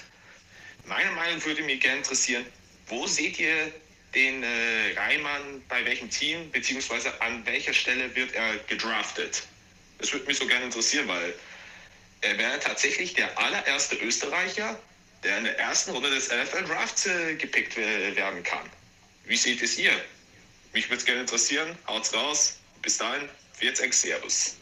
Meine 0.86 1.12
Meinung 1.12 1.44
würde 1.44 1.62
mich 1.64 1.82
gerne 1.82 1.98
interessieren, 1.98 2.46
wo 2.88 3.06
seht 3.06 3.38
ihr 3.40 3.74
den 4.16 4.44
äh, 4.44 4.94
Reimann 4.96 5.62
bei 5.68 5.84
welchem 5.86 6.10
Team, 6.10 6.50
beziehungsweise 6.52 7.20
an 7.22 7.46
welcher 7.46 7.74
Stelle 7.74 8.16
wird 8.16 8.34
er 8.34 8.58
gedraftet? 8.68 9.44
Das 10.04 10.12
würde 10.12 10.26
mich 10.26 10.38
so 10.38 10.46
gerne 10.46 10.66
interessieren, 10.66 11.08
weil 11.08 11.34
er 12.20 12.38
wäre 12.38 12.60
tatsächlich 12.60 13.14
der 13.14 13.40
allererste 13.40 13.96
Österreicher, 13.96 14.78
der 15.24 15.38
in 15.38 15.46
der 15.46 15.58
ersten 15.58 15.92
Runde 15.92 16.10
des 16.10 16.28
NFL 16.28 16.66
Drafts 16.66 17.06
äh, 17.06 17.36
gepickt 17.36 17.78
äh, 17.78 18.14
werden 18.14 18.44
kann. 18.44 18.66
Wie 19.24 19.38
seht 19.38 19.64
es 19.64 19.80
ihr? 19.80 19.94
Mich 20.74 20.90
würde 20.90 20.98
es 20.98 21.06
gerne 21.06 21.22
interessieren. 21.22 21.70
Haut's 21.88 22.14
raus. 22.14 22.60
Bis 22.82 22.98
dahin. 22.98 23.30
Wird's 23.62 23.80
ex 23.80 24.02
Servus. 24.02 24.58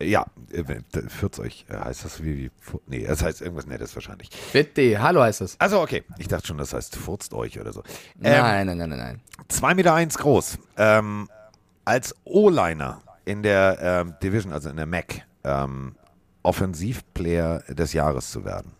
Ja, 0.00 0.24
äh, 0.52 0.64
führt's 1.10 1.38
euch. 1.38 1.66
Äh, 1.68 1.76
heißt 1.76 2.06
das 2.06 2.24
wie, 2.24 2.44
wie 2.44 2.50
Nee, 2.86 3.04
das 3.06 3.22
heißt 3.22 3.42
irgendwas 3.42 3.66
Nettes 3.66 3.94
wahrscheinlich. 3.94 4.30
Bitte, 4.54 5.02
hallo 5.02 5.20
heißt 5.20 5.42
das. 5.42 5.60
Also 5.60 5.82
okay. 5.82 6.02
Ich 6.16 6.28
dachte 6.28 6.46
schon, 6.46 6.56
das 6.56 6.72
heißt 6.72 6.96
furzt 6.96 7.34
euch 7.34 7.60
oder 7.60 7.74
so. 7.74 7.82
nein, 8.14 8.66
nein, 8.66 8.78
nein, 8.78 8.88
nein, 8.88 8.98
nein. 8.98 9.20
2,1 9.50 9.74
Meter 9.74 9.92
eins 9.92 10.16
groß. 10.16 10.58
Ähm, 10.78 11.28
als 11.84 12.14
O-Liner 12.24 13.02
in 13.24 13.42
der 13.42 13.78
ähm, 13.80 14.14
Division, 14.22 14.52
also 14.52 14.70
in 14.70 14.76
der 14.76 14.86
MAC, 14.86 15.22
ähm, 15.44 15.96
Offensivplayer 16.42 17.60
des 17.68 17.92
Jahres 17.92 18.30
zu 18.30 18.44
werden. 18.44 18.72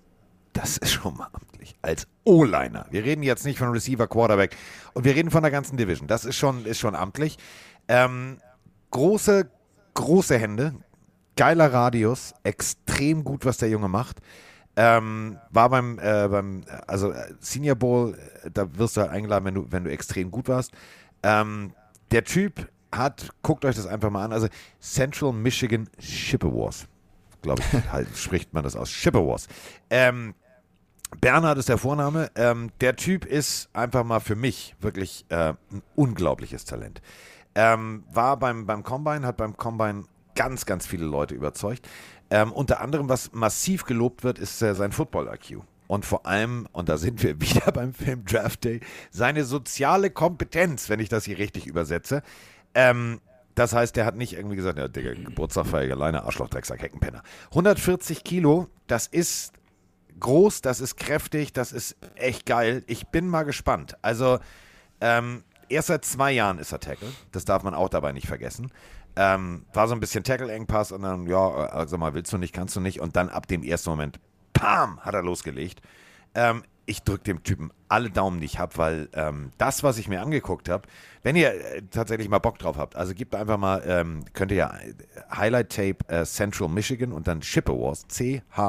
Das 0.53 0.77
ist 0.79 0.93
schon 0.93 1.17
mal 1.17 1.29
amtlich. 1.33 1.75
Als 1.83 2.07
O-Liner. 2.25 2.87
Wir 2.91 3.05
reden 3.05 3.23
jetzt 3.23 3.45
nicht 3.45 3.59
von 3.59 3.71
Receiver, 3.71 4.07
Quarterback 4.07 4.57
und 4.93 5.05
wir 5.05 5.15
reden 5.15 5.31
von 5.31 5.43
der 5.43 5.51
ganzen 5.51 5.77
Division. 5.77 6.07
Das 6.07 6.25
ist 6.25 6.37
schon, 6.37 6.65
ist 6.65 6.79
schon 6.79 6.95
amtlich. 6.95 7.39
Ähm, 7.89 8.39
große, 8.91 9.51
große 9.95 10.39
Hände, 10.39 10.75
geiler 11.37 11.73
Radius, 11.73 12.35
extrem 12.45 13.25
gut, 13.25 13.45
was 13.45 13.57
der 13.57 13.69
Junge 13.69 13.89
macht. 13.89 14.21
Ähm, 14.77 15.39
war 15.51 15.71
beim, 15.71 15.99
äh, 15.99 16.29
beim 16.29 16.65
also 16.87 17.13
äh, 17.13 17.35
Senior 17.41 17.77
Bowl, 17.77 18.17
äh, 18.45 18.51
da 18.53 18.77
wirst 18.77 18.97
du 18.97 19.03
halt 19.03 19.11
eingeladen, 19.11 19.45
wenn 19.45 19.55
du, 19.55 19.67
wenn 19.71 19.85
du 19.85 19.91
extrem 19.91 20.31
gut 20.31 20.49
warst. 20.49 20.73
Ähm, 21.23 21.73
der 22.11 22.25
Typ 22.25 22.69
hat, 22.97 23.31
guckt 23.43 23.65
euch 23.65 23.77
das 23.77 23.87
einfach 23.87 24.11
mal 24.11 24.25
an, 24.25 24.33
also 24.33 24.49
Central 24.81 25.33
Michigan 25.33 25.89
Chippewas, 25.99 26.87
glaube 27.43 27.63
ich, 27.63 27.91
halt, 27.93 28.17
spricht 28.17 28.53
man 28.53 28.65
das 28.65 28.77
aus, 28.77 28.91
Chippewas. 28.91 29.49
Ähm, 29.91 30.35
Bernhard 31.21 31.59
ist 31.59 31.69
der 31.69 31.79
Vorname. 31.79 32.31
Ähm, 32.35 32.71
der 32.81 32.97
Typ 32.97 33.25
ist 33.25 33.69
einfach 33.73 34.05
mal 34.05 34.21
für 34.21 34.35
mich 34.35 34.75
wirklich 34.81 35.25
äh, 35.29 35.55
ein 35.71 35.83
unglaubliches 35.95 36.65
Talent. 36.65 37.01
Ähm, 37.55 38.05
war 38.13 38.37
beim, 38.37 38.67
beim 38.67 38.83
Combine, 38.83 39.27
hat 39.27 39.37
beim 39.37 39.57
Combine 39.57 40.05
ganz, 40.35 40.67
ganz 40.67 40.87
viele 40.87 41.07
Leute 41.07 41.35
überzeugt. 41.35 41.89
Ähm, 42.31 42.53
unter 42.53 42.81
anderem, 42.81 43.09
was 43.09 43.33
massiv 43.33 43.85
gelobt 43.85 44.25
wird, 44.25 44.39
ist 44.39 44.61
äh, 44.63 44.75
sein 44.75 44.93
Football-IQ. 44.93 45.63
Und 45.87 46.05
vor 46.05 46.27
allem, 46.27 46.67
und 46.73 46.89
da 46.89 46.97
sind 46.97 47.23
wir 47.23 47.41
wieder 47.41 47.71
beim 47.73 47.93
Film 47.93 48.25
Draft 48.25 48.65
Day, 48.65 48.81
seine 49.11 49.45
soziale 49.45 50.11
Kompetenz, 50.11 50.89
wenn 50.89 51.01
ich 51.01 51.09
das 51.09 51.25
hier 51.25 51.39
richtig 51.39 51.67
übersetze. 51.67 52.23
Ähm, 52.75 53.21
das 53.55 53.73
heißt, 53.73 53.95
der 53.97 54.05
hat 54.05 54.17
nicht 54.17 54.33
irgendwie 54.33 54.57
gesagt, 54.57 54.79
ja, 54.79 54.89
Digga, 54.89 55.15
Geburtstagfeier 55.15 55.95
alleine, 55.95 56.25
Arschloch, 56.25 56.49
Drecksack, 56.49 56.83
Heckenpenner. 56.83 57.23
140 57.51 58.25
Kilo, 58.25 58.69
das 58.89 59.07
ist 59.07 59.53
groß, 60.19 60.61
das 60.61 60.81
ist 60.81 60.97
kräftig, 60.97 61.53
das 61.53 61.73
ist 61.73 61.97
echt 62.17 62.47
geil. 62.47 62.83
Ich 62.87 63.09
bin 63.09 63.29
mal 63.29 63.45
gespannt. 63.45 63.97
Also, 64.03 64.41
ähm, 65.01 65.45
erst 65.69 65.89
seit 65.89 66.05
zwei 66.05 66.33
Jahren 66.33 66.59
ist 66.59 66.73
er 66.73 66.81
Tackle. 66.81 67.09
Das 67.33 67.45
darf 67.45 67.63
man 67.63 67.75
auch 67.75 67.89
dabei 67.89 68.13
nicht 68.13 68.27
vergessen. 68.27 68.73
Ähm, 69.17 69.65
war 69.73 69.87
so 69.87 69.95
ein 69.95 70.01
bisschen 70.01 70.25
Tackle-Engpass 70.25 70.91
und 70.91 71.03
dann, 71.03 71.27
ja, 71.29 71.39
also 71.39 71.97
mal, 71.97 72.15
willst 72.15 72.33
du 72.33 72.39
nicht, 72.39 72.53
kannst 72.53 72.75
du 72.75 72.81
nicht. 72.81 73.01
Und 73.01 73.15
dann 73.15 73.29
ab 73.29 73.47
dem 73.47 73.63
ersten 73.63 73.91
Moment, 73.91 74.19
pam, 74.53 74.99
hat 75.01 75.15
er 75.15 75.23
losgelegt. 75.23 75.81
Ähm, 76.35 76.65
ich 76.87 77.03
drücke 77.03 77.25
dem 77.25 77.43
Typen 77.43 77.73
alle 77.89 78.11
Daumen, 78.11 78.41
die 78.41 78.47
ich 78.47 78.59
habe, 78.59 78.77
weil 78.77 79.09
ähm, 79.15 79.53
das, 79.59 79.83
was 79.83 79.99
ich 79.99 80.09
mir 80.09 80.21
angeguckt 80.21 80.69
habe, 80.69 80.87
wenn 81.23 81.37
ihr 81.37 81.53
äh, 81.55 81.83
tatsächlich 81.91 82.29
mal 82.29 82.39
Bock 82.39 82.59
drauf 82.59 82.77
habt, 82.77 82.97
also 82.97 83.15
gebt 83.15 83.35
einfach 83.35 83.57
mal, 83.57 83.83
ähm, 83.87 84.25
könnt 84.33 84.51
ihr 84.51 84.57
ja 84.59 84.75
äh, 84.77 84.93
Highlight 85.35 85.71
Tape 85.71 85.99
äh, 86.09 86.25
Central 86.25 86.69
Michigan 86.69 87.13
und 87.13 87.27
dann 87.29 87.41
Chippewas, 87.41 88.07
C-H-I-P-P-E-W-A-S 88.09 88.67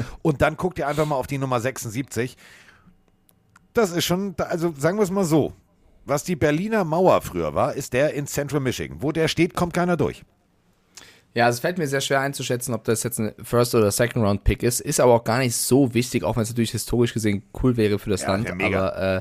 und 0.22 0.42
dann 0.42 0.56
guckt 0.56 0.78
ihr 0.78 0.88
einfach 0.88 1.06
mal 1.06 1.16
auf 1.16 1.26
die 1.26 1.38
Nummer 1.38 1.60
76. 1.60 2.36
Das 3.72 3.90
ist 3.92 4.04
schon, 4.04 4.34
also 4.38 4.74
sagen 4.76 4.98
wir 4.98 5.02
es 5.02 5.10
mal 5.10 5.24
so, 5.24 5.52
was 6.04 6.24
die 6.24 6.36
Berliner 6.36 6.84
Mauer 6.84 7.20
früher 7.20 7.54
war, 7.54 7.74
ist 7.74 7.92
der 7.92 8.14
in 8.14 8.26
Central 8.26 8.60
Michigan. 8.60 9.02
Wo 9.02 9.12
der 9.12 9.28
steht, 9.28 9.54
kommt 9.54 9.74
keiner 9.74 9.96
durch. 9.96 10.24
Ja, 11.36 11.50
es 11.50 11.60
fällt 11.60 11.76
mir 11.76 11.86
sehr 11.86 12.00
schwer 12.00 12.20
einzuschätzen, 12.20 12.72
ob 12.72 12.84
das 12.84 13.02
jetzt 13.02 13.20
ein 13.20 13.34
First- 13.42 13.74
oder 13.74 13.90
Second-Round-Pick 13.90 14.62
ist. 14.62 14.80
Ist 14.80 15.00
aber 15.00 15.12
auch 15.12 15.24
gar 15.24 15.38
nicht 15.38 15.54
so 15.54 15.92
wichtig, 15.92 16.24
auch 16.24 16.36
wenn 16.36 16.44
es 16.44 16.48
natürlich 16.48 16.70
historisch 16.70 17.12
gesehen 17.12 17.42
cool 17.62 17.76
wäre 17.76 17.98
für 17.98 18.08
das 18.08 18.22
Ja, 18.22 18.28
Land. 18.32 18.50
Aber 18.50 18.96
äh, 18.96 19.20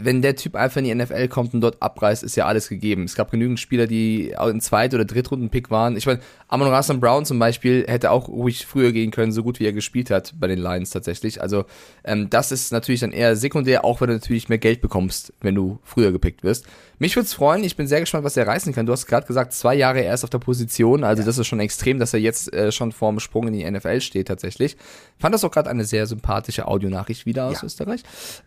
wenn 0.00 0.22
der 0.22 0.36
Typ 0.36 0.54
einfach 0.54 0.76
in 0.76 0.84
die 0.84 0.94
NFL 0.94 1.26
kommt 1.26 1.52
und 1.52 1.60
dort 1.60 1.82
abreißt, 1.82 2.22
ist 2.22 2.36
ja 2.36 2.46
alles 2.46 2.68
gegeben. 2.68 3.02
Es 3.02 3.16
gab 3.16 3.32
genügend 3.32 3.58
Spieler, 3.58 3.88
die 3.88 4.38
auch 4.38 4.46
in 4.46 4.60
Zweit- 4.60 4.94
oder 4.94 5.04
Drittrunden-Pick 5.04 5.72
waren. 5.72 5.96
Ich 5.96 6.06
meine, 6.06 6.20
Amon 6.46 6.68
Rassan 6.68 7.00
Brown 7.00 7.24
zum 7.24 7.40
Beispiel 7.40 7.84
hätte 7.88 8.12
auch 8.12 8.28
ruhig 8.28 8.64
früher 8.64 8.92
gehen 8.92 9.10
können, 9.10 9.32
so 9.32 9.42
gut 9.42 9.58
wie 9.58 9.66
er 9.66 9.72
gespielt 9.72 10.10
hat 10.10 10.34
bei 10.38 10.46
den 10.46 10.60
Lions 10.60 10.90
tatsächlich. 10.90 11.42
Also 11.42 11.64
ähm, 12.04 12.30
das 12.30 12.52
ist 12.52 12.70
natürlich 12.70 13.00
dann 13.00 13.10
eher 13.10 13.34
sekundär, 13.34 13.84
auch 13.84 14.00
wenn 14.00 14.06
du 14.06 14.14
natürlich 14.14 14.48
mehr 14.48 14.58
Geld 14.58 14.80
bekommst, 14.80 15.32
wenn 15.40 15.56
du 15.56 15.80
früher 15.82 16.12
gepickt 16.12 16.44
wirst. 16.44 16.66
Mich 16.98 17.16
würde 17.16 17.26
es 17.26 17.34
freuen, 17.34 17.64
ich 17.64 17.76
bin 17.76 17.86
sehr 17.86 18.00
gespannt, 18.00 18.24
was 18.24 18.36
er 18.36 18.46
reißen 18.46 18.72
kann. 18.72 18.86
Du 18.86 18.92
hast 18.92 19.06
gerade 19.06 19.26
gesagt, 19.26 19.52
zwei 19.52 19.74
Jahre 19.74 20.00
erst 20.00 20.24
auf 20.24 20.30
der 20.30 20.38
Position, 20.38 21.04
also 21.04 21.22
das 21.22 21.38
ist 21.38 21.46
schon 21.46 21.60
extrem, 21.60 21.98
dass 21.98 22.14
er 22.14 22.20
jetzt 22.20 22.52
äh, 22.52 22.70
schon 22.72 22.92
vorm 22.92 23.20
Sprung 23.20 23.48
in 23.48 23.54
die 23.54 23.70
NFL 23.70 24.00
steht 24.00 24.28
tatsächlich. 24.28 24.76
Fand 25.18 25.34
das 25.34 25.44
auch 25.44 25.50
gerade 25.50 25.70
eine 25.70 25.84
sehr 25.84 26.06
sympathische 26.06 26.66
Audionachricht 26.68 27.26
wieder 27.26 27.46
aus 27.46 27.60
Ja. 27.62 27.66
Österreich. 27.66 28.02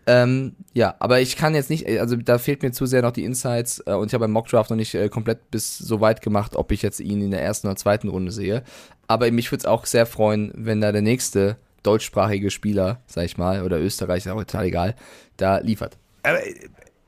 Ähm, 0.06 0.56
ja, 0.72 0.94
aber 0.98 1.20
ich 1.20 1.36
kann 1.36 1.54
jetzt 1.54 1.70
nicht, 1.70 1.86
also 1.86 2.16
da 2.16 2.38
fehlt 2.38 2.62
mir 2.62 2.72
zu 2.72 2.86
sehr 2.86 3.02
noch 3.02 3.12
die 3.12 3.24
Insights 3.24 3.82
äh, 3.86 3.92
und 3.92 4.06
ich 4.08 4.14
habe 4.14 4.24
beim 4.24 4.32
Mockdraft 4.32 4.70
noch 4.70 4.76
nicht 4.76 4.94
äh, 4.94 5.08
komplett 5.08 5.50
bis 5.50 5.76
so 5.78 6.00
weit 6.00 6.22
gemacht, 6.22 6.56
ob 6.56 6.72
ich 6.72 6.82
jetzt 6.82 7.00
ihn 7.00 7.20
in 7.22 7.30
der 7.30 7.42
ersten 7.42 7.66
oder 7.66 7.76
zweiten 7.76 8.08
Runde 8.08 8.32
sehe. 8.32 8.62
Aber 9.06 9.30
mich 9.30 9.50
würde 9.50 9.60
es 9.60 9.66
auch 9.66 9.86
sehr 9.86 10.06
freuen, 10.06 10.52
wenn 10.54 10.80
da 10.80 10.92
der 10.92 11.02
nächste 11.02 11.56
deutschsprachige 11.82 12.50
Spieler, 12.50 13.00
sag 13.06 13.24
ich 13.24 13.38
mal, 13.38 13.62
oder 13.62 13.78
Österreicher, 13.80 14.34
auch 14.34 14.38
total 14.40 14.66
egal, 14.66 14.94
da 15.36 15.58
liefert. 15.58 15.96
Aber 16.22 16.44
äh, 16.46 16.54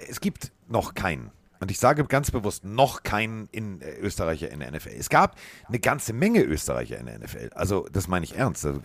es 0.09 0.21
gibt 0.21 0.53
noch 0.71 0.95
keinen. 0.95 1.31
Und 1.61 1.71
ich 1.71 1.79
sage 1.79 2.05
ganz 2.05 2.31
bewusst, 2.31 2.65
noch 2.65 3.03
keinen 3.03 3.47
in 3.49 3.83
äh, 3.83 3.97
Österreicher 3.99 4.51
in 4.51 4.61
der 4.61 4.71
NFL. 4.71 4.95
Es 4.99 5.11
gab 5.11 5.37
eine 5.69 5.79
ganze 5.79 6.15
Menge 6.15 6.43
Österreicher 6.43 6.99
in 6.99 7.07
der 7.07 7.19
NFL. 7.19 7.51
Also, 7.55 7.87
das 7.93 8.09
meine 8.09 8.25
ich 8.25 8.35
ernst. 8.35 8.65
Also, 8.65 8.81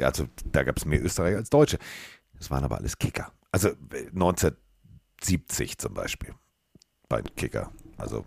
da 0.52 0.64
gab 0.64 0.78
es 0.78 0.86
mehr 0.86 1.04
Österreicher 1.04 1.38
als 1.38 1.50
Deutsche. 1.50 1.80
Das 2.38 2.52
waren 2.52 2.64
aber 2.66 2.78
alles 2.78 2.98
Kicker. 2.98 3.32
Also 3.52 3.70
äh, 3.70 4.08
1970 4.14 5.78
zum 5.78 5.94
Beispiel. 5.94 6.34
Bei 7.08 7.22
Kicker. 7.22 7.72
Also, 7.98 8.26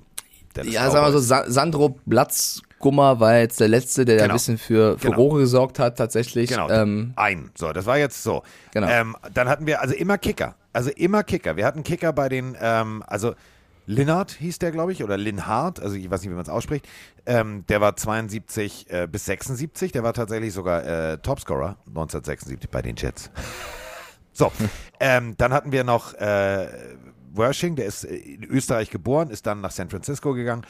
Dennis 0.58 0.74
Ja, 0.74 0.90
sagen 0.90 1.06
wir 1.06 1.12
so, 1.12 1.18
Sa 1.20 1.44
Sandro 1.50 1.98
Blatzgummer 2.06 3.20
war 3.20 3.38
jetzt 3.38 3.60
der 3.60 3.68
Letzte, 3.68 4.04
der 4.04 4.16
da 4.16 4.22
Genau. 4.24 4.34
ein 4.34 4.36
bisschen 4.36 4.58
für 4.58 4.96
Genau. 4.96 5.14
Furore 5.14 5.40
gesorgt 5.40 5.78
hat, 5.78 5.96
tatsächlich. 5.98 6.50
Genau, 6.50 6.68
Ähm, 6.70 7.12
ein. 7.16 7.50
So, 7.56 7.72
das 7.72 7.86
war 7.86 7.98
jetzt 7.98 8.22
so. 8.22 8.42
Genau. 8.72 8.88
Ähm, 8.88 9.16
dann 9.34 9.48
hatten 9.48 9.66
wir 9.66 9.80
also 9.80 9.94
immer 9.94 10.18
Kicker. 10.18 10.54
Also 10.72 10.90
immer 10.90 11.22
Kicker. 11.24 11.56
Wir 11.56 11.64
hatten 11.66 11.82
Kicker 11.82 12.12
bei 12.12 12.28
den, 12.28 12.56
ähm, 12.60 13.02
also 13.06 13.34
Linnard 13.86 14.32
hieß 14.32 14.58
der, 14.58 14.70
glaube 14.70 14.92
ich, 14.92 15.02
oder 15.02 15.16
Linhard, 15.16 15.80
also 15.80 15.96
ich 15.96 16.10
weiß 16.10 16.20
nicht, 16.20 16.30
wie 16.30 16.34
man 16.34 16.42
es 16.42 16.50
ausspricht. 16.50 16.86
Ähm, 17.24 17.64
der 17.70 17.80
war 17.80 17.96
72 17.96 18.86
äh, 18.90 19.08
bis 19.10 19.24
76. 19.24 19.92
Der 19.92 20.02
war 20.02 20.12
tatsächlich 20.12 20.52
sogar 20.52 20.84
äh, 20.84 21.16
Topscorer 21.18 21.76
1976 21.88 22.68
bei 22.70 22.82
den 22.82 22.96
Jets. 22.96 23.30
So, 24.34 24.52
ähm, 25.00 25.34
dann 25.36 25.52
hatten 25.52 25.72
wir 25.72 25.82
noch 25.82 26.14
äh, 26.14 26.68
Wershing, 27.38 27.76
der 27.76 27.86
ist 27.86 28.04
in 28.04 28.44
Österreich 28.44 28.90
geboren, 28.90 29.30
ist 29.30 29.46
dann 29.46 29.60
nach 29.60 29.70
San 29.70 29.88
Francisco 29.88 30.34
gegangen. 30.34 30.66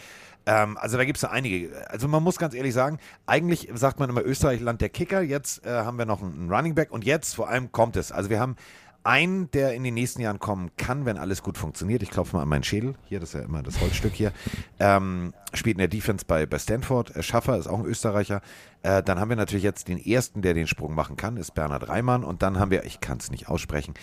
Ähm, 0.46 0.76
also 0.78 0.96
da 0.96 1.04
gibt 1.04 1.18
es 1.18 1.24
einige. 1.24 1.70
Also 1.88 2.08
man 2.08 2.22
muss 2.22 2.38
ganz 2.38 2.54
ehrlich 2.54 2.74
sagen, 2.74 2.98
eigentlich 3.26 3.68
sagt 3.74 3.98
man 4.00 4.08
immer 4.10 4.22
Österreich 4.22 4.60
Land 4.60 4.80
der 4.80 4.88
Kicker. 4.88 5.20
Jetzt 5.20 5.64
äh, 5.66 5.70
haben 5.70 5.98
wir 5.98 6.06
noch 6.06 6.22
einen 6.22 6.50
Running 6.50 6.74
Back 6.74 6.90
und 6.90 7.04
jetzt 7.04 7.34
vor 7.34 7.48
allem 7.48 7.72
kommt 7.72 7.96
es. 7.96 8.12
Also 8.12 8.30
wir 8.30 8.40
haben 8.40 8.56
einen, 9.04 9.50
der 9.52 9.74
in 9.74 9.84
den 9.84 9.94
nächsten 9.94 10.20
Jahren 10.20 10.38
kommen 10.38 10.70
kann, 10.76 11.06
wenn 11.06 11.16
alles 11.16 11.42
gut 11.42 11.56
funktioniert. 11.56 12.02
Ich 12.02 12.10
klopfe 12.10 12.36
mal 12.36 12.42
an 12.42 12.48
meinen 12.48 12.64
Schädel. 12.64 12.94
Hier, 13.04 13.20
das 13.20 13.30
ist 13.30 13.40
ja 13.40 13.40
immer 13.40 13.62
das 13.62 13.80
Holzstück 13.80 14.12
hier. 14.12 14.32
Ähm, 14.78 15.32
spielt 15.54 15.76
in 15.76 15.78
der 15.78 15.88
Defense 15.88 16.24
bei, 16.26 16.46
bei 16.46 16.58
Stanford. 16.58 17.16
Äh, 17.16 17.22
Schaffer 17.22 17.56
ist 17.56 17.68
auch 17.68 17.78
ein 17.78 17.86
Österreicher. 17.86 18.42
Äh, 18.82 19.02
dann 19.02 19.18
haben 19.18 19.28
wir 19.28 19.36
natürlich 19.36 19.64
jetzt 19.64 19.88
den 19.88 19.98
ersten, 19.98 20.42
der 20.42 20.54
den 20.54 20.66
Sprung 20.66 20.94
machen 20.94 21.16
kann, 21.16 21.36
ist 21.36 21.54
Bernhard 21.54 21.88
Reimann. 21.88 22.24
Und 22.24 22.42
dann 22.42 22.58
haben 22.58 22.70
wir, 22.70 22.84
ich 22.84 23.00
kann 23.00 23.18
es 23.18 23.30
nicht 23.30 23.48
aussprechen, 23.48 23.94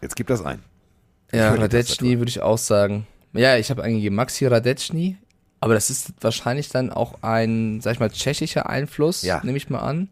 Jetzt 0.00 0.16
gib 0.16 0.26
das 0.28 0.42
ein. 0.44 0.62
Ja, 1.32 1.52
Radetschny 1.54 2.18
würde 2.18 2.30
ich 2.30 2.40
auch 2.40 2.58
sagen. 2.58 3.06
Ja, 3.32 3.56
ich 3.56 3.70
habe 3.70 3.82
eingegeben 3.82 4.16
Maxi 4.16 4.46
Radetschny, 4.46 5.16
aber 5.60 5.74
das 5.74 5.90
ist 5.90 6.12
wahrscheinlich 6.20 6.68
dann 6.70 6.90
auch 6.90 7.22
ein, 7.22 7.80
sag 7.80 7.92
ich 7.94 8.00
mal, 8.00 8.10
tschechischer 8.10 8.68
Einfluss, 8.68 9.22
Ja. 9.22 9.40
nehme 9.44 9.56
ich 9.58 9.70
mal 9.70 9.78
an. 9.80 10.08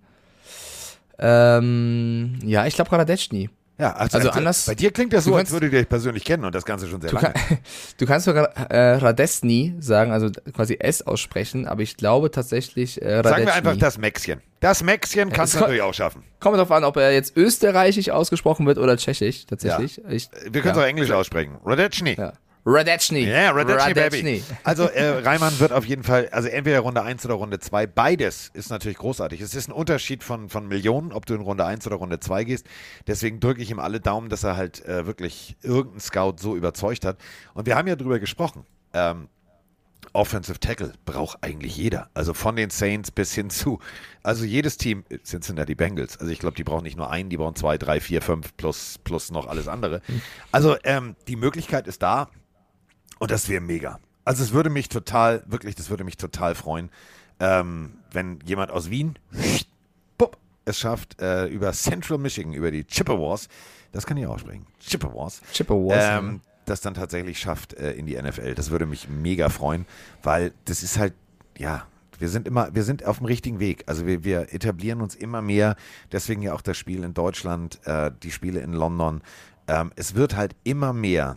Ähm, 1.18 2.38
ja, 2.44 2.66
ich 2.66 2.74
glaube 2.74 2.92
Radetschny. 2.92 3.50
Ja, 3.80 3.92
also, 3.92 4.18
Also 4.18 4.30
anders- 4.30 4.66
Bei 4.66 4.74
dir 4.74 4.90
klingt 4.90 5.12
das 5.12 5.22
so, 5.22 5.30
du 5.30 5.36
als 5.36 5.42
kannst- 5.50 5.52
würdet 5.52 5.72
ihr 5.72 5.78
euch 5.80 5.88
persönlich 5.88 6.24
kennen 6.24 6.44
und 6.44 6.52
das 6.52 6.64
Ganze 6.64 6.88
schon 6.88 7.00
sehr 7.00 7.10
Du, 7.10 7.16
lange. 7.16 7.32
kann, 7.32 7.58
du 7.98 8.06
kannst 8.06 8.24
sogar 8.26 8.46
äh, 8.72 8.94
Radesny 8.96 9.76
sagen, 9.78 10.10
also 10.10 10.30
quasi 10.52 10.78
S 10.80 11.02
aussprechen, 11.02 11.64
aber 11.68 11.82
ich 11.82 11.96
glaube 11.96 12.32
tatsächlich 12.32 13.00
äh, 13.00 13.18
Radetschny. 13.18 13.30
Sagen 13.30 13.46
wir 13.46 13.54
einfach 13.54 13.76
das 13.76 13.98
Maxchen. 13.98 14.40
Das 14.58 14.82
Maxchen 14.82 15.30
kannst 15.30 15.54
du 15.54 15.60
natürlich 15.60 15.82
auch 15.82 15.94
schaffen. 15.94 16.24
Kommt 16.40 16.58
drauf 16.58 16.72
an, 16.72 16.82
ob 16.82 16.96
er 16.96 17.12
jetzt 17.12 17.36
österreichisch 17.36 18.10
ausgesprochen 18.10 18.66
wird 18.66 18.78
oder 18.78 18.96
tschechisch, 18.96 19.46
tatsächlich. 19.46 20.02
Ich, 20.08 20.28
Wir 20.50 20.60
können 20.60 20.72
es 20.72 20.76
ja. 20.76 20.82
auch 20.82 20.88
Englisch 20.88 21.10
aussprechen. 21.12 21.58
Radetschny. 21.64 22.16
Ja. 22.18 22.32
Radetschny. 22.70 23.24
Ja, 23.24 23.50
Radetschny. 23.52 23.94
Baby. 23.94 24.44
Also 24.62 24.84
äh, 24.84 25.20
Reimann 25.20 25.58
wird 25.58 25.72
auf 25.72 25.86
jeden 25.86 26.02
Fall, 26.02 26.28
also 26.30 26.48
entweder 26.48 26.80
Runde 26.80 27.02
1 27.02 27.24
oder 27.24 27.34
Runde 27.34 27.58
2, 27.58 27.86
beides 27.86 28.50
ist 28.52 28.70
natürlich 28.70 28.98
großartig. 28.98 29.40
Es 29.40 29.54
ist 29.54 29.68
ein 29.68 29.72
Unterschied 29.72 30.22
von, 30.22 30.50
von 30.50 30.68
Millionen, 30.68 31.12
ob 31.12 31.24
du 31.24 31.34
in 31.34 31.40
Runde 31.40 31.64
1 31.64 31.86
oder 31.86 31.96
Runde 31.96 32.20
2 32.20 32.44
gehst. 32.44 32.66
Deswegen 33.06 33.40
drücke 33.40 33.62
ich 33.62 33.70
ihm 33.70 33.78
alle 33.78 34.00
Daumen, 34.00 34.28
dass 34.28 34.44
er 34.44 34.56
halt 34.56 34.84
äh, 34.84 35.06
wirklich 35.06 35.56
irgendeinen 35.62 36.00
Scout 36.00 36.34
so 36.38 36.56
überzeugt 36.56 37.06
hat. 37.06 37.16
Und 37.54 37.66
wir 37.66 37.74
haben 37.74 37.88
ja 37.88 37.96
drüber 37.96 38.18
gesprochen. 38.18 38.66
Ähm, 38.92 39.28
Offensive 40.12 40.60
Tackle 40.60 40.92
braucht 41.04 41.42
eigentlich 41.42 41.76
jeder. 41.76 42.10
Also 42.14 42.34
von 42.34 42.56
den 42.56 42.70
Saints 42.70 43.10
bis 43.10 43.34
hin 43.34 43.50
zu, 43.50 43.78
also 44.22 44.44
jedes 44.44 44.76
Team, 44.76 45.04
Cincinnati 45.24 45.74
Bengals, 45.74 46.18
also 46.18 46.32
ich 46.32 46.38
glaube, 46.38 46.56
die 46.56 46.64
brauchen 46.64 46.84
nicht 46.84 46.96
nur 46.96 47.10
einen, 47.10 47.30
die 47.30 47.36
brauchen 47.36 47.56
zwei, 47.56 47.78
drei, 47.78 48.00
vier, 48.00 48.22
fünf 48.22 48.56
plus, 48.56 48.98
plus 49.04 49.30
noch 49.30 49.46
alles 49.46 49.68
andere. 49.68 50.00
Also 50.52 50.76
ähm, 50.84 51.16
die 51.26 51.36
Möglichkeit 51.36 51.86
ist 51.86 52.02
da 52.02 52.28
und 53.18 53.30
das 53.30 53.48
wäre 53.48 53.60
mega. 53.60 54.00
Also 54.24 54.42
es 54.42 54.52
würde 54.52 54.70
mich 54.70 54.88
total, 54.88 55.42
wirklich, 55.46 55.74
das 55.74 55.90
würde 55.90 56.04
mich 56.04 56.16
total 56.16 56.54
freuen, 56.54 56.90
ähm, 57.40 57.94
wenn 58.12 58.40
jemand 58.44 58.70
aus 58.70 58.90
Wien 58.90 59.18
bupp, 60.18 60.36
es 60.64 60.78
schafft, 60.78 61.20
äh, 61.20 61.46
über 61.46 61.72
Central 61.72 62.18
Michigan, 62.18 62.52
über 62.52 62.70
die 62.70 62.84
Chippewas, 62.84 63.48
das 63.92 64.06
kann 64.06 64.16
ich 64.16 64.26
auch 64.26 64.38
sprechen, 64.38 64.66
Chippewas, 64.80 65.40
Chippewas, 65.52 66.18
ähm, 66.18 66.40
das 66.66 66.80
dann 66.80 66.94
tatsächlich 66.94 67.38
schafft 67.38 67.74
äh, 67.74 67.92
in 67.92 68.06
die 68.06 68.20
NFL. 68.20 68.54
Das 68.54 68.70
würde 68.70 68.86
mich 68.86 69.08
mega 69.08 69.48
freuen, 69.48 69.86
weil 70.22 70.52
das 70.66 70.82
ist 70.82 70.98
halt, 70.98 71.14
ja, 71.56 71.86
wir 72.18 72.28
sind 72.28 72.46
immer, 72.46 72.74
wir 72.74 72.82
sind 72.82 73.04
auf 73.04 73.18
dem 73.18 73.26
richtigen 73.26 73.60
Weg. 73.60 73.84
Also 73.86 74.06
wir, 74.06 74.24
wir 74.24 74.52
etablieren 74.52 75.00
uns 75.00 75.14
immer 75.14 75.40
mehr. 75.40 75.76
Deswegen 76.12 76.42
ja 76.42 76.52
auch 76.52 76.62
das 76.62 76.76
Spiel 76.76 77.04
in 77.04 77.14
Deutschland, 77.14 77.80
äh, 77.86 78.10
die 78.22 78.30
Spiele 78.30 78.60
in 78.60 78.72
London. 78.72 79.22
Ähm, 79.68 79.92
es 79.96 80.14
wird 80.14 80.36
halt 80.36 80.56
immer 80.64 80.92
mehr, 80.92 81.36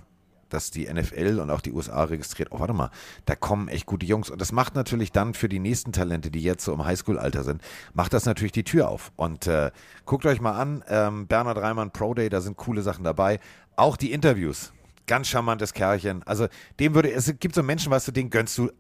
dass 0.54 0.72
die 0.72 0.92
NFL 0.92 1.40
und 1.40 1.50
auch 1.50 1.62
die 1.62 1.72
USA 1.72 2.04
registriert. 2.04 2.50
Oh, 2.52 2.60
warte 2.60 2.74
mal, 2.74 2.92
da 3.26 3.36
kommen 3.36 3.68
echt 3.68 3.86
gute 3.86 4.06
Jungs. 4.06 4.30
Und 4.30 4.42
das 4.42 4.52
macht 4.52 4.76
natürlich 4.76 5.12
dann 5.12 5.34
für 5.34 5.50
die 5.50 5.60
nächsten 5.60 5.92
Talente, 5.92 6.32
die 6.32 6.42
jetzt 6.42 6.64
so 6.64 6.74
im 6.74 6.86
Highschool-Alter 6.86 7.44
sind, 7.44 7.62
macht 7.94 8.14
das 8.14 8.26
natürlich 8.26 8.52
die 8.52 8.64
Tür 8.64 8.90
auf. 8.90 9.12
Und 9.16 9.48
äh, 9.48 9.72
guckt 10.06 10.26
euch 10.26 10.42
mal 10.42 10.54
an, 10.54 10.84
ähm, 10.88 11.28
Bernhard 11.28 11.58
Reimann 11.58 11.92
Pro 11.92 12.14
Day, 12.14 12.30
da 12.30 12.42
sind 12.42 12.58
coole 12.58 12.82
Sachen 12.82 13.04
dabei. 13.04 13.40
Auch 13.76 13.98
die 13.98 14.12
Interviews. 14.12 14.74
Ganz 15.08 15.28
charmantes 15.28 15.74
Kerlchen. 15.74 16.24
Also 16.24 16.48
dem 16.80 16.94
würde, 16.94 17.12
es 17.12 17.34
gibt 17.40 17.56
so 17.56 17.64
Menschen, 17.64 17.92
weißt 17.92 18.08
du, 18.08 18.12
den 18.12 18.30
gönnst 18.30 18.58
du, 18.58 18.72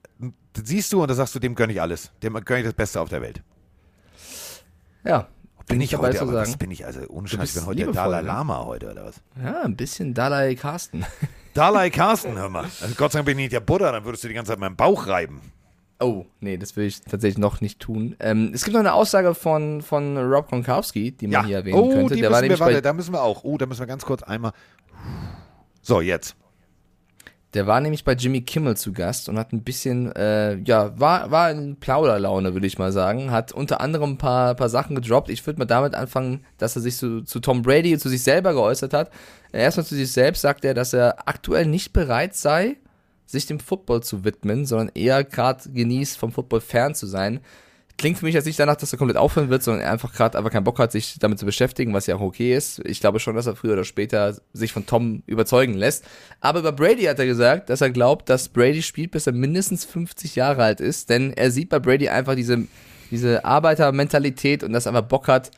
siehst 0.55 0.93
du 0.93 1.01
und 1.01 1.09
da 1.09 1.15
sagst 1.15 1.35
du, 1.35 1.39
dem 1.39 1.55
gönne 1.55 1.73
ich 1.73 1.81
alles. 1.81 2.11
Dem 2.21 2.33
gönne 2.45 2.59
ich 2.59 2.65
das 2.65 2.73
Beste 2.73 3.01
auf 3.01 3.09
der 3.09 3.21
Welt. 3.21 3.41
Ja. 5.03 5.27
Bin 5.67 5.81
ich 5.81 5.91
dabei 5.91 6.09
heute, 6.09 6.21
aber 6.21 6.33
was 6.33 6.49
sagen. 6.49 6.59
bin 6.59 6.71
ich, 6.71 6.85
also 6.85 7.01
ohne 7.09 7.27
Scheiß, 7.27 7.49
ich 7.49 7.55
bin 7.55 7.65
heute 7.65 7.77
der 7.77 7.87
liebevoll, 7.87 8.03
Dalai 8.03 8.21
ne? 8.21 8.27
Lama 8.27 8.65
heute, 8.65 8.91
oder 8.91 9.05
was? 9.05 9.21
Ja, 9.43 9.61
ein 9.61 9.75
bisschen 9.75 10.13
Dalai 10.13 10.55
Carsten. 10.55 11.05
Dalai 11.53 11.89
Carsten, 11.89 12.37
hör 12.37 12.49
mal. 12.49 12.63
Also 12.63 12.95
Gott 12.95 13.11
sei 13.11 13.19
Dank 13.19 13.25
bin 13.25 13.37
ich 13.37 13.43
nicht 13.43 13.53
der 13.53 13.59
Buddha, 13.59 13.91
dann 13.91 14.05
würdest 14.05 14.23
du 14.23 14.27
die 14.27 14.33
ganze 14.33 14.51
Zeit 14.51 14.59
meinen 14.59 14.75
Bauch 14.75 15.07
reiben. 15.07 15.41
Oh, 15.99 16.25
nee, 16.39 16.57
das 16.57 16.75
will 16.75 16.85
ich 16.87 17.01
tatsächlich 17.01 17.37
noch 17.37 17.61
nicht 17.61 17.79
tun. 17.79 18.15
Ähm, 18.19 18.51
es 18.53 18.63
gibt 18.63 18.73
noch 18.73 18.79
eine 18.79 18.93
Aussage 18.93 19.35
von, 19.35 19.83
von 19.83 20.17
Rob 20.17 20.49
Gronkowski, 20.49 21.11
die 21.11 21.27
man 21.27 21.45
hier 21.45 21.57
erwähnen 21.57 21.77
oh, 21.77 21.89
könnte. 21.89 22.15
die 22.15 22.21
Der 22.21 22.31
war 22.31 22.41
müssen 22.41 22.53
wir, 22.53 22.59
warte, 22.59 22.81
da 22.81 22.93
müssen 22.93 23.13
wir 23.13 23.21
auch. 23.21 23.43
Oh, 23.43 23.57
da 23.57 23.67
müssen 23.67 23.81
wir 23.81 23.87
ganz 23.87 24.03
kurz 24.03 24.23
einmal. 24.23 24.51
So, 25.83 26.01
jetzt. 26.01 26.35
Der 27.53 27.67
war 27.67 27.81
nämlich 27.81 28.05
bei 28.05 28.13
Jimmy 28.13 28.41
Kimmel 28.41 28.77
zu 28.77 28.93
Gast 28.93 29.27
und 29.27 29.37
hat 29.37 29.51
ein 29.51 29.63
bisschen, 29.63 30.11
äh, 30.15 30.55
ja, 30.59 30.97
war, 30.97 31.31
war 31.31 31.51
in 31.51 31.75
Plauderlaune, 31.75 32.53
würde 32.53 32.67
ich 32.67 32.79
mal 32.79 32.93
sagen. 32.93 33.31
Hat 33.31 33.51
unter 33.51 33.81
anderem 33.81 34.11
ein 34.11 34.17
paar, 34.17 34.55
paar 34.55 34.69
Sachen 34.69 34.95
gedroppt. 34.95 35.29
Ich 35.29 35.45
würde 35.45 35.59
mal 35.59 35.65
damit 35.65 35.93
anfangen, 35.93 36.45
dass 36.57 36.77
er 36.77 36.81
sich 36.81 36.95
zu, 36.95 37.23
zu 37.23 37.41
Tom 37.41 37.61
Brady 37.61 37.97
zu 37.97 38.07
sich 38.07 38.23
selber 38.23 38.53
geäußert 38.53 38.93
hat. 38.93 39.11
Erstmal 39.51 39.85
zu 39.85 39.95
sich 39.95 40.11
selbst 40.11 40.41
sagt 40.41 40.63
er, 40.63 40.73
dass 40.73 40.93
er 40.93 41.27
aktuell 41.27 41.65
nicht 41.65 41.91
bereit 41.91 42.35
sei, 42.35 42.77
sich 43.25 43.47
dem 43.47 43.59
Football 43.59 44.01
zu 44.01 44.23
widmen, 44.23 44.65
sondern 44.65 44.91
eher 44.93 45.23
gerade 45.25 45.69
genießt, 45.69 46.17
vom 46.17 46.31
Football 46.31 46.61
fern 46.61 46.95
zu 46.95 47.05
sein. 47.05 47.41
Klingt 47.97 48.17
für 48.17 48.25
mich 48.25 48.33
jetzt 48.33 48.45
nicht 48.45 48.59
danach, 48.59 48.75
dass 48.75 48.91
er 48.91 48.97
komplett 48.97 49.17
aufhören 49.17 49.49
wird, 49.49 49.63
sondern 49.63 49.83
er 49.83 49.91
einfach 49.91 50.13
gerade 50.13 50.37
einfach 50.37 50.51
keinen 50.51 50.63
Bock 50.63 50.79
hat, 50.79 50.91
sich 50.91 51.17
damit 51.19 51.39
zu 51.39 51.45
beschäftigen, 51.45 51.93
was 51.93 52.07
ja 52.07 52.15
auch 52.15 52.21
okay 52.21 52.55
ist. 52.55 52.79
Ich 52.85 52.99
glaube 52.99 53.19
schon, 53.19 53.35
dass 53.35 53.47
er 53.47 53.55
früher 53.55 53.73
oder 53.73 53.83
später 53.83 54.35
sich 54.53 54.73
von 54.73 54.85
Tom 54.85 55.23
überzeugen 55.27 55.73
lässt. 55.73 56.05
Aber 56.39 56.59
über 56.59 56.71
Brady 56.71 57.03
hat 57.03 57.19
er 57.19 57.25
gesagt, 57.25 57.69
dass 57.69 57.81
er 57.81 57.91
glaubt, 57.91 58.29
dass 58.29 58.49
Brady 58.49 58.81
spielt, 58.81 59.11
bis 59.11 59.27
er 59.27 59.33
mindestens 59.33 59.85
50 59.85 60.35
Jahre 60.35 60.63
alt 60.63 60.79
ist, 60.81 61.09
denn 61.09 61.33
er 61.33 61.51
sieht 61.51 61.69
bei 61.69 61.79
Brady 61.79 62.09
einfach 62.09 62.35
diese, 62.35 62.65
diese 63.11 63.45
Arbeitermentalität 63.45 64.63
und 64.63 64.73
dass 64.73 64.85
er 64.85 64.95
einfach 64.95 65.07
Bock 65.07 65.27
hat, 65.27 65.51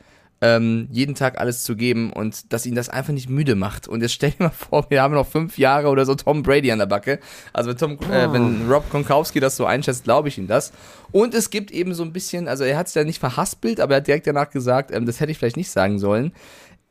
ähm, 0.44 0.90
jeden 0.92 1.16
Tag 1.16 1.40
alles 1.40 1.64
zu 1.64 1.78
geben 1.78 2.12
und 2.12 2.52
dass 2.52 2.66
ihn 2.66 2.76
das 2.76 2.90
einfach 2.90 3.14
nicht 3.14 3.30
müde 3.30 3.56
macht. 3.56 3.88
Und 3.88 4.02
jetzt 4.02 4.12
stell 4.12 4.32
dir 4.32 4.44
mal 4.44 4.50
vor, 4.50 4.86
wir 4.90 5.02
haben 5.02 5.14
noch 5.14 5.26
fünf 5.26 5.58
Jahre 5.58 5.88
oder 5.88 6.06
so 6.06 6.16
Tom 6.16 6.44
Brady 6.44 6.70
an 6.70 6.80
der 6.80 6.86
Backe. 6.86 7.20
Also 7.54 7.70
wenn, 7.70 7.78
Tom, 7.78 7.98
äh, 8.12 8.32
wenn 8.34 8.70
Rob 8.70 8.90
Gronkowski 8.92 9.40
das 9.40 9.56
so 9.56 9.66
einschätzt, 9.66 10.04
glaube 10.04 10.28
ich 10.28 10.38
ihm 10.38 10.48
das. 10.48 10.74
Und 11.14 11.34
es 11.34 11.50
gibt 11.50 11.72
eben 11.72 11.94
so 11.94 12.04
ein 12.04 12.12
bisschen, 12.12 12.50
also 12.50 12.66
er 12.66 12.78
hat 12.78 12.88
es 12.88 12.94
ja 12.94 13.06
nicht 13.06 13.20
verhaspelt, 13.20 13.80
aber 13.80 13.94
er 13.94 13.98
hat 13.98 14.08
direkt 14.08 14.28
danach 14.28 14.50
gesagt, 14.50 14.92
ähm, 14.92 15.06
das 15.06 15.22
hätte 15.22 15.32
ich 15.32 15.38
vielleicht 15.38 15.56
nicht 15.56 15.72
sagen 15.72 15.98
sollen. 15.98 16.34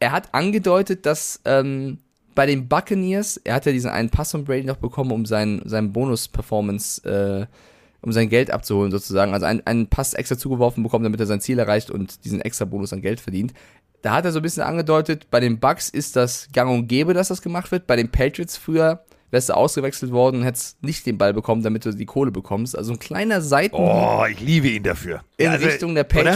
Er 0.01 0.13
hat 0.13 0.33
angedeutet, 0.33 1.05
dass 1.05 1.41
ähm, 1.45 1.99
bei 2.35 2.47
den 2.47 2.69
Buccaneers, 2.69 3.37
er 3.45 3.57
hat 3.57 3.67
ja 3.67 3.73
diesen 3.73 3.91
einen 3.91 4.09
Pass 4.09 4.31
von 4.31 4.45
Brady 4.45 4.65
noch 4.65 4.79
bekommen, 4.79 5.13
um 5.13 5.27
seinen, 5.27 5.69
seinen 5.69 5.93
Bonus-Performance 5.93 7.05
äh, 7.05 7.47
um 8.03 8.13
sein 8.13 8.29
Geld 8.29 8.51
abzuholen 8.51 8.91
sozusagen. 8.91 9.33
Also 9.33 9.47
einen, 9.47 9.67
einen 9.67 9.87
Pass 9.87 10.15
extra 10.15 10.37
zugeworfen 10.37 10.83
bekommen, 10.83 11.05
damit 11.05 11.21
er 11.21 11.27
sein 11.27 11.41
Ziel 11.41 11.59
erreicht 11.59 11.91
und 11.91 12.25
diesen 12.25 12.41
extra 12.41 12.65
Bonus 12.65 12.93
an 12.93 13.01
Geld 13.01 13.21
verdient. 13.21 13.55
Da 14.03 14.15
hat 14.15 14.25
er 14.25 14.33
so 14.33 14.41
ein 14.41 14.43
bisschen 14.43 14.65
angedeutet, 14.65 15.29
bei 15.31 15.39
den 15.39 15.61
Bucks 15.61 15.89
ist 15.89 16.17
das 16.17 16.49
gang 16.53 16.71
und 16.71 16.89
gäbe, 16.89 17.15
dass 17.15 17.29
das 17.29 17.41
gemacht 17.41 17.71
wird. 17.71 17.87
Bei 17.87 17.95
den 17.95 18.11
Patriots 18.11 18.57
früher 18.57 19.05
wärst 19.31 19.49
du 19.49 19.55
ausgewechselt 19.55 20.13
worden 20.13 20.39
und 20.39 20.43
hättest 20.45 20.83
nicht 20.83 21.07
den 21.07 21.19
Ball 21.19 21.33
bekommen, 21.33 21.63
damit 21.63 21.85
du 21.85 21.93
die 21.93 22.05
Kohle 22.05 22.33
bekommst. 22.33 22.77
Also 22.77 22.93
ein 22.93 22.99
kleiner 22.99 23.41
Seiten 23.41 23.77
Oh, 23.77 24.25
ich 24.31 24.41
liebe 24.41 24.69
ihn 24.69 24.83
dafür. 24.83 25.23
in 25.37 25.49
also, 25.49 25.67
Richtung 25.67 25.95
der 25.95 26.05
oder? 26.05 26.33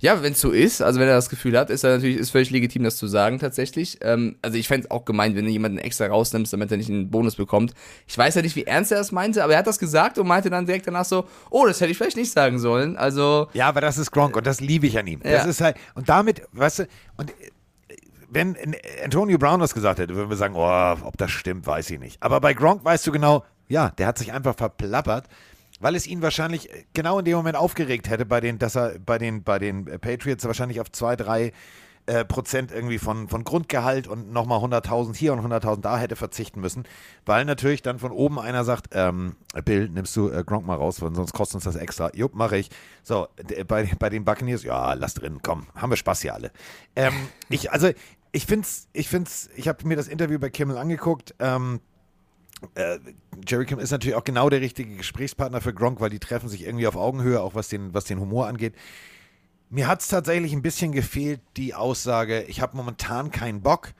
Ja, 0.00 0.22
wenn 0.22 0.32
es 0.32 0.40
so 0.40 0.50
ist, 0.50 0.82
also 0.82 1.00
wenn 1.00 1.08
er 1.08 1.14
das 1.14 1.30
Gefühl 1.30 1.58
hat, 1.58 1.70
ist 1.70 1.82
er 1.84 1.94
natürlich 1.96 2.16
ist 2.18 2.30
völlig 2.30 2.50
legitim, 2.50 2.82
das 2.84 2.96
zu 2.96 3.06
sagen 3.06 3.38
tatsächlich. 3.38 3.98
Ähm, 4.02 4.36
also 4.42 4.58
ich 4.58 4.68
fände 4.68 4.86
es 4.86 4.90
auch 4.90 5.04
gemein, 5.04 5.34
wenn 5.36 5.44
du 5.44 5.50
jemanden 5.50 5.78
extra 5.78 6.06
rausnimmst, 6.06 6.52
damit 6.52 6.70
er 6.70 6.76
nicht 6.76 6.90
einen 6.90 7.10
Bonus 7.10 7.36
bekommt. 7.36 7.72
Ich 8.06 8.18
weiß 8.18 8.34
ja 8.34 8.42
nicht, 8.42 8.56
wie 8.56 8.64
ernst 8.64 8.92
er 8.92 8.98
das 8.98 9.12
meinte, 9.12 9.42
aber 9.42 9.54
er 9.54 9.60
hat 9.60 9.66
das 9.66 9.78
gesagt 9.78 10.18
und 10.18 10.26
meinte 10.26 10.50
dann 10.50 10.66
direkt 10.66 10.86
danach 10.86 11.04
so, 11.04 11.26
oh, 11.50 11.66
das 11.66 11.80
hätte 11.80 11.90
ich 11.90 11.96
vielleicht 11.96 12.16
nicht 12.16 12.32
sagen 12.32 12.58
sollen. 12.58 12.96
Also 12.96 13.48
Ja, 13.54 13.68
aber 13.68 13.80
das 13.80 13.96
ist 13.98 14.10
Gronk 14.10 14.36
und 14.36 14.46
das 14.46 14.60
liebe 14.60 14.86
ich 14.86 14.98
an 14.98 15.06
ihm. 15.06 15.20
Das 15.22 15.44
Ja. 15.44 15.44
ist 15.48 15.60
halt, 15.60 15.76
und 15.94 16.08
damit, 16.08 16.42
weißt 16.52 16.80
du, 16.80 16.82
und 17.16 17.30
äh, 17.30 17.34
wenn 18.28 18.56
Antonio 19.04 19.38
Brown 19.38 19.60
das 19.60 19.74
gesagt 19.74 20.00
hätte, 20.00 20.14
würden 20.16 20.28
wir 20.28 20.36
sagen, 20.36 20.54
oh, 20.56 21.06
ob 21.06 21.16
das 21.16 21.30
stimmt, 21.30 21.66
weiß 21.66 21.88
ich 21.90 22.00
nicht. 22.00 22.20
Aber 22.22 22.40
bei 22.40 22.52
Gronk 22.52 22.84
weißt 22.84 23.06
du 23.06 23.12
genau, 23.12 23.44
ja, 23.68 23.90
der 23.96 24.08
hat 24.08 24.18
sich 24.18 24.32
einfach 24.32 24.56
verplappert, 24.56 25.26
weil 25.80 25.94
es 25.94 26.06
ihn 26.06 26.22
wahrscheinlich 26.22 26.68
genau 26.92 27.18
in 27.18 27.24
dem 27.24 27.36
Moment 27.36 27.56
aufgeregt 27.56 28.08
hätte, 28.08 28.26
bei 28.26 28.40
den, 28.40 28.58
dass 28.58 28.76
er 28.76 28.98
bei 28.98 29.18
den, 29.18 29.42
bei 29.42 29.58
den 29.58 29.84
Patriots 29.84 30.44
wahrscheinlich 30.44 30.80
auf 30.80 30.90
zwei, 30.92 31.16
drei 31.16 31.52
äh, 32.06 32.24
Prozent 32.24 32.70
irgendwie 32.70 32.98
von, 32.98 33.28
von 33.28 33.44
Grundgehalt 33.44 34.06
und 34.06 34.30
nochmal 34.30 34.60
100.000 34.60 35.16
hier 35.16 35.32
und 35.32 35.40
100.000 35.40 35.80
da 35.80 35.98
hätte 35.98 36.16
verzichten 36.16 36.60
müssen, 36.60 36.84
weil 37.24 37.46
natürlich 37.46 37.80
dann 37.80 37.98
von 37.98 38.12
oben 38.12 38.38
einer 38.38 38.62
sagt, 38.64 38.88
ähm, 38.92 39.36
Bill, 39.64 39.88
nimmst 39.88 40.14
du 40.16 40.28
äh, 40.28 40.44
Gronk 40.44 40.66
mal 40.66 40.76
raus, 40.76 41.00
weil 41.00 41.14
sonst 41.14 41.32
kostet 41.32 41.56
uns 41.56 41.64
das 41.64 41.76
extra. 41.76 42.10
Jupp, 42.14 42.34
mache 42.34 42.58
ich. 42.58 42.68
So, 43.02 43.28
bei, 43.66 43.90
bei 43.98 44.10
den 44.10 44.24
Buccaneers, 44.24 44.64
ja, 44.64 44.92
lass 44.92 45.14
drin, 45.14 45.38
komm, 45.42 45.66
haben 45.74 45.90
wir 45.90 45.96
Spaß 45.96 46.20
hier 46.20 46.34
alle. 46.34 46.52
Ähm, 46.94 47.14
ich, 47.48 47.72
also, 47.72 47.90
ich 48.32 48.44
find's, 48.44 48.88
ich 48.92 49.08
find's, 49.08 49.48
ich 49.56 49.68
habe 49.68 49.86
mir 49.88 49.96
das 49.96 50.08
Interview 50.08 50.38
bei 50.38 50.50
Kimmel 50.50 50.76
angeguckt, 50.76 51.34
ähm, 51.38 51.80
äh, 52.74 52.98
Jerry 53.46 53.66
Kim 53.66 53.78
ist 53.78 53.90
natürlich 53.90 54.16
auch 54.16 54.24
genau 54.24 54.48
der 54.50 54.60
richtige 54.60 54.96
Gesprächspartner 54.96 55.60
für 55.60 55.74
Gronk, 55.74 56.00
weil 56.00 56.10
die 56.10 56.18
treffen 56.18 56.48
sich 56.48 56.64
irgendwie 56.64 56.86
auf 56.86 56.96
Augenhöhe, 56.96 57.40
auch 57.40 57.54
was 57.54 57.68
den, 57.68 57.94
was 57.94 58.04
den 58.04 58.20
Humor 58.20 58.46
angeht. 58.46 58.74
Mir 59.70 59.88
hat 59.88 60.00
es 60.00 60.08
tatsächlich 60.08 60.52
ein 60.52 60.62
bisschen 60.62 60.92
gefehlt, 60.92 61.40
die 61.56 61.74
Aussage, 61.74 62.42
ich 62.42 62.60
habe 62.60 62.76
momentan 62.76 63.30
keinen 63.30 63.60
Bock. 63.60 63.92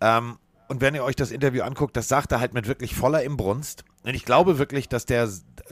Ähm, 0.00 0.38
und 0.68 0.80
wenn 0.80 0.94
ihr 0.94 1.04
euch 1.04 1.16
das 1.16 1.30
Interview 1.30 1.62
anguckt, 1.62 1.96
das 1.96 2.08
sagt 2.08 2.32
er 2.32 2.40
halt 2.40 2.54
mit 2.54 2.66
wirklich 2.66 2.94
voller 2.94 3.22
Imbrunst. 3.22 3.84
Und 4.04 4.14
ich 4.14 4.24
glaube 4.24 4.58
wirklich, 4.58 4.88
dass 4.88 5.06
der 5.06 5.28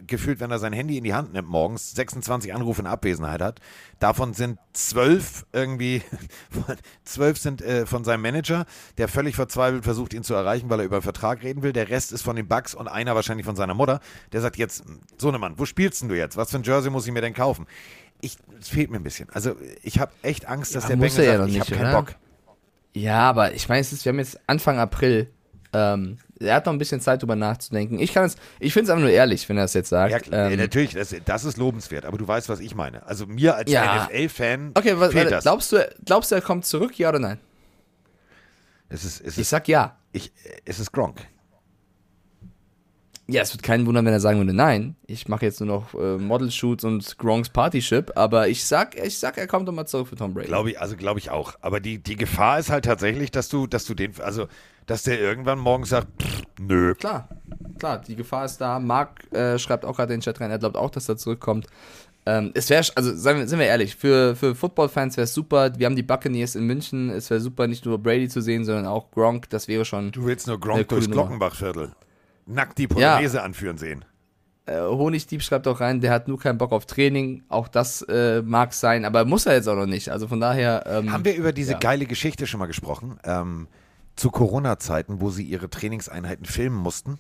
gefühlt, 0.07 0.41
wenn 0.41 0.51
er 0.51 0.59
sein 0.59 0.73
Handy 0.73 0.97
in 0.97 1.05
die 1.05 1.15
Hand 1.15 1.33
nimmt 1.33 1.49
morgens, 1.49 1.93
26 1.93 2.55
Anrufe 2.55 2.81
in 2.81 2.87
Abwesenheit 2.87 3.41
hat. 3.43 3.61
Davon 3.99 4.35
sind 4.35 4.59
zwölf 4.73 5.47
irgendwie, 5.53 6.03
zwölf 7.05 7.39
sind 7.39 7.61
äh, 7.63 7.87
von 7.87 8.05
seinem 8.05 8.23
Manager, 8.23 8.67
der 8.99 9.09
völlig 9.09 9.35
verzweifelt 9.35 9.85
versucht, 9.85 10.15
ihn 10.15 10.23
zu 10.23 10.35
erreichen, 10.35 10.71
weil 10.71 10.81
er 10.81 10.87
über 10.87 10.97
einen 10.97 11.03
Vertrag 11.03 11.43
reden 11.43 11.63
will. 11.63 11.73
Der 11.73 11.89
Rest 11.89 12.13
ist 12.13 12.23
von 12.23 12.37
den 12.37 12.47
Bucks 12.47 12.75
und 12.75 12.89
einer 12.89 13.15
wahrscheinlich 13.15 13.47
von 13.47 13.57
seiner 13.57 13.75
Mutter. 13.75 14.01
Der 14.33 14.41
sagt 14.41 14.57
jetzt, 14.57 14.85
Sohnemann, 15.19 15.59
wo 15.59 15.65
spielst 15.65 16.03
denn 16.03 16.09
du 16.09 16.17
jetzt? 16.17 16.37
Was 16.37 16.51
für 16.51 16.59
ein 16.59 16.63
Jersey 16.63 16.91
muss 16.91 17.07
ich 17.07 17.13
mir 17.13 17.21
denn 17.23 17.35
kaufen? 17.35 17.67
Ich, 18.21 18.37
es 18.61 18.69
fehlt 18.69 18.91
mir 18.91 18.99
ein 18.99 19.03
bisschen. 19.03 19.29
Also 19.31 19.57
ich 19.83 19.99
habe 19.99 20.13
echt 20.23 20.47
Angst, 20.47 20.75
dass 20.75 20.85
Ja, 20.85 20.91
der 20.91 20.97
Bengel 20.97 21.19
er 21.21 21.25
ja 21.25 21.39
sagt, 21.39 21.49
noch 21.49 21.55
ich 21.55 21.61
habe 21.61 21.71
nicht, 21.71 21.81
keinen? 21.81 21.93
Bock. 21.93 22.15
Ja, 22.93 23.21
aber 23.29 23.55
ich 23.55 23.69
meine, 23.69 23.85
wir 23.85 24.13
haben 24.13 24.19
jetzt 24.19 24.39
Anfang 24.47 24.79
April. 24.79 25.31
Ähm, 25.73 26.19
er 26.41 26.55
hat 26.57 26.67
noch 26.67 26.73
ein 26.73 26.79
bisschen 26.79 27.01
Zeit, 27.01 27.23
drüber 27.23 27.37
nachzudenken. 27.37 27.99
Ich 27.99 28.13
kann 28.15 28.25
es, 28.25 28.37
ich 28.59 28.73
finde 28.73 28.85
es 28.85 28.91
einfach 28.91 29.03
nur 29.03 29.11
ehrlich, 29.11 29.49
wenn 29.49 29.59
er 29.59 29.65
es 29.65 29.75
jetzt 29.75 29.91
sagt. 29.91 30.11
Ja, 30.13 30.19
klar, 30.19 30.51
ähm, 30.51 30.59
natürlich, 30.59 30.95
das, 30.95 31.15
das 31.25 31.45
ist 31.45 31.59
lobenswert, 31.59 32.05
aber 32.07 32.19
du 32.19 32.27
weißt, 32.27 32.49
was 32.49 32.61
ich 32.61 32.75
meine. 32.75 33.07
Also 33.07 33.27
mir 33.27 33.55
als 33.57 33.71
Ja. 33.71 34.09
NFL-Fan 34.11 34.73
okay, 34.75 34.95
was, 34.99 35.13
fehlt 35.13 35.31
das. 35.31 35.45
glaubst 35.45 35.73
du, 35.73 35.89
glaubst 36.05 36.31
du, 36.31 36.35
er 36.37 36.41
kommt 36.43 36.65
zurück, 36.65 36.99
ja 36.99 37.11
oder 37.11 37.19
nein? 37.19 37.39
es 38.89 39.05
ist, 39.05 39.21
es 39.21 39.35
Ich 39.35 39.41
ist, 39.43 39.51
sag 39.51 39.69
ja. 39.69 39.97
ich, 40.13 40.33
es 40.65 40.81
ist 40.81 40.93
Gronk. 40.93 41.21
Ja, 43.33 43.43
es 43.43 43.53
wird 43.53 43.63
keinen 43.63 43.87
wundern, 43.87 44.05
wenn 44.05 44.13
er 44.13 44.21
sagen 44.21 44.39
würde, 44.39 44.53
nein, 44.53 44.97
ich 45.07 45.29
mache 45.29 45.45
jetzt 45.45 45.61
nur 45.61 45.69
noch 45.69 45.95
äh, 45.95 46.19
Model-Shoots 46.19 46.85
und 46.85 47.19
Gronks 47.19 47.49
Party-Ship, 47.49 48.13
aber 48.17 48.49
ich 48.49 48.65
sag, 48.65 48.97
ich 48.97 49.19
sag, 49.19 49.39
er 49.39 49.47
kommt 49.47 49.67
nochmal 49.67 49.87
zurück 49.87 50.09
für 50.09 50.17
Tom 50.17 50.35
Brady. 50.35 50.49
Glaube 50.49 50.71
ich, 50.71 50.81
also 50.81 50.97
glaube 50.97 51.19
ich 51.21 51.31
auch. 51.31 51.55
Aber 51.61 51.81
die, 51.81 51.99
die 51.99 52.17
Gefahr 52.17 52.59
ist 52.59 52.71
halt 52.71 52.85
tatsächlich, 52.85 53.31
dass 53.31 53.49
du, 53.49 53.67
dass 53.67 53.85
du 53.85 53.95
den, 53.95 54.13
also, 54.21 54.47
dass 54.87 55.05
der 55.05 55.21
irgendwann 55.21 55.59
morgen 55.59 55.85
sagt, 55.85 56.09
pff, 56.21 56.43
nö. 56.59 56.95
Klar, 56.95 57.29
klar, 57.79 58.01
die 58.07 58.17
Gefahr 58.17 58.45
ist 58.45 58.59
da. 58.61 58.79
Marc 58.79 59.33
äh, 59.33 59.59
schreibt 59.59 59.85
auch 59.85 59.97
gerade 59.97 60.13
in 60.13 60.21
den 60.21 60.25
Chat 60.25 60.41
rein, 60.41 60.51
er 60.51 60.59
glaubt 60.59 60.77
auch, 60.77 60.91
dass 60.91 61.09
er 61.09 61.17
zurückkommt. 61.17 61.67
Ähm, 62.27 62.51
es 62.55 62.69
wäre, 62.69 62.85
also 62.97 63.15
seien 63.15 63.39
wir, 63.39 63.49
sind 63.49 63.59
wir 63.59 63.67
ehrlich, 63.67 63.97
für, 63.97 64.37
für 64.37 64.55
Football-Fans 64.55 65.17
wäre 65.17 65.25
es 65.25 65.33
super. 65.33 65.73
Wir 65.79 65.87
haben 65.87 65.97
die 65.97 66.03
Buccaneers 66.03 66.55
in 66.55 66.67
München. 66.67 67.09
Es 67.11 67.31
wäre 67.31 67.41
super, 67.41 67.67
nicht 67.67 67.87
nur 67.87 67.99
Brady 67.99 68.29
zu 68.29 68.43
sehen, 68.43 68.65
sondern 68.65 68.87
auch 68.87 69.11
Gronk. 69.11 69.49
Das 69.51 69.69
wäre 69.69 69.85
schon. 69.85 70.13
Du 70.13 70.27
willst 70.27 70.47
nur 70.47 70.61
Gronk 70.61 70.87
durchs. 70.89 71.11
Glockenbachviertel. 71.11 71.93
Nackt 72.51 72.79
die 72.79 72.87
Polonaise 72.87 73.43
anführen 73.43 73.79
sehen. 73.79 74.05
Äh, 74.67 74.81
Honigdieb 74.81 75.43
schreibt 75.43 75.67
auch 75.67 75.81
rein, 75.81 76.01
der 76.01 76.13
hat 76.13 76.29
nur 76.29 76.39
keinen 76.39 76.59
Bock 76.59 76.73
auf 76.73 76.87
Training. 76.87 77.45
Auch 77.49 77.69
das 77.69 78.03
äh, 78.03 78.43
mag 78.43 78.73
sein, 78.73 79.05
aber 79.05 79.25
muss 79.25 79.47
er 79.47 79.55
jetzt 79.55 79.69
auch 79.69 79.77
noch 79.77 79.87
nicht. 79.87 80.11
Also 80.11 80.29
von 80.29 80.41
daher. 80.41 80.85
Ähm, 80.87 81.13
Haben 81.13 81.25
wir 81.25 81.35
über 81.35 81.53
diese 81.53 81.73
ja. 81.73 81.79
geile 81.79 82.07
Geschichte 82.07 82.47
schon 82.47 82.61
mal 82.61 82.67
gesprochen? 82.67 83.19
Ähm, 83.25 83.69
zu 84.17 84.31
Corona-Zeiten, 84.31 85.21
wo 85.21 85.31
sie 85.31 85.45
ihre 85.45 85.71
Trainingseinheiten 85.71 86.45
filmen 86.45 86.77
mussten 86.77 87.19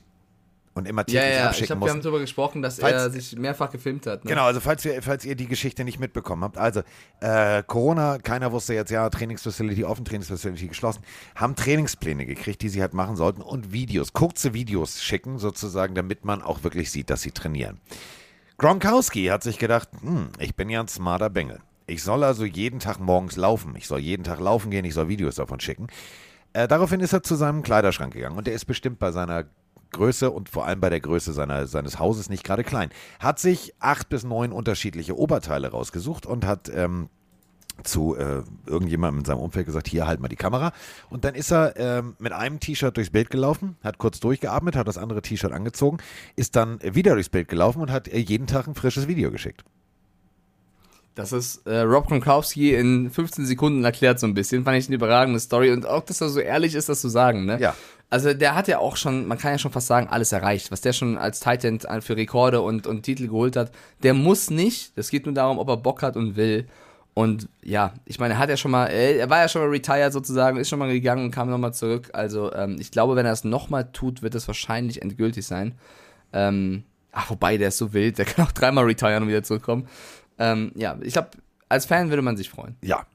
und 0.75 0.87
immer 0.87 1.03
Ja, 1.09 1.21
täglich 1.21 1.23
ja, 1.23 1.37
ich 1.41 1.47
abschicken 1.47 1.67
glaube, 1.67 1.87
wir 1.87 1.91
haben 1.91 2.03
darüber 2.03 2.21
gesprochen, 2.21 2.63
dass 2.63 2.79
Falls- 2.79 2.95
er 3.03 3.11
sich 3.11 3.37
mehrfach 3.37 3.71
gefilmt 3.71 4.07
hat. 4.07 4.25
Ne? 4.25 4.31
Genau, 4.31 4.45
also 4.45 4.61
falls, 4.61 4.85
wir, 4.85 5.03
falls 5.03 5.25
ihr 5.25 5.35
die 5.35 5.47
Geschichte 5.47 5.85
nicht 5.85 5.99
mitbekommen 5.99 6.45
habt, 6.45 6.59
also 6.59 6.83
äh, 7.21 7.63
Corona, 7.67 8.19
keiner 8.19 8.53
wusste 8.53 8.75
jetzt, 8.75 8.91
ja, 8.91 9.09
Trainingsfacility 9.09 9.85
offen, 9.85 10.05
Trainingsfacility 10.05 10.69
geschlossen, 10.69 11.03
haben 11.35 11.57
Trainingspläne 11.57 12.25
gekriegt, 12.27 12.63
die 12.63 12.69
sie 12.69 12.81
halt 12.81 12.95
machen 12.95 13.17
sollten 13.17 13.43
und 13.43 13.73
Videos, 13.73 14.13
kurze 14.13 14.55
Videos 14.55 15.03
schicken 15.03 15.39
sozusagen, 15.39 15.95
damit 15.95 16.25
man 16.25 16.43
auch 16.43 16.63
wirklich 16.63 16.91
sieht, 16.91 17.11
dass 17.11 17.23
sie 17.23 17.33
trainieren. 17.33 17.81
Gronkowski 18.59 19.27
hat 19.27 19.43
sich 19.43 19.59
gedacht, 19.59 19.89
hm, 20.03 20.29
ich 20.39 20.55
bin 20.55 20.69
ja 20.69 20.81
ein 20.81 20.89
smarter 20.89 21.31
Bengel. 21.31 21.61
Ich 21.87 22.03
soll 22.03 22.23
also 22.23 22.45
jeden 22.45 22.79
Tag 22.79 23.01
morgens 23.01 23.37
laufen. 23.37 23.75
Ich 23.77 23.89
soll 23.89 23.99
jeden 23.99 24.23
Tag 24.23 24.39
laufen 24.39 24.71
gehen, 24.71 24.85
ich 24.85 24.95
soll 24.95 25.09
Videos 25.09 25.35
davon 25.35 25.59
schicken. 25.59 25.89
Äh, 26.53 26.69
daraufhin 26.69 27.01
ist 27.01 27.13
er 27.13 27.23
zu 27.23 27.37
seinem 27.37 27.63
Kleiderschrank 27.63 28.13
gegangen 28.13 28.37
und 28.37 28.47
der 28.47 28.55
ist 28.55 28.67
bestimmt 28.67 28.99
bei 28.99 29.13
seiner 29.13 29.45
Größe 29.91 30.31
und 30.31 30.49
vor 30.49 30.67
allem 30.67 30.81
bei 30.81 30.91
der 30.91 31.01
Größe 31.01 31.33
seiner, 31.33 31.67
seines 31.67 31.99
Hauses 31.99 32.29
nicht 32.31 32.45
gerade 32.45 32.65
klein. 32.65 32.91
Hat 33.19 33.39
sich 33.39 33.75
acht 33.81 34.09
bis 34.09 34.25
neun 34.25 34.53
unterschiedliche 34.53 35.19
Oberteile 35.19 35.69
rausgesucht 35.69 36.27
und 36.27 36.47
hat 36.47 36.71
ähm, 36.75 37.09
zu 37.85 38.17
äh, 38.17 38.43
irgendjemandem 38.67 39.21
in 39.21 39.25
seinem 39.25 39.39
Umfeld 39.39 39.67
gesagt, 39.67 39.89
hier 39.89 40.07
halt 40.07 40.21
mal 40.21 40.29
die 40.29 40.37
Kamera. 40.37 40.73
Und 41.09 41.25
dann 41.25 41.35
ist 41.35 41.51
er 41.51 41.77
ähm, 41.77 42.15
mit 42.19 42.33
einem 42.33 42.61
T-Shirt 42.61 42.97
durchs 42.97 43.11
Bild 43.11 43.31
gelaufen, 43.31 43.77
hat 43.83 43.99
kurz 43.99 44.21
durchgeatmet, 44.21 44.77
hat 44.77 44.89
das 44.89 44.99
andere 44.99 45.23
T-Shirt 45.23 45.53
angezogen, 45.53 45.99
ist 46.37 46.57
dann 46.57 46.79
wieder 46.83 47.15
durchs 47.15 47.29
Bild 47.29 47.49
gelaufen 47.49 47.81
und 47.81 47.91
hat 47.91 48.09
äh, 48.09 48.19
jeden 48.19 48.47
Tag 48.47 48.67
ein 48.67 48.75
frisches 48.75 49.09
Video 49.09 49.31
geschickt. 49.31 49.65
Das 51.15 51.33
ist 51.33 51.67
äh, 51.67 51.81
Rob 51.81 52.07
Gronkowski 52.07 52.75
in 52.75 53.11
15 53.11 53.45
Sekunden 53.45 53.85
erklärt 53.85 54.21
so 54.21 54.27
ein 54.27 54.35
bisschen. 54.35 54.65
Fand 54.65 54.79
ich 54.79 54.87
eine 54.87 54.95
überragende 54.95 55.41
Story 55.41 55.73
und 55.73 55.85
auch, 55.85 56.03
dass 56.03 56.21
er 56.21 56.29
so 56.29 56.41
ehrlich 56.41 56.75
ist, 56.75 56.89
das 56.89 57.01
zu 57.01 57.09
sagen, 57.09 57.45
ne? 57.47 57.61
Ja. 57.61 57.75
Also 58.11 58.35
der 58.35 58.57
hat 58.57 58.67
ja 58.67 58.79
auch 58.79 58.97
schon, 58.97 59.27
man 59.27 59.39
kann 59.39 59.53
ja 59.53 59.59
schon 59.59 59.71
fast 59.71 59.87
sagen, 59.87 60.09
alles 60.09 60.33
erreicht. 60.33 60.73
Was 60.73 60.81
der 60.81 60.93
schon 60.93 61.17
als 61.17 61.39
Titan 61.39 61.79
für 62.03 62.17
Rekorde 62.17 62.61
und, 62.61 62.89
und 62.89 63.05
Titel 63.05 63.29
geholt 63.29 63.57
hat, 63.57 63.71
der 64.03 64.15
muss 64.15 64.51
nicht. 64.51 64.99
Das 64.99 65.11
geht 65.11 65.27
nur 65.27 65.35
darum, 65.35 65.59
ob 65.59 65.69
er 65.69 65.77
Bock 65.77 66.03
hat 66.03 66.17
und 66.17 66.35
will. 66.35 66.67
Und 67.15 67.49
ja, 67.63 67.93
ich 68.05 68.19
meine, 68.19 68.35
er 68.35 68.39
hat 68.39 68.51
ja 68.51 68.57
schon 68.57 68.71
mal, 68.71 68.87
äh, 68.87 69.19
er 69.19 69.31
war 69.31 69.39
ja 69.39 69.49
schon 69.49 69.63
mal 69.63 69.69
retired 69.69 70.13
sozusagen, 70.13 70.59
ist 70.59 70.69
schon 70.69 70.79
mal 70.79 70.91
gegangen 70.91 71.27
und 71.27 71.31
kam 71.31 71.51
nochmal 71.51 71.75
zurück. 71.75 72.11
Also 72.13 72.53
ähm, 72.53 72.77
ich 72.81 72.91
glaube, 72.91 73.15
wenn 73.15 73.27
er 73.27 73.33
es 73.33 73.45
nochmal 73.45 73.91
tut, 73.93 74.23
wird 74.23 74.35
es 74.35 74.47
wahrscheinlich 74.49 75.03
endgültig 75.03 75.47
sein. 75.47 75.75
Ähm, 76.33 76.85
ach, 77.13 77.31
wobei, 77.31 77.59
der 77.59 77.69
ist 77.69 77.79
so 77.79 77.93
wild, 77.93 78.19
der 78.19 78.25
kann 78.25 78.45
auch 78.45 78.53
dreimal 78.53 78.85
retiren 78.85 79.23
und 79.23 79.29
wieder 79.29 79.43
zurückkommen. 79.43 79.89
Ähm, 80.39 80.73
ja, 80.75 80.97
ich 81.03 81.13
glaube, 81.13 81.31
als 81.69 81.87
Fan 81.87 82.11
würde 82.11 82.23
man 82.23 82.37
sich 82.37 82.51
freuen. 82.51 82.77
Ja. 82.83 83.07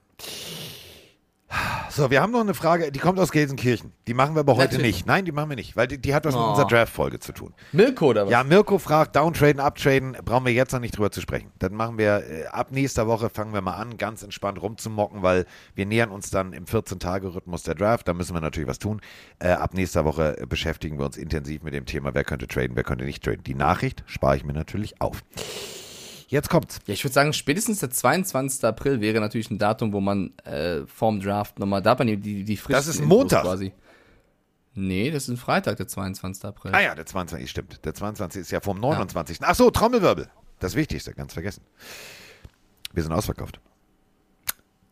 So, 1.89 2.11
wir 2.11 2.21
haben 2.21 2.31
noch 2.33 2.41
eine 2.41 2.53
Frage, 2.53 2.91
die 2.91 2.99
kommt 2.99 3.19
aus 3.19 3.31
Gelsenkirchen. 3.31 3.93
Die 4.07 4.13
machen 4.13 4.35
wir 4.35 4.41
aber 4.41 4.57
heute 4.57 4.73
Natürlich. 4.75 4.97
nicht. 4.97 5.05
Nein, 5.07 5.23
die 5.23 5.31
machen 5.31 5.49
wir 5.49 5.55
nicht, 5.55 5.77
weil 5.77 5.87
die, 5.87 5.97
die 5.97 6.13
hat 6.13 6.25
was 6.25 6.33
mit 6.33 6.43
Oh. 6.43 6.49
unserer 6.49 6.67
Draft-Folge 6.67 7.19
zu 7.19 7.31
tun. 7.31 7.53
Mirko 7.71 8.07
oder 8.07 8.25
was? 8.25 8.31
Ja, 8.31 8.43
Mirko 8.43 8.77
fragt, 8.79 9.15
downtraden, 9.15 9.61
uptraden, 9.61 10.17
brauchen 10.25 10.45
wir 10.45 10.51
jetzt 10.51 10.73
noch 10.73 10.81
nicht 10.81 10.97
drüber 10.97 11.09
zu 11.11 11.21
sprechen. 11.21 11.51
Dann 11.59 11.73
machen 11.73 11.97
wir, 11.97 12.23
äh, 12.29 12.45
ab 12.47 12.71
nächster 12.71 13.07
Woche 13.07 13.29
fangen 13.29 13.53
wir 13.53 13.61
mal 13.61 13.75
an, 13.75 13.95
ganz 13.97 14.23
entspannt 14.23 14.61
rumzumocken, 14.61 15.21
weil 15.21 15.45
wir 15.75 15.85
nähern 15.85 16.09
uns 16.11 16.29
dann 16.29 16.51
im 16.51 16.65
14-Tage-Rhythmus 16.65 17.63
der 17.63 17.75
Draft, 17.75 18.07
da 18.09 18.13
müssen 18.13 18.33
wir 18.33 18.41
natürlich 18.41 18.67
was 18.67 18.79
tun. 18.79 18.99
Äh, 19.39 19.49
ab 19.51 19.73
nächster 19.73 20.03
Woche 20.03 20.37
äh, 20.41 20.45
beschäftigen 20.45 20.99
wir 20.99 21.05
uns 21.05 21.15
intensiv 21.15 21.63
mit 21.63 21.73
dem 21.73 21.85
Thema, 21.85 22.13
wer 22.13 22.25
könnte 22.25 22.47
traden, 22.47 22.75
wer 22.75 22.83
könnte 22.83 23.05
nicht 23.05 23.23
traden. 23.23 23.43
Die 23.43 23.55
Nachricht 23.55 24.03
spare 24.07 24.35
ich 24.35 24.43
mir 24.43 24.53
natürlich 24.53 24.99
auf. 24.99 25.23
Jetzt 26.35 26.49
kommt's. 26.49 26.81
Ja, 26.85 26.93
ich 26.93 27.01
würde 27.01 27.13
sagen, 27.13 27.31
spätestens 27.31 27.79
der 27.79 27.91
22. 27.91 28.65
April 28.65 28.99
wäre 28.99 29.21
natürlich 29.21 29.49
ein 29.51 29.57
Datum, 29.57 29.93
wo 29.93 30.01
man 30.01 30.37
äh, 30.39 30.81
vorm 30.85 31.21
Draft 31.21 31.59
nochmal, 31.59 31.81
da 31.81 31.91
hat 31.91 31.99
man 31.99 32.07
die, 32.07 32.43
die, 32.43 32.57
frischen 32.57 32.73
Das 32.73 32.87
ist 32.87 33.01
Montag. 33.01 33.43
quasi. 33.43 33.71
Nee, 34.73 35.11
das 35.11 35.23
ist 35.23 35.29
ein 35.29 35.37
Freitag, 35.37 35.77
der 35.77 35.87
22. 35.87 36.43
April. 36.43 36.75
Ah 36.75 36.81
ja, 36.81 36.93
der 36.93 37.05
22, 37.05 37.49
stimmt. 37.49 37.85
Der 37.85 37.93
22 37.93 38.41
ist 38.41 38.51
ja 38.51 38.59
vom 38.59 38.77
29. 38.81 39.37
Ach 39.43 39.55
so, 39.55 39.71
Trommelwirbel. 39.71 40.29
Das 40.59 40.75
Wichtigste, 40.75 41.13
ganz 41.13 41.31
vergessen. 41.31 41.63
Wir 42.91 43.03
sind 43.03 43.13
ausverkauft. 43.13 43.61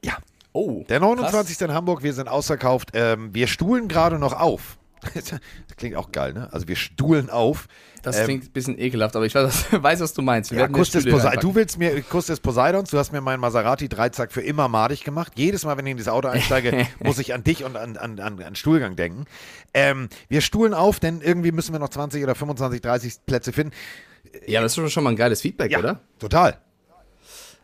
Ja. 0.02 0.16
Oh. 0.54 0.86
Der 0.88 1.02
29. 1.02 1.60
in 1.60 1.74
Hamburg, 1.74 2.04
wir 2.04 2.14
sind 2.14 2.30
ausverkauft. 2.30 2.92
Ähm, 2.94 3.34
wir 3.36 3.48
stuhlen 3.48 3.90
gerade 3.90 4.18
noch 4.18 4.32
auf. 4.32 4.78
Das 5.14 5.78
klingt 5.78 5.96
auch 5.96 6.12
geil, 6.12 6.34
ne? 6.34 6.50
Also 6.52 6.68
wir 6.68 6.76
stuhlen 6.76 7.30
auf. 7.30 7.68
Das 8.02 8.18
Ähm, 8.20 8.26
klingt 8.26 8.44
ein 8.46 8.52
bisschen 8.52 8.78
ekelhaft, 8.80 9.16
aber 9.16 9.26
ich 9.26 9.34
weiß, 9.34 9.68
was, 10.02 10.14
du 10.14 10.22
meinst. 10.22 10.52
Wir 10.52 10.60
Ja, 10.60 10.68
Kuss 10.68 10.92
des, 10.92 11.02
Stühle 11.04 11.16
Posei 11.16 11.30
reinpacken. 11.30 11.50
du 11.50 11.56
willst 11.56 11.78
mir 11.80 12.02
Kuss 12.02 12.26
des 12.26 12.40
Poseidons, 12.42 12.90
du 12.90 12.98
hast 12.98 13.12
mir 13.14 13.22
meinen 13.22 13.40
Maserati 13.40 13.88
Dreizack 13.88 14.32
für 14.32 14.42
immer 14.42 14.68
madig 14.68 15.04
gemacht. 15.04 15.34
Jedes 15.36 15.64
Mal, 15.66 15.78
wenn 15.78 15.86
ich 15.86 15.92
in 15.92 15.98
dieses 15.98 16.12
Auto 16.12 16.28
einsteige, 16.28 16.86
muss 17.00 17.18
ich 17.20 17.34
an 17.34 17.44
dich 17.44 17.64
und 17.64 17.78
an, 17.78 17.96
an, 17.98 18.20
an, 18.20 18.42
an 18.42 18.56
Stuhlgang 18.56 18.96
denken. 18.96 19.26
Ähm, 19.74 20.10
wir 20.28 20.42
stuhlen 20.42 20.74
auf, 20.74 21.00
denn 21.00 21.22
irgendwie 21.22 21.52
müssen 21.52 21.72
wir 21.74 21.80
noch 21.80 21.90
20 21.90 22.22
oder 22.24 22.36
25, 22.36 22.82
30 22.82 23.14
Plätze 23.26 23.54
finden. 23.54 23.74
Ja, 24.48 24.62
das 24.62 24.78
ist 24.78 24.92
schon- 24.92 25.04
mal 25.04 25.12
ein 25.12 25.16
geiles 25.16 25.42
Feedback, 25.42 25.72
Ja, 25.72 25.80
oder? 25.80 26.02
total. 26.20 26.58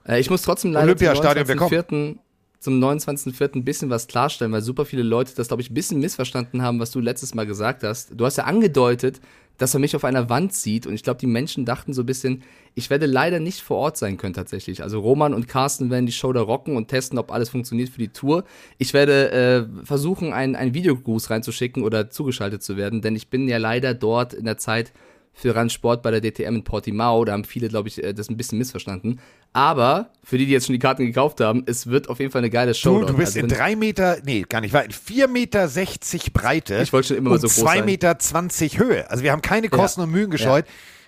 Äh, 0.07 0.20
ich 0.20 0.30
muss 0.30 0.41
trotzdem 0.41 0.72
leider 0.72 0.86
Olympiastadion, 0.86 1.45
zum 1.45 1.60
29.04. 1.60 2.18
zum 2.60 2.81
29.04. 2.84 3.56
ein 3.56 3.64
bisschen 3.64 3.90
was 3.90 4.07
klarstellen, 4.07 4.52
weil 4.52 4.61
super 4.61 4.86
viele 4.86 5.03
Leute 5.03 5.34
das, 5.36 5.48
glaube 5.48 5.61
ich, 5.61 5.69
ein 5.69 5.73
bisschen 5.73 5.99
missverstanden 5.99 6.61
haben, 6.61 6.80
was 6.80 6.91
du 6.91 6.99
letztes 6.99 7.34
Mal 7.34 7.45
gesagt 7.45 7.84
hast. 7.84 8.11
Du 8.15 8.26
hast 8.26 8.38
ja 8.38 8.44
angedeutet, 8.44 9.22
dass 9.60 9.73
er 9.73 9.80
mich 9.80 9.95
auf 9.95 10.06
einer 10.06 10.30
Wand 10.30 10.53
sieht. 10.53 10.88
Und 10.88 10.94
ich 10.94 11.03
glaube, 11.03 11.19
die 11.19 11.27
Menschen 11.27 11.65
dachten 11.65 11.94
so 11.94 12.02
ein 12.03 12.06
bisschen, 12.06 12.44
ich 12.76 12.90
werde 12.90 13.06
leider 13.06 13.40
nicht 13.40 13.61
vor 13.61 13.77
Ort 13.77 13.98
sein 13.98 14.18
können 14.18 14.34
tatsächlich. 14.34 14.81
Also 14.81 14.99
Roman 14.99 15.34
und 15.34 15.48
Carsten 15.48 15.90
werden 15.90 16.06
die 16.06 16.11
Show 16.11 16.34
da 16.34 16.41
rocken 16.41 16.76
und 16.76 16.88
testen, 16.88 17.19
ob 17.19 17.31
alles 17.31 17.49
funktioniert 17.49 17.90
für 17.90 17.99
die 17.99 18.10
Tour. 18.10 18.45
Ich 18.77 18.94
werde 18.94 19.31
äh, 19.31 19.86
versuchen, 19.86 20.34
einen, 20.34 20.56
einen 20.56 20.73
Videogruß 20.73 21.30
reinzuschicken 21.30 21.84
oder 21.84 22.10
zugeschaltet 22.10 22.64
zu 22.64 22.77
werden, 22.77 23.02
denn 23.02 23.15
ich 23.15 23.30
bin 23.30 23.48
ja 23.48 23.57
leider 23.57 23.94
dort 23.94 24.34
in 24.34 24.45
der 24.45 24.57
Zeit 24.57 24.94
für 25.34 25.56
Randsport 25.56 26.02
bei 26.02 26.11
der 26.11 26.22
DTM 26.22 26.56
in 26.56 26.64
Portimao. 26.64 27.23
Da 27.23 27.34
haben 27.34 27.44
viele, 27.44 27.68
glaube 27.68 27.90
ich, 27.90 28.03
äh, 28.03 28.14
das 28.14 28.30
ein 28.30 28.38
bisschen 28.38 28.57
missverstanden. 28.57 29.19
Aber 29.51 30.11
für 30.23 30.38
die, 30.38 30.45
die 30.45 30.51
jetzt 30.51 30.67
schon 30.67 30.73
die 30.73 30.80
Karten 30.80 31.05
gekauft 31.05 31.41
haben, 31.41 31.63
es 31.65 31.88
wird 31.88 32.07
auf 32.07 32.19
jeden 32.19 32.31
Fall 32.31 32.39
eine 32.39 32.51
geile 32.51 32.73
Show. 32.76 32.99
Du, 32.99 33.07
du 33.07 33.13
bist 33.13 33.35
Also 33.35 33.39
in 33.39 33.47
drei 33.47 33.76
Meter, 33.76 34.17
nee, 34.23 34.45
gar 34.47 34.61
nicht, 34.61 34.73
war 34.73 34.85
in 34.85 34.91
vier 34.91 35.27
Meter 35.27 35.67
sechzig 35.67 36.34
Breite. 36.34 36.80
Ich 36.84 36.93
wollte 36.93 37.09
schon 37.09 37.17
immer 37.17 37.30
mal 37.30 37.35
und 37.35 37.41
so 37.41 37.47
groß 37.47 37.55
zwei 37.55 37.77
sein. 37.77 37.85
Meter 37.85 38.19
zwanzig 38.19 38.77
Höhe. 38.77 39.09
Also 39.09 39.23
wir 39.23 39.31
haben 39.31 39.41
keine 39.41 39.69
Kosten 39.69 40.01
und 40.01 40.11
Mühen 40.11 40.30
gescheut, 40.30 40.65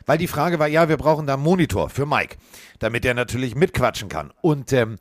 weil 0.08 0.18
die 0.18 0.28
Frage 0.28 0.58
war, 0.58 0.68
ja, 0.68 0.90
wir 0.90 0.98
brauchen 0.98 1.28
da 1.28 1.36
einen 1.36 1.44
Monitor 1.44 1.90
für 1.92 2.08
Mike, 2.08 2.38
damit 2.80 3.06
er 3.06 3.14
natürlich 3.14 3.56
mitquatschen 3.56 4.10
kann. 4.10 4.32
Und 4.42 4.74
ähm, 4.74 4.98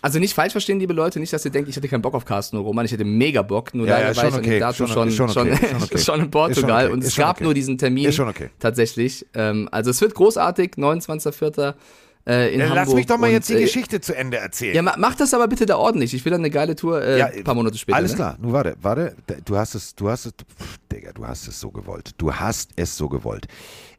Also 0.00 0.20
nicht 0.20 0.34
falsch 0.34 0.52
verstehen, 0.52 0.78
liebe 0.78 0.92
Leute, 0.92 1.18
nicht, 1.18 1.32
dass 1.32 1.44
ihr 1.44 1.50
denkt, 1.50 1.68
ich 1.68 1.74
hätte 1.76 1.88
keinen 1.88 2.02
Bock 2.02 2.14
auf 2.14 2.24
Carsten 2.24 2.56
Roman, 2.56 2.84
ich 2.84 2.92
hätte 2.92 3.04
mega 3.04 3.42
Bock, 3.42 3.74
nur 3.74 3.86
Ja, 3.86 3.94
leider 3.98 4.10
ja, 4.12 4.16
war 4.16 4.22
schon 4.22 4.28
ich 4.28 4.34
an 4.34 4.40
okay, 4.40 4.58
Datum 4.60 4.86
schon- 4.86 5.10
schon, 5.10 5.10
schon 5.10 5.28
schon, 5.30 5.52
okay, 5.52 5.66
schon, 5.66 5.98
schon 5.98 6.14
okay. 6.14 6.14
in 6.20 6.24
Ist 6.24 6.30
Portugal 6.30 6.84
schon 6.84 6.92
und 6.92 7.04
es 7.04 7.14
schon 7.14 7.22
gab 7.22 7.36
okay. 7.36 7.44
nur 7.44 7.54
diesen 7.54 7.78
Termin 7.78 8.12
schon 8.12 8.32
tatsächlich. 8.60 9.26
Ähm, 9.34 9.68
also 9.72 9.90
es 9.90 10.00
wird 10.00 10.14
großartig, 10.14 10.72
29.04. 10.76 11.74
Äh, 12.26 12.52
in 12.54 12.60
äh, 12.60 12.64
Hamburg. 12.64 12.76
lass 12.76 12.94
mich 12.94 13.06
doch 13.06 13.16
mal 13.18 13.28
und, 13.28 13.32
jetzt 13.32 13.48
die 13.48 13.54
äh, 13.54 13.62
Geschichte 13.62 14.00
zu 14.02 14.14
Ende 14.14 14.36
erzählen. 14.36 14.74
Ja, 14.76 14.82
ma- 14.82 14.96
mach 14.98 15.14
das 15.14 15.32
aber 15.32 15.48
bitte 15.48 15.64
da 15.66 15.76
ordentlich. 15.78 16.12
Ich 16.12 16.24
will 16.26 16.30
dann 16.30 16.42
eine 16.42 16.50
geile 16.50 16.76
Tour 16.76 17.02
äh, 17.02 17.22
ein 17.22 17.42
paar 17.42 17.54
Monate 17.54 17.78
später. 17.78 17.96
Alles 17.96 18.12
ne? 18.12 18.16
klar, 18.16 18.36
nun 18.40 18.52
warte, 18.52 18.76
warte. 18.82 19.16
Du 19.46 19.56
hast 19.56 19.74
es, 19.74 19.94
du 19.94 20.10
hast 20.10 20.26
es, 20.26 20.32
pff, 20.32 20.76
Digga, 20.92 21.12
du 21.12 21.26
hast 21.26 21.48
es 21.48 21.58
so 21.58 21.70
gewollt. 21.70 22.10
Du 22.18 22.34
hast 22.34 22.70
es 22.76 22.96
so 22.98 23.08
gewollt. 23.08 23.46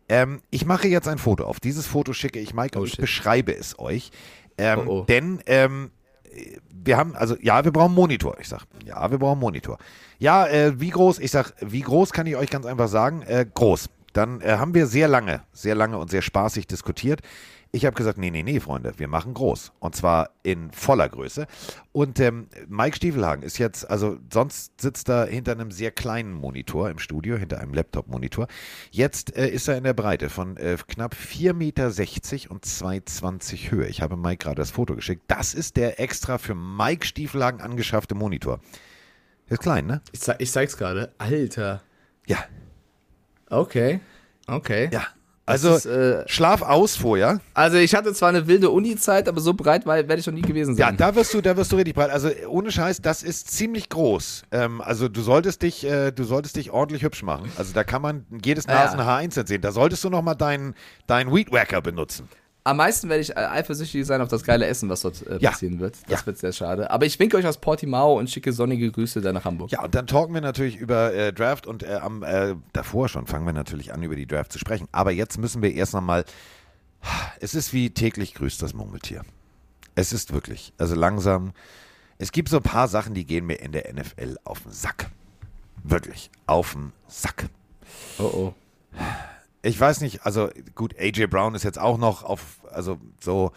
Ähm, 0.09 0.41
ich 0.51 0.65
mache 0.65 0.87
jetzt 0.87 1.07
ein 1.07 1.17
Foto 1.17 1.43
auf. 1.45 1.59
Dieses 1.59 1.87
Foto 1.87 2.13
schicke 2.13 2.39
ich 2.39 2.53
Mike 2.53 2.79
und 2.79 2.87
ich 2.87 2.97
beschreibe 2.97 3.55
es 3.55 3.77
euch. 3.79 4.11
Ähm, 4.59 4.79
Oh, 4.85 4.91
oh. 4.99 5.03
Denn 5.05 5.39
ähm, 5.45 5.91
wir 6.71 6.97
haben, 6.97 7.15
also 7.15 7.35
ja, 7.41 7.63
wir 7.63 7.71
brauchen 7.71 7.87
einen 7.87 7.95
Monitor. 7.95 8.37
Ich 8.39 8.47
sag, 8.47 8.63
ja, 8.85 9.09
wir 9.09 9.17
brauchen 9.17 9.33
einen 9.33 9.41
Monitor. 9.41 9.77
Ja, 10.19 10.47
äh, 10.47 10.79
wie 10.79 10.89
groß? 10.89 11.19
Ich 11.19 11.31
sag, 11.31 11.53
wie 11.59 11.81
groß 11.81 12.11
kann 12.11 12.27
ich 12.27 12.35
euch 12.35 12.49
ganz 12.49 12.65
einfach 12.65 12.87
sagen? 12.87 13.21
Äh, 13.23 13.45
groß. 13.53 13.89
Dann 14.13 14.41
äh, 14.41 14.57
haben 14.57 14.73
wir 14.73 14.87
sehr 14.87 15.07
lange, 15.07 15.41
sehr 15.53 15.75
lange 15.75 15.97
und 15.97 16.09
sehr 16.09 16.21
spaßig 16.21 16.67
diskutiert. 16.67 17.21
Ich 17.71 17.85
habe 17.85 17.95
gesagt, 17.95 18.17
nee, 18.17 18.31
nee, 18.31 18.41
nee, 18.41 18.59
Freunde, 18.59 18.93
wir 18.97 19.07
machen 19.07 19.35
groß. 19.35 19.73
Und 19.79 19.95
zwar 19.95 20.31
in 20.41 20.71
voller 20.71 21.07
Größe. 21.07 21.45
Und 21.91 22.19
ähm, 22.19 22.47
Mike 22.67 22.95
Stiefelhagen 22.95 23.43
ist 23.43 23.59
jetzt, 23.59 23.87
also 23.87 24.17
sonst 24.33 24.81
sitzt 24.81 25.07
er 25.07 25.27
hinter 25.27 25.51
einem 25.51 25.69
sehr 25.69 25.91
kleinen 25.91 26.33
Monitor 26.33 26.89
im 26.89 26.97
Studio, 26.97 27.37
hinter 27.37 27.59
einem 27.59 27.75
Laptop-Monitor. 27.75 28.47
Jetzt 28.89 29.35
äh, 29.37 29.47
ist 29.49 29.67
er 29.67 29.77
in 29.77 29.83
der 29.83 29.93
Breite 29.93 30.29
von 30.29 30.57
äh, 30.57 30.77
knapp 30.87 31.13
4,60 31.13 31.53
Meter 31.53 31.85
und 32.51 32.65
2,20 32.65 33.69
Höhe. 33.69 33.87
Ich 33.87 34.01
habe 34.01 34.17
Mike 34.17 34.43
gerade 34.45 34.55
das 34.55 34.71
Foto 34.71 34.95
geschickt. 34.95 35.21
Das 35.27 35.53
ist 35.53 35.77
der 35.77 35.99
extra 35.99 36.39
für 36.39 36.55
Mike 36.55 37.05
Stiefelhagen 37.05 37.61
angeschaffte 37.61 38.15
Monitor. 38.15 38.61
Ist 39.47 39.61
klein, 39.61 39.85
ne? 39.85 40.01
Ich, 40.11 40.21
zeig, 40.21 40.41
ich 40.41 40.51
zeig's 40.51 40.75
gerade. 40.75 41.13
Alter. 41.19 41.83
Ja. 42.25 42.43
Okay. 43.49 43.99
Okay. 44.47 44.89
Ja. 44.91 45.03
Also 45.49 45.75
ist, 45.75 45.85
äh, 45.85 46.23
schlaf 46.27 46.61
aus 46.61 46.95
vorher. 46.95 47.39
Also 47.53 47.77
ich 47.77 47.93
hatte 47.95 48.13
zwar 48.13 48.29
eine 48.29 48.47
wilde 48.47 48.69
Uni-Zeit, 48.69 49.27
aber 49.27 49.41
so 49.41 49.53
breit 49.53 49.85
war- 49.85 49.95
werde 49.97 50.15
ich 50.19 50.25
noch 50.27 50.33
nie 50.33 50.41
gewesen 50.41 50.77
Ja, 50.77 50.87
sein. 50.87 50.97
da 50.97 51.15
wirst 51.15 51.33
du, 51.33 51.41
da 51.41 51.55
wirst 51.57 51.71
du 51.71 51.75
richtig 51.75 51.95
breit. 51.95 52.09
Also 52.11 52.29
ohne 52.47 52.71
Scheiß, 52.71 53.01
das 53.01 53.23
ist 53.23 53.51
ziemlich 53.51 53.89
groß. 53.89 54.43
Ähm, 54.51 54.81
also 54.81 55.07
du 55.09 55.21
solltest 55.21 55.61
dich, 55.61 55.83
äh, 55.85 56.11
du 56.11 56.23
solltest 56.23 56.55
dich 56.55 56.71
ordentlich 56.71 57.03
hübsch 57.03 57.23
machen. 57.23 57.51
Also 57.57 57.73
da 57.73 57.83
kann 57.83 58.01
man 58.01 58.25
jedes 58.43 58.65
Ja. 58.65 58.73
Nasenhaar 58.75 59.17
einzeln 59.17 59.47
sehen. 59.47 59.61
Da 59.61 59.71
solltest 59.71 60.03
du 60.03 60.09
noch 60.09 60.21
mal 60.21 60.35
deinen, 60.35 60.75
deinen 61.07 61.33
Weedwacker 61.33 61.81
benutzen. 61.81 62.29
Am 62.65 62.77
meisten 62.77 63.09
werde 63.09 63.21
ich 63.21 63.31
äh, 63.31 63.35
eifersüchtig 63.35 64.05
sein 64.05 64.21
auf 64.21 64.27
das 64.27 64.43
geile 64.43 64.65
Essen, 64.67 64.89
was 64.89 65.01
dort 65.01 65.25
äh, 65.25 65.37
Ja. 65.39 65.51
passieren 65.51 65.79
wird. 65.79 65.95
Das 66.07 66.25
wird 66.27 66.37
sehr 66.37 66.51
schade. 66.51 66.91
Aber 66.91 67.05
ich 67.05 67.17
winke 67.17 67.37
euch 67.37 67.47
aus 67.47 67.57
Portimao 67.57 68.17
und 68.19 68.29
schicke 68.29 68.51
sonnige 68.53 68.91
Grüße 68.91 69.21
dann 69.21 69.35
nach 69.35 69.45
Hamburg. 69.45 69.71
Ja, 69.71 69.81
und 69.83 69.95
dann 69.95 70.07
talken 70.07 70.33
wir 70.33 70.41
natürlich 70.41 70.75
über 70.75 71.13
äh, 71.13 71.31
Draft 71.33 71.65
und 71.67 71.83
äh, 71.83 71.95
am 71.95 72.21
äh, 72.23 72.55
davor 72.73 73.07
schon 73.09 73.25
fangen 73.27 73.45
wir 73.45 73.53
natürlich 73.53 73.93
an, 73.93 74.03
über 74.03 74.15
die 74.15 74.27
Draft 74.27 74.51
zu 74.51 74.59
sprechen. 74.59 74.87
Aber 74.91 75.11
jetzt 75.11 75.37
müssen 75.37 75.61
wir 75.61 75.73
erst 75.73 75.93
noch 75.93 76.01
mal. 76.01 76.25
Es 77.39 77.55
ist 77.55 77.71
wie 77.73 77.91
täglich 77.91 78.33
grüßt 78.33 78.61
das 78.61 78.73
Murmeltier. 78.73 79.23
Es 79.95 80.11
ist 80.13 80.33
wirklich, 80.33 80.73
also 80.77 80.95
langsam. 80.95 81.53
Es 82.17 82.33
gibt 82.33 82.49
so 82.49 82.57
ein 82.57 82.63
paar 82.63 82.89
Sachen, 82.89 83.13
die 83.13 83.25
gehen 83.25 83.45
mir 83.45 83.55
in 83.61 83.71
der 83.71 83.91
NFL 83.93 84.35
auf 84.43 84.63
den 84.63 84.73
Sack. 84.73 85.09
Wirklich, 85.83 86.29
auf 86.45 86.73
den 86.73 86.91
Sack. 87.07 87.45
Oh 88.17 88.23
oh. 88.23 88.53
Ich 89.61 89.79
weiß 89.79 90.01
nicht, 90.01 90.25
also 90.25 90.49
gut, 90.75 90.95
AJ 90.97 91.27
Brown 91.27 91.55
ist 91.55 91.63
jetzt 91.63 91.79
auch 91.79 91.97
noch 91.97 92.23
auf, 92.23 92.59
also 92.71 92.97
so, 93.19 93.51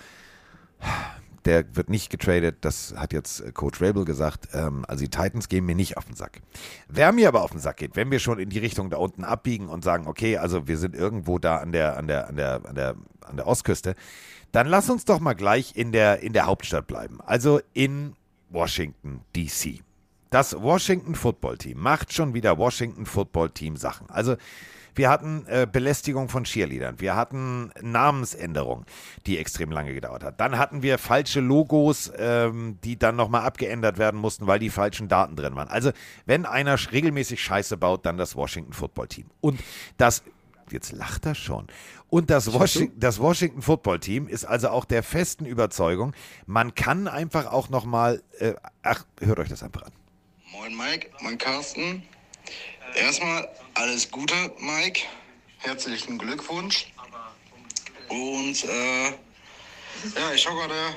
der 1.45 1.77
wird 1.77 1.91
nicht 1.91 2.11
getradet, 2.11 2.59
das 2.61 2.95
hat 2.97 3.13
jetzt 3.13 3.41
äh, 3.41 3.53
Coach 3.53 3.81
Rabel 3.81 4.05
gesagt. 4.05 4.49
Ähm, 4.53 4.85
also 4.89 5.05
die 5.05 5.11
Titans 5.11 5.49
gehen 5.49 5.65
mir 5.65 5.75
nicht 5.75 5.97
auf 5.97 6.05
den 6.05 6.15
Sack. 6.15 6.41
Wer 6.89 7.13
mir 7.13 7.29
aber 7.29 7.43
auf 7.43 7.51
den 7.51 7.61
Sack 7.61 7.79
geht, 7.79 7.97
wenn 7.97 8.11
wir 8.11 8.19
schon 8.19 8.39
in 8.39 8.51
die 8.51 8.59
Richtung 8.59 8.91
da 8.91 8.97
unten 8.99 9.25
abbiegen 9.25 9.69
und 9.69 9.85
sagen, 9.85 10.07
okay, 10.07 10.37
also 10.37 10.69
wir 10.69 10.79
sind 10.79 10.95
irgendwo 10.95 11.39
da 11.39 11.59
an 11.59 11.73
der, 11.73 11.97
an 11.97 12.07
der, 12.07 12.29
an 12.29 12.37
der, 12.37 12.67
an 12.67 12.75
der, 12.75 12.97
an 13.23 13.37
der 13.37 13.47
Ostküste, 13.47 13.95
dann 14.53 14.67
lass 14.67 14.91
uns 14.91 15.05
doch 15.05 15.21
mal 15.21 15.35
gleich 15.35 15.75
in 15.77 15.93
der, 15.93 16.21
in 16.21 16.33
der 16.33 16.47
Hauptstadt 16.47 16.87
bleiben. 16.87 17.21
Also 17.23 17.61
in 17.73 18.15
Washington, 18.51 19.23
DC. 19.35 19.83
Das 20.31 20.55
Washington 20.61 21.15
Football 21.15 21.59
Team 21.59 21.79
macht 21.79 22.13
schon 22.13 22.35
wieder 22.35 22.57
Washington 22.57 23.07
Football 23.07 23.51
Team 23.51 23.77
Sachen. 23.77 24.09
Also 24.11 24.37
wir 24.95 25.11
hatten 25.11 25.47
äh, 25.47 25.67
Belästigung 25.71 26.29
von 26.29 26.45
Cheerleadern, 26.45 27.01
wir 27.01 27.17
hatten 27.17 27.71
Namensänderung, 27.81 28.85
die 29.27 29.39
extrem 29.39 29.71
lange 29.71 29.95
gedauert 29.95 30.25
hat. 30.25 30.41
Dann 30.41 30.59
hatten 30.59 30.83
wir 30.83 30.99
falsche 30.99 31.41
Logos, 31.41 32.13
ähm, 32.17 32.79
die 32.85 32.99
dann 32.99 33.17
nochmal 33.17 33.43
abgeändert 33.43 33.99
werden 33.99 34.21
mussten, 34.21 34.47
weil 34.47 34.59
die 34.59 34.71
falschen 34.71 35.09
Daten 35.09 35.37
drin 35.37 35.57
waren. 35.57 35.69
Also 35.69 35.93
wenn 36.27 36.47
einer 36.47 36.77
regelmäßig 36.93 37.43
Scheiße 37.43 37.77
baut, 37.77 38.07
dann 38.07 38.17
das 38.17 38.37
Washington 38.37 38.73
Football 38.73 39.09
Team. 39.09 39.27
Und 39.41 39.61
das 39.97 40.23
Jetzt 40.71 40.93
lacht 40.93 41.27
er 41.27 41.35
schon. 41.35 41.67
Und 42.09 42.31
das, 42.31 42.53
Washington, 42.53 42.99
das 42.99 43.21
Washington 43.21 43.63
Football 43.63 44.01
Team 44.01 44.29
ist 44.29 44.45
also 44.45 44.69
auch 44.71 44.85
der 44.85 45.03
festen 45.03 45.45
Überzeugung, 45.45 46.15
man 46.47 46.75
kann 46.75 47.09
einfach 47.09 47.53
auch 47.53 47.69
nochmal, 47.69 48.23
äh, 48.39 48.55
ach, 48.83 49.05
hört 49.21 49.39
euch 49.39 49.49
das 49.49 49.63
einfach 49.63 49.83
an. 49.83 49.93
Moin 50.53 50.77
Mike, 50.77 51.11
mein 51.23 51.39
Carsten. 51.39 52.03
Erstmal 52.95 53.49
alles 53.75 54.11
Gute, 54.11 54.35
Mike. 54.59 55.03
Herzlichen 55.59 56.19
Glückwunsch. 56.19 56.93
Und 58.09 58.65
äh, 58.65 59.07
ja, 59.07 60.33
ich 60.35 60.43
schaue 60.43 60.57
gerade 60.57 60.97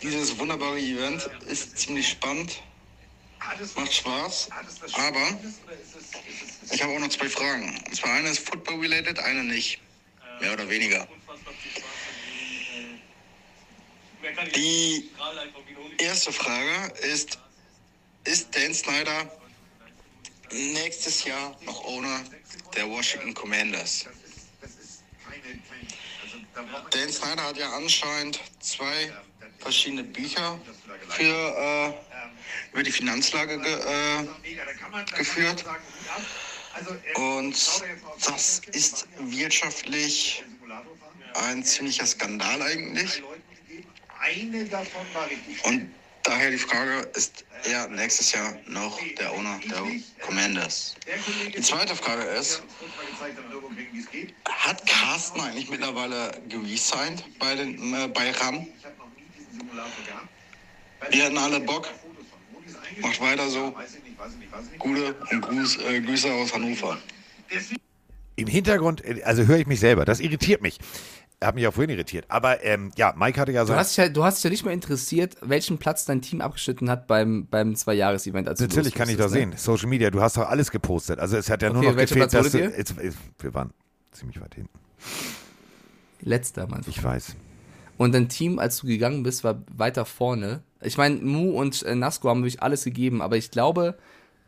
dieses 0.00 0.38
wunderbare 0.38 0.78
Event. 0.78 1.28
Ist 1.46 1.78
ziemlich 1.78 2.08
spannend. 2.08 2.60
Macht 3.76 3.92
Spaß. 3.92 4.48
Aber 4.94 5.38
ich 6.70 6.82
habe 6.82 6.94
auch 6.94 6.98
noch 6.98 7.08
zwei 7.08 7.28
Fragen. 7.28 7.82
Und 7.86 7.94
zwar 7.94 8.12
eine 8.14 8.30
ist 8.30 8.48
Football-related, 8.48 9.18
eine 9.18 9.44
nicht. 9.44 9.80
Mehr 10.40 10.52
oder 10.52 10.68
weniger. 10.68 11.06
Die 14.56 15.10
erste 15.98 16.32
Frage 16.32 16.92
ist, 17.12 17.38
ist 18.24 18.54
Dan 18.56 18.74
Snyder 18.74 19.41
nächstes 20.52 21.24
Jahr 21.24 21.56
noch 21.62 21.84
Owner 21.84 22.20
der 22.74 22.88
Washington 22.88 23.34
Commanders? 23.34 24.06
Dan 26.90 27.12
Snyder 27.12 27.42
hat 27.44 27.56
ja 27.56 27.70
anscheinend 27.72 28.40
zwei 28.60 29.12
verschiedene 29.58 30.04
Bücher 30.04 30.60
für, 31.08 31.24
äh, 31.24 32.72
über 32.72 32.82
die 32.82 32.92
Finanzlage 32.92 33.58
ge, 33.58 33.72
äh, 33.72 34.24
geführt. 35.16 35.64
Und 37.14 37.56
das 38.24 38.60
ist 38.72 39.06
wirtschaftlich 39.18 40.44
ein 41.34 41.64
ziemlicher 41.64 42.06
Skandal 42.06 42.62
eigentlich. 42.62 43.22
Und 45.64 45.94
daher 46.22 46.50
die 46.50 46.58
Frage, 46.58 47.08
ist 47.14 47.44
er 47.64 47.88
nächstes 47.88 48.32
Jahr 48.32 48.54
noch 48.66 48.98
der 49.18 49.32
Owner 49.32 49.60
der 49.70 49.82
Commanders? 50.20 50.94
Die 51.56 51.60
zweite 51.60 51.94
Frage 51.94 52.22
ist, 52.22 52.62
hat 54.48 54.86
Carsten 54.86 55.40
eigentlich 55.40 55.70
mittlerweile 55.70 56.32
geresigned 56.48 57.24
bei, 57.38 57.54
äh, 57.54 58.08
bei 58.08 58.30
RAN? 58.32 58.66
Wir 61.10 61.24
hatten 61.24 61.38
alle 61.38 61.60
Bock. 61.60 61.88
Macht 63.00 63.20
weiter 63.20 63.48
so. 63.48 63.74
Gute 64.78 65.14
und 65.30 65.40
Gruß, 65.40 65.78
äh, 65.78 66.00
Grüße 66.00 66.32
aus 66.32 66.52
Hannover. 66.52 66.98
Im 68.36 68.46
Hintergrund, 68.46 69.04
äh, 69.04 69.22
also 69.24 69.46
höre 69.46 69.58
ich 69.58 69.66
mich 69.66 69.80
selber, 69.80 70.04
das 70.04 70.20
irritiert 70.20 70.62
mich. 70.62 70.78
Hat 71.42 71.54
mich 71.54 71.66
auch 71.66 71.74
vorhin 71.74 71.90
irritiert. 71.90 72.24
Aber 72.28 72.64
ähm, 72.64 72.90
ja, 72.96 73.14
Mike 73.16 73.40
hatte 73.40 73.52
ja 73.52 73.64
so. 73.66 73.72
Du 73.72 73.78
hast, 73.78 73.90
dich 73.90 73.96
ja, 73.98 74.08
du 74.08 74.24
hast 74.24 74.38
dich 74.38 74.44
ja 74.44 74.50
nicht 74.50 74.64
mal 74.64 74.72
interessiert, 74.72 75.36
welchen 75.40 75.78
Platz 75.78 76.04
dein 76.04 76.22
Team 76.22 76.40
abgeschnitten 76.40 76.88
hat 76.90 77.06
beim, 77.06 77.46
beim 77.46 77.74
Zwei-Jahres-Event. 77.74 78.46
Natürlich 78.46 78.94
kann 78.94 79.08
ich 79.08 79.16
das 79.16 79.32
loswusstest, 79.32 79.64
sehen. 79.64 79.76
Social 79.76 79.88
Media, 79.88 80.10
du 80.10 80.20
hast 80.20 80.36
doch 80.36 80.48
alles 80.48 80.70
gepostet. 80.70 81.18
Also 81.18 81.36
es 81.36 81.50
hat 81.50 81.62
ja 81.62 81.70
nur 81.70 81.78
Okay, 81.78 81.90
noch 81.90 81.96
welcher 81.96 82.14
gefehlt, 82.14 82.30
Platz 82.30 82.44
dass 82.44 82.52
du. 82.52 82.58
Jetzt, 82.58 82.94
wir 83.38 83.54
waren 83.54 83.72
ziemlich 84.12 84.40
weit 84.40 84.54
hinten. 84.54 84.70
Ne? 84.72 86.30
Letzter, 86.30 86.66
Mann. 86.66 86.82
Ich 86.86 87.02
weiß. 87.02 87.36
Und 87.98 88.14
dein 88.14 88.28
Team, 88.28 88.58
als 88.58 88.78
du 88.78 88.86
gegangen 88.86 89.22
bist, 89.22 89.44
war 89.44 89.62
weiter 89.76 90.04
vorne. 90.04 90.62
Ich 90.80 90.96
meine, 90.96 91.16
Mu 91.16 91.50
und 91.50 91.82
äh, 91.82 91.94
Nasco 91.94 92.28
haben 92.28 92.42
wirklich 92.42 92.62
alles 92.62 92.84
gegeben, 92.84 93.22
aber 93.22 93.36
ich 93.36 93.50
glaube, 93.50 93.96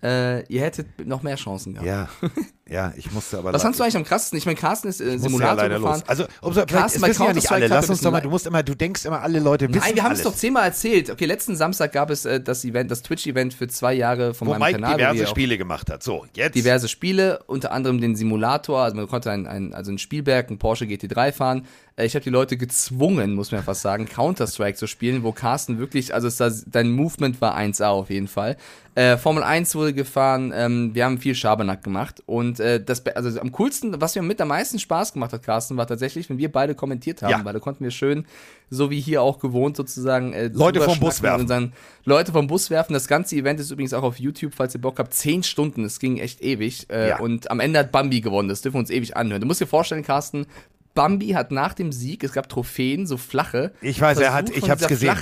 äh, 0.02 0.44
ihr 0.52 0.60
hättet 0.60 1.06
noch 1.06 1.22
mehr 1.22 1.36
Chancen 1.36 1.74
gehabt. 1.74 1.86
Ja, 1.86 2.08
ja, 2.66 2.94
ich 2.96 3.12
musste 3.12 3.38
aber. 3.38 3.52
Was 3.52 3.60
fandst 3.60 3.78
du 3.78 3.84
eigentlich 3.84 3.96
am 3.96 4.04
krassesten? 4.04 4.38
Ich 4.38 4.46
meine, 4.46 4.56
Carsten 4.58 4.88
ist 4.88 4.98
äh, 5.00 5.18
Simulator 5.18 5.56
ja 5.56 5.62
leider 5.64 5.76
gefahren. 5.76 6.00
los. 6.00 6.08
Also, 6.08 6.24
umso, 6.40 6.64
Carsten 6.64 7.02
bei 7.02 7.08
wissen 7.08 7.24
ja 7.24 7.32
nicht 7.34 7.52
alle. 7.52 7.66
Lass 7.66 7.90
uns 7.90 8.00
doch 8.00 8.10
mal, 8.10 8.22
du 8.22 8.30
musst 8.30 8.46
immer, 8.46 8.62
du 8.62 8.74
denkst 8.74 9.04
immer, 9.04 9.20
alle 9.20 9.38
Leute 9.38 9.68
wissen 9.68 9.80
Nein, 9.84 9.96
wir 9.96 10.02
haben 10.02 10.12
es 10.12 10.22
doch 10.22 10.34
zehnmal 10.34 10.64
erzählt. 10.64 11.10
Okay, 11.10 11.26
letzten 11.26 11.56
Samstag 11.56 11.92
gab 11.92 12.08
es 12.08 12.24
äh, 12.24 12.40
das 12.40 12.64
Event, 12.64 12.90
das 12.90 13.02
Twitch-Event 13.02 13.52
für 13.52 13.68
zwei 13.68 13.92
Jahre 13.92 14.32
von 14.32 14.48
wo 14.48 14.52
meinem 14.52 14.62
Mike 14.62 14.80
Kanal. 14.80 14.96
diverse 14.96 15.18
wir 15.18 15.26
Spiele 15.26 15.58
gemacht 15.58 15.90
hat. 15.90 16.02
So, 16.02 16.24
jetzt. 16.32 16.54
diverse 16.54 16.88
Spiele, 16.88 17.40
unter 17.46 17.70
anderem 17.70 18.00
den 18.00 18.16
Simulator. 18.16 18.80
Also 18.80 18.96
man 18.96 19.08
konnte 19.08 19.30
ein, 19.30 19.46
ein, 19.46 19.74
also 19.74 19.92
ein 19.92 19.98
Spielberg, 19.98 20.50
ein 20.50 20.58
Porsche 20.58 20.86
GT3 20.86 21.32
fahren. 21.32 21.66
Äh, 21.96 22.06
Ich 22.06 22.14
habe 22.14 22.24
die 22.24 22.30
Leute 22.30 22.56
gezwungen, 22.56 23.34
muss 23.34 23.52
man 23.52 23.62
fast 23.62 23.82
sagen, 23.82 24.06
Counter-Strike 24.06 24.78
zu 24.78 24.86
spielen, 24.86 25.22
wo 25.22 25.32
Carsten 25.32 25.78
wirklich, 25.78 26.14
also 26.14 26.28
es, 26.28 26.36
das, 26.36 26.64
dein 26.66 26.90
Movement 26.92 27.40
war 27.42 27.56
1A 27.58 27.88
auf 27.88 28.08
jeden 28.08 28.28
Fall. 28.28 28.56
Äh, 28.96 29.16
Formel 29.16 29.42
1 29.42 29.74
wurde 29.74 29.92
gefahren, 29.92 30.52
ähm, 30.54 30.94
wir 30.94 31.04
haben 31.04 31.18
viel 31.18 31.34
Schabernack 31.34 31.82
gemacht 31.82 32.22
und 32.26 32.53
äh, 32.60 32.82
das, 32.82 33.04
also 33.06 33.40
am 33.40 33.52
coolsten, 33.52 34.00
was 34.00 34.14
mir 34.14 34.22
mit 34.22 34.40
am 34.40 34.48
meisten 34.48 34.78
Spaß 34.78 35.12
gemacht 35.12 35.32
hat, 35.32 35.42
Carsten, 35.42 35.76
war 35.76 35.86
tatsächlich, 35.86 36.28
wenn 36.30 36.38
wir 36.38 36.50
beide 36.50 36.74
kommentiert 36.74 37.22
haben, 37.22 37.30
Ja. 37.30 37.44
weil 37.44 37.52
da 37.52 37.58
konnten 37.58 37.84
wir 37.84 37.90
schön, 37.90 38.26
so 38.70 38.90
wie 38.90 39.00
hier 39.00 39.22
auch 39.22 39.38
gewohnt 39.38 39.76
sozusagen, 39.76 40.32
äh, 40.32 40.48
Leute 40.52 40.80
vom 40.80 40.98
Bus 41.00 41.22
werfen. 41.22 41.50
und 41.50 41.72
Leute 42.04 42.32
vom 42.32 42.46
Bus 42.46 42.70
werfen. 42.70 42.92
Das 42.92 43.08
ganze 43.08 43.36
Event 43.36 43.60
ist 43.60 43.70
übrigens 43.70 43.92
auch 43.94 44.02
auf 44.02 44.18
YouTube, 44.18 44.54
falls 44.54 44.74
ihr 44.74 44.80
Bock 44.80 44.98
habt. 44.98 45.14
Zehn 45.14 45.42
Stunden, 45.42 45.84
es 45.84 45.98
ging 45.98 46.18
echt 46.18 46.40
ewig. 46.42 46.88
Äh, 46.90 47.10
Ja. 47.10 47.18
Und 47.20 47.50
am 47.50 47.60
Ende 47.60 47.78
hat 47.78 47.92
Bambi 47.92 48.20
gewonnen. 48.20 48.48
Das 48.48 48.62
dürfen 48.62 48.76
wir 48.76 48.80
uns 48.80 48.90
ewig 48.90 49.16
anhören. 49.16 49.40
Du 49.40 49.46
musst 49.46 49.60
dir 49.60 49.66
vorstellen, 49.66 50.02
Carsten, 50.02 50.46
Bambi 50.94 51.30
hat 51.30 51.50
nach 51.50 51.74
dem 51.74 51.90
Sieg, 51.90 52.22
es 52.22 52.32
gab 52.32 52.48
Trophäen, 52.48 53.04
so 53.06 53.16
flache. 53.16 53.72
Ich 53.80 54.00
weiß, 54.00 54.18
er 54.18 54.32
hat, 54.32 54.46
versucht, 54.48 54.64
ich 54.64 54.70
hab's 54.70 54.86
gesehen. 54.86 55.16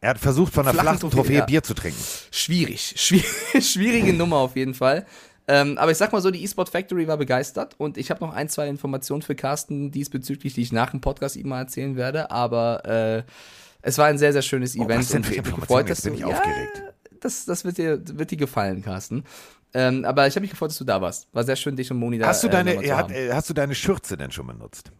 Er 0.00 0.08
hat 0.10 0.18
versucht, 0.18 0.54
von 0.54 0.64
einer 0.64 0.72
Flachen 0.72 0.84
flachen 0.98 1.00
Trophäe, 1.00 1.16
Trophäe 1.16 1.36
ja. 1.40 1.44
Bier 1.44 1.62
zu 1.62 1.74
trinken. 1.74 2.00
schwierig. 2.30 2.94
Schwierig 2.96 3.26
schwierige 3.60 4.14
Nummer 4.14 4.36
auf 4.38 4.56
jeden 4.56 4.72
Fall. 4.72 5.04
Ähm, 5.52 5.76
aber 5.76 5.90
ich 5.90 5.98
sag 5.98 6.10
mal 6.12 6.22
so, 6.22 6.30
die 6.30 6.42
eSport 6.42 6.70
Factory 6.70 7.06
war 7.06 7.18
begeistert 7.18 7.74
und 7.76 7.98
ich 7.98 8.10
habe 8.10 8.24
noch 8.24 8.32
ein, 8.32 8.48
zwei 8.48 8.68
Informationen 8.68 9.20
für 9.20 9.34
Carsten 9.34 9.90
diesbezüglich, 9.90 10.54
die 10.54 10.62
ich 10.62 10.72
nach 10.72 10.92
dem 10.92 11.02
Podcast 11.02 11.36
ihm 11.36 11.48
mal 11.48 11.58
erzählen 11.60 11.94
werde. 11.94 12.30
Aber 12.30 12.86
äh, 12.86 13.22
es 13.82 13.98
war 13.98 14.06
ein 14.06 14.16
sehr, 14.16 14.32
sehr 14.32 14.40
schönes 14.40 14.74
Oh, 14.78 14.84
Event 14.84 15.00
was 15.00 15.08
denn 15.08 15.22
und 15.22 15.30
ich 15.30 15.36
habe 15.38 15.50
mich 15.50 15.60
gefreut, 15.60 15.90
dass 15.90 16.00
bin 16.00 16.12
du, 16.14 16.20
ich 16.20 16.20
ja, 16.22 16.28
aufgeregt. 16.28 16.82
das, 17.20 17.44
das 17.44 17.66
wird 17.66 17.76
dir, 17.76 18.00
wird 18.16 18.30
dir 18.30 18.38
gefallen, 18.38 18.82
Carsten. 18.82 19.24
Ähm, 19.74 20.06
aber 20.06 20.26
ich 20.26 20.34
habe 20.36 20.40
mich 20.40 20.50
gefreut, 20.50 20.70
dass 20.70 20.78
du 20.78 20.84
da 20.84 21.02
warst. 21.02 21.28
War 21.34 21.44
sehr 21.44 21.56
schön, 21.56 21.76
dich 21.76 21.90
und 21.90 21.98
Moni 21.98 22.16
da 22.16 22.28
Hast 22.28 22.42
du, 22.42 22.48
äh, 22.48 22.50
deine, 22.50 22.82
er 22.82 22.96
hat, 22.96 23.10
äh, 23.10 23.30
hast 23.34 23.50
du 23.50 23.52
deine 23.52 23.74
Schürze 23.74 24.16
denn 24.16 24.30
schon 24.30 24.46
benutzt? 24.46 24.90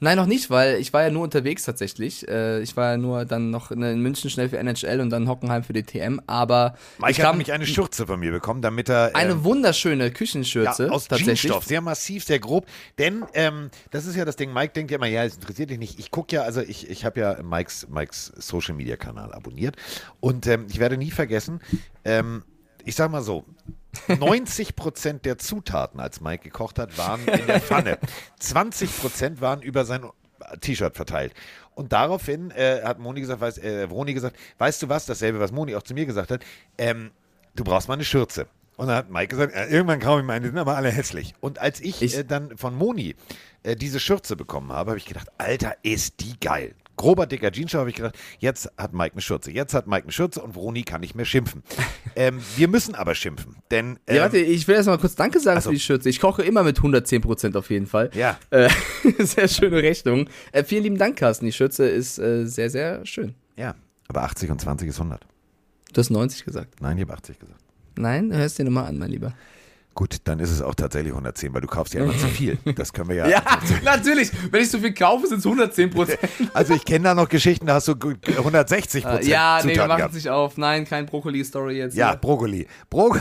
Nein, 0.00 0.16
noch 0.16 0.26
nicht, 0.26 0.50
weil 0.50 0.76
ich 0.76 0.92
war 0.92 1.02
ja 1.02 1.10
nur 1.10 1.22
unterwegs 1.22 1.64
tatsächlich. 1.64 2.26
Äh, 2.28 2.60
ich 2.62 2.76
war 2.76 2.92
ja 2.92 2.96
nur 2.96 3.24
dann 3.24 3.50
noch 3.50 3.70
in 3.70 4.00
München 4.00 4.30
schnell 4.30 4.48
für 4.48 4.58
NHL 4.58 5.00
und 5.00 5.10
dann 5.10 5.28
Hockenheim 5.28 5.64
für 5.64 5.72
DTM. 5.72 6.20
Aber 6.26 6.74
Mike 6.98 7.12
ich 7.12 7.20
hat 7.20 7.32
nämlich 7.32 7.52
eine 7.52 7.66
Schürze 7.66 8.06
von 8.06 8.20
mir 8.20 8.30
bekommen, 8.30 8.62
damit 8.62 8.88
er. 8.88 9.14
eine 9.14 9.32
ähm, 9.32 9.44
wunderschöne 9.44 10.10
Küchenschürze 10.12 10.86
Ja, 10.86 10.90
aus 10.90 11.08
tatsächlich. 11.08 11.42
Jeansstoff, 11.42 11.64
sehr 11.64 11.80
massiv, 11.80 12.24
sehr 12.24 12.38
grob. 12.38 12.66
Denn 12.98 13.24
ähm, 13.34 13.70
das 13.90 14.06
ist 14.06 14.16
ja 14.16 14.24
das 14.24 14.36
Ding, 14.36 14.52
Mike 14.52 14.72
denkt 14.72 14.90
ja 14.90 14.96
immer, 14.96 15.06
ja, 15.06 15.24
es 15.24 15.34
interessiert 15.34 15.70
dich 15.70 15.78
nicht. 15.78 15.98
Ich 15.98 16.10
gucke 16.10 16.34
ja, 16.36 16.42
also 16.42 16.60
ich, 16.60 16.88
ich 16.88 17.04
habe 17.04 17.20
ja 17.20 17.42
Mikes, 17.42 17.88
Mikes 17.88 18.32
Social 18.36 18.74
Media 18.74 18.96
Kanal 18.96 19.32
abonniert 19.32 19.76
und 20.20 20.46
ähm, 20.46 20.66
ich 20.68 20.78
werde 20.78 20.96
nie 20.96 21.10
vergessen, 21.10 21.60
ähm, 22.04 22.44
ich 22.84 22.94
sag 22.94 23.10
mal 23.10 23.22
so, 23.22 23.44
90 24.06 24.76
Prozent 24.76 25.24
der 25.24 25.38
Zutaten, 25.38 26.00
als 26.00 26.20
Mike 26.20 26.44
gekocht 26.44 26.78
hat, 26.78 26.96
waren 26.98 27.26
in 27.26 27.46
der 27.46 27.60
Pfanne. 27.60 27.98
20 28.38 28.98
Prozent 28.98 29.40
waren 29.40 29.62
über 29.62 29.84
sein 29.84 30.06
T-Shirt 30.60 30.96
verteilt. 30.96 31.34
Und 31.74 31.92
daraufhin 31.92 32.50
äh, 32.52 32.82
hat 32.82 32.98
Moni 32.98 33.20
gesagt, 33.20 33.40
weiß, 33.40 33.58
äh, 33.58 33.82
Roni 33.82 34.14
gesagt, 34.14 34.36
weißt 34.58 34.82
du 34.82 34.88
was, 34.88 35.06
dasselbe, 35.06 35.40
was 35.40 35.52
Moni 35.52 35.74
auch 35.76 35.82
zu 35.82 35.94
mir 35.94 36.06
gesagt 36.06 36.30
hat, 36.30 36.42
ähm, 36.76 37.10
du 37.54 37.64
brauchst 37.64 37.88
mal 37.88 37.94
eine 37.94 38.04
Schürze. 38.04 38.46
Und 38.76 38.86
dann 38.86 38.96
hat 38.96 39.10
Mike 39.10 39.28
gesagt, 39.28 39.54
äh, 39.54 39.66
irgendwann 39.66 39.98
kaufe 40.00 40.20
ich 40.20 40.26
meine, 40.26 40.40
die 40.42 40.48
sind 40.48 40.58
aber 40.58 40.76
alle 40.76 40.90
hässlich. 40.90 41.34
Und 41.40 41.58
als 41.58 41.80
ich, 41.80 42.00
Ich- 42.02 42.16
äh, 42.16 42.24
dann 42.24 42.56
von 42.56 42.74
Moni 42.76 43.16
äh, 43.64 43.74
diese 43.76 43.98
Schürze 44.00 44.36
bekommen 44.36 44.72
habe, 44.72 44.90
habe 44.92 44.98
ich 44.98 45.04
gedacht, 45.06 45.28
Alter, 45.38 45.74
ist 45.82 46.20
die 46.20 46.38
geil. 46.40 46.74
Grober, 46.98 47.26
dicker 47.26 47.50
Jeansstoff, 47.50 47.80
habe 47.80 47.90
ich 47.90 47.96
gedacht, 47.96 48.18
jetzt 48.38 48.70
hat 48.76 48.92
Mike 48.92 49.12
eine 49.12 49.22
Schürze. 49.22 49.50
Jetzt 49.50 49.72
hat 49.72 49.86
Mike 49.86 50.02
eine 50.02 50.12
Schürze 50.12 50.42
und 50.42 50.54
Roni 50.56 50.82
kann 50.82 51.00
nicht 51.00 51.14
mehr 51.14 51.24
schimpfen. 51.24 51.62
ähm, 52.16 52.40
wir 52.56 52.68
müssen 52.68 52.94
aber 52.94 53.14
schimpfen, 53.14 53.56
denn 53.70 53.98
ähm, 54.06 54.16
Ja, 54.16 54.22
warte, 54.24 54.36
ich 54.36 54.68
will 54.68 54.74
erst 54.74 54.88
mal 54.88 54.98
kurz 54.98 55.14
Danke 55.14 55.40
sagen 55.40 55.58
Ach 55.58 55.62
so. 55.62 55.70
für 55.70 55.74
die 55.76 55.80
Schürze. 55.80 56.10
Ich 56.10 56.20
koche 56.20 56.42
immer 56.42 56.62
mit 56.62 56.78
110% 56.80 57.56
auf 57.56 57.70
jeden 57.70 57.86
Fall. 57.86 58.10
Ja. 58.12 58.38
Äh, 58.50 58.68
sehr 59.18 59.48
schöne 59.48 59.78
Rechnung. 59.82 60.28
Äh, 60.52 60.64
vielen 60.64 60.82
lieben 60.82 60.98
Dank, 60.98 61.16
Carsten. 61.16 61.46
Die 61.46 61.52
Schürze 61.52 61.88
ist 61.88 62.18
äh, 62.18 62.44
sehr, 62.44 62.68
sehr 62.68 63.06
schön. 63.06 63.34
ja, 63.56 63.74
aber 64.08 64.24
80 64.24 64.50
und 64.50 64.60
20 64.60 64.88
ist 64.88 64.98
100. 64.98 65.24
Du 65.92 66.00
hast 66.00 66.10
90 66.10 66.44
gesagt. 66.44 66.80
Nein, 66.80 66.98
ich 66.98 67.02
habe 67.04 67.14
80 67.14 67.38
gesagt. 67.38 67.60
Nein, 67.96 68.32
hörst 68.32 68.58
dir 68.58 68.64
nochmal 68.64 68.86
an, 68.86 68.98
mein 68.98 69.10
Lieber. 69.10 69.32
Gut, 69.98 70.18
dann 70.22 70.38
ist 70.38 70.52
es 70.52 70.62
auch 70.62 70.76
tatsächlich 70.76 71.10
110, 71.10 71.52
weil 71.52 71.60
du 71.60 71.66
kaufst 71.66 71.92
ja 71.92 72.04
immer 72.04 72.16
zu 72.16 72.28
viel. 72.28 72.56
Das 72.76 72.92
können 72.92 73.08
wir 73.08 73.16
ja. 73.16 73.26
Ja, 73.28 73.42
natürlich. 73.82 74.30
Wenn 74.52 74.62
ich 74.62 74.70
so 74.70 74.78
viel 74.78 74.94
kaufe, 74.94 75.26
sind 75.26 75.40
es 75.40 75.44
110%. 75.44 76.16
Also 76.54 76.74
ich 76.74 76.84
kenne 76.84 77.02
da 77.02 77.14
noch 77.16 77.28
Geschichten, 77.28 77.66
da 77.66 77.74
hast 77.74 77.88
du 77.88 77.96
gut 77.96 78.18
160 78.28 79.02
Prozent 79.02 79.24
Äh, 79.24 79.28
ja, 79.28 79.58
nee, 79.60 79.70
wir 79.70 79.74
Zutaten 79.74 79.88
machen 79.88 80.08
es 80.10 80.14
nicht 80.14 80.30
auf. 80.30 80.56
Nein, 80.56 80.84
kein 80.84 81.06
Brokkoli-Story 81.06 81.78
jetzt. 81.78 81.96
Ja, 81.96 82.10
hier. 82.10 82.16
Brokkoli. 82.18 82.68
Bro 82.88 83.16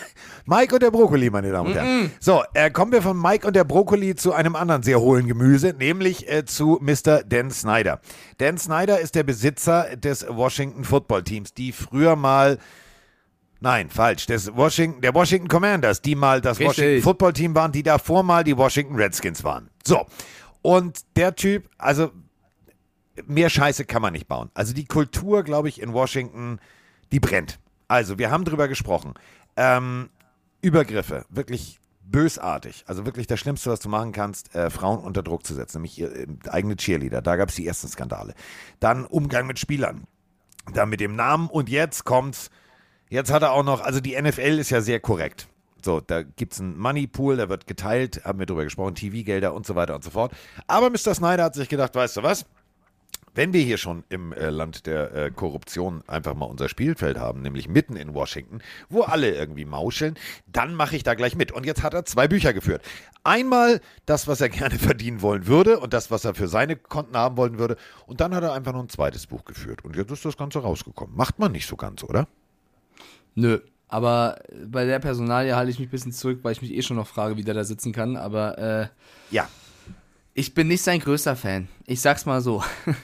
Mike 0.46 0.74
und 0.74 0.82
der 0.82 0.90
Brokkoli, 0.90 1.28
meine 1.28 1.52
Damen 1.52 1.68
und 1.68 1.74
Herren. 1.74 2.10
So, 2.18 2.42
äh, 2.54 2.70
kommen 2.70 2.92
wir 2.92 3.02
von 3.02 3.20
Mike 3.20 3.46
und 3.46 3.54
der 3.54 3.64
Brokkoli 3.64 4.14
zu 4.14 4.32
einem 4.32 4.56
anderen 4.56 4.82
sehr 4.82 5.00
hohlen 5.02 5.26
Gemüse, 5.26 5.74
nämlich 5.78 6.30
äh, 6.32 6.46
zu 6.46 6.78
Mr. 6.80 7.24
Dan 7.24 7.50
Snyder. 7.50 8.00
Dan 8.38 8.56
Snyder 8.56 9.00
ist 9.00 9.16
der 9.16 9.24
Besitzer 9.24 9.96
des 9.96 10.26
Washington 10.26 10.84
Football 10.84 11.24
Teams, 11.24 11.52
die 11.52 11.72
früher 11.72 12.16
mal 12.16 12.56
Nein, 13.62 13.90
falsch. 13.90 14.26
Des 14.26 14.54
Washington, 14.56 15.00
der 15.00 15.14
Washington 15.14 15.46
Commanders, 15.46 16.02
die 16.02 16.16
mal 16.16 16.40
das 16.40 16.58
Richtig. 16.58 16.78
Washington 16.78 17.02
Football 17.02 17.32
Team 17.32 17.54
waren, 17.54 17.70
die 17.70 17.84
davor 17.84 18.24
mal 18.24 18.42
die 18.42 18.56
Washington 18.56 18.96
Redskins 18.96 19.44
waren. 19.44 19.70
So. 19.86 20.04
Und 20.62 21.00
der 21.16 21.36
Typ, 21.36 21.70
also 21.78 22.10
mehr 23.26 23.50
Scheiße 23.50 23.84
kann 23.84 24.02
man 24.02 24.14
nicht 24.14 24.26
bauen. 24.26 24.50
Also 24.54 24.74
die 24.74 24.84
Kultur, 24.84 25.44
glaube 25.44 25.68
ich, 25.68 25.80
in 25.80 25.92
Washington, 25.92 26.58
die 27.12 27.20
brennt. 27.20 27.60
Also, 27.86 28.18
wir 28.18 28.30
haben 28.32 28.44
drüber 28.44 28.66
gesprochen. 28.66 29.14
Ähm, 29.56 30.08
Übergriffe, 30.60 31.24
wirklich 31.28 31.78
bösartig. 32.04 32.82
Also 32.86 33.06
wirklich 33.06 33.28
das 33.28 33.38
Schlimmste, 33.38 33.70
was 33.70 33.78
du 33.78 33.88
machen 33.88 34.10
kannst, 34.10 34.54
äh, 34.56 34.70
Frauen 34.70 34.98
unter 34.98 35.22
Druck 35.22 35.46
zu 35.46 35.54
setzen, 35.54 35.78
nämlich 35.78 35.98
ihr 35.98 36.12
äh, 36.12 36.26
eigene 36.48 36.74
Cheerleader. 36.74 37.22
Da 37.22 37.36
gab 37.36 37.50
es 37.50 37.54
die 37.54 37.66
ersten 37.66 37.86
Skandale. 37.86 38.34
Dann 38.80 39.04
Umgang 39.06 39.46
mit 39.46 39.60
Spielern. 39.60 40.04
Dann 40.74 40.88
mit 40.88 41.00
dem 41.00 41.14
Namen 41.14 41.48
und 41.48 41.68
jetzt 41.68 42.04
kommt's. 42.04 42.50
Jetzt 43.12 43.30
hat 43.30 43.42
er 43.42 43.52
auch 43.52 43.62
noch, 43.62 43.82
also 43.82 44.00
die 44.00 44.18
NFL 44.18 44.58
ist 44.58 44.70
ja 44.70 44.80
sehr 44.80 44.98
korrekt. 44.98 45.46
So, 45.84 46.00
da 46.00 46.22
gibt 46.22 46.54
es 46.54 46.60
einen 46.60 46.78
Moneypool, 46.78 47.36
der 47.36 47.50
wird 47.50 47.66
geteilt, 47.66 48.24
haben 48.24 48.38
wir 48.38 48.46
drüber 48.46 48.64
gesprochen, 48.64 48.94
TV-Gelder 48.94 49.52
und 49.52 49.66
so 49.66 49.74
weiter 49.74 49.94
und 49.94 50.02
so 50.02 50.08
fort. 50.08 50.32
Aber 50.66 50.88
Mr. 50.88 51.14
Snyder 51.14 51.44
hat 51.44 51.54
sich 51.54 51.68
gedacht, 51.68 51.94
weißt 51.94 52.16
du 52.16 52.22
was? 52.22 52.46
Wenn 53.34 53.52
wir 53.52 53.60
hier 53.60 53.76
schon 53.76 54.04
im 54.08 54.32
äh, 54.32 54.48
Land 54.48 54.86
der 54.86 55.14
äh, 55.14 55.30
Korruption 55.30 56.02
einfach 56.06 56.32
mal 56.32 56.46
unser 56.46 56.70
Spielfeld 56.70 57.18
haben, 57.18 57.42
nämlich 57.42 57.68
mitten 57.68 57.96
in 57.96 58.14
Washington, 58.14 58.62
wo 58.88 59.02
alle 59.02 59.34
irgendwie 59.34 59.66
mauscheln, 59.66 60.18
dann 60.46 60.74
mache 60.74 60.96
ich 60.96 61.02
da 61.02 61.12
gleich 61.12 61.36
mit. 61.36 61.52
Und 61.52 61.66
jetzt 61.66 61.82
hat 61.82 61.92
er 61.92 62.06
zwei 62.06 62.28
Bücher 62.28 62.54
geführt. 62.54 62.80
Einmal 63.24 63.82
das, 64.06 64.26
was 64.26 64.40
er 64.40 64.48
gerne 64.48 64.78
verdienen 64.78 65.20
wollen 65.20 65.46
würde 65.46 65.80
und 65.80 65.92
das, 65.92 66.10
was 66.10 66.24
er 66.24 66.34
für 66.34 66.48
seine 66.48 66.76
Konten 66.76 67.14
haben 67.14 67.36
wollen 67.36 67.58
würde. 67.58 67.76
Und 68.06 68.22
dann 68.22 68.34
hat 68.34 68.42
er 68.42 68.54
einfach 68.54 68.72
noch 68.72 68.82
ein 68.82 68.88
zweites 68.88 69.26
Buch 69.26 69.44
geführt. 69.44 69.84
Und 69.84 69.96
jetzt 69.96 70.10
ist 70.10 70.24
das 70.24 70.38
Ganze 70.38 70.60
rausgekommen. 70.60 71.14
Macht 71.14 71.38
man 71.38 71.52
nicht 71.52 71.66
so 71.66 71.76
ganz, 71.76 72.02
oder? 72.04 72.26
Nö. 73.34 73.58
Aber 73.88 74.40
bei 74.66 74.84
der 74.86 74.98
Personalie 75.00 75.54
halte 75.54 75.70
ich 75.70 75.78
mich 75.78 75.88
ein 75.88 75.90
bisschen 75.90 76.12
zurück, 76.12 76.40
weil 76.42 76.52
ich 76.52 76.62
mich 76.62 76.72
eh 76.72 76.80
schon 76.82 76.96
noch 76.96 77.06
frage, 77.06 77.36
wie 77.36 77.44
der 77.44 77.54
da 77.54 77.62
sitzen 77.64 77.92
kann. 77.92 78.16
Aber 78.16 78.56
äh, 78.58 78.86
Ja. 79.30 79.48
ich 80.34 80.54
bin 80.54 80.68
nicht 80.68 80.82
sein 80.82 80.98
größter 81.00 81.36
Fan. 81.36 81.68
Ich 81.86 82.00
sag's 82.00 82.26
mal 82.26 82.40
so. 82.40 82.62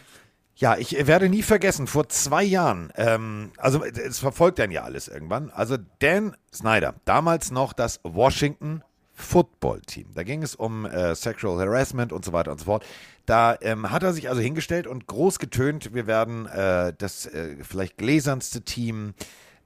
Ja, 0.60 0.76
ich 0.76 1.06
werde 1.06 1.28
nie 1.28 1.44
vergessen, 1.44 1.86
vor 1.86 2.08
zwei 2.08 2.42
Jahren, 2.42 2.92
ähm, 2.96 3.52
also 3.58 3.84
es 3.84 4.18
verfolgt 4.18 4.58
dann 4.58 4.72
ja 4.72 4.82
alles 4.82 5.06
irgendwann, 5.06 5.50
also 5.50 5.76
Dan 6.00 6.36
Snyder, 6.52 6.96
damals 7.04 7.52
noch 7.52 7.72
das 7.72 8.00
Washington 8.02 8.82
Football 9.14 9.80
Team. 9.82 10.08
Da 10.16 10.24
ging 10.24 10.42
es 10.42 10.56
um 10.56 10.84
äh, 10.84 11.14
Sexual 11.14 11.60
Harassment 11.60 12.12
und 12.12 12.24
so 12.24 12.32
weiter 12.32 12.50
und 12.50 12.58
so 12.58 12.64
fort. 12.64 12.84
Da 13.24 13.56
ähm, 13.60 13.92
hat 13.92 14.02
er 14.02 14.12
sich 14.12 14.28
also 14.28 14.40
hingestellt 14.40 14.88
und 14.88 15.06
groß 15.06 15.38
getönt, 15.38 15.94
wir 15.94 16.08
werden 16.08 16.46
äh, 16.46 16.92
das 16.98 17.26
äh, 17.26 17.58
vielleicht 17.62 17.96
gläsernste 17.96 18.62
Team, 18.62 19.14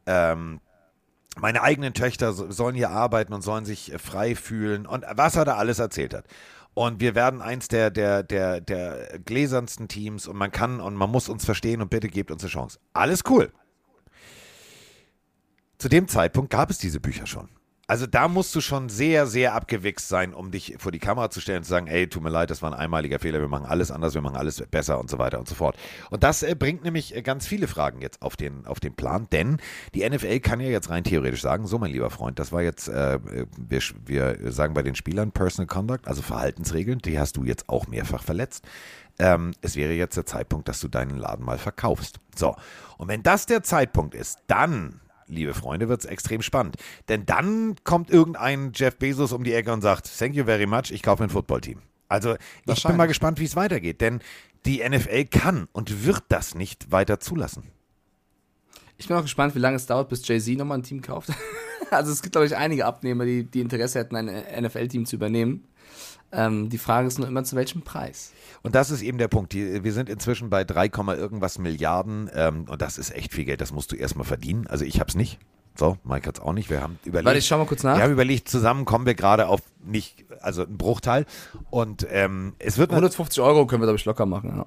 ähm, 0.07 0.61
meine 1.37 1.63
eigenen 1.63 1.95
Töchter 1.95 2.33
so- 2.33 2.51
sollen 2.51 2.75
hier 2.75 2.91
arbeiten 2.91 3.33
und 3.33 3.43
sollen 3.43 3.65
sich 3.65 3.93
äh, 3.93 3.99
frei 3.99 4.35
fühlen 4.35 4.87
und 4.87 5.05
was 5.15 5.37
er 5.37 5.45
da 5.45 5.57
alles 5.57 5.79
erzählt 5.79 6.15
hat. 6.15 6.25
und 6.75 7.01
wir 7.01 7.15
werden 7.15 7.43
eins 7.43 7.69
der, 7.69 7.91
der, 7.91 8.23
der, 8.23 8.61
der 8.63 9.19
gläsernsten 9.25 9.89
Teams 9.89 10.27
und 10.27 10.37
man 10.37 10.51
kann 10.51 10.81
und 10.81 10.95
man 10.95 11.11
muss 11.11 11.29
uns 11.29 11.45
verstehen 11.45 11.83
und 11.83 11.91
bitte 11.91 12.09
gebt 12.09 12.31
uns 12.31 12.43
eine 12.43 12.51
Chance. 12.51 12.79
Alles 12.95 13.23
cool. 13.29 13.53
Zu 15.79 15.89
dem 15.89 16.09
Zeitpunkt 16.09 16.51
gab 16.51 16.71
es 16.71 16.79
diese 16.79 17.01
Bücher 17.01 17.27
schon. 17.27 17.49
Also 17.89 18.07
da 18.07 18.29
musst 18.29 18.55
du 18.55 18.61
schon 18.61 18.89
sehr, 18.89 19.27
sehr 19.27 19.55
abgewichst 19.55 20.09
sein, 20.09 20.33
um 20.35 20.53
dich 20.53 20.77
vor 20.79 20.93
die 20.93 21.01
Kamera 21.01 21.31
zu 21.31 21.41
stellen 21.41 21.59
und 21.59 21.65
zu 21.65 21.71
sagen, 21.71 21.89
ey, 21.89 22.09
tut 22.09 22.23
mir 22.23 22.31
leid, 22.31 22.49
das 22.51 22.63
war 22.63 22.73
ein 22.73 22.79
einmaliger 22.79 23.19
Fehler, 23.19 23.41
wir 23.41 23.49
machen 23.49 23.67
alles 23.67 23.91
anders, 23.91 24.15
wir 24.15 24.23
machen 24.23 24.37
alles 24.37 24.63
besser 24.71 25.01
und 25.01 25.11
so 25.11 25.19
weiter 25.19 25.41
und 25.41 25.49
so 25.49 25.57
fort. 25.57 25.77
Und 26.11 26.23
das 26.23 26.45
äh, 26.45 26.55
bringt 26.55 26.85
nämlich 26.85 27.15
äh, 27.15 27.23
ganz 27.23 27.47
viele 27.47 27.67
Fragen 27.67 28.01
jetzt 28.01 28.23
auf 28.23 28.37
den, 28.37 28.67
auf 28.67 28.79
den 28.79 28.95
Plan, 28.95 29.27
denn 29.33 29.59
die 29.95 30.09
NFL 30.09 30.39
kann 30.41 30.61
ja 30.61 30.69
jetzt 30.69 30.91
rein 30.91 31.03
theoretisch 31.03 31.43
sagen, 31.43 31.67
so 31.67 31.79
mein 31.79 31.91
lieber 31.91 32.11
Freund, 32.11 32.39
das 32.39 32.53
war 32.53 32.63
jetzt, 32.63 32.89
äh, 32.89 33.19
wir, 33.59 33.83
wir 34.07 34.53
sagen 34.53 34.75
bei 34.75 34.83
den 34.83 34.95
Spielern 34.95 35.33
Personal 35.33 35.67
Conduct, 35.67 36.07
also 36.07 36.23
Verhaltensregeln, 36.23 37.01
die 37.01 37.19
hast 37.19 37.37
du 37.37 37.45
jetzt 37.45 37.69
auch 37.69 37.89
mehrfach 37.89 38.23
verletzt. 38.23 38.65
Ähm, 39.19 39.53
es 39.61 39.77
wäre 39.77 39.93
jetzt 39.93 40.17
der 40.17 40.25
Zeitpunkt, 40.25 40.69
dass 40.69 40.81
du 40.81 40.89
deinen 40.89 41.19
Laden 41.19 41.45
mal 41.45 41.59
verkaufst. 41.59 42.21
So, 42.35 42.57
und 42.97 43.09
wenn 43.09 43.23
das 43.23 43.45
der 43.45 43.63
Zeitpunkt 43.63 44.15
ist, 44.15 44.39
dann 44.47 45.02
liebe 45.33 45.55
Freunde, 45.55 45.89
wird 45.89 46.01
es 46.01 46.07
extrem 46.07 46.43
spannend. 46.43 46.77
Denn 47.09 47.27
dann 47.27 47.77
kommt 47.85 48.11
irgendein 48.11 48.73
Jeff 48.75 48.97
Bezos 48.97 49.33
um 49.33 49.45
die 49.45 49.53
Ecke 49.53 49.73
und 49.73 49.83
sagt, 49.83 50.11
thank 50.19 50.35
you 50.35 50.45
very 50.45 50.67
much, 50.67 50.91
ich 50.91 51.03
kaufe 51.03 51.25
ein 51.25 51.31
Footballteam. 51.31 51.81
Also 52.09 52.37
ich 52.67 52.83
bin 52.83 52.97
mal 52.97 53.07
gespannt, 53.07 53.41
wie 53.41 53.45
es 53.45 53.57
weitergeht, 53.57 54.01
denn 54.03 54.21
die 54.67 54.87
NFL 54.87 55.25
kann 55.25 55.69
und 55.73 56.05
wird 56.05 56.25
das 56.29 56.55
nicht 56.55 56.93
weiter 56.93 57.21
zulassen. 57.21 57.65
Ich 58.99 59.09
bin 59.09 59.17
auch 59.17 59.23
gespannt, 59.23 59.55
wie 59.55 59.59
lange 59.59 59.77
es 59.77 59.87
dauert, 59.87 60.09
bis 60.11 60.27
Jay-Z 60.29 60.59
nochmal 60.59 60.79
ein 60.79 60.83
Team 60.83 61.01
kauft. 61.01 61.31
also 61.91 62.13
es 62.13 62.23
gibt, 62.23 62.33
glaube 62.33 62.47
ich, 62.47 62.57
einige 62.57 62.87
Abnehmer, 62.87 63.25
die, 63.25 63.45
die 63.45 63.61
Interesse 63.61 63.99
hätten, 63.99 64.15
ein 64.15 64.65
NFL-Team 64.65 65.07
zu 65.07 65.17
übernehmen. 65.17 65.65
Ähm, 66.33 66.71
die 66.71 66.79
Frage 66.79 67.09
ist 67.09 67.19
nur 67.19 67.29
immer, 67.29 67.45
zu 67.45 67.57
welchem 67.57 67.83
Preis. 67.83 68.33
Und 68.63 68.75
das 68.75 68.91
ist 68.91 69.03
eben 69.03 69.19
der 69.19 69.29
Punkt. 69.29 69.53
Die, 69.53 69.85
wir 69.85 69.93
sind 69.93 70.09
inzwischen 70.09 70.51
bei 70.51 70.65
3, 70.65 70.87
irgendwas 71.17 71.59
Milliarden 71.59 72.31
ähm, 72.35 72.65
und 72.69 72.81
das 72.81 72.99
ist 72.99 73.15
echt 73.15 73.33
viel 73.33 73.45
Geld. 73.45 73.61
Das 73.61 73.73
musst 73.73 73.93
du 73.93 73.97
erstmal 73.97 74.25
verdienen. 74.25 74.67
Also 74.67 74.85
ich 74.85 74.99
habe 74.99 75.09
es 75.09 75.15
nicht. 75.15 75.39
So, 75.75 75.97
Mike 76.05 76.29
hat 76.29 76.39
es 76.39 76.43
auch 76.43 76.53
nicht. 76.53 76.69
Wir 76.69 76.83
haben 76.83 76.99
überlegt. 77.05 77.27
Warte, 77.27 77.39
ich 77.39 77.47
schau 77.47 77.59
mal 77.59 77.67
kurz 77.67 77.83
nach. 77.83 77.97
Wir 77.97 78.05
haben 78.05 78.13
überlegt, 78.13 78.49
zusammen 78.49 78.85
kommen 78.85 79.07
wir 79.07 79.15
gerade 79.15 79.49
auf 79.49 79.61
nicht, 79.85 80.25
also 80.41 80.65
einen 80.65 80.77
Bruchteil. 80.77 81.25
Und 81.71 82.07
ähm, 82.11 82.55
es 82.59 82.77
wird. 82.77 82.91
150 82.91 83.43
Euro 83.43 83.67
können 83.67 83.81
wir, 83.83 83.87
glaube 83.87 83.99
ich, 83.99 84.05
locker 84.05 84.27
machen. 84.27 84.55
Ja. 84.57 84.67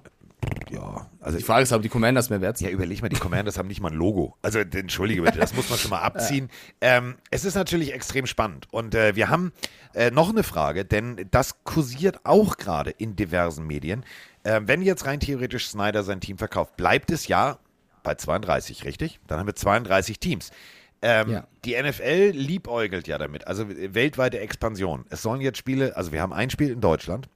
Ja, 0.71 1.09
also 1.19 1.37
die 1.37 1.43
Frage 1.43 1.63
ist, 1.63 1.71
ob 1.71 1.81
die 1.81 1.89
Commanders 1.89 2.29
mehr 2.29 2.41
wert 2.41 2.57
sind. 2.57 2.67
Ja, 2.67 2.73
überleg 2.73 3.01
mal, 3.01 3.09
die 3.09 3.17
Commanders 3.17 3.57
haben 3.57 3.67
nicht 3.67 3.81
mal 3.81 3.91
ein 3.91 3.97
Logo. 3.97 4.35
Also 4.41 4.59
entschuldige 4.59 5.21
bitte, 5.21 5.39
das 5.39 5.53
muss 5.53 5.69
man 5.69 5.79
schon 5.79 5.91
mal 5.91 5.99
abziehen. 6.01 6.49
Ja. 6.81 6.97
Ähm, 6.97 7.15
es 7.31 7.45
ist 7.45 7.55
natürlich 7.55 7.93
extrem 7.93 8.25
spannend 8.25 8.67
und 8.71 8.95
äh, 8.95 9.15
wir 9.15 9.29
haben 9.29 9.51
äh, 9.93 10.11
noch 10.11 10.29
eine 10.29 10.43
Frage, 10.43 10.85
denn 10.85 11.27
das 11.31 11.63
kursiert 11.63 12.21
auch 12.25 12.57
gerade 12.57 12.89
in 12.89 13.15
diversen 13.15 13.65
Medien. 13.67 14.03
Äh, 14.43 14.61
wenn 14.65 14.81
jetzt 14.81 15.05
rein 15.05 15.19
theoretisch 15.19 15.67
Snyder 15.67 16.03
sein 16.03 16.21
Team 16.21 16.37
verkauft, 16.37 16.77
bleibt 16.77 17.11
es 17.11 17.27
ja 17.27 17.59
bei 18.03 18.15
32, 18.15 18.85
richtig? 18.85 19.19
Dann 19.27 19.39
haben 19.39 19.47
wir 19.47 19.55
32 19.55 20.19
Teams. 20.19 20.51
Ähm, 21.01 21.29
ja. 21.29 21.47
Die 21.65 21.79
NFL 21.79 22.31
liebäugelt 22.33 23.07
ja 23.07 23.17
damit, 23.17 23.47
also 23.47 23.67
weltweite 23.69 24.39
Expansion. 24.39 25.05
Es 25.09 25.21
sollen 25.21 25.41
jetzt 25.41 25.57
Spiele, 25.57 25.95
also 25.95 26.11
wir 26.11 26.21
haben 26.21 26.33
ein 26.33 26.49
Spiel 26.49 26.71
in 26.71 26.81
Deutschland, 26.81 27.27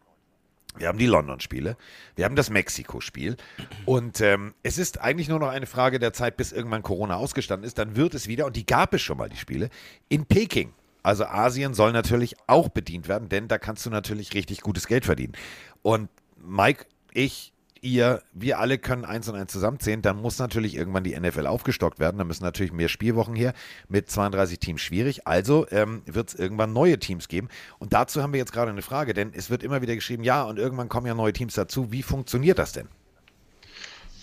wir 0.80 0.88
haben 0.88 0.97
die 0.97 1.06
London-Spiele, 1.06 1.77
wir 2.15 2.26
haben 2.26 2.35
das 2.35 2.49
Mexiko-Spiel 2.49 3.38
und 3.85 4.22
ähm, 4.22 4.53
es 4.64 4.77
ist 4.77 5.01
eigentlich 5.01 5.30
nur 5.30 5.39
noch 5.39 5.49
eine 5.49 5.65
Frage 5.65 5.99
der 5.99 6.14
Zeit, 6.14 6.38
bis 6.38 6.51
irgendwann 6.51 6.81
Corona 6.81 7.18
ausgestanden 7.18 7.68
ist. 7.68 7.77
Dann 7.77 7.95
wird 7.95 8.14
es 8.14 8.27
wieder, 8.27 8.45
und 8.45 8.56
die 8.56 8.65
gab 8.65 8.93
es 8.93 9.01
schon 9.01 9.18
mal, 9.18 9.30
die 9.30 9.38
Spiele, 9.38 9.69
in 10.07 10.26
Peking. 10.26 10.73
Also 11.03 11.26
Asien 11.26 11.73
soll 11.73 11.91
natürlich 11.91 12.35
auch 12.47 12.69
bedient 12.69 13.07
werden, 13.07 13.30
denn 13.30 13.47
da 13.47 13.57
kannst 13.57 13.85
du 13.85 13.89
natürlich 13.89 14.34
richtig 14.34 14.61
gutes 14.61 14.88
Geld 14.88 15.06
verdienen. 15.06 15.34
Und 15.81 16.10
Mike, 16.41 16.85
ich, 17.14 17.53
ihr, 17.81 18.22
wir 18.34 18.60
alle 18.60 18.77
können 18.77 19.06
eins 19.06 19.27
und 19.27 19.35
eins 19.35 19.51
zusammenzählen, 19.51 20.01
dann 20.01 20.18
muss 20.18 20.39
natürlich 20.39 20.76
irgendwann 20.76 21.03
die 21.03 21.19
NFL 21.19 21.47
aufgestockt 21.47 21.99
werden. 21.99 22.18
Da 22.18 22.23
müssen 22.23 22.43
natürlich 22.43 22.72
mehr 22.72 22.89
Spielwochen 22.89 23.35
her 23.35 23.53
mit 23.88 24.10
32 24.10 24.60
Teams 24.60 24.81
schwierig. 24.81 25.27
Also 25.27 25.68
ähm, 25.72 26.01
wird 26.06 26.30
es 26.30 26.35
irgendwann 26.35 26.73
neue 26.73 26.99
Teams 26.99 27.27
geben. 27.27 27.49
Und 27.80 27.93
dazu 27.93 28.22
haben 28.22 28.34
wir 28.34 28.39
jetzt 28.39 28.51
gerade 28.51 28.72
eine 28.72 28.81
Frage, 28.81 29.14
denn 29.14 29.34
es 29.34 29.49
wird 29.49 29.64
immer 29.64 29.81
wieder 29.81 29.95
geschrieben, 29.95 30.23
ja, 30.23 30.43
und 30.43 30.57
irgendwann 30.57 30.89
kommen 30.89 31.07
ja 31.07 31.14
neue 31.14 31.34
Teams 31.34 31.53
dazu. 31.53 31.91
Wie 31.91 32.03
funktioniert 32.03 32.60
das 32.60 32.73
denn? 32.73 32.88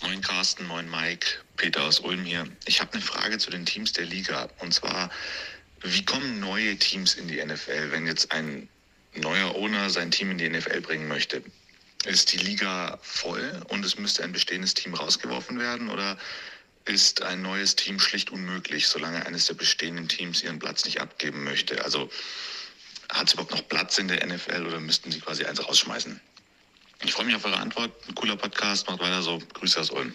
Moin 0.03 0.21
Carsten, 0.21 0.65
moin 0.67 0.89
Mike, 0.89 1.25
Peter 1.55 1.83
aus 1.83 1.99
Ulm 1.99 2.23
hier. 2.23 2.45
Ich 2.65 2.79
habe 2.79 2.93
eine 2.93 3.01
Frage 3.01 3.39
zu 3.39 3.49
den 3.49 3.65
Teams 3.65 3.93
der 3.93 4.05
Liga. 4.05 4.47
Und 4.59 4.73
zwar, 4.73 5.09
wie 5.81 6.05
kommen 6.05 6.39
neue 6.39 6.75
Teams 6.77 7.15
in 7.15 7.27
die 7.27 7.43
NFL, 7.43 7.91
wenn 7.91 8.05
jetzt 8.05 8.31
ein 8.31 8.69
neuer 9.15 9.55
Owner 9.55 9.89
sein 9.89 10.11
Team 10.11 10.31
in 10.31 10.37
die 10.37 10.49
NFL 10.49 10.81
bringen 10.81 11.07
möchte? 11.07 11.41
Ist 12.07 12.31
die 12.31 12.37
Liga 12.37 12.97
voll 13.01 13.61
und 13.67 13.83
es 13.83 13.99
müsste 13.99 14.23
ein 14.23 14.31
bestehendes 14.31 14.73
Team 14.73 14.93
rausgeworfen 14.93 15.59
werden 15.59 15.89
oder 15.89 16.17
ist 16.85 17.21
ein 17.21 17.41
neues 17.41 17.75
Team 17.75 17.99
schlicht 17.99 18.29
unmöglich, 18.29 18.87
solange 18.87 19.25
eines 19.25 19.47
der 19.47 19.55
bestehenden 19.55 20.07
Teams 20.07 20.41
ihren 20.41 20.57
Platz 20.57 20.85
nicht 20.85 21.01
abgeben 21.01 21.43
möchte? 21.43 21.83
Also 21.83 22.09
hat 23.09 23.27
es 23.27 23.33
überhaupt 23.33 23.51
noch 23.51 23.67
Platz 23.67 23.97
in 23.97 24.07
der 24.07 24.25
NFL 24.25 24.65
oder 24.65 24.79
müssten 24.79 25.11
sie 25.11 25.19
quasi 25.19 25.43
eins 25.43 25.65
rausschmeißen? 25.67 26.19
Ich 27.03 27.11
freue 27.11 27.25
mich 27.25 27.35
auf 27.35 27.45
eure 27.45 27.57
Antwort. 27.57 27.91
Ein 28.07 28.15
cooler 28.15 28.37
Podcast, 28.37 28.87
macht 28.87 28.99
weiter 28.99 29.21
so. 29.21 29.39
Grüße 29.53 29.79
aus 29.79 29.91
Ulm. 29.91 30.13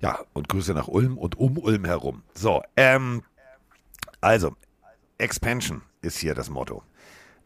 Ja, 0.00 0.24
und 0.32 0.48
Grüße 0.48 0.72
nach 0.72 0.88
Ulm 0.88 1.18
und 1.18 1.36
um 1.38 1.58
Ulm 1.58 1.84
herum. 1.84 2.22
So, 2.34 2.62
ähm, 2.76 3.22
also, 4.20 4.56
Expansion 5.18 5.82
ist 6.02 6.18
hier 6.18 6.34
das 6.34 6.48
Motto. 6.48 6.82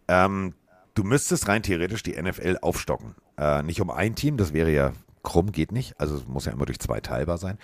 Ähm, 0.07 0.55
du 0.95 1.05
müsstest 1.05 1.49
rein 1.49 1.63
theoretisch 1.63 2.03
die 2.03 2.21
NFL 2.21 2.59
aufstocken. 2.63 3.15
Äh, 3.37 3.63
nicht 3.63 3.81
um 3.81 3.91
ein 3.91 4.15
Team, 4.15 4.37
das 4.37 4.53
wäre 4.53 4.71
ja 4.71 4.93
krumm, 5.23 5.51
geht 5.51 5.73
nicht. 5.73 5.99
Also 5.99 6.17
es 6.17 6.27
muss 6.27 6.45
ja 6.45 6.53
immer 6.53 6.67
durch 6.67 6.79
zwei 6.79 7.01
teilbar 7.01 7.39
sein. 7.39 7.59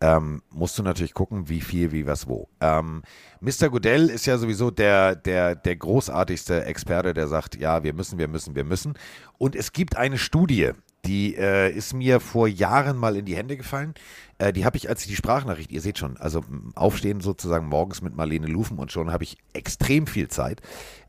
Ähm, 0.00 0.42
musst 0.50 0.76
du 0.78 0.82
natürlich 0.82 1.14
gucken, 1.14 1.48
wie 1.48 1.60
viel, 1.60 1.92
wie 1.92 2.06
was, 2.06 2.26
wo. 2.26 2.48
Ähm, 2.60 3.02
Mr. 3.40 3.68
Goodell 3.70 4.08
ist 4.08 4.26
ja 4.26 4.36
sowieso 4.36 4.72
der, 4.72 5.14
der, 5.14 5.54
der 5.54 5.76
großartigste 5.76 6.64
Experte, 6.64 7.14
der 7.14 7.28
sagt, 7.28 7.56
ja, 7.56 7.84
wir 7.84 7.92
müssen, 7.92 8.18
wir 8.18 8.26
müssen, 8.26 8.56
wir 8.56 8.64
müssen. 8.64 8.94
Und 9.38 9.54
es 9.54 9.72
gibt 9.72 9.96
eine 9.96 10.18
Studie, 10.18 10.72
die 11.04 11.34
äh, 11.36 11.70
ist 11.70 11.94
mir 11.94 12.20
vor 12.20 12.46
Jahren 12.46 12.96
mal 12.96 13.16
in 13.16 13.24
die 13.24 13.36
Hände 13.36 13.56
gefallen. 13.56 13.94
Äh, 14.38 14.52
die 14.52 14.64
habe 14.64 14.76
ich 14.76 14.88
als 14.88 15.06
die 15.06 15.16
Sprachnachricht, 15.16 15.72
ihr 15.72 15.80
seht 15.80 15.98
schon, 15.98 16.16
also 16.16 16.44
aufstehen 16.74 17.20
sozusagen 17.20 17.66
morgens 17.66 18.02
mit 18.02 18.14
Marlene 18.14 18.46
Lufen 18.46 18.78
und 18.78 18.92
schon 18.92 19.10
habe 19.10 19.24
ich 19.24 19.36
extrem 19.52 20.06
viel 20.06 20.28
Zeit. 20.28 20.62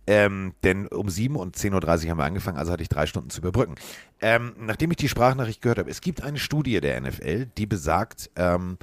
Ähm, 0.06 0.54
denn 0.64 0.88
um 0.88 1.10
7 1.10 1.36
und 1.36 1.56
10.30 1.56 1.74
Uhr 2.06 2.10
haben 2.12 2.18
wir 2.18 2.26
angefangen, 2.26 2.58
also 2.58 2.74
hatte 2.74 2.84
ich 2.84 2.90
drei 2.90 3.06
Stunden 3.06 3.30
zu 3.30 3.40
überbrücken. 3.40 3.76
Ähm, 4.20 4.54
nachdem 4.60 4.92
ich 4.92 4.98
die 4.98 5.08
Sprachnachricht 5.08 5.62
gehört 5.62 5.80
habe, 5.80 5.90
es 5.90 6.02
gibt 6.02 6.24
eine 6.24 6.40
Studie 6.40 6.82
der 6.82 7.00
NFL, 7.00 7.48
die 7.58 7.66
besagt, 7.66 8.30
ähm, 8.36 8.78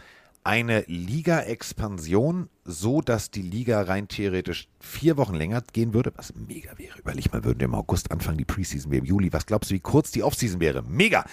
eine 0.51 0.83
Liga-Expansion, 0.89 2.49
so 2.65 3.03
dass 3.03 3.31
die 3.31 3.41
Liga 3.41 3.83
rein 3.83 4.09
theoretisch 4.09 4.67
vier 4.81 5.17
Wochen 5.17 5.37
länger 5.37 5.63
gehen 5.73 5.95
würde, 5.95 6.13
was 6.17 6.35
mega 6.35 6.77
wäre. 6.77 6.99
Überleg 6.99 7.33
mal, 7.33 7.45
würden 7.45 7.61
wir 7.61 7.67
im 7.67 7.75
August 7.77 8.11
anfangen, 8.11 8.37
die 8.37 8.45
Preseason 8.45 8.91
wäre 8.91 8.99
im 8.99 9.05
Juli. 9.05 9.33
Was 9.33 9.47
glaubst 9.47 9.71
du, 9.71 9.77
wie 9.77 9.81
kurz 9.81 10.11
die 10.11 10.25
Offseason 10.25 10.59
wäre? 10.59 10.83
Mega! 10.83 11.25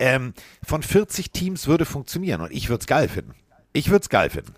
Ähm, 0.00 0.34
von 0.66 0.82
40 0.82 1.30
Teams 1.30 1.68
würde 1.68 1.84
funktionieren 1.84 2.40
und 2.40 2.50
ich 2.50 2.68
würde 2.68 2.80
es 2.80 2.88
geil 2.88 3.06
finden. 3.06 3.36
Ich 3.72 3.90
würde 3.90 4.02
es 4.02 4.08
geil 4.08 4.28
finden. 4.28 4.54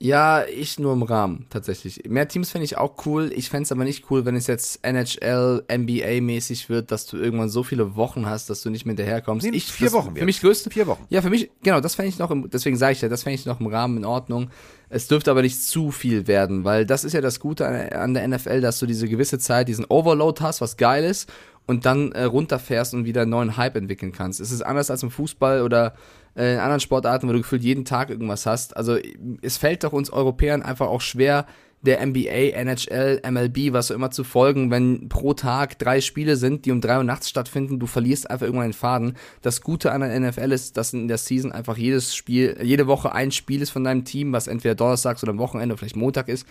Ja, 0.00 0.44
ich 0.44 0.78
nur 0.78 0.92
im 0.92 1.02
Rahmen, 1.02 1.46
tatsächlich. 1.50 2.02
Mehr 2.08 2.28
Teams 2.28 2.50
fände 2.50 2.64
ich 2.64 2.78
auch 2.78 3.04
cool. 3.04 3.32
Ich 3.34 3.50
fände 3.50 3.64
es 3.64 3.72
aber 3.72 3.82
nicht 3.82 4.08
cool, 4.10 4.24
wenn 4.24 4.36
es 4.36 4.46
jetzt 4.46 4.78
NHL, 4.84 5.64
NBA-mäßig 5.68 6.68
wird, 6.68 6.92
dass 6.92 7.06
du 7.06 7.16
irgendwann 7.16 7.48
so 7.48 7.64
viele 7.64 7.96
Wochen 7.96 8.24
hast, 8.26 8.48
dass 8.48 8.62
du 8.62 8.70
nicht 8.70 8.86
mehr 8.86 8.92
hinterherkommst. 8.92 9.44
Nee, 9.44 9.56
ich, 9.56 9.64
vier 9.64 9.86
das, 9.86 9.94
Wochen. 9.94 10.14
Für 10.14 10.24
mich 10.24 10.40
größte. 10.40 10.70
Vier 10.70 10.86
Wochen. 10.86 11.04
Ja, 11.10 11.20
für 11.20 11.30
mich, 11.30 11.50
genau, 11.64 11.80
das 11.80 11.96
fände 11.96 12.10
ich 12.10 12.18
noch, 12.18 12.30
im, 12.30 12.48
deswegen 12.48 12.76
sage 12.76 12.92
ich 12.92 13.00
ja, 13.00 13.08
das 13.08 13.24
fände 13.24 13.34
ich 13.34 13.44
noch 13.44 13.58
im 13.58 13.66
Rahmen 13.66 13.96
in 13.96 14.04
Ordnung. 14.04 14.50
Es 14.88 15.08
dürfte 15.08 15.32
aber 15.32 15.42
nicht 15.42 15.60
zu 15.64 15.90
viel 15.90 16.28
werden, 16.28 16.62
weil 16.62 16.86
das 16.86 17.02
ist 17.02 17.12
ja 17.12 17.20
das 17.20 17.40
Gute 17.40 17.66
an, 17.66 17.88
an 17.88 18.14
der 18.14 18.28
NFL, 18.28 18.60
dass 18.60 18.78
du 18.78 18.86
diese 18.86 19.08
gewisse 19.08 19.40
Zeit, 19.40 19.66
diesen 19.66 19.84
Overload 19.86 20.40
hast, 20.42 20.60
was 20.60 20.76
geil 20.76 21.02
ist, 21.02 21.28
und 21.66 21.86
dann 21.86 22.12
äh, 22.12 22.22
runterfährst 22.22 22.94
und 22.94 23.04
wieder 23.04 23.22
einen 23.22 23.32
neuen 23.32 23.56
Hype 23.56 23.76
entwickeln 23.76 24.12
kannst. 24.12 24.40
Es 24.40 24.52
ist 24.52 24.62
anders 24.62 24.92
als 24.92 25.02
im 25.02 25.10
Fußball 25.10 25.62
oder 25.62 25.94
äh, 26.36 26.54
in 26.54 26.60
anderen 26.60 26.80
Sportarten, 26.80 27.28
wo 27.28 27.32
du 27.32 27.38
gefühlt 27.38 27.62
jeden 27.62 27.84
Tag 27.84 28.10
irgendwas 28.10 28.46
hast. 28.46 28.76
Also 28.76 28.96
es 29.42 29.56
fällt 29.56 29.84
doch 29.84 29.92
uns 29.92 30.10
Europäern 30.10 30.62
einfach 30.62 30.88
auch 30.88 31.00
schwer, 31.00 31.46
der 31.82 32.04
NBA, 32.04 32.54
NHL, 32.54 33.22
MLB, 33.30 33.72
was 33.72 33.88
so 33.88 33.94
immer 33.94 34.10
zu 34.10 34.24
folgen, 34.24 34.70
wenn 34.70 35.08
pro 35.08 35.34
Tag 35.34 35.78
drei 35.78 36.00
Spiele 36.00 36.36
sind, 36.36 36.64
die 36.64 36.72
um 36.72 36.80
drei 36.80 36.96
Uhr 36.96 37.04
nachts 37.04 37.28
stattfinden, 37.28 37.78
du 37.78 37.86
verlierst 37.86 38.30
einfach 38.30 38.46
irgendwann 38.46 38.68
den 38.68 38.72
Faden. 38.72 39.16
Das 39.42 39.60
Gute 39.60 39.92
an 39.92 40.00
der 40.00 40.18
NFL 40.18 40.50
ist, 40.50 40.76
dass 40.76 40.92
in 40.92 41.06
der 41.06 41.18
Season 41.18 41.52
einfach 41.52 41.76
jedes 41.76 42.16
Spiel, 42.16 42.58
jede 42.62 42.88
Woche 42.88 43.12
ein 43.12 43.30
Spiel 43.30 43.62
ist 43.62 43.70
von 43.70 43.84
deinem 43.84 44.04
Team, 44.04 44.32
was 44.32 44.48
entweder 44.48 44.74
donnerstags 44.74 45.22
oder 45.22 45.30
am 45.30 45.38
Wochenende 45.38 45.74
oder 45.74 45.78
vielleicht 45.78 45.96
Montag 45.96 46.28
ist. 46.28 46.46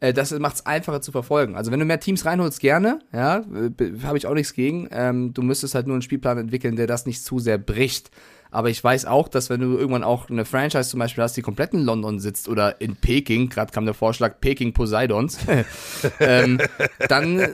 Äh, 0.00 0.12
das 0.12 0.36
macht 0.38 0.56
es 0.56 0.66
einfacher 0.66 1.00
zu 1.00 1.12
verfolgen. 1.12 1.54
Also 1.54 1.70
wenn 1.70 1.78
du 1.78 1.86
mehr 1.86 2.00
Teams 2.00 2.24
reinholst, 2.24 2.58
gerne, 2.58 2.98
ja, 3.12 3.38
äh, 3.38 4.00
habe 4.02 4.18
ich 4.18 4.26
auch 4.26 4.34
nichts 4.34 4.52
gegen. 4.52 4.88
Ähm, 4.90 5.32
du 5.32 5.42
müsstest 5.42 5.76
halt 5.76 5.86
nur 5.86 5.94
einen 5.94 6.02
Spielplan 6.02 6.38
entwickeln, 6.38 6.74
der 6.74 6.88
das 6.88 7.06
nicht 7.06 7.24
zu 7.24 7.38
sehr 7.38 7.58
bricht. 7.58 8.10
Aber 8.52 8.68
ich 8.70 8.84
weiß 8.84 9.06
auch, 9.06 9.28
dass 9.28 9.48
wenn 9.50 9.60
du 9.60 9.76
irgendwann 9.78 10.04
auch 10.04 10.28
eine 10.30 10.44
Franchise 10.44 10.90
zum 10.90 11.00
Beispiel 11.00 11.24
hast, 11.24 11.36
die 11.36 11.42
komplett 11.42 11.72
in 11.72 11.80
London 11.80 12.20
sitzt 12.20 12.48
oder 12.48 12.80
in 12.82 12.96
Peking, 12.96 13.48
gerade 13.48 13.72
kam 13.72 13.86
der 13.86 13.94
Vorschlag 13.94 14.40
Peking 14.40 14.74
Poseidons, 14.74 15.38
ähm, 16.20 16.60
dann 17.08 17.40
äh, 17.40 17.50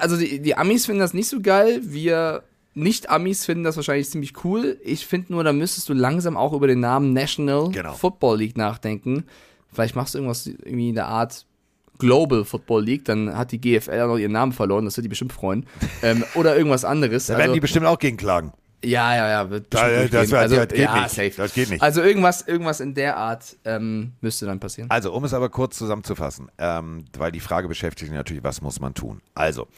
also 0.00 0.16
die, 0.16 0.40
die 0.40 0.56
Amis 0.56 0.86
finden 0.86 1.00
das 1.00 1.14
nicht 1.14 1.28
so 1.28 1.40
geil. 1.40 1.80
Wir 1.84 2.42
Nicht-Amis 2.74 3.44
finden 3.44 3.64
das 3.64 3.76
wahrscheinlich 3.76 4.08
ziemlich 4.08 4.42
cool. 4.44 4.78
Ich 4.82 5.06
finde 5.06 5.32
nur, 5.34 5.44
da 5.44 5.52
müsstest 5.52 5.88
du 5.90 5.92
langsam 5.92 6.36
auch 6.38 6.54
über 6.54 6.66
den 6.66 6.80
Namen 6.80 7.12
National 7.12 7.70
Genau. 7.70 7.92
Football 7.92 8.38
League 8.38 8.56
nachdenken. 8.56 9.24
Vielleicht 9.70 9.94
machst 9.96 10.14
du 10.14 10.18
irgendwas 10.18 10.46
irgendwie 10.46 10.88
in 10.88 10.94
der 10.94 11.08
Art 11.08 11.44
Global 11.98 12.44
Football 12.44 12.84
League, 12.84 13.04
dann 13.04 13.36
hat 13.36 13.52
die 13.52 13.60
GFL 13.60 14.00
auch 14.00 14.08
noch 14.08 14.18
ihren 14.18 14.32
Namen 14.32 14.52
verloren, 14.52 14.86
das 14.86 14.96
wird 14.96 15.04
die 15.04 15.08
bestimmt 15.10 15.32
freuen. 15.32 15.66
ähm, 16.02 16.24
oder 16.34 16.56
irgendwas 16.56 16.84
anderes. 16.86 17.26
Da 17.26 17.34
werden 17.34 17.42
Also- 17.42 17.54
die 17.54 17.60
bestimmt 17.60 17.86
auch 17.86 17.98
gegen 17.98 18.16
klagen. 18.16 18.52
Ja, 18.84 19.14
ja, 19.16 19.28
ja, 19.28 19.50
wird 19.50 19.66
Da- 19.72 19.86
bestimmt 19.86 20.14
das 20.14 20.30
wird- 20.30 20.40
also, 20.40 20.56
das 20.56 20.68
geht 20.68 20.78
ja, 20.78 20.94
nicht. 21.02 21.10
safe. 21.10 21.32
Das 21.36 21.54
geht 21.54 21.70
nicht. 21.70 21.82
Also 21.82 22.02
irgendwas, 22.02 22.42
irgendwas 22.42 22.80
in 22.80 22.94
der 22.94 23.16
Art 23.16 23.56
ähm, 23.64 24.12
müsste 24.20 24.46
dann 24.46 24.60
passieren. 24.60 24.90
Also, 24.90 25.12
um 25.12 25.24
es 25.24 25.32
aber 25.34 25.48
kurz 25.48 25.76
zusammenzufassen, 25.78 26.50
ähm, 26.58 27.04
weil 27.16 27.32
die 27.32 27.40
Frage 27.40 27.68
beschäftigt 27.68 28.10
mich 28.10 28.16
natürlich, 28.18 28.42
was 28.44 28.60
muss 28.60 28.80
man 28.80 28.94
tun? 28.94 29.20
Also, 29.34 29.68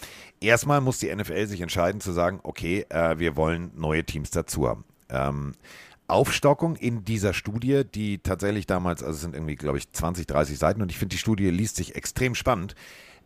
erstmal 0.40 0.80
muss 0.80 0.98
die 0.98 1.14
NFL 1.14 1.46
sich 1.46 1.60
entscheiden 1.60 2.00
zu 2.00 2.12
sagen, 2.12 2.40
okay, 2.42 2.86
äh, 2.88 3.18
wir 3.18 3.36
wollen 3.36 3.70
neue 3.76 4.04
Teams 4.04 4.30
dazu 4.30 4.68
haben. 4.68 4.84
Ähm, 5.10 5.52
Aufstockung 6.06 6.76
in 6.76 7.04
dieser 7.04 7.32
Studie, 7.32 7.82
die 7.84 8.18
tatsächlich 8.18 8.66
damals, 8.66 9.02
also 9.02 9.14
es 9.16 9.20
sind 9.22 9.34
irgendwie, 9.34 9.56
glaube 9.56 9.78
ich, 9.78 9.90
20, 9.90 10.26
30 10.26 10.58
Seiten 10.58 10.82
und 10.82 10.90
ich 10.90 10.98
finde, 10.98 11.14
die 11.14 11.18
Studie 11.18 11.48
liest 11.50 11.76
sich 11.76 11.94
extrem 11.96 12.34
spannend. 12.34 12.74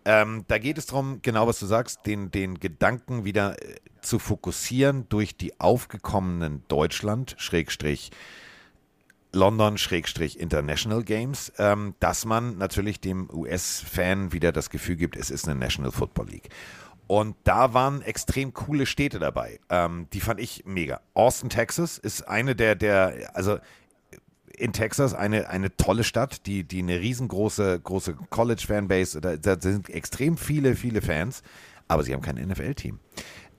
Ähm, 0.08 0.46
da 0.48 0.56
geht 0.56 0.78
es 0.78 0.86
darum, 0.86 1.20
genau 1.20 1.46
was 1.46 1.58
du 1.58 1.66
sagst, 1.66 2.06
den, 2.06 2.30
den 2.30 2.58
Gedanken 2.58 3.26
wieder 3.26 3.62
äh, 3.62 3.74
zu 4.00 4.18
fokussieren 4.18 5.06
durch 5.10 5.36
die 5.36 5.60
aufgekommenen 5.60 6.64
Deutschland, 6.68 7.34
Schrägstrich, 7.36 8.10
London-International 9.34 11.04
Games, 11.04 11.52
ähm, 11.58 11.94
dass 12.00 12.24
man 12.24 12.56
natürlich 12.56 13.02
dem 13.02 13.28
US-Fan 13.30 14.32
wieder 14.32 14.50
das 14.50 14.70
Gefühl 14.70 14.96
gibt, 14.96 15.14
es 15.14 15.30
ist 15.30 15.46
eine 15.46 15.60
National 15.60 15.92
Football 15.92 16.28
League. 16.30 16.48
Und 17.06 17.36
da 17.44 17.74
waren 17.74 18.00
extrem 18.00 18.54
coole 18.54 18.86
Städte 18.86 19.18
dabei. 19.18 19.60
Ähm, 19.68 20.06
die 20.14 20.20
fand 20.20 20.40
ich 20.40 20.64
mega. 20.64 21.02
Austin, 21.12 21.50
Texas 21.50 21.98
ist 21.98 22.22
eine 22.22 22.56
der, 22.56 22.76
der, 22.76 23.30
also 23.34 23.58
in 24.58 24.72
Texas 24.72 25.14
eine, 25.14 25.48
eine 25.48 25.76
tolle 25.76 26.04
Stadt, 26.04 26.46
die, 26.46 26.64
die 26.64 26.80
eine 26.80 27.00
riesengroße 27.00 27.80
große 27.80 28.14
College-Fanbase, 28.30 29.20
da, 29.20 29.36
da 29.36 29.56
sind 29.60 29.88
extrem 29.90 30.36
viele, 30.36 30.74
viele 30.74 31.02
Fans, 31.02 31.42
aber 31.86 32.02
sie 32.02 32.12
haben 32.12 32.22
kein 32.22 32.36
NFL-Team. 32.36 32.98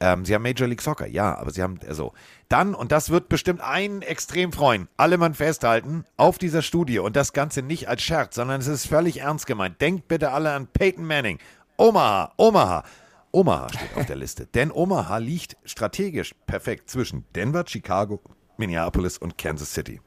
Ähm, 0.01 0.23
sie 0.23 0.33
haben 0.33 0.43
Major 0.43 0.67
League 0.67 0.81
Soccer, 0.81 1.07
ja, 1.07 1.37
aber 1.37 1.51
sie 1.51 1.61
haben, 1.61 1.79
also, 1.87 2.13
dann, 2.47 2.73
und 2.73 2.91
das 2.91 3.09
wird 3.09 3.27
bestimmt 3.27 3.61
einen 3.61 4.01
extrem 4.01 4.53
freuen, 4.53 4.87
alle 4.95 5.17
Mann 5.17 5.33
festhalten, 5.33 6.05
auf 6.15 6.37
dieser 6.37 6.61
Studie 6.61 6.99
und 6.99 7.15
das 7.15 7.33
Ganze 7.33 7.61
nicht 7.61 7.89
als 7.89 8.01
Scherz, 8.01 8.35
sondern 8.35 8.61
es 8.61 8.67
ist 8.67 8.87
völlig 8.87 9.21
ernst 9.21 9.45
gemeint. 9.45 9.81
Denkt 9.81 10.07
bitte 10.07 10.31
alle 10.31 10.53
an 10.53 10.67
Peyton 10.67 11.05
Manning. 11.05 11.39
Omaha, 11.77 12.33
Omaha. 12.37 12.83
Omaha 13.31 13.69
steht 13.69 13.95
auf 13.95 14.05
der 14.05 14.15
Liste, 14.15 14.45
denn 14.53 14.71
Omaha 14.71 15.17
liegt 15.17 15.57
strategisch 15.65 16.33
perfekt 16.47 16.89
zwischen 16.89 17.25
Denver, 17.35 17.63
Chicago, 17.67 18.21
Minneapolis 18.57 19.17
und 19.17 19.37
Kansas 19.37 19.73
City. 19.73 20.01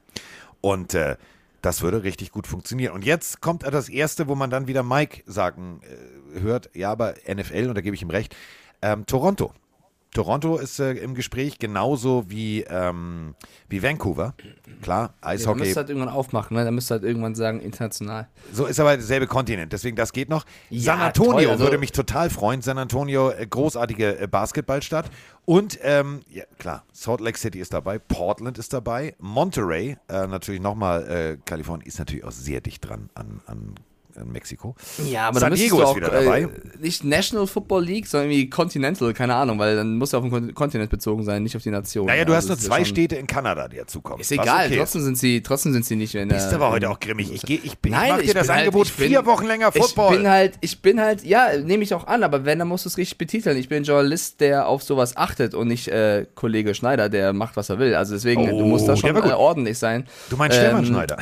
Und 0.63 0.93
äh, 0.93 1.17
das 1.61 1.81
würde 1.81 2.03
richtig 2.03 2.31
gut 2.31 2.47
funktionieren. 2.47 2.93
Und 2.93 3.03
jetzt 3.03 3.41
kommt 3.41 3.63
das 3.63 3.89
Erste, 3.89 4.29
wo 4.29 4.35
man 4.35 4.49
dann 4.49 4.65
wieder 4.65 4.81
Mike 4.81 5.23
sagen 5.25 5.81
äh, 5.83 6.39
hört, 6.39 6.69
ja, 6.73 6.89
aber 6.89 7.15
NFL, 7.27 7.67
und 7.67 7.75
da 7.75 7.81
gebe 7.81 7.95
ich 7.95 8.01
ihm 8.01 8.09
recht, 8.09 8.33
ähm, 8.81 9.05
Toronto. 9.05 9.53
Toronto 10.13 10.57
ist 10.57 10.79
äh, 10.79 10.93
im 10.93 11.15
Gespräch 11.15 11.59
genauso 11.59 12.25
wie, 12.29 12.61
ähm, 12.63 13.35
wie 13.69 13.81
Vancouver. 13.83 14.33
Klar, 14.81 15.01
Ja, 15.01 15.13
da 15.21 15.27
Eishockey. 15.29 15.59
müsst 15.59 15.71
ihr 15.71 15.75
halt 15.77 15.89
irgendwann 15.89 16.09
aufmachen, 16.13 16.55
ne? 16.55 16.63
Da 16.65 16.71
müsst 16.71 16.91
halt 16.91 17.03
irgendwann 17.03 17.35
sagen, 17.35 17.59
international. 17.59 18.27
So 18.51 18.65
ist 18.65 18.79
aber 18.79 18.95
derselbe 18.95 19.27
Kontinent, 19.27 19.73
deswegen 19.73 19.95
das 19.95 20.13
geht 20.13 20.29
noch. 20.29 20.45
Ja, 20.69 20.93
San 20.93 21.01
Antonio 21.01 21.31
toll, 21.41 21.49
also- 21.49 21.63
würde 21.63 21.77
mich 21.77 21.91
total 21.91 22.29
freuen. 22.29 22.61
San 22.61 22.77
Antonio, 22.77 23.31
äh, 23.31 23.45
großartige 23.47 24.19
äh, 24.19 24.27
Basketballstadt. 24.27 25.09
Und 25.45 25.77
ähm, 25.81 26.21
ja, 26.29 26.43
klar, 26.59 26.85
Salt 26.93 27.19
Lake 27.19 27.37
City 27.37 27.59
ist 27.59 27.73
dabei, 27.73 27.99
Portland 27.99 28.57
ist 28.57 28.71
dabei, 28.73 29.15
Monterey, 29.19 29.97
äh, 30.07 30.27
natürlich 30.27 30.61
nochmal, 30.61 31.09
äh, 31.09 31.37
Kalifornien 31.43 31.85
ist 31.87 31.99
natürlich 31.99 32.23
auch 32.23 32.31
sehr 32.31 32.61
dicht 32.61 32.87
dran 32.87 33.09
an, 33.15 33.41
an, 33.45 33.75
an 34.17 34.31
Mexiko. 34.31 34.75
Ja, 35.09 35.27
aber 35.29 35.39
San 35.39 35.51
dann 35.51 35.59
Diego 35.59 35.77
du 35.77 35.81
ist 35.83 35.87
auch 35.89 35.95
wieder 35.95 36.09
dabei. 36.09 36.41
Äh, 36.41 36.47
nicht 36.79 37.03
National 37.03 37.47
Football 37.47 37.83
League, 37.83 38.07
sondern 38.07 38.29
irgendwie 38.31 38.49
Continental, 38.49 39.13
keine 39.13 39.35
Ahnung, 39.35 39.59
weil 39.59 39.75
dann 39.75 39.97
muss 39.97 40.13
er 40.13 40.19
auf 40.19 40.25
den 40.25 40.31
Kon- 40.31 40.53
Kontinent 40.53 40.89
bezogen 40.89 41.23
sein, 41.23 41.43
nicht 41.43 41.55
auf 41.55 41.63
die 41.63 41.69
Nation. 41.71 42.05
naja, 42.07 42.25
du 42.25 42.33
Also 42.33 42.37
hast 42.37 42.47
nur 42.49 42.57
ist 42.57 42.63
zwei 42.65 42.79
ja 42.79 42.85
Städte 42.85 43.15
in 43.15 43.27
Kanada, 43.27 43.67
die 43.67 43.77
dazukommen. 43.77 44.21
Ist 44.21 44.31
egal, 44.31 44.67
okay 44.67 44.77
trotzdem 44.77 45.01
sind 45.01 45.17
sie, 45.17 45.41
trotzdem 45.41 45.73
sind 45.73 45.85
sie 45.85 45.95
nicht 45.95 46.15
in 46.15 46.29
der. 46.29 46.35
Bist 46.35 46.53
aber 46.53 46.69
heute 46.71 46.85
in- 46.85 46.91
auch 46.91 46.99
grimmig. 46.99 47.31
Ich, 47.33 47.41
geh, 47.41 47.59
ich, 47.63 47.77
bin- 47.79 47.93
ich 47.93 47.97
Nein, 47.99 48.09
mach 48.11 48.17
dir 48.19 48.23
ich 48.25 48.33
das 48.33 48.49
halt- 48.49 48.59
Angebot 48.59 48.87
ich 48.87 48.93
bin- 48.93 49.07
vier 49.09 49.25
Wochen 49.25 49.45
länger 49.45 49.71
Football. 49.71 50.13
Ich 50.13 50.19
bin 50.19 50.29
halt, 50.29 50.53
ich 50.61 50.81
bin 50.81 50.99
halt, 51.01 51.23
ja, 51.23 51.57
nehme 51.57 51.83
ich 51.83 51.93
auch 51.93 52.07
an, 52.07 52.23
aber 52.23 52.45
wenn, 52.45 52.59
dann 52.59 52.67
musst 52.67 52.85
du 52.85 52.89
es 52.89 52.97
richtig 52.97 53.17
betiteln. 53.17 53.57
Ich 53.57 53.69
bin 53.69 53.77
ein 53.79 53.83
Journalist, 53.83 54.41
der 54.41 54.67
auf 54.67 54.83
sowas 54.83 55.17
achtet 55.17 55.53
und 55.53 55.67
nicht 55.67 55.87
äh, 55.87 56.25
Kollege 56.35 56.73
Schneider, 56.75 57.09
der 57.09 57.33
macht, 57.33 57.55
was 57.57 57.69
er 57.69 57.79
will. 57.79 57.95
Also 57.95 58.13
deswegen, 58.13 58.45
du 58.47 58.55
Oh, 58.55 58.65
musst 58.67 58.87
da 58.87 58.95
schon 58.95 59.15
äh, 59.15 59.31
ordentlich 59.33 59.77
sein. 59.77 60.05
Du 60.29 60.37
meinst 60.37 60.57
Stefan 60.57 60.85
Schneider? 60.85 61.17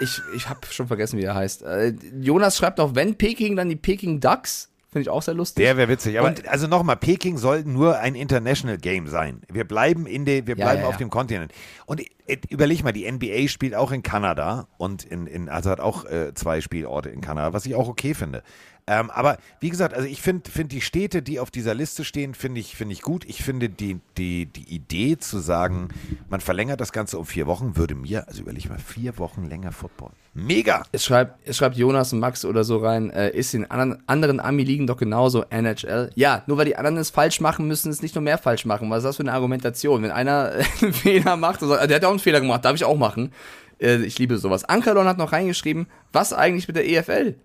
Ich, 0.00 0.20
ich 0.34 0.48
habe 0.48 0.60
schon 0.70 0.86
vergessen, 0.86 1.18
wie 1.18 1.24
er 1.24 1.34
heißt. 1.34 1.62
Äh, 1.62 1.94
Jonas 2.20 2.56
schreibt 2.56 2.78
noch, 2.78 2.94
wenn 2.94 3.16
Peking, 3.16 3.56
dann 3.56 3.68
die 3.68 3.76
Peking 3.76 4.20
Ducks. 4.20 4.70
Finde 4.90 5.02
ich 5.02 5.10
auch 5.10 5.20
sehr 5.20 5.34
lustig. 5.34 5.62
Der 5.62 5.76
wäre 5.76 5.88
witzig. 5.90 6.18
Aber 6.18 6.28
Und- 6.28 6.48
also 6.48 6.66
nochmal, 6.66 6.96
Peking 6.96 7.36
soll 7.36 7.62
nur 7.64 7.98
ein 7.98 8.14
International 8.14 8.78
Game 8.78 9.06
sein. 9.06 9.42
Wir 9.52 9.64
bleiben 9.64 10.06
in 10.06 10.24
der, 10.24 10.46
wir 10.46 10.56
Ja, 10.56 10.64
bleiben 10.64 10.80
ja, 10.82 10.86
auf 10.88 10.94
ja. 10.94 10.98
dem 10.98 11.10
Kontinent. 11.10 11.52
Und 11.84 12.00
äh, 12.26 12.38
überleg 12.48 12.82
mal, 12.82 12.92
die 12.92 13.10
NBA 13.10 13.48
spielt 13.48 13.74
auch 13.74 13.92
in 13.92 14.02
Kanada 14.02 14.66
und 14.78 15.04
in, 15.04 15.26
in 15.26 15.50
also 15.50 15.68
hat 15.68 15.80
auch 15.80 16.06
äh, 16.06 16.32
zwei 16.32 16.62
Spielorte 16.62 17.10
in 17.10 17.20
Kanada, 17.20 17.52
was 17.52 17.66
ich 17.66 17.74
auch 17.74 17.86
okay 17.88 18.14
finde. 18.14 18.42
Ähm, 18.88 19.10
aber 19.10 19.36
wie 19.60 19.68
gesagt, 19.68 19.92
also 19.92 20.08
ich 20.08 20.22
finde 20.22 20.50
find 20.50 20.72
die 20.72 20.80
Städte, 20.80 21.20
die 21.20 21.40
auf 21.40 21.50
dieser 21.50 21.74
Liste 21.74 22.04
stehen, 22.04 22.34
finde 22.34 22.60
ich, 22.60 22.74
finde 22.74 22.94
ich 22.94 23.02
gut. 23.02 23.26
Ich 23.26 23.42
finde 23.42 23.68
die, 23.68 24.00
die, 24.16 24.46
die 24.46 24.74
Idee 24.74 25.18
zu 25.18 25.40
sagen, 25.40 25.88
man 26.30 26.40
verlängert 26.40 26.80
das 26.80 26.92
Ganze 26.92 27.18
um 27.18 27.26
vier 27.26 27.46
Wochen, 27.46 27.76
würde 27.76 27.94
mir, 27.94 28.26
also 28.26 28.40
überleg 28.40 28.68
mal, 28.70 28.78
vier 28.78 29.18
Wochen 29.18 29.46
länger 29.46 29.72
Football. 29.72 30.10
Mega! 30.32 30.84
Es 30.92 31.04
schreibt, 31.04 31.46
es 31.46 31.58
schreibt 31.58 31.76
Jonas 31.76 32.14
und 32.14 32.20
Max 32.20 32.46
oder 32.46 32.64
so 32.64 32.78
rein, 32.78 33.10
äh, 33.10 33.30
ist 33.30 33.52
in 33.52 33.70
anderen, 33.70 34.02
anderen 34.06 34.40
Ami-Ligen 34.40 34.86
doch 34.86 34.96
genauso 34.96 35.44
NHL. 35.50 36.10
Ja, 36.14 36.42
nur 36.46 36.56
weil 36.56 36.64
die 36.64 36.76
anderen 36.76 36.96
es 36.96 37.10
falsch 37.10 37.40
machen, 37.40 37.68
müssen 37.68 37.90
es 37.90 38.00
nicht 38.00 38.14
nur 38.14 38.22
mehr 38.22 38.38
falsch 38.38 38.64
machen. 38.64 38.88
Was 38.88 38.98
ist 38.98 39.04
das 39.04 39.16
für 39.16 39.22
eine 39.22 39.32
Argumentation? 39.34 40.02
Wenn 40.02 40.12
einer 40.12 40.52
einen 40.80 40.94
Fehler 40.94 41.36
macht, 41.36 41.62
ah, 41.62 41.86
der 41.86 41.96
hat 41.96 42.04
auch 42.06 42.10
einen 42.10 42.20
Fehler 42.20 42.40
gemacht, 42.40 42.64
darf 42.64 42.74
ich 42.74 42.84
auch 42.84 42.96
machen. 42.96 43.32
Äh, 43.80 43.96
ich 43.98 44.18
liebe 44.18 44.38
sowas. 44.38 44.64
Ankerlon 44.64 45.06
hat 45.06 45.18
noch 45.18 45.32
reingeschrieben, 45.32 45.88
was 46.12 46.32
eigentlich 46.32 46.68
mit 46.68 46.76
der 46.76 46.88
EFL? 46.88 47.36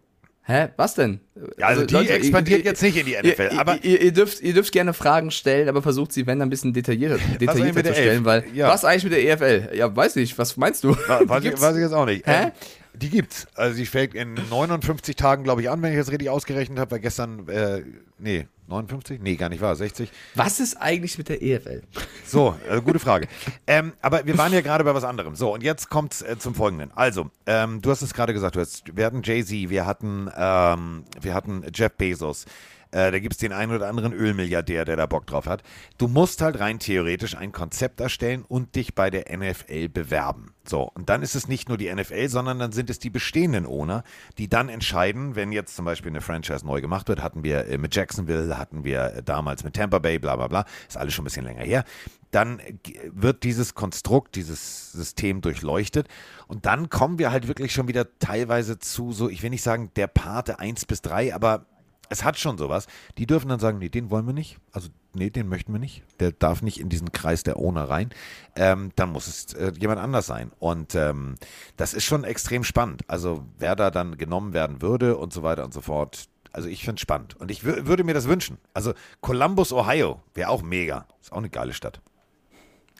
Hä? 0.46 0.68
Was 0.76 0.96
denn? 0.96 1.22
Ja, 1.58 1.68
also 1.68 1.86
die 1.86 1.96
expandiert 2.10 2.66
jetzt 2.66 2.82
nicht 2.82 2.98
in 2.98 3.06
die 3.06 3.14
NFL, 3.16 3.50
Ihr, 3.54 3.60
aber- 3.60 3.84
ihr, 3.84 4.02
ihr, 4.02 4.12
dürft, 4.12 4.42
ihr 4.42 4.54
dürft 4.54 4.74
gerne 4.74 4.94
Fragen 4.94 5.32
stellen, 5.32 5.70
aber 5.70 5.82
versucht 5.82 6.12
sie, 6.12 6.28
wenn, 6.28 6.40
dann 6.40 6.48
ein 6.48 6.50
bisschen 6.50 6.74
detaillierter, 6.74 7.18
detaillierter 7.40 7.84
zu 7.86 7.94
stellen, 7.94 8.26
weil 8.26 8.44
Ja. 8.54 8.68
was 8.68 8.84
eigentlich 8.84 9.06
mit 9.06 9.14
der 9.14 9.24
EFL? 9.24 9.76
Ja, 9.76 9.96
weiß 9.96 10.18
nicht, 10.18 10.38
was 10.38 10.58
meinst 10.58 10.84
du? 10.84 10.94
Die 10.96 11.30
weiß, 11.30 11.44
ich, 11.46 11.62
weiß 11.62 11.76
ich 11.78 11.82
jetzt 11.82 11.94
auch 11.94 12.06
nicht. 12.06 12.28
Hä? 12.28 12.44
Ähm, 12.48 12.52
die 12.96 13.10
gibt's. 13.10 13.48
Also 13.56 13.78
die 13.78 13.86
fängt 13.86 14.16
in 14.16 14.34
59 14.50 15.16
Tagen, 15.16 15.44
glaube 15.44 15.62
ich, 15.62 15.70
an, 15.70 15.82
wenn 15.82 15.94
ich 15.94 15.98
das 15.98 16.12
richtig 16.12 16.30
ausgerechnet 16.30 16.78
habe, 16.78 16.92
weil 16.92 17.00
gestern, 17.00 17.48
äh, 17.48 17.82
nee, 18.20 18.46
59? 18.68 19.22
Nee, 19.22 19.36
gar 19.36 19.50
nicht 19.50 19.62
wahr, 19.62 19.76
60. 19.76 20.10
Was 20.36 20.60
ist 20.60 20.78
eigentlich 20.78 21.18
mit 21.18 21.30
der 21.30 21.42
EFL? 21.42 21.82
So, 22.26 22.56
äh, 22.70 22.82
gute 22.82 23.00
Frage. 23.00 23.28
ähm, 23.68 23.94
aber 24.02 24.26
wir 24.26 24.38
waren 24.38 24.54
ja 24.54 24.62
gerade 24.62 24.84
bei 24.84 24.94
was 24.96 25.04
anderem. 25.04 25.36
So, 25.36 25.54
und 25.54 25.64
jetzt 25.64 25.90
kommt's 25.90 26.22
äh, 26.22 26.38
zum 26.38 26.56
Folgenden. 26.56 26.92
Also, 26.96 27.30
ähm, 27.46 27.82
du 27.82 27.92
hast 27.92 28.02
es 28.02 28.14
gerade 28.14 28.34
gesagt, 28.34 28.56
du 28.56 28.62
hast, 28.62 28.96
wir 28.96 29.06
hatten 29.06 29.22
Jay-Z, 29.24 29.70
wir 29.70 29.86
hatten, 29.86 30.30
ähm, 30.36 31.04
wir 31.20 31.34
hatten 31.34 31.66
Jeff 31.74 31.92
Bezos. 31.94 32.46
Äh, 32.94 33.12
da 33.12 33.20
gibt 33.20 33.34
es 33.34 33.40
den 33.40 33.52
einen 33.52 33.74
oder 33.74 33.88
anderen 33.88 34.14
Ölmilliardär, 34.14 34.86
der 34.86 34.96
da 34.96 35.06
Bock 35.08 35.26
drauf 35.26 35.48
hat. 35.48 35.64
Du 35.98 36.08
musst 36.08 36.42
halt 36.42 36.60
rein 36.60 36.80
theoretisch 36.80 37.36
ein 37.36 37.52
Konzept 37.52 38.00
erstellen 38.00 38.46
und 38.48 38.76
dich 38.76 38.94
bei 38.94 39.10
der 39.10 39.36
NFL 39.36 39.90
bewerben. 39.90 40.54
So, 40.66 40.84
und 40.94 41.10
dann 41.10 41.24
ist 41.24 41.36
es 41.36 41.48
nicht 41.48 41.68
nur 41.68 41.78
die 41.78 41.94
NFL, 41.94 42.30
sondern 42.30 42.60
dann 42.60 42.72
sind 42.72 42.90
es 42.90 43.00
die 43.00 43.10
bestehenden 43.10 43.66
Owner, 43.66 44.04
die 44.38 44.48
dann 44.48 44.70
entscheiden, 44.70 45.36
wenn 45.36 45.52
jetzt 45.52 45.76
zum 45.76 45.86
Beispiel 45.86 46.12
eine 46.12 46.22
Franchise 46.22 46.66
neu 46.66 46.80
gemacht 46.80 47.10
wird, 47.10 47.22
hatten 47.22 47.44
wir 47.44 47.68
äh, 47.68 47.78
mit 47.78 47.96
Jacksonville, 47.96 48.58
hatten 48.58 48.84
wir 48.84 49.16
äh, 49.16 49.24
damals 49.24 49.64
mit 49.64 49.74
Tampa 49.74 50.00
Bay, 50.00 50.20
bla 50.20 50.36
bla 50.36 50.48
bla, 50.48 50.66
ist 50.88 50.96
alles 50.96 51.14
schon 51.14 51.24
ein 51.24 51.26
bisschen 51.26 51.46
länger 51.46 51.64
her. 51.64 51.84
Dann 52.32 52.60
äh, 52.60 52.74
wird 53.12 53.44
dieses 53.44 53.74
Konstrukt, 53.74 54.36
dieses 54.36 54.92
System 54.94 55.42
durchleuchtet 55.42 56.08
und 56.48 56.66
dann 56.66 56.90
kommen 56.90 57.20
wir 57.20 57.32
halt 57.32 57.48
wirklich 57.48 57.74
schon 57.74 57.88
wieder 57.88 58.18
teilweise 58.20 58.80
zu 58.80 59.12
so, 59.12 59.30
ich 59.30 59.44
will 59.44 59.50
nicht 59.50 59.64
sagen 59.64 59.92
der 59.96 60.08
Pate 60.08 60.60
1 60.60 60.86
bis 60.86 61.02
3, 61.02 61.36
aber 61.36 61.66
es 62.14 62.24
hat 62.24 62.40
schon 62.40 62.58
sowas. 62.58 62.88
Die 63.18 63.26
dürfen 63.26 63.50
dann 63.50 63.60
sagen, 63.60 63.80
nee, 63.80 63.90
den 63.90 64.10
wollen 64.10 64.26
wir 64.26 64.34
nicht. 64.34 64.58
Also, 64.72 64.90
nee, 65.14 65.30
den 65.30 65.50
möchten 65.50 65.74
wir 65.74 65.80
nicht. 65.80 66.04
Der 66.20 66.32
darf 66.32 66.62
nicht 66.62 66.80
in 66.80 66.90
diesen 66.90 67.12
Kreis 67.12 67.44
der 67.44 67.58
Owner 67.58 67.90
rein. 67.90 68.12
Ähm, 68.56 68.92
dann 68.96 69.12
muss 69.12 69.28
es 69.28 69.54
äh, 69.54 69.74
jemand 69.80 70.00
anders 70.00 70.26
sein. 70.26 70.52
Und 70.60 70.96
ähm, 70.96 71.36
das 71.76 71.94
ist 71.94 72.06
schon 72.06 72.24
extrem 72.24 72.64
spannend. 72.64 73.02
Also, 73.08 73.46
wer 73.60 73.76
da 73.76 73.92
dann 73.92 74.18
genommen 74.18 74.54
werden 74.54 74.82
würde 74.82 75.18
und 75.18 75.34
so 75.34 75.44
weiter 75.44 75.66
und 75.66 75.74
so 75.74 75.82
fort. 75.82 76.30
Also, 76.54 76.70
ich 76.70 76.84
finde 76.86 76.96
es 76.96 77.02
spannend. 77.02 77.36
Und 77.40 77.52
ich 77.52 77.62
wür- 77.64 77.86
würde 77.88 78.04
mir 78.04 78.14
das 78.14 78.28
wünschen. 78.28 78.58
Also, 78.74 78.94
Columbus, 79.22 79.74
Ohio 79.74 80.22
wäre 80.34 80.50
auch 80.50 80.62
mega. 80.62 81.08
Ist 81.22 81.34
auch 81.34 81.38
eine 81.38 81.50
geile 81.50 81.74
Stadt. 81.74 82.00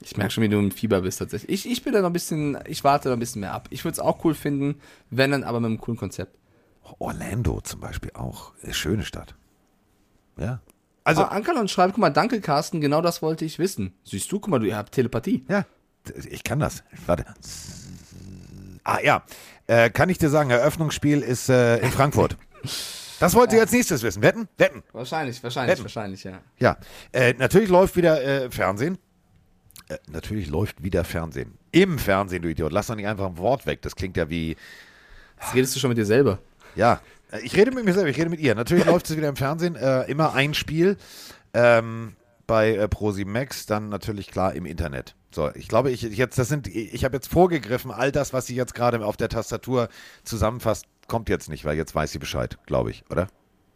Ich 0.02 0.18
merke 0.18 0.34
schon, 0.34 0.44
wie 0.44 0.50
du 0.50 0.60
im 0.60 0.72
Fieber 0.72 1.02
bist 1.02 1.20
tatsächlich. 1.20 1.66
Ich, 1.66 1.72
ich 1.72 1.84
bin 1.84 1.94
da 1.94 2.02
noch 2.02 2.10
ein 2.10 2.14
bisschen, 2.14 2.58
ich 2.68 2.84
warte 2.84 3.08
da 3.08 3.14
ein 3.16 3.20
bisschen 3.20 3.40
mehr 3.40 3.54
ab. 3.54 3.68
Ich 3.70 3.86
würde 3.86 3.94
es 3.94 4.00
auch 4.00 4.26
cool 4.26 4.34
finden, 4.34 4.82
wenn 5.12 5.32
dann 5.32 5.44
aber 5.44 5.62
mit 5.62 5.68
einem 5.68 5.80
coolen 5.80 5.98
Konzept. 5.98 6.38
Orlando 7.00 7.62
zum 7.62 7.80
Beispiel 7.80 8.12
auch. 8.14 8.52
Eine 8.64 8.74
schöne 8.74 9.04
Stadt. 9.04 9.36
Ja. 10.38 10.60
Also- 11.04 11.24
ah, 11.24 11.28
Ankalon 11.30 11.68
schreibt, 11.68 11.94
guck 11.94 12.02
mal, 12.02 12.10
danke 12.10 12.40
Carsten, 12.42 12.80
genau 12.82 13.02
das 13.02 13.22
wollte 13.22 13.46
ich 13.46 13.60
wissen. 13.60 13.94
Siehst 14.06 14.32
du, 14.32 14.40
guck 14.40 14.50
mal, 14.50 14.60
du 14.60 14.68
ihr 14.68 14.78
habt 14.78 14.94
Telepathie. 14.94 15.44
Ja, 15.50 15.66
ich 16.30 16.44
kann 16.44 16.60
das. 16.60 16.84
Warte. 17.06 17.26
Ah 18.84 19.00
ja, 19.04 19.24
äh, 19.68 19.90
kann 19.90 20.10
ich 20.10 20.18
dir 20.18 20.30
sagen, 20.30 20.50
Eröffnungsspiel 20.50 21.22
ist 21.22 21.50
äh, 21.50 21.78
in 21.78 21.92
Frankfurt. 21.92 22.38
Das 23.20 23.34
wollt 23.36 23.54
ihr 23.54 23.62
als 23.62 23.72
nächstes 23.72 24.04
wissen. 24.04 24.22
Wetten? 24.22 24.48
Wetten. 24.58 24.84
Wahrscheinlich, 24.92 25.42
wahrscheinlich, 25.44 25.74
Wetten. 25.74 25.84
wahrscheinlich, 25.84 26.24
ja. 26.24 26.40
Ja, 26.60 26.78
äh, 27.14 27.34
natürlich 27.38 27.70
läuft 27.70 27.96
wieder 27.96 28.22
äh, 28.24 28.52
Fernsehen. 28.52 28.98
Äh, 29.90 29.98
natürlich 30.10 30.50
läuft 30.50 30.84
wieder 30.84 31.04
Fernsehen. 31.04 31.58
Im 31.72 32.00
Fernsehen, 32.00 32.42
du 32.42 32.50
Idiot. 32.50 32.72
Lass 32.72 32.88
doch 32.88 32.96
nicht 32.96 33.08
einfach 33.08 33.28
ein 33.28 33.38
Wort 33.38 33.66
weg. 33.66 33.82
Das 33.82 33.96
klingt 33.96 34.18
ja 34.18 34.30
wie. 34.30 34.56
Jetzt 35.42 35.54
redest 35.56 35.76
du 35.76 35.80
schon 35.80 35.90
mit 35.90 35.98
dir 35.98 36.06
selber. 36.06 36.40
Ja, 36.76 37.02
äh, 37.32 37.40
ich 37.42 37.56
rede 37.56 37.72
mit 37.72 37.86
mir 37.86 37.94
selber, 37.94 38.10
ich 38.10 38.18
rede 38.18 38.30
mit 38.30 38.40
ihr. 38.40 38.56
Natürlich 38.56 38.86
läuft 38.86 39.10
es 39.10 39.18
wieder 39.18 39.30
im 39.30 39.36
Fernsehen. 39.36 39.76
Äh, 39.76 40.04
immer 40.04 40.34
ein 40.34 40.54
Spiel. 40.54 40.98
Ähm, 41.54 42.16
bei 42.48 42.76
äh, 42.76 42.84
Pro7 42.86 43.26
Max, 43.26 43.66
dann 43.66 43.90
natürlich 43.90 44.30
klar 44.30 44.54
im 44.54 44.66
Internet. 44.66 45.16
So, 45.32 45.50
ich 45.56 45.68
glaube, 45.68 45.92
ich 45.92 46.02
jetzt, 46.02 46.38
das 46.38 46.48
sind, 46.48 46.68
ich 46.68 47.04
habe 47.06 47.16
jetzt 47.16 47.28
vorgegriffen, 47.28 47.92
all 47.92 48.12
das, 48.12 48.34
was 48.34 48.46
sie 48.46 48.56
jetzt 48.56 48.76
gerade 48.76 49.04
auf 49.04 49.18
der 49.18 49.30
Tastatur 49.30 49.90
zusammenfasst, 50.24 50.86
kommt 51.08 51.30
jetzt 51.30 51.50
nicht, 51.50 51.66
weil 51.66 51.78
jetzt 51.78 51.96
weiß 51.96 52.12
sie 52.12 52.20
Bescheid, 52.20 52.58
glaube 52.66 52.92
ich, 52.92 53.04
oder? 53.10 53.28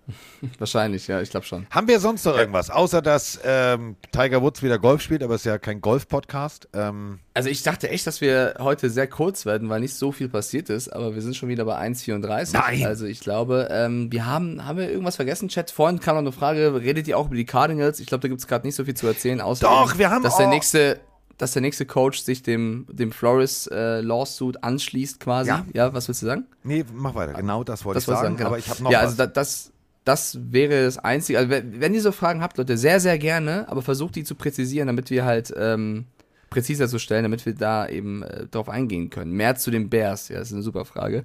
Wahrscheinlich, 0.60 1.08
ja, 1.08 1.22
ich 1.22 1.30
glaube 1.30 1.46
schon. 1.46 1.66
Haben 1.70 1.88
wir 1.88 2.00
sonst 2.00 2.26
noch 2.26 2.38
irgendwas? 2.38 2.70
Außer 2.70 3.02
dass 3.02 3.40
ähm, 3.44 3.96
Tiger 4.12 4.42
Woods 4.42 4.64
wieder 4.64 4.80
Golf 4.80 5.02
spielt, 5.02 5.24
aber 5.24 5.36
es 5.36 5.42
ist 5.42 5.46
ja 5.46 5.58
kein 5.58 5.82
Golf-Podcast. 5.82 6.70
Ähm, 6.74 7.20
Also 7.34 7.50
ich 7.50 7.64
dachte 7.64 7.90
echt, 7.90 8.08
dass 8.08 8.22
wir 8.22 8.56
heute 8.60 8.90
sehr 8.90 9.08
kurz 9.08 9.46
werden, 9.46 9.70
weil 9.70 9.82
nicht 9.82 9.96
so 9.96 10.12
viel 10.12 10.30
passiert 10.30 10.70
ist, 10.70 10.90
aber 10.90 11.16
wir 11.16 11.22
sind 11.22 11.36
schon 11.36 11.50
wieder 11.50 11.66
bei 11.66 11.78
1,34. 11.78 12.54
Nein. 12.54 12.86
Also 12.86 13.06
ich 13.06 13.20
glaube, 13.20 13.68
ähm, 13.72 14.12
wir 14.12 14.26
haben, 14.26 14.66
haben 14.66 14.78
wir 14.78 14.90
irgendwas 14.90 15.18
vergessen, 15.18 15.50
Chat? 15.50 15.72
Vorhin 15.72 16.00
kam 16.00 16.16
noch 16.16 16.22
eine 16.22 16.32
Frage, 16.32 16.74
redet 16.82 17.08
ihr 17.08 17.18
auch 17.18 17.28
über 17.28 17.36
die 17.36 17.46
Cardinals? 17.46 18.00
Ich 18.00 18.08
glaube, 18.08 18.22
da 18.22 18.28
gibt 18.28 18.40
es 18.42 18.48
gerade 18.48 18.66
nicht 18.66 18.76
so 18.76 18.86
viel 18.86 18.96
zu 18.96 19.08
erzählen, 19.08 19.42
außer 19.42 19.68
Doch, 19.68 19.98
wir 19.98 20.10
haben 20.10 20.24
dass 20.24 20.38
der 20.38 20.48
nächste 20.48 21.00
dass 21.38 21.52
der 21.52 21.62
nächste 21.62 21.86
Coach 21.86 22.22
sich 22.22 22.42
dem, 22.42 22.88
dem 22.90 23.12
Flores 23.12 23.68
äh, 23.68 24.02
Lawsuit 24.02 24.64
anschließt 24.64 25.20
quasi. 25.20 25.50
Ja. 25.50 25.66
Ja. 25.74 25.94
was 25.94 26.08
willst 26.08 26.24
du 26.24 26.26
sagen? 26.26 26.46
nee, 26.64 26.84
mach 26.94 27.14
weiter. 27.14 27.34
Genau 27.34 27.64
das 27.64 27.86
wollte 27.86 28.00
ich 28.00 28.08
wollte 28.08 28.22
sagen, 28.22 28.38
genau. 28.38 28.50
aber 28.50 28.58
ich 28.58 28.68
habe 28.70 28.82
noch 28.82 28.90
Ja, 28.90 29.00
was. 29.00 29.06
also 29.06 29.18
da, 29.18 29.28
das, 29.28 29.72
das 30.08 30.40
wäre 30.42 30.86
das 30.86 30.98
Einzige. 30.98 31.38
Also 31.38 31.50
wenn, 31.50 31.94
ihr 31.94 32.02
so 32.02 32.14
Fragen 32.14 32.42
habt, 32.42 32.58
Leute, 32.58 32.78
sehr, 32.78 33.00
sehr 33.00 33.18
gerne, 33.18 33.68
aber 33.68 33.82
versucht 33.82 34.16
die 34.16 34.24
zu 34.24 34.36
präzisieren, 34.36 34.88
damit 34.88 35.10
wir 35.10 35.26
halt 35.26 35.54
ähm, 35.58 36.06
präziser 36.50 36.88
zu 36.88 36.98
stellen, 36.98 37.24
damit 37.24 37.46
wir 37.46 37.54
da 37.54 37.88
eben 37.88 38.24
äh, 38.24 38.46
drauf 38.48 38.70
eingehen 38.70 39.10
können. 39.10 39.32
Mehr 39.34 39.56
zu 39.56 39.70
den 39.70 39.90
Bears, 39.90 40.30
ja, 40.30 40.40
das 40.40 40.48
ist 40.48 40.54
eine 40.54 40.64
super 40.64 40.86
Frage. 40.86 41.24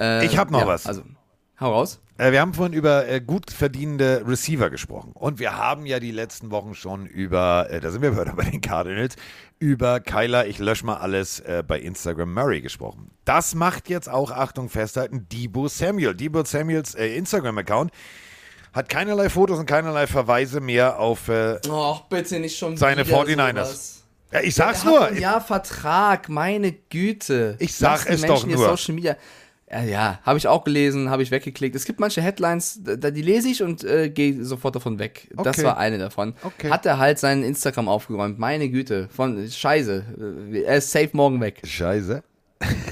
Äh, 0.00 0.24
Ich 0.24 0.38
hab 0.38 0.50
noch 0.50 0.60
ja, 0.60 0.66
was. 0.66 0.86
Also, 0.86 1.02
hau 1.60 1.72
raus. 1.72 2.00
Äh, 2.18 2.32
wir 2.32 2.40
haben 2.40 2.54
vorhin 2.54 2.72
über 2.72 3.06
äh, 3.08 3.20
gut 3.20 3.50
verdienende 3.50 4.22
Receiver 4.26 4.70
gesprochen. 4.70 5.12
Und 5.14 5.38
wir 5.38 5.56
haben 5.56 5.84
ja 5.86 6.00
die 6.00 6.10
letzten 6.12 6.50
Wochen 6.50 6.74
schon 6.74 7.06
über, 7.06 7.68
äh, 7.70 7.80
da 7.80 7.90
sind 7.90 8.02
wir 8.02 8.12
wieder 8.18 8.32
bei 8.36 8.44
den 8.44 8.60
Cardinals, 8.60 9.16
über 9.58 10.00
Kyler, 10.00 10.46
ich 10.46 10.58
lösche 10.58 10.86
mal 10.86 10.96
alles 10.96 11.40
äh, 11.40 11.62
bei 11.66 11.78
Instagram 11.78 12.32
Murray 12.32 12.60
gesprochen. 12.60 13.10
Das 13.24 13.54
macht 13.54 13.88
jetzt 13.88 14.08
auch, 14.08 14.30
Achtung, 14.30 14.68
festhalten, 14.68 15.26
Debo 15.30 15.68
Samuel. 15.68 16.14
Debo 16.14 16.44
Samuels 16.44 16.94
äh, 16.94 17.16
Instagram-Account 17.16 17.90
hat 18.72 18.88
keinerlei 18.90 19.30
Fotos 19.30 19.58
und 19.58 19.66
keinerlei 19.66 20.06
Verweise 20.06 20.60
mehr 20.60 20.98
auf 20.98 21.28
äh, 21.28 21.58
Och, 21.68 22.02
bitte 22.08 22.38
nicht 22.38 22.58
schon 22.58 22.76
seine 22.76 23.06
wieder 23.06 23.18
49ers. 23.22 23.64
sowas. 23.64 24.02
Ja, 24.32 24.40
ich 24.40 24.54
sag's 24.54 24.82
Der 24.82 24.90
nur. 24.90 25.12
Jahr 25.12 25.40
Vertrag, 25.40 26.28
meine 26.28 26.72
Güte. 26.72 27.56
Ich 27.58 27.74
sag 27.74 28.06
es 28.10 28.20
doch 28.20 28.28
Menschen 28.28 28.48
hier 28.50 28.58
nur. 28.58 28.68
Social 28.68 28.94
Media. 28.94 29.16
Ja, 29.70 29.82
ja 29.82 30.18
habe 30.22 30.38
ich 30.38 30.46
auch 30.48 30.62
gelesen, 30.64 31.10
habe 31.10 31.22
ich 31.22 31.30
weggeklickt. 31.30 31.74
Es 31.74 31.84
gibt 31.84 31.98
manche 32.00 32.22
Headlines, 32.22 32.80
da, 32.84 33.10
die 33.10 33.22
lese 33.22 33.48
ich 33.48 33.62
und 33.62 33.82
äh, 33.84 34.08
gehe 34.10 34.44
sofort 34.44 34.76
davon 34.76 34.98
weg. 34.98 35.28
Das 35.36 35.58
Okay. 35.58 35.64
war 35.64 35.76
eine 35.78 35.98
davon. 35.98 36.34
Okay. 36.42 36.70
Hat 36.70 36.86
er 36.86 36.98
halt 36.98 37.18
seinen 37.18 37.42
Instagram 37.42 37.88
aufgeräumt. 37.88 38.38
Meine 38.38 38.68
Güte. 38.68 39.08
Von 39.10 39.48
Scheiße. 39.48 40.04
Äh, 40.52 40.62
Er 40.62 40.76
ist 40.76 40.90
safe 40.92 41.10
morgen 41.14 41.40
weg. 41.40 41.60
Scheiße. 41.64 42.22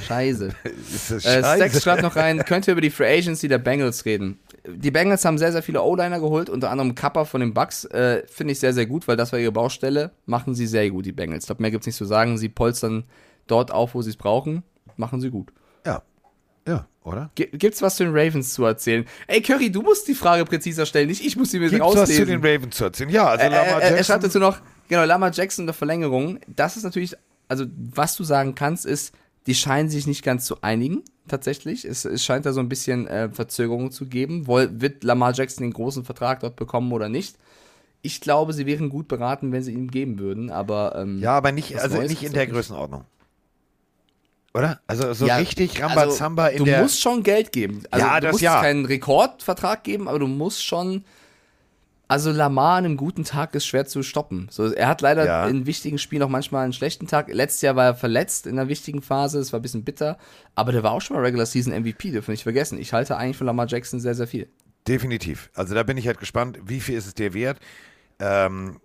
Scheiße. 0.07 0.49
Ist 0.93 1.11
das 1.11 1.25
Äh, 1.25 1.43
scheiße? 1.43 1.57
Stax 1.57 1.83
schreibt 1.83 2.03
noch 2.03 2.17
rein, 2.17 2.45
könnt 2.45 2.67
ihr 2.69 2.73
über 2.73 2.81
die 2.83 2.91
Free 2.91 3.19
Agency 3.19 3.49
der 3.49 3.59
Bengals 3.59 4.05
reden? 4.05 4.39
Die 4.67 4.91
Bengals 4.91 5.25
haben 5.25 5.39
sehr, 5.39 5.53
sehr 5.53 5.63
viele 5.63 5.81
O-Liner 5.83 6.21
geholt, 6.21 6.51
unter 6.51 6.71
anderem 6.71 6.95
Kappa 6.95 7.25
von 7.25 7.41
den 7.41 7.55
Bucks. 7.55 7.85
Äh, 7.87 8.25
Finde 8.27 8.53
ich 8.53 8.61
sehr, 8.61 8.73
sehr 8.75 8.85
gut, 8.87 9.09
weil 9.09 9.17
das 9.17 9.33
war 9.33 9.39
ihre 9.39 9.53
Baustelle. 9.53 10.11
Machen 10.27 10.55
sie 10.55 10.67
sehr 10.67 10.91
gut, 10.91 11.07
die 11.07 11.13
Bengals. 11.13 11.45
Ich 11.45 11.47
glaube, 11.47 11.63
mehr 11.63 11.71
gibt's 11.71 11.87
nicht 11.87 11.97
zu 11.97 12.05
sagen. 12.05 12.37
Sie 12.37 12.49
polstern 12.49 13.05
dort 13.47 13.71
auf, 13.73 13.95
wo 13.95 14.03
sie 14.03 14.11
es 14.11 14.17
brauchen. 14.17 14.63
Machen 14.97 15.21
sie 15.21 15.31
gut. 15.31 15.51
Ja. 15.87 16.03
Ja, 16.67 16.87
oder? 17.03 17.31
Gibt's 17.35 17.83
was 17.83 17.97
zu 17.97 18.05
den 18.05 18.13
Ravens 18.17 18.55
zu 18.55 18.65
erzählen? 18.65 19.05
Ey, 19.27 19.43
Curry, 19.43 19.71
du 19.71 19.83
musst 19.83 20.09
die 20.09 20.15
Frage 20.15 20.45
präziser 20.45 20.87
stellen, 20.87 21.09
nicht 21.09 21.25
ich 21.25 21.37
muss 21.37 21.51
sie 21.51 21.59
mir 21.59 21.69
Gibt's 21.69 21.85
was 21.85 21.93
zu 21.93 21.99
rauslesen. 22.01 22.27
den 22.27 22.41
Ravens 22.45 22.77
zu 22.77 22.85
erzählen? 22.85 23.11
Ja, 23.11 23.27
also 23.27 23.45
Äh, 23.45 23.49
Lamar 23.51 23.67
äh, 23.67 23.71
er 23.85 23.91
Jackson. 23.91 24.05
schreibt 24.05 24.25
dazu 24.25 24.39
noch, 24.39 24.59
genau, 24.89 25.05
Lama 25.05 25.31
Jackson 25.31 25.65
in 25.65 25.67
der 25.67 25.75
Verlängerung. 25.75 26.39
Das 26.47 26.77
ist 26.77 26.85
natürlich, 26.85 27.15
also 27.49 27.67
was 27.93 28.17
du 28.17 28.25
sagen 28.25 28.55
kannst, 28.55 28.87
ist, 28.87 29.15
die 29.47 29.55
scheinen 29.55 29.91
sich 29.91 30.07
nicht 30.07 30.23
ganz 30.23 30.47
zu 30.47 30.63
einigen, 30.63 31.03
tatsächlich. 31.29 31.85
Es, 31.85 32.07
es 32.07 32.25
scheint 32.25 32.47
da 32.47 32.55
so 32.55 32.61
ein 32.61 32.69
bisschen 32.71 33.07
äh, 33.09 33.29
Verzögerung 33.29 33.91
zu 33.91 34.07
geben. 34.07 34.47
Woll, 34.47 34.81
wird 34.81 35.05
Lamar 35.05 35.35
Jackson 35.35 35.65
den 35.65 35.75
großen 35.75 36.05
Vertrag 36.05 36.41
dort 36.41 36.57
bekommen 36.57 36.91
oder 36.93 37.11
nicht? 37.11 37.37
Ich 38.01 38.21
glaube, 38.23 38.55
sie 38.55 38.65
wären 38.67 38.89
gut 38.89 39.09
beraten, 39.09 39.53
wenn 39.53 39.63
sie 39.63 39.73
ihn 39.73 39.91
geben 39.91 40.19
würden, 40.19 40.51
aber 40.51 40.95
ähm, 40.97 41.21
Ja, 41.21 41.33
aber 41.37 41.53
nicht, 41.53 41.79
also 41.79 42.01
nicht 42.03 42.23
in 42.23 42.33
der 42.33 42.47
Größenordnung. 42.47 43.05
Oder? 44.55 44.81
Also 44.87 45.13
so 45.15 45.27
Ja, 45.27 45.37
richtig 45.37 45.83
also, 45.83 45.99
Rambazamba 46.01 46.47
in 46.49 46.59
du 46.59 46.65
der. 46.65 46.83
musst 46.83 47.01
schon 47.01 47.23
Geld 47.23 47.51
geben. 47.53 47.83
Also, 47.91 48.07
Ja, 48.07 48.21
du 48.21 48.27
das 48.27 48.33
musst 48.35 48.45
ja. 48.45 48.61
keinen 48.61 48.85
Rekordvertrag 48.87 49.83
geben, 49.85 50.09
aber 50.09 50.19
du 50.21 50.27
musst 50.29 50.65
schon. 50.65 51.05
Also 52.07 52.31
Lamar 52.31 52.77
an 52.77 52.85
einem 52.85 52.97
guten 52.99 53.25
Tag 53.25 53.55
ist 53.55 53.65
schwer 53.67 53.87
zu 53.87 54.03
stoppen. 54.03 54.47
So, 54.51 54.71
er 54.73 54.89
hat 54.89 55.01
leider 55.01 55.25
Ja. 55.25 55.47
in 55.49 55.65
wichtigen 55.67 55.99
Spielen 55.99 56.23
auch 56.23 56.29
manchmal 56.29 56.63
einen 56.65 56.75
schlechten 56.75 57.07
Tag. 57.07 57.33
Letztes 57.33 57.63
Jahr 57.63 57.77
war 57.77 57.87
er 57.87 57.95
verletzt 57.95 58.47
in 58.47 58.59
einer 58.59 58.69
wichtigen 58.69 59.01
Phase, 59.01 59.39
das 59.39 59.53
war 59.53 59.59
ein 59.59 59.63
bisschen 59.63 59.85
bitter. 59.85 60.19
Aber 60.55 60.71
der 60.71 60.83
war 60.83 60.93
auch 60.93 61.01
schon 61.01 61.17
mal 61.17 61.23
Regular 61.25 61.47
Season 61.47 61.73
MVP, 61.73 62.11
dürfen 62.11 62.29
wir 62.29 62.33
nicht 62.33 62.43
vergessen. 62.43 62.79
Ich 62.79 62.93
halte 62.93 63.17
eigentlich 63.17 63.39
von 63.39 63.47
Lamar 63.47 63.67
Jackson 63.67 64.01
sehr, 64.01 64.15
sehr 64.15 64.27
viel. 64.29 64.49
Definitiv. 64.87 65.51
Also 65.55 65.75
da 65.75 65.83
bin 65.83 65.97
ich 65.97 66.07
halt 66.07 66.19
gespannt, 66.21 66.59
wie 66.67 66.81
viel 66.81 66.97
ist 66.97 67.07
es 67.07 67.15
dir 67.15 67.33
wert? 67.33 67.59
Ähm, 68.21 68.81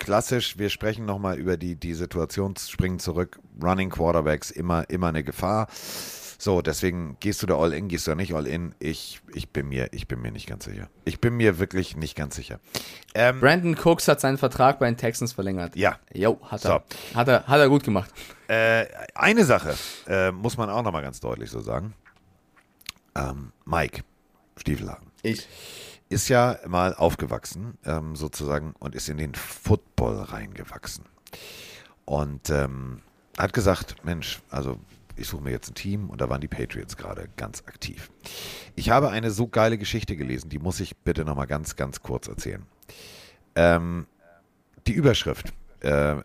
klassisch, 0.00 0.58
wir 0.58 0.70
sprechen 0.70 1.04
nochmal 1.04 1.38
über 1.38 1.56
die, 1.56 1.76
die 1.76 1.94
Situation, 1.94 2.56
springen 2.56 2.98
zurück, 2.98 3.38
Running 3.62 3.90
Quarterbacks, 3.90 4.50
immer, 4.50 4.90
immer 4.90 5.08
eine 5.08 5.22
Gefahr. 5.22 5.68
So, 6.40 6.62
deswegen 6.62 7.18
gehst 7.20 7.42
du 7.42 7.46
da 7.46 7.58
all 7.58 7.74
in, 7.74 7.88
gehst 7.88 8.06
du 8.06 8.12
da 8.12 8.14
nicht 8.14 8.34
all 8.34 8.46
in. 8.46 8.74
Ich, 8.78 9.20
ich 9.34 9.50
bin 9.50 9.68
mir, 9.68 9.92
ich 9.92 10.08
bin 10.08 10.22
mir 10.22 10.32
nicht 10.32 10.48
ganz 10.48 10.64
sicher. 10.64 10.88
Ich 11.04 11.20
bin 11.20 11.36
mir 11.36 11.58
wirklich 11.58 11.96
nicht 11.96 12.16
ganz 12.16 12.34
sicher. 12.34 12.60
Ähm, 13.14 13.40
Brandon 13.40 13.76
Cooks 13.76 14.08
hat 14.08 14.22
seinen 14.22 14.38
Vertrag 14.38 14.78
bei 14.78 14.86
den 14.86 14.96
Texans 14.96 15.34
verlängert. 15.34 15.76
Ja. 15.76 15.98
Jo, 16.14 16.40
hat 16.42 16.64
er. 16.64 16.82
Hat 17.14 17.28
er, 17.28 17.46
hat 17.46 17.60
er 17.60 17.68
gut 17.68 17.84
gemacht. 17.84 18.10
Äh, 18.48 18.86
eine 19.14 19.44
Sache 19.44 19.74
äh, 20.06 20.32
muss 20.32 20.56
man 20.56 20.70
auch 20.70 20.82
nochmal 20.82 21.02
ganz 21.02 21.20
deutlich 21.20 21.50
so 21.50 21.60
sagen. 21.60 21.92
Ähm, 23.14 23.52
Mike 23.66 24.02
Stiefelhagen. 24.56 25.10
Ich. 25.22 25.46
Ist 26.10 26.28
ja 26.28 26.58
mal 26.66 26.92
aufgewachsen, 26.92 27.78
ähm, 27.84 28.16
sozusagen, 28.16 28.74
und 28.80 28.96
ist 28.96 29.08
in 29.08 29.16
den 29.16 29.34
Football 29.34 30.20
reingewachsen. 30.20 31.04
Und 32.04 32.50
ähm, 32.50 33.00
hat 33.38 33.52
gesagt, 33.52 34.04
Mensch, 34.04 34.42
also 34.50 34.80
ich 35.14 35.28
suche 35.28 35.44
mir 35.44 35.52
jetzt 35.52 35.70
ein 35.70 35.74
Team 35.74 36.10
und 36.10 36.20
da 36.20 36.28
waren 36.28 36.40
die 36.40 36.48
Patriots 36.48 36.96
gerade 36.96 37.28
ganz 37.36 37.62
aktiv. 37.66 38.10
Ich 38.74 38.90
habe 38.90 39.10
eine 39.10 39.30
so 39.30 39.46
geile 39.46 39.78
Geschichte 39.78 40.16
gelesen, 40.16 40.50
die 40.50 40.58
muss 40.58 40.80
ich 40.80 40.96
bitte 40.96 41.24
nochmal 41.24 41.46
ganz, 41.46 41.76
ganz 41.76 42.02
kurz 42.02 42.26
erzählen. 42.26 42.66
Ähm, 43.54 44.08
die 44.88 44.92
Überschrift 44.92 45.52
äh, 45.78 46.16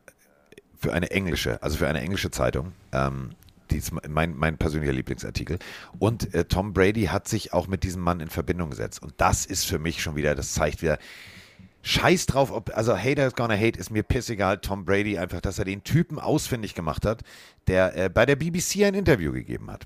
für 0.79 0.93
eine 0.93 1.11
englische, 1.11 1.61
also 1.61 1.77
für 1.77 1.87
eine 1.87 2.01
englische 2.01 2.31
Zeitung, 2.31 2.71
ähm, 2.91 3.35
die 3.71 3.77
ist 3.77 3.91
mein, 4.07 4.35
mein 4.35 4.57
persönlicher 4.57 4.93
Lieblingsartikel. 4.93 5.59
Und 5.99 6.33
äh, 6.33 6.45
Tom 6.45 6.73
Brady 6.73 7.05
hat 7.05 7.27
sich 7.27 7.53
auch 7.53 7.67
mit 7.67 7.83
diesem 7.83 8.01
Mann 8.01 8.19
in 8.19 8.29
Verbindung 8.29 8.69
gesetzt. 8.69 9.01
Und 9.01 9.13
das 9.17 9.45
ist 9.45 9.65
für 9.65 9.79
mich 9.79 10.01
schon 10.01 10.15
wieder, 10.15 10.35
das 10.35 10.53
zeigt 10.53 10.81
wieder, 10.81 10.97
Scheiß 11.81 12.25
drauf, 12.25 12.51
ob, 12.51 12.75
also 12.75 12.97
Haters 12.97 13.35
gonna 13.35 13.53
hate, 13.53 13.77
ist 13.77 13.91
mir 13.91 14.01
pissegal. 14.01 14.57
Tom 14.57 14.85
Brady 14.85 15.19
einfach, 15.19 15.39
dass 15.39 15.59
er 15.59 15.65
den 15.65 15.83
Typen 15.83 16.17
ausfindig 16.17 16.73
gemacht 16.73 17.05
hat, 17.05 17.21
der 17.67 17.95
äh, 17.95 18.09
bei 18.09 18.25
der 18.25 18.35
BBC 18.35 18.85
ein 18.85 18.95
Interview 18.95 19.31
gegeben 19.31 19.69
hat. 19.69 19.85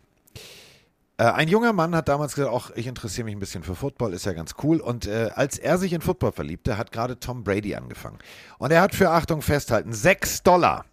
Äh, 1.18 1.26
ein 1.26 1.50
junger 1.50 1.74
Mann 1.74 1.94
hat 1.94 2.08
damals 2.08 2.36
gesagt, 2.36 2.54
auch 2.54 2.72
ich 2.76 2.88
interessiere 2.88 3.26
mich 3.26 3.36
ein 3.36 3.40
bisschen 3.40 3.64
für 3.64 3.76
Football, 3.76 4.14
ist 4.14 4.26
ja 4.26 4.32
ganz 4.32 4.56
cool. 4.64 4.80
Und 4.80 5.08
äh, 5.08 5.32
als 5.36 5.58
er 5.58 5.78
sich 5.78 5.92
in 5.92 6.00
Football 6.00 6.32
verliebte, 6.32 6.78
hat 6.78 6.94
gerade 6.94 7.20
Tom 7.20 7.44
Brady 7.44 7.76
angefangen. 7.76 8.20
Und 8.60 8.72
er 8.72 8.82
hat 8.82 8.96
für, 8.96 9.10
Achtung, 9.10 9.42
festhalten, 9.42 9.92
6 9.92 10.44
Dollar. 10.44 10.86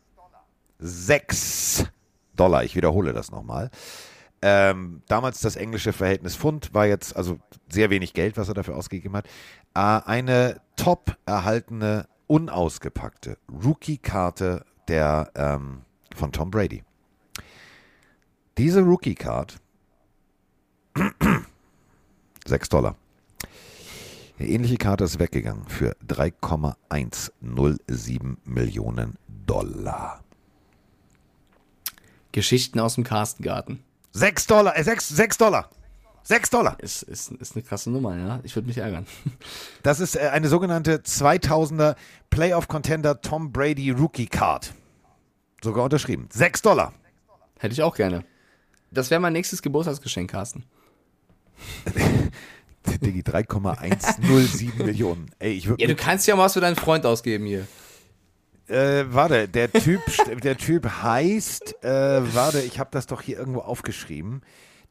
6 0.81 1.85
Dollar, 2.37 2.65
ich 2.65 2.77
wiederhole 2.77 3.13
das 3.13 3.31
nochmal. 3.31 3.71
Ähm, 4.43 5.03
damals 5.09 5.41
das 5.41 5.57
englische 5.57 5.93
Verhältnis 5.93 6.37
Pfund 6.37 6.75
war 6.75 6.87
jetzt 6.87 7.17
also 7.17 7.39
sehr 7.69 7.91
wenig 7.91 8.13
Geld, 8.13 8.37
was 8.37 8.49
er 8.49 8.55
dafür 8.55 8.77
ausgegeben 8.77 9.17
hat. 9.17 9.27
Äh, 9.75 9.81
eine 9.81 10.61
top 10.77 11.17
erhaltene, 11.27 12.07
unausgepackte 12.27 13.39
Rookie-Karte 13.51 14.65
der 14.89 15.31
ähm, 15.35 15.83
von 16.15 16.33
Tom 16.33 16.51
Brady. 16.51 16.85
Diese 18.59 18.83
Rookie-Card 18.83 19.59
6 22.47 22.69
Dollar. 22.69 22.97
Eine 24.39 24.49
ähnliche 24.49 24.77
Karte 24.77 25.05
ist 25.05 25.19
weggegangen 25.19 25.65
für 25.67 25.97
3,107 26.07 28.37
Millionen 28.45 29.17
Dollar. 29.47 30.26
Geschichten 32.37 32.79
aus 32.81 32.97
dem 32.97 33.03
Carstengarten. 33.03 33.83
6 34.13 34.47
Dollar, 34.47 34.79
äh, 34.79 34.85
6, 34.85 35.09
6 35.09 35.39
Dollar. 35.39 35.71
6 36.25 36.51
Dollar. 36.51 36.79
Ist, 36.81 37.03
ist, 37.03 37.33
ist 37.33 37.57
eine 37.57 37.63
krasse 37.63 37.91
Nummer, 37.91 38.15
ja. 38.15 38.41
Ich 38.43 38.55
würde 38.55 38.69
mich 38.69 38.77
ärgern. 38.77 39.07
Das 39.83 40.01
ist 40.01 40.17
äh, 40.17 40.29
eine 40.29 40.49
sogenannte 40.49 40.99
2000er 40.99 41.97
Playoff-Contender 42.29 43.23
Tom 43.23 43.53
Brady 43.53 43.91
Rookie 43.91 44.27
Card. 44.27 44.75
Sogar 45.65 45.85
unterschrieben. 45.85 46.29
6 46.31 46.61
Dollar. 46.61 46.93
Hätte 47.59 47.73
ich 47.73 47.83
auch 47.83 47.97
gerne. 47.97 48.23
Das 48.91 49.11
wäre 49.11 49.21
mein 49.21 49.33
nächstes 49.33 49.63
Geburtstagsgeschenk, 49.63 50.31
Carsten. 50.31 50.65
Diggi, 53.01 53.23
3,107 53.23 54.85
Millionen. 54.85 55.31
Ey, 55.39 55.53
ich 55.55 55.69
würd 55.69 55.81
Ja, 55.81 55.89
du 55.89 55.97
kannst 55.97 56.27
ja 56.27 56.37
mal 56.37 56.45
was 56.45 56.53
für 56.53 56.61
deinen 56.61 56.77
Freund 56.77 57.07
ausgeben 57.07 57.47
hier. 57.47 57.67
Äh, 58.69 59.05
warte, 59.09 59.49
der 59.49 59.71
Typ, 59.73 60.01
der 60.43 60.57
Typ 60.57 60.87
heißt, 61.03 61.85
äh, 61.85 61.89
warte, 62.35 62.61
ich 62.61 62.79
habe 62.79 62.91
das 62.93 63.07
doch 63.07 63.23
hier 63.23 63.39
irgendwo 63.39 63.61
aufgeschrieben. 63.61 64.43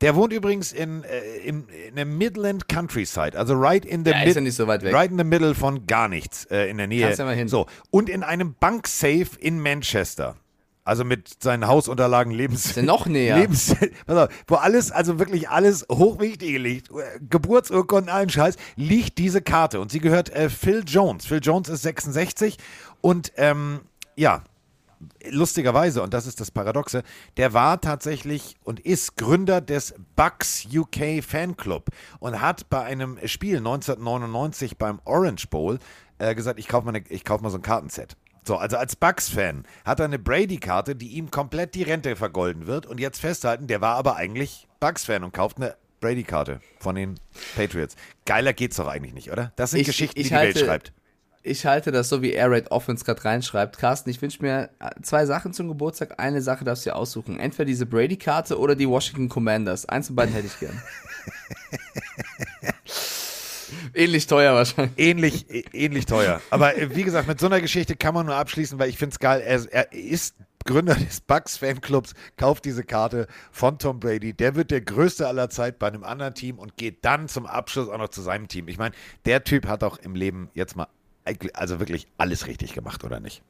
Der 0.02 0.16
wohnt 0.16 0.34
übrigens 0.34 0.74
in, 0.74 1.04
äh, 1.04 1.20
im, 1.46 1.68
in 1.88 1.96
der 1.96 2.06
Midland 2.06 2.68
Countryside, 2.68 3.38
also 3.38 3.54
right 3.54 3.86
in 3.86 4.04
the 4.04 4.12
Ja, 4.12 4.24
ist 4.24 4.36
ja 4.36 4.42
nicht 4.42 4.56
so 4.56 4.68
weit 4.68 4.84
weg. 4.84 4.94
right 4.94 5.10
in 5.10 5.18
the 5.18 5.24
middle 5.24 5.56
von 5.56 5.88
gar 5.88 6.10
nichts 6.10 6.46
äh, 6.46 6.70
in 6.70 6.78
der 6.78 6.88
Nähe. 6.88 7.04
Kannst 7.06 7.20
ja 7.20 7.26
mal 7.26 7.36
hin. 7.36 7.48
So 7.48 7.66
und 7.92 8.10
in 8.10 8.24
einem 8.24 8.56
Banksafe 8.60 9.40
in 9.40 9.60
Manchester. 9.62 10.36
Also 10.88 11.04
mit 11.04 11.42
seinen 11.42 11.66
Hausunterlagen, 11.66 12.32
Lebens. 12.32 12.78
Ist 12.78 12.84
noch 12.84 13.08
näher. 13.08 13.40
Lebens, 13.40 13.76
auf, 14.08 14.30
wo 14.46 14.56
alles, 14.56 14.92
also 14.92 15.18
wirklich 15.18 15.50
alles 15.50 15.84
Hochwichtige 15.92 16.60
liegt, 16.60 16.90
Geburtsurkunden, 17.28 18.14
allen 18.14 18.30
Scheiß, 18.30 18.56
liegt 18.76 19.18
diese 19.18 19.42
Karte. 19.42 19.80
Und 19.80 19.90
sie 19.92 19.98
gehört 20.00 20.30
äh, 20.30 20.48
Phil 20.48 20.84
Jones. 20.86 21.26
Phil 21.26 21.40
Jones 21.42 21.70
ist 21.70 21.82
66 21.82 22.58
und 23.06 23.32
ähm, 23.38 23.82
ja, 24.16 24.44
lustigerweise, 25.30 26.02
und 26.02 26.14
das 26.14 26.26
ist 26.26 26.40
das 26.40 26.52
Paradoxe, 26.52 27.04
der 27.38 27.54
war 27.54 27.80
tatsächlich 27.82 28.56
und 28.64 28.80
ist 28.80 29.18
Gründer 29.18 29.62
des 29.62 29.94
Bucks 30.16 30.66
UK 30.74 31.24
Fanclub 31.24 31.90
und 32.20 32.42
hat 32.42 32.70
bei 32.70 32.82
einem 32.84 33.18
Spiel 33.28 33.58
1999 33.58 34.78
beim 34.78 35.00
Orange 35.06 35.48
Bowl 35.50 35.80
äh, 36.18 36.34
gesagt, 36.36 36.60
ich 36.60 36.68
kaufe 36.68 36.86
mal, 36.90 37.02
ich 37.10 37.24
kauf 37.24 37.42
mal 37.42 37.50
so 37.50 37.58
ein 37.58 37.62
Kartenset. 37.62 38.16
So, 38.44 38.58
also 38.58 38.78
als 38.78 38.96
Bucks-Fan 38.96 39.64
hat 39.86 40.00
er 40.00 40.06
eine 40.06 40.20
Brady-Karte, 40.20 40.96
die 40.96 41.10
ihm 41.10 41.32
komplett 41.32 41.74
die 41.74 41.82
Rente 41.84 42.16
vergolden 42.16 42.68
wird. 42.68 42.86
Und 42.86 43.00
jetzt 43.00 43.20
festhalten, 43.20 43.66
der 43.66 43.82
war 43.82 43.96
aber 43.96 44.18
eigentlich 44.18 44.68
Bucks-Fan 44.80 45.24
und 45.24 45.34
kauft 45.34 45.58
eine 45.58 45.76
Brady-Karte 46.00 46.60
von 46.80 46.94
den 46.96 47.16
Patriots. 47.56 47.96
Geiler 48.26 48.54
geht's 48.54 48.76
doch 48.76 48.88
eigentlich 48.88 49.14
nicht, 49.16 49.32
oder? 49.32 49.52
Das 49.56 49.72
sind 49.72 49.80
Ich- 49.82 49.88
Geschichten, 49.88 50.20
ich 50.20 50.28
die 50.28 50.30
die 50.30 50.36
Welt 50.36 50.56
halte- 50.56 50.66
schreibt. 50.66 50.94
Ich 51.48 51.68
halte 51.68 51.92
das 51.92 52.10
so, 52.10 52.24
wie 52.24 52.32
Air 52.32 52.50
Raid 52.50 52.72
Offense 52.72 53.06
gerade 53.06 53.24
reinschreibt. 53.24 53.78
Carsten, 53.78 54.10
ich 54.10 54.20
wünsche 54.20 54.42
mir 54.42 54.72
äh, 54.80 54.90
zwei 55.04 55.28
Sachen 55.28 55.54
zum 55.54 55.68
Geburtstag. 55.68 56.16
Eine 56.20 56.42
Sache 56.42 56.66
darfst 56.66 56.86
du 56.86 56.90
dir 56.90 56.96
aussuchen. 56.96 57.40
Entweder 57.40 57.66
diese 57.66 57.86
Brady-Karte 57.86 58.58
oder 58.58 58.76
die 58.76 58.90
Washington 58.90 59.30
Commanders. 59.30 59.86
Eins 59.86 60.08
von 60.08 60.16
beiden 60.16 60.34
hätte 60.34 60.48
ich 60.48 60.60
gern. 60.60 60.82
Ähnlich 63.94 64.26
teuer 64.26 64.56
wahrscheinlich. 64.56 64.98
Ähnlich, 64.98 65.46
ähnlich 65.74 66.08
teuer. 66.08 66.42
Aber 66.50 66.76
äh, 66.76 66.96
wie 66.96 67.04
gesagt, 67.04 67.28
mit 67.28 67.40
so 67.40 67.46
einer 67.46 67.62
Geschichte 67.62 67.96
kann 67.96 68.16
man 68.16 68.26
nur 68.26 68.36
abschließen, 68.36 68.80
weil 68.80 68.90
ich 68.90 68.98
finde 68.98 69.14
es 69.14 69.20
geil. 69.20 69.42
Er, 69.42 69.72
er 69.72 69.94
ist 69.94 70.36
Gründer 70.66 70.96
des 70.96 71.22
Bucks 71.22 71.58
Fanclubs, 71.58 72.16
kauft 72.38 72.66
diese 72.66 72.84
Karte 72.84 73.28
von 73.52 73.78
Tom 73.78 74.00
Brady. 74.00 74.34
Der 74.34 74.56
wird 74.56 74.72
der 74.72 74.82
größte 74.82 75.28
aller 75.28 75.52
Zeit 75.52 75.78
bei 75.78 75.88
einem 75.88 76.04
anderen 76.04 76.34
Team 76.34 76.58
und 76.58 76.76
geht 76.76 77.06
dann 77.06 77.28
zum 77.28 77.46
Abschluss 77.46 77.88
auch 77.88 78.00
noch 78.00 78.10
zu 78.10 78.24
seinem 78.24 78.48
Team. 78.48 78.68
Ich 78.68 78.80
meine, 78.80 78.96
der 79.26 79.44
Typ 79.44 79.68
hat 79.68 79.84
auch 79.84 79.98
im 80.00 80.16
Leben 80.16 80.50
jetzt 80.56 80.76
mal 80.76 80.88
also 81.54 81.80
wirklich 81.80 82.08
alles 82.18 82.48
richtig 82.48 82.74
gemacht, 82.74 83.04
oder 83.04 83.20
nicht? 83.20 83.42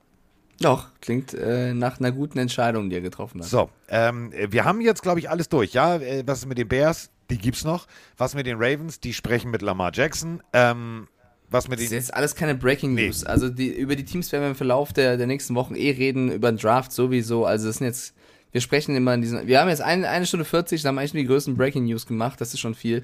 Doch, 0.61 0.87
klingt 1.01 1.33
äh, 1.33 1.73
nach 1.73 1.99
einer 1.99 2.11
guten 2.11 2.39
Entscheidung, 2.39 2.89
die 2.89 2.95
er 2.95 3.01
getroffen 3.01 3.41
hat. 3.41 3.47
So, 3.49 3.69
ähm, 3.89 4.31
wir 4.31 4.63
haben 4.63 4.79
jetzt, 4.79 5.01
glaube 5.01 5.19
ich, 5.19 5.29
alles 5.29 5.49
durch. 5.49 5.73
Ja, 5.73 5.97
äh, 5.97 6.23
was 6.25 6.39
ist 6.39 6.45
mit 6.45 6.57
den 6.57 6.67
Bears? 6.67 7.09
Die 7.29 7.37
gibt's 7.37 7.65
noch. 7.65 7.87
Was 8.17 8.35
mit 8.35 8.45
den 8.45 8.57
Ravens? 8.57 8.99
Die 8.99 9.13
sprechen 9.13 9.51
mit 9.51 9.61
Lamar 9.61 9.91
Jackson. 9.93 10.41
Ähm, 10.53 11.07
was 11.49 11.67
mit 11.67 11.79
Das 11.79 11.85
ist 11.85 11.91
jetzt 11.91 12.13
alles 12.13 12.35
keine 12.35 12.55
Breaking 12.55 12.93
News. 12.95 13.25
Also 13.25 13.49
die, 13.49 13.67
über 13.67 13.95
die 13.95 14.05
Teams 14.05 14.31
werden 14.31 14.43
wir 14.43 14.49
im 14.49 14.55
Verlauf 14.55 14.93
der, 14.93 15.17
der 15.17 15.27
nächsten 15.27 15.55
Wochen 15.55 15.75
eh 15.75 15.91
reden, 15.91 16.31
über 16.31 16.51
den 16.51 16.57
Draft 16.57 16.91
sowieso. 16.91 17.45
Also 17.45 17.67
das 17.67 17.77
sind 17.77 17.87
jetzt, 17.87 18.13
wir 18.51 18.61
sprechen 18.61 18.95
immer 18.95 19.13
in 19.13 19.21
diesen, 19.21 19.45
wir 19.45 19.59
haben 19.59 19.69
jetzt 19.69 19.81
ein, 19.81 20.05
eine 20.05 20.25
Stunde 20.25 20.45
40, 20.45 20.81
da 20.81 20.89
haben 20.89 20.95
wir 20.95 21.01
eigentlich 21.01 21.13
nur 21.13 21.23
die 21.23 21.27
größten 21.27 21.57
Breaking 21.57 21.85
News 21.85 22.05
gemacht, 22.07 22.39
das 22.39 22.53
ist 22.53 22.59
schon 22.61 22.75
viel. 22.75 23.03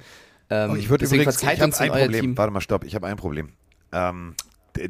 Ähm, 0.50 0.72
Oh, 0.72 0.76
ich 0.76 0.90
würde 0.90 1.06
übrigens, 1.06 1.42
ich 1.42 1.48
habe 1.48 1.64
ein 1.64 1.72
Problem. 1.92 2.22
Team. 2.22 2.38
Warte 2.38 2.54
mal, 2.54 2.62
stopp, 2.62 2.84
ich 2.84 2.96
habe 2.96 3.08
ein 3.08 3.18
Problem. 3.18 3.50
Ähm, 3.92 4.36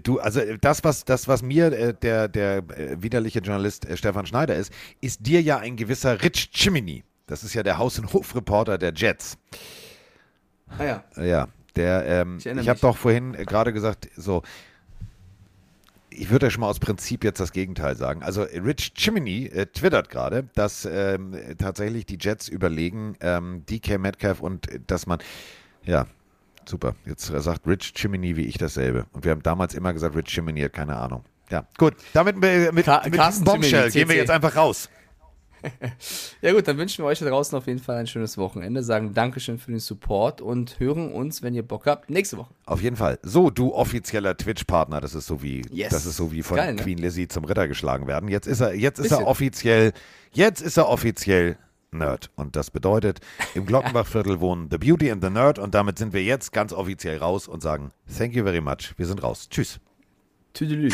du, 0.04 0.20
also 0.20 0.40
äh, 0.40 0.58
das, 0.60 0.84
was, 0.84 1.06
das, 1.06 1.28
was 1.28 1.42
mir 1.42 1.72
äh, 1.72 1.94
der, 1.94 2.28
der 2.28 2.58
äh, 2.58 3.02
widerliche 3.02 3.40
Journalist 3.40 3.86
äh, 3.86 3.98
Stefan 3.98 4.26
Schneider 4.26 4.56
ist, 4.56 4.72
ist 5.02 5.26
dir 5.26 5.42
ja 5.42 5.58
ein 5.58 5.76
gewisser 5.76 6.22
Rich 6.22 6.52
Chimney. 6.52 7.04
Das 7.28 7.44
ist 7.44 7.54
ja 7.54 7.64
der 7.64 7.78
Haus- 7.78 8.00
und 8.00 8.12
Hofreporter 8.14 8.78
der 8.78 8.94
Jets. 8.94 9.38
Ah 10.78 10.84
ja. 10.84 11.04
Ja, 11.18 11.48
der, 11.76 12.06
ähm, 12.06 12.38
Ich 12.38 12.46
ich, 12.46 12.70
habe 12.70 12.80
doch 12.80 12.98
vorhin 12.98 13.34
äh, 13.36 13.46
gerade 13.46 13.74
gesagt, 13.74 14.10
so, 14.16 14.42
ich 16.10 16.30
würde 16.30 16.48
ja 16.48 16.50
schon 16.50 16.62
mal 16.62 16.68
aus 16.68 16.80
Prinzip 16.80 17.24
jetzt 17.24 17.40
das 17.40 17.52
Gegenteil 17.52 17.96
sagen. 17.96 18.22
Also 18.22 18.44
Rich 18.44 18.94
Chimney 18.94 19.46
äh, 19.46 19.66
twittert 19.68 20.10
gerade, 20.10 20.50
dass 20.56 20.86
ähm, 20.86 21.36
tatsächlich 21.58 22.06
die 22.06 22.18
Jets 22.20 22.48
überlegen, 22.48 23.16
ähm, 23.22 23.64
DK 23.70 23.98
Metcalf 23.98 24.42
und 24.42 24.70
äh, 24.70 24.80
dass 24.86 25.08
man, 25.08 25.20
ja, 25.84 26.08
super, 26.66 26.96
jetzt 27.06 27.26
sagt 27.26 27.68
Rich 27.68 27.94
Chimney 27.94 28.36
wie 28.38 28.46
ich 28.46 28.58
dasselbe. 28.58 29.06
Und 29.14 29.24
wir 29.26 29.32
haben 29.32 29.44
damals 29.44 29.74
immer 29.74 29.94
gesagt, 29.94 30.16
Rich 30.16 30.28
Chimney 30.28 30.62
hat 30.62 30.74
keine 30.74 30.96
Ahnung. 30.96 31.24
Ja, 31.50 31.66
gut, 31.78 31.96
damit 32.14 32.38
mit, 32.38 32.86
Ka- 32.86 33.02
mit 33.06 33.14
diesem 33.16 33.44
Bombshell 33.44 33.90
Chimney, 33.90 33.92
gehen 33.92 34.10
wir 34.10 34.16
jetzt 34.16 34.32
einfach 34.32 34.56
raus. 34.56 34.90
Ja 36.42 36.54
gut, 36.54 36.68
dann 36.68 36.78
wünschen 36.80 37.04
wir 37.04 37.08
euch 37.10 37.20
da 37.20 37.28
draußen 37.28 37.56
auf 37.56 37.68
jeden 37.68 37.78
Fall 37.80 37.98
ein 37.98 38.08
schönes 38.08 38.36
Wochenende, 38.38 38.82
sagen 38.82 39.14
Dankeschön 39.14 39.60
für 39.60 39.70
den 39.70 39.80
Support 39.80 40.42
und 40.42 40.80
hören 40.80 41.12
uns, 41.12 41.44
wenn 41.44 41.54
ihr 41.54 41.62
Bock 41.62 41.86
habt, 41.86 42.10
nächste 42.10 42.38
Woche. 42.38 42.52
Auf 42.66 42.82
jeden 42.82 42.96
Fall. 42.96 43.20
So, 43.22 43.52
du 43.52 43.72
offizieller 43.74 44.36
Twitch-Partner, 44.36 45.02
das 45.02 45.14
ist 45.14 45.28
so 45.28 45.44
wie, 45.44 45.62
Yes. 45.70 45.92
das 45.92 46.08
ist 46.08 46.18
so 46.18 46.32
wie 46.32 46.42
von 46.42 46.58
Geil, 46.58 46.74
ne? 46.74 46.82
Queen 46.82 46.98
Lizzie 46.98 47.28
zum 47.28 47.44
Ritter 47.46 47.68
geschlagen 47.68 48.08
werden. 48.08 48.28
Jetzt 48.28 48.48
ist 48.48 48.60
er, 48.62 48.74
jetzt 48.74 48.98
ist 48.98 49.12
er 49.12 49.28
offiziell, 49.28 49.94
jetzt 50.32 50.62
ist 50.62 50.78
er 50.78 50.90
offiziell 50.90 51.58
Nerd. 51.94 52.32
Und 52.36 52.56
das 52.56 52.72
bedeutet, 52.72 53.20
im 53.54 53.66
Glockenbachviertel 53.66 54.40
wohnen 54.40 54.70
The 54.72 54.78
Beauty 54.78 55.12
and 55.12 55.22
the 55.22 55.30
Nerd 55.30 55.60
und 55.60 55.76
damit 55.76 55.98
sind 55.98 56.14
wir 56.14 56.24
jetzt 56.24 56.54
ganz 56.54 56.72
offiziel 56.72 57.18
raus 57.18 57.50
und 57.50 57.62
sagen, 57.62 57.92
thank 58.18 58.34
you 58.34 58.44
very 58.44 58.62
much. 58.62 58.94
Wir 58.96 59.06
sind 59.06 59.22
raus. 59.22 59.50
Tschüss. 59.50 59.80
Tüdelü. 60.54 60.92